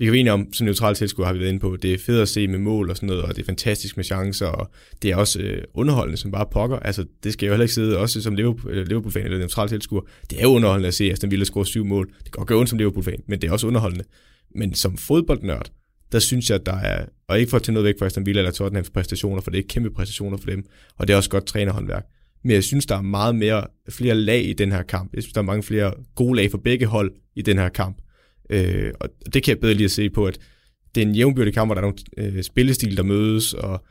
vi 0.00 0.04
kan 0.04 0.14
jo 0.14 0.20
enige 0.20 0.32
om, 0.32 0.52
som 0.52 0.64
neutral 0.64 0.94
tilskuer 0.94 1.26
har 1.26 1.32
vi 1.32 1.38
været 1.38 1.48
inde 1.48 1.60
på, 1.60 1.76
det 1.76 1.94
er 1.94 1.98
fedt 1.98 2.22
at 2.22 2.28
se 2.28 2.48
med 2.48 2.58
mål 2.58 2.90
og 2.90 2.96
sådan 2.96 3.06
noget, 3.06 3.22
og 3.22 3.36
det 3.36 3.42
er 3.42 3.46
fantastisk 3.46 3.96
med 3.96 4.04
chancer, 4.04 4.46
og 4.46 4.70
det 5.02 5.10
er 5.10 5.16
også 5.16 5.40
øh, 5.40 5.62
underholdende 5.74 6.16
som 6.16 6.30
bare 6.30 6.46
pokker. 6.52 6.78
Altså, 6.78 7.04
det 7.24 7.32
skal 7.32 7.46
jeg 7.46 7.50
jo 7.50 7.52
heller 7.54 7.64
ikke 7.64 7.74
sidde, 7.74 7.98
også 7.98 8.22
som 8.22 8.34
Liverpool 8.34 8.72
øh, 8.72 8.86
Liverpool-fan, 8.86 9.24
eller 9.24 9.38
neutral 9.38 9.68
tilskuer. 9.68 10.00
Det 10.30 10.38
er 10.38 10.42
jo 10.42 10.48
underholdende 10.48 10.88
at 10.88 10.94
se, 10.94 11.04
at 11.04 11.12
Aston 11.12 11.30
Villa 11.30 11.44
score 11.44 11.66
syv 11.66 11.84
mål. 11.84 12.06
Det 12.06 12.24
kan 12.24 12.30
godt 12.30 12.48
gøre 12.48 12.58
ondt 12.58 12.70
som 12.70 12.78
Liverpool-fan, 12.78 13.22
men 13.26 13.40
det 13.40 13.48
er 13.48 13.52
også 13.52 13.66
underholdende. 13.66 14.04
Men 14.54 14.74
som 14.74 14.96
fodboldnørd, 14.96 15.70
der 16.12 16.18
synes 16.18 16.50
jeg, 16.50 16.58
at 16.60 16.66
der 16.66 16.76
er, 16.76 17.04
og 17.28 17.38
ikke 17.38 17.50
for 17.50 17.56
at 17.56 17.62
tage 17.62 17.74
noget 17.74 17.84
væk 17.84 17.94
fra 17.98 18.06
Aston 18.06 18.26
Villa 18.26 18.40
eller 18.40 18.52
Tottenhams 18.52 18.90
præstationer, 18.90 19.40
for 19.40 19.50
det 19.50 19.58
er 19.58 19.64
kæmpe 19.68 19.90
præstationer 19.90 20.36
for 20.36 20.46
dem, 20.46 20.64
og 20.98 21.08
det 21.08 21.12
er 21.12 21.16
også 21.16 21.30
godt 21.30 21.46
trænerhåndværk. 21.46 22.04
Men 22.44 22.52
jeg 22.52 22.64
synes, 22.64 22.86
der 22.86 22.96
er 22.96 23.02
meget 23.02 23.34
mere, 23.34 23.64
flere 23.90 24.14
lag 24.14 24.44
i 24.44 24.52
den 24.52 24.72
her 24.72 24.82
kamp. 24.82 25.14
Jeg 25.14 25.22
synes, 25.22 25.32
der 25.32 25.40
er 25.40 25.44
mange 25.44 25.62
flere 25.62 25.94
gode 26.14 26.36
lag 26.36 26.50
for 26.50 26.58
begge 26.58 26.86
hold 26.86 27.12
i 27.36 27.42
den 27.42 27.58
her 27.58 27.68
kamp. 27.68 27.96
Øh, 28.50 28.92
og 29.00 29.08
det 29.34 29.42
kan 29.42 29.54
jeg 29.54 29.60
bedre 29.60 29.74
lige 29.74 29.84
at 29.84 29.90
se 29.90 30.10
på, 30.10 30.26
at 30.26 30.38
det 30.94 31.02
er 31.02 31.06
en 31.06 31.14
jævnbyrdig 31.14 31.54
kamp, 31.54 31.68
hvor 31.68 31.74
der 31.74 31.82
er 31.82 31.92
nogle 32.16 32.36
øh, 32.36 32.42
spillestil, 32.42 32.96
der 32.96 33.02
mødes, 33.02 33.54
og 33.54 33.84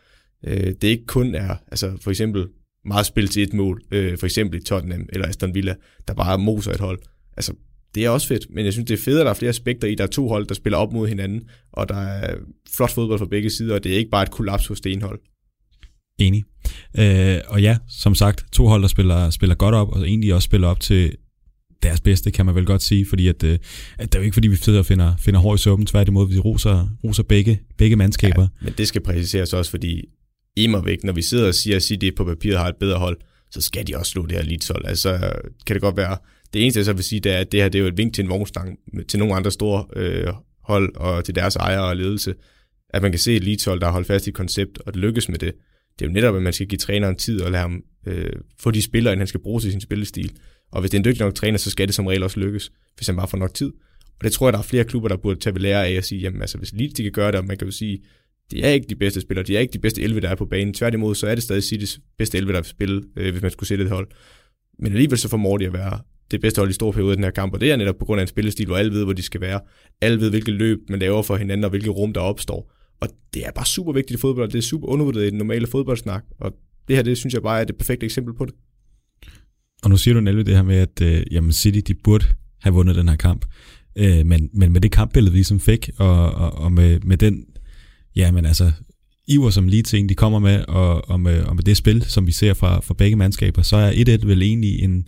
øh, 0.48 0.74
det 0.82 0.84
ikke 0.84 1.06
kun 1.06 1.36
er, 1.36 1.56
altså 1.68 1.98
for 2.02 2.10
eksempel 2.10 2.48
meget 2.86 3.06
spil 3.06 3.28
til 3.28 3.44
et 3.44 3.54
mål, 3.54 3.82
øh, 3.92 4.18
for 4.18 4.26
eksempel 4.26 4.60
i 4.60 4.64
Tottenham 4.64 5.10
eller 5.14 5.28
Aston 5.28 5.56
Villa, 5.56 5.76
der 6.08 6.14
bare 6.14 6.38
moser 6.38 6.72
et 6.72 6.80
hold. 6.80 7.00
Altså, 7.38 7.54
det 7.96 8.06
er 8.06 8.10
også 8.10 8.28
fedt, 8.28 8.46
men 8.50 8.66
jeg 8.66 8.74
synes, 8.74 8.88
det 8.88 9.00
er 9.00 9.04
fedt, 9.04 9.20
at 9.20 9.26
der 9.26 9.30
er 9.30 9.36
flere 9.36 9.50
aspekter 9.50 9.88
i. 9.88 9.96
Der 9.96 10.04
er 10.04 10.08
to 10.08 10.28
hold, 10.28 10.48
der 10.48 10.54
spiller 10.54 10.78
op 10.78 10.94
mod 10.94 11.08
hinanden, 11.08 11.50
og 11.72 11.90
der 11.90 11.96
er 11.96 12.36
flot 12.76 12.92
fodbold 12.92 13.20
fra 13.20 13.26
begge 13.26 13.50
sider, 13.50 13.76
og 13.76 13.84
det 13.84 13.94
er 13.94 13.98
ikke 13.98 14.10
bare 14.10 14.24
et 14.24 14.32
kollaps 14.32 14.68
hos 14.68 14.82
det 14.82 14.92
ene 14.92 15.02
hold. 15.02 15.20
Enig. 16.20 16.44
Øh, 17.00 17.38
og 17.48 17.62
ja, 17.62 17.78
som 17.90 18.16
sagt, 18.16 18.46
to 18.52 18.68
hold, 18.68 18.82
der 18.82 18.88
spiller, 18.88 19.30
spiller 19.30 19.56
godt 19.56 19.76
op, 19.76 19.90
og 19.90 20.08
egentlig 20.08 20.34
også 20.34 20.46
spiller 20.46 20.68
op 20.68 20.80
til 20.80 21.16
deres 21.84 22.02
bedste, 22.02 22.32
kan 22.32 22.46
man 22.46 22.56
vel 22.56 22.66
godt 22.66 22.82
sige, 22.82 23.06
fordi 23.06 23.28
at, 23.28 23.44
øh, 23.44 23.58
at 23.98 24.12
det 24.12 24.16
er 24.16 24.20
jo 24.20 24.24
ikke 24.24 24.34
fordi, 24.34 24.48
vi 24.48 24.56
sidder 24.56 24.80
og 24.80 24.86
finder, 24.86 25.16
finder 25.20 25.40
hår 25.40 25.56
i 25.56 25.58
suppen, 25.58 25.86
tværtimod, 25.86 26.30
vi 26.30 26.40
roser, 26.40 26.98
roser 27.04 27.24
begge, 27.24 27.62
begge 27.78 27.96
mandskaber. 27.96 28.42
Ja, 28.42 28.66
men 28.66 28.74
det 28.78 28.88
skal 28.88 29.02
præciseres 29.02 29.54
også, 29.54 29.72
fordi 29.72 30.06
i 30.56 30.74
væk, 30.86 31.04
når 31.04 31.14
vi 31.14 31.22
sidder 31.22 31.48
og 31.48 31.56
siger, 31.56 31.76
at 31.76 31.84
City 31.84 32.10
på 32.18 32.24
papiret 32.24 32.60
har 32.60 32.68
et 32.68 32.76
bedre 32.76 33.00
hold, 33.00 33.18
så 33.52 33.62
skal 33.62 33.88
de 33.88 33.98
også 33.98 34.12
slå 34.12 34.26
det 34.26 34.32
her 34.32 34.44
Leeds-hold. 34.44 34.86
Altså, 34.86 35.34
kan 35.66 35.74
det 35.74 35.82
godt 35.82 35.98
være, 35.98 36.18
det 36.54 36.62
eneste, 36.62 36.78
jeg 36.78 36.86
så 36.86 36.94
vil 36.94 37.04
sige, 37.04 37.20
det 37.20 37.32
er, 37.32 37.38
at 37.38 37.52
det 37.52 37.62
her 37.62 37.70
det 37.70 37.80
er 37.80 37.84
jo 37.84 37.88
et 37.88 37.98
vink 37.98 38.14
til 38.14 38.24
en 38.24 38.30
vognstang 38.30 38.80
til 39.08 39.20
nogle 39.20 39.36
andre 39.36 39.52
store 39.52 39.86
øh, 39.96 40.34
hold 40.64 40.96
og 40.96 41.26
til 41.26 41.36
deres 41.36 41.56
ejere 41.56 41.86
og 41.86 41.98
ledelse, 41.98 42.34
at 42.90 43.02
man 43.02 43.12
kan 43.12 43.20
se 43.20 43.36
et 43.36 43.44
Leeds-hold, 43.44 43.80
der 43.80 43.86
har 43.86 43.94
holdt 43.94 44.08
fast 44.08 44.28
i 44.28 44.30
et 44.30 44.36
koncept, 44.36 44.80
og 44.86 44.94
det 44.94 45.02
lykkes 45.02 45.30
med 45.30 45.40
det. 45.40 45.54
Det 46.00 46.06
er 46.06 46.10
jo 46.10 46.14
netop, 46.14 46.36
at 46.36 46.42
man 46.42 46.54
skal 46.54 46.68
give 46.68 46.78
træneren 46.78 47.16
tid 47.16 47.42
og 47.42 47.52
lade 47.52 47.62
ham 47.62 47.84
øh, 48.08 48.32
få 48.60 48.72
de 48.72 48.82
spillere, 48.82 49.18
han 49.18 49.28
skal 49.28 49.40
bruge 49.40 49.62
til 49.62 49.72
sin 49.72 49.82
spillestil. 49.82 50.32
Og 50.72 50.82
hvis 50.82 50.92
det 50.92 50.98
er 50.98 51.00
en 51.00 51.06
dygtig 51.06 51.22
nok 51.22 51.36
træner, 51.36 51.58
så 51.58 51.70
skal 51.70 51.88
det 51.88 51.96
som 51.96 52.08
regel 52.08 52.24
også 52.24 52.40
lykkes, 52.40 52.72
hvis 52.96 53.08
han 53.08 53.16
bare 53.16 53.28
får 53.28 53.38
nok 53.38 53.54
tid. 53.54 53.72
Og 54.20 54.24
det 54.24 54.32
tror 54.32 54.48
jeg, 54.48 54.54
der 54.54 54.60
er 54.60 54.64
flere 54.64 54.84
klubber, 54.84 55.10
der 55.10 55.18
burde 55.18 55.40
tage 55.40 55.54
ved 55.54 55.62
lære 55.62 55.88
af 55.88 55.92
at 55.92 56.06
sige, 56.06 56.22
jamen 56.22 56.42
altså, 56.42 56.58
hvis 56.58 56.74
Leeds 56.74 56.94
de 56.94 57.04
kan 57.04 57.12
gøre 57.12 57.32
det, 57.32 57.40
og 57.40 57.46
man 57.46 57.58
kan 57.58 57.68
jo 57.68 57.72
sige, 57.72 58.00
det 58.52 58.66
er 58.66 58.70
ikke 58.70 58.88
de 58.90 58.96
bedste 58.96 59.22
spillere, 59.22 59.46
de 59.46 59.56
er 59.56 59.60
ikke 59.60 59.74
de 59.74 59.80
bedste 59.80 60.02
11, 60.02 60.22
der 60.22 60.30
er 60.30 60.36
på 60.36 60.46
banen. 60.46 60.74
Tværtimod, 60.74 61.16
så 61.16 61.28
er 61.28 61.36
det 61.36 61.44
stadig 61.44 61.64
Citys 61.64 62.00
bedste 62.18 62.38
11, 62.38 62.54
der 62.54 62.60
vil 62.60 62.66
spille, 62.66 63.04
øh, 63.18 63.32
hvis 63.32 63.42
man 63.42 63.52
skulle 63.52 63.68
sætte 63.68 63.84
et 63.84 63.90
hold. 63.90 64.08
Men 64.80 64.92
alligevel 64.92 65.18
så 65.18 65.30
formår 65.30 65.58
de 65.58 65.66
at 65.66 65.74
være 65.74 66.00
det 66.32 66.42
bedste 66.42 66.60
hold 66.60 66.70
i 66.70 66.74
stor 66.74 66.92
periode 66.92 67.14
i 67.14 67.16
den 67.16 67.24
her 67.24 67.32
kamp, 67.32 67.54
og 67.54 67.62
det 67.62 67.72
er 67.72 67.76
netop 67.76 67.96
på 68.00 68.06
grund 68.06 68.20
af 68.20 68.24
en 68.24 68.28
spillestil, 68.28 68.66
hvor 68.66 68.78
alle 68.78 68.94
ved, 68.94 69.04
hvor 69.04 69.14
de 69.14 69.22
skal 69.22 69.42
være. 69.42 69.60
Alle 70.02 70.20
ved, 70.20 70.30
hvilket 70.30 70.54
løb 70.54 70.80
man 70.90 71.00
laver 71.00 71.22
for 71.22 71.36
hinanden, 71.36 71.64
og 71.64 71.70
hvilket 71.70 71.96
rum, 71.96 72.14
der 72.14 72.22
opstår. 72.22 72.72
Og 73.00 73.10
det 73.34 73.46
er 73.46 73.52
bare 73.52 73.66
super 73.66 73.92
vigtigt 73.92 74.18
i 74.18 74.22
fodbold, 74.22 74.46
og 74.46 74.52
det 74.52 74.58
er 74.58 74.64
super 74.64 74.88
undervurderet 74.88 75.28
i 75.28 75.30
den 75.30 75.38
normale 75.38 75.68
fodboldsnak, 75.68 76.24
og 76.40 76.54
det 76.88 76.96
her, 76.96 77.04
det 77.04 77.18
synes 77.18 77.34
jeg 77.34 77.42
bare 77.42 77.62
er 77.62 77.64
det 77.64 77.78
perfekte 77.78 78.06
eksempel 78.06 78.34
på 78.34 78.46
det. 78.46 78.54
Og 79.84 79.90
nu 79.90 79.98
siger 79.98 80.14
du 80.14 80.22
nemlig 80.22 80.46
det 80.46 80.56
her 80.56 80.64
med, 80.64 80.76
at 80.76 81.02
øh, 81.02 81.24
jamen 81.32 81.52
City 81.52 81.80
de 81.88 81.94
burde 82.04 82.26
have 82.62 82.74
vundet 82.74 82.96
den 82.96 83.10
her 83.10 83.16
kamp. 83.16 83.46
Øh, 83.96 84.26
men, 84.26 84.50
men 84.54 84.72
med 84.72 84.82
det 84.82 84.92
kampbillede, 84.92 85.32
vi 85.32 85.38
ligesom 85.38 85.60
fik, 85.60 85.90
og, 85.98 86.32
og, 86.32 86.52
og 86.52 86.72
med, 86.72 87.00
med 87.00 87.18
den, 87.18 87.46
ja, 88.16 88.32
men 88.32 88.46
altså, 88.46 88.72
iver, 89.28 89.50
som 89.50 89.68
lige 89.68 89.84
ting, 89.84 90.10
de 90.10 90.16
kommer 90.16 90.40
med, 90.40 90.66
og, 90.68 91.10
og, 91.10 91.20
med, 91.20 91.44
og 91.44 91.56
med 91.56 91.64
det 91.64 91.78
spil, 91.78 92.04
som 92.04 92.28
vi 92.28 92.32
ser 92.32 92.54
fra, 92.54 92.80
fra 92.80 92.94
begge 92.94 93.16
mandskaber, 93.16 93.62
så 93.62 93.76
er 93.78 93.92
1-1 93.92 94.28
vel 94.28 94.42
egentlig 94.42 94.80
en, 94.84 95.06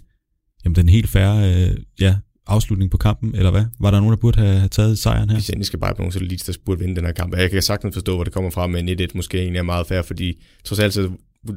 jamen, 0.66 0.76
den 0.76 0.90
helt 0.90 1.10
færre 1.10 1.70
øh, 1.70 1.78
ja, 2.00 2.16
afslutning 2.48 2.92
på 2.92 2.98
kampen, 2.98 3.36
eller 3.36 3.52
hvad? 3.52 3.66
Var 3.80 3.92
der 3.92 4.00
nogen, 4.00 4.12
der 4.12 4.18
burde 4.18 4.40
have, 4.40 4.58
have 4.58 4.70
taget 4.70 5.00
sejren 5.00 5.30
her? 5.30 5.38
Hvis 5.38 5.50
jeg 5.50 5.66
skal 5.66 5.80
bare 5.80 5.96
på 5.96 6.02
nogen, 6.02 6.12
så 6.12 6.20
lige 6.20 6.40
der 6.48 6.58
burde 6.66 6.80
vinde 6.80 6.96
den 6.96 7.06
her 7.06 7.12
kamp. 7.12 7.38
Jeg 7.38 7.52
kan 7.52 7.62
sagtens 7.62 7.96
forstå, 7.96 8.16
hvor 8.16 8.24
det 8.24 8.34
kommer 8.34 8.50
fra, 8.50 8.68
men 8.68 8.90
1-1 8.90 9.08
måske 9.16 9.38
egentlig 9.38 9.60
er 9.60 9.64
meget 9.64 9.88
fair, 9.88 10.02
fordi 10.02 10.44
trods 10.64 10.80
alt 10.80 10.94
så 10.94 11.10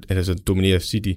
altså, 0.08 0.34
dominerer 0.34 0.78
City 0.78 1.12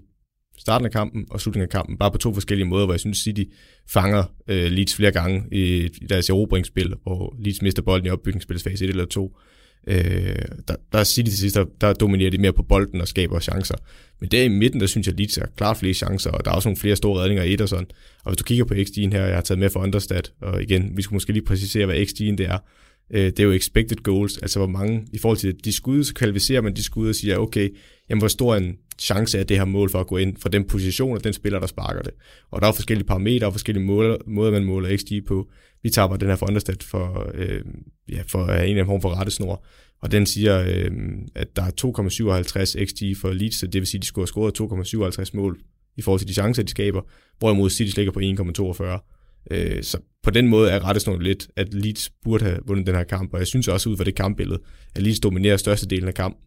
starten 0.57 0.85
af 0.85 0.91
kampen 0.91 1.25
og 1.29 1.41
slutningen 1.41 1.65
af 1.65 1.69
kampen, 1.69 1.97
bare 1.97 2.11
på 2.11 2.17
to 2.17 2.33
forskellige 2.33 2.67
måder, 2.67 2.85
hvor 2.85 2.93
jeg 2.93 2.99
synes, 2.99 3.17
City 3.17 3.43
fanger 3.87 4.23
øh, 4.47 4.71
Leeds 4.71 4.95
flere 4.95 5.11
gange 5.11 5.43
i, 5.51 5.85
i 5.85 6.05
deres 6.09 6.29
erobringsspil, 6.29 6.93
hvor 7.03 7.35
Leeds 7.39 7.61
mister 7.61 7.81
bolden 7.81 8.07
i 8.07 8.09
opbygningsspilsfase 8.09 8.83
1 8.83 8.89
eller 8.89 9.05
2. 9.05 9.37
Øh, 9.87 10.35
der, 10.67 10.75
der 10.91 10.99
er 10.99 11.03
City 11.03 11.29
til 11.29 11.37
sidst, 11.37 11.55
der, 11.55 11.65
der 11.81 11.93
dominerer 11.93 12.29
de 12.29 12.37
mere 12.37 12.53
på 12.53 12.63
bolden 12.63 13.01
og 13.01 13.07
skaber 13.07 13.39
chancer. 13.39 13.75
Men 14.19 14.29
der 14.29 14.43
i 14.43 14.47
midten, 14.47 14.79
der 14.79 14.87
synes 14.87 15.07
jeg, 15.07 15.15
Leeds 15.17 15.35
har 15.35 15.49
klart 15.57 15.77
flere 15.77 15.93
chancer, 15.93 16.31
og 16.31 16.45
der 16.45 16.51
er 16.51 16.55
også 16.55 16.69
nogle 16.69 16.77
flere 16.77 16.95
store 16.95 17.21
redninger 17.21 17.43
i 17.43 17.53
et 17.53 17.61
og 17.61 17.69
sådan. 17.69 17.87
Og 18.23 18.31
hvis 18.31 18.37
du 18.37 18.43
kigger 18.43 18.65
på 18.65 18.73
XG'en 18.73 19.11
her, 19.11 19.25
jeg 19.25 19.35
har 19.35 19.41
taget 19.41 19.59
med 19.59 19.69
for 19.69 19.79
Understat, 19.79 20.31
og 20.41 20.63
igen, 20.63 20.97
vi 20.97 21.01
skulle 21.01 21.15
måske 21.15 21.33
lige 21.33 21.45
præcisere, 21.45 21.85
hvad 21.85 21.95
XG'en 21.95 22.35
det 22.35 22.45
er. 22.45 22.57
Øh, 23.13 23.25
det 23.25 23.39
er 23.39 23.43
jo 23.43 23.51
expected 23.51 23.97
goals, 23.97 24.37
altså 24.37 24.59
hvor 24.59 24.67
mange, 24.67 25.07
i 25.13 25.17
forhold 25.17 25.37
til 25.37 25.65
de 25.65 25.71
skud, 25.71 26.03
så 26.03 26.13
kvalificerer 26.13 26.61
man 26.61 26.75
de 26.75 26.83
skud 26.83 27.09
og 27.09 27.15
siger, 27.15 27.37
okay, 27.37 27.69
jamen 28.09 28.21
hvor 28.21 28.27
stor 28.27 28.55
en 28.55 28.77
chance 28.99 29.39
er 29.39 29.43
det 29.43 29.57
her 29.57 29.65
mål 29.65 29.89
for 29.89 29.99
at 29.99 30.07
gå 30.07 30.17
ind 30.17 30.37
fra 30.37 30.49
den 30.49 30.63
position 30.67 31.17
og 31.17 31.23
den 31.23 31.33
spiller, 31.33 31.59
der 31.59 31.67
sparker 31.67 32.01
det. 32.01 32.13
Og 32.51 32.61
der 32.61 32.67
er 32.67 32.71
forskellige 32.71 33.07
parametre 33.07 33.47
og 33.47 33.53
forskellige 33.53 33.85
måder, 33.85 34.17
måder 34.27 34.51
man 34.51 34.63
måler 34.63 34.97
XG 34.97 35.25
på. 35.27 35.49
Vi 35.83 35.89
tager 35.89 36.07
bare 36.07 36.17
den 36.17 36.27
her 36.27 36.35
for 36.35 36.47
Understat 36.47 36.83
for, 36.83 37.31
øh, 37.33 37.61
ja, 38.09 38.21
for 38.27 38.43
en 38.43 38.51
eller 38.51 38.69
anden 38.69 38.85
form 38.85 39.01
for 39.01 39.15
rettesnor, 39.19 39.65
og 40.01 40.11
den 40.11 40.25
siger, 40.25 40.61
øh, 40.61 40.91
at 41.35 41.55
der 41.55 41.63
er 41.63 41.71
2,57 41.71 42.85
XG 42.85 43.17
for 43.21 43.33
Leeds, 43.33 43.55
så 43.55 43.67
det 43.67 43.81
vil 43.81 43.87
sige, 43.87 43.99
at 43.99 44.01
de 44.01 44.07
skulle 44.07 44.23
have 44.23 44.53
scoret 44.53 45.19
2,57 45.19 45.33
mål 45.33 45.59
i 45.97 46.01
forhold 46.01 46.19
til 46.19 46.27
de 46.27 46.33
chancer, 46.33 46.63
de 46.63 46.69
skaber, 46.69 47.01
hvorimod 47.39 47.69
City 47.69 47.95
ligger 47.97 48.11
på 48.11 48.19
1,42. 48.19 49.16
Øh, 49.51 49.83
så 49.83 49.97
på 50.23 50.29
den 50.31 50.47
måde 50.47 50.71
er 50.71 50.85
rettesnoren 50.85 51.21
lidt, 51.21 51.47
at 51.55 51.73
Leeds 51.73 52.09
burde 52.23 52.45
have 52.45 52.59
vundet 52.67 52.87
den 52.87 52.95
her 52.95 53.03
kamp, 53.03 53.33
og 53.33 53.39
jeg 53.39 53.47
synes 53.47 53.67
også 53.67 53.89
ud 53.89 53.97
fra 53.97 54.03
det 54.03 54.15
kampbillede, 54.15 54.59
at 54.95 55.01
Leeds 55.01 55.19
dominerer 55.19 55.57
størstedelen 55.57 56.07
af 56.07 56.13
kampen. 56.13 56.41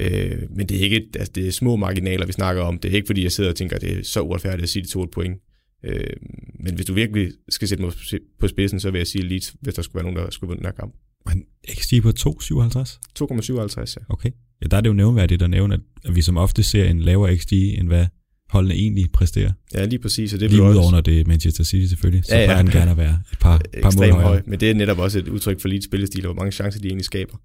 Øh, 0.00 0.42
men 0.50 0.68
det 0.68 0.76
er 0.76 0.80
ikke 0.80 1.08
altså 1.14 1.32
det 1.34 1.46
er 1.46 1.52
små 1.52 1.76
marginaler, 1.76 2.26
vi 2.26 2.32
snakker 2.32 2.62
om. 2.62 2.78
Det 2.78 2.90
er 2.90 2.94
ikke 2.94 3.06
fordi, 3.06 3.22
jeg 3.22 3.32
sidder 3.32 3.50
og 3.50 3.56
tænker, 3.56 3.76
at 3.76 3.82
det 3.82 3.98
er 3.98 4.02
så 4.04 4.20
uretfærdigt 4.20 4.62
at 4.62 4.68
sige, 4.68 4.82
det 4.82 4.90
tog 4.90 5.04
et 5.04 5.10
point. 5.10 5.40
Øh, 5.84 6.16
men 6.60 6.74
hvis 6.74 6.86
du 6.86 6.94
virkelig 6.94 7.32
skal 7.48 7.68
sætte 7.68 7.84
mig 7.84 7.92
på 8.40 8.48
spidsen, 8.48 8.80
så 8.80 8.90
vil 8.90 8.98
jeg 8.98 9.06
sige 9.06 9.24
Leeds, 9.28 9.54
hvis 9.60 9.74
der 9.74 9.82
skulle 9.82 9.94
være 9.94 10.12
nogen, 10.12 10.26
der 10.26 10.30
skulle 10.30 10.48
vinde 10.48 10.58
den 10.58 10.66
her 10.66 10.72
kamp. 10.72 10.94
Men 11.26 11.44
XG 11.70 12.02
på 12.02 12.08
2,57? 12.08 12.98
2,57, 13.18 13.94
ja. 13.96 14.04
Okay. 14.08 14.30
Ja, 14.62 14.66
der 14.66 14.76
er 14.76 14.80
det 14.80 14.88
jo 14.88 14.94
nævnværdigt 14.94 15.42
at 15.42 15.50
nævne, 15.50 15.78
at 16.04 16.14
vi 16.16 16.22
som 16.22 16.36
ofte 16.36 16.62
ser 16.62 16.84
en 16.84 17.00
lavere 17.00 17.36
XG, 17.36 17.52
end 17.52 17.88
hvad 17.88 18.06
holdene 18.50 18.74
egentlig 18.74 19.10
præsterer. 19.12 19.52
Ja, 19.74 19.84
lige 19.84 19.98
præcis. 19.98 20.34
Og 20.34 20.40
det 20.40 20.50
Lige 20.50 20.62
udover, 20.62 20.90
når 20.90 21.00
det 21.00 21.20
er 21.20 21.24
Manchester 21.26 21.64
City 21.64 21.86
selvfølgelig, 21.88 22.24
så 22.24 22.36
Ja, 22.36 22.42
ja, 22.42 22.54
han 22.54 22.66
gerne 22.66 22.90
at 22.90 22.96
være 22.96 23.18
et 23.32 23.38
par, 23.38 23.58
par 23.58 23.82
mål 23.82 23.86
ekstremt 23.86 24.12
høj. 24.14 24.22
højere. 24.22 24.42
Men 24.46 24.60
det 24.60 24.70
er 24.70 24.74
netop 24.74 24.98
også 24.98 25.18
et 25.18 25.28
udtryk 25.28 25.60
for 25.60 25.68
Leeds 25.68 25.84
spillestil, 25.84 26.26
og 26.26 26.32
hvor 26.34 26.42
mange 26.42 26.52
chancer 26.52 26.80
de 26.80 26.86
egentlig 26.88 27.04
skaber. 27.04 27.36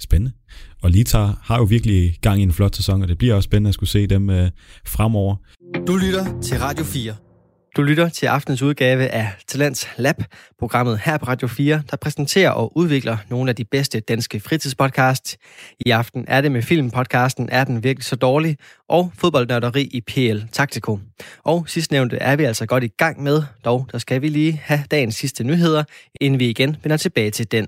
Spændende. 0.00 0.32
Og 0.82 0.90
Leeds 0.90 1.12
har, 1.12 1.40
har 1.42 1.58
jo 1.58 1.64
virkelig 1.64 2.18
gang 2.20 2.40
i 2.40 2.42
en 2.42 2.52
flot 2.52 2.76
sæson, 2.76 3.02
og 3.02 3.08
det 3.08 3.18
bliver 3.18 3.34
også 3.34 3.44
spændende 3.46 3.68
at 3.68 3.74
skulle 3.74 3.90
se 3.90 4.06
dem 4.06 4.30
øh, 4.30 4.50
fremover. 4.86 5.36
Du 5.86 5.96
lytter 5.96 6.40
til 6.42 6.58
Radio 6.58 6.84
4. 6.84 7.14
Du 7.76 7.82
lytter 7.82 8.08
til 8.08 8.26
aftens 8.26 8.62
udgave 8.62 9.08
af 9.08 9.32
Talents 9.46 9.88
Lab, 9.96 10.16
programmet 10.58 11.00
her 11.04 11.18
på 11.18 11.24
Radio 11.24 11.48
4, 11.48 11.82
der 11.90 11.96
præsenterer 11.96 12.50
og 12.50 12.76
udvikler 12.76 13.16
nogle 13.28 13.50
af 13.50 13.56
de 13.56 13.64
bedste 13.64 14.00
danske 14.00 14.40
fritidspodcasts. 14.40 15.38
I 15.80 15.90
aften 15.90 16.24
er 16.28 16.40
det 16.40 16.52
med 16.52 16.62
filmpodcasten 16.62 17.48
Er 17.52 17.64
den 17.64 17.84
virkelig 17.84 18.04
så 18.04 18.16
dårlig? 18.16 18.58
og 18.88 19.12
fodboldnørderi 19.18 19.82
i 19.82 20.00
PL 20.00 20.38
Taktiko. 20.52 20.98
Og 21.44 21.64
sidstnævnte 21.68 22.16
er 22.16 22.36
vi 22.36 22.44
altså 22.44 22.66
godt 22.66 22.84
i 22.84 22.88
gang 22.88 23.22
med, 23.22 23.42
dog 23.64 23.88
der 23.92 23.98
skal 23.98 24.22
vi 24.22 24.28
lige 24.28 24.60
have 24.64 24.84
dagens 24.90 25.14
sidste 25.14 25.44
nyheder, 25.44 25.84
inden 26.20 26.40
vi 26.40 26.48
igen 26.48 26.76
vender 26.82 26.96
tilbage 26.96 27.30
til 27.30 27.52
den. 27.52 27.66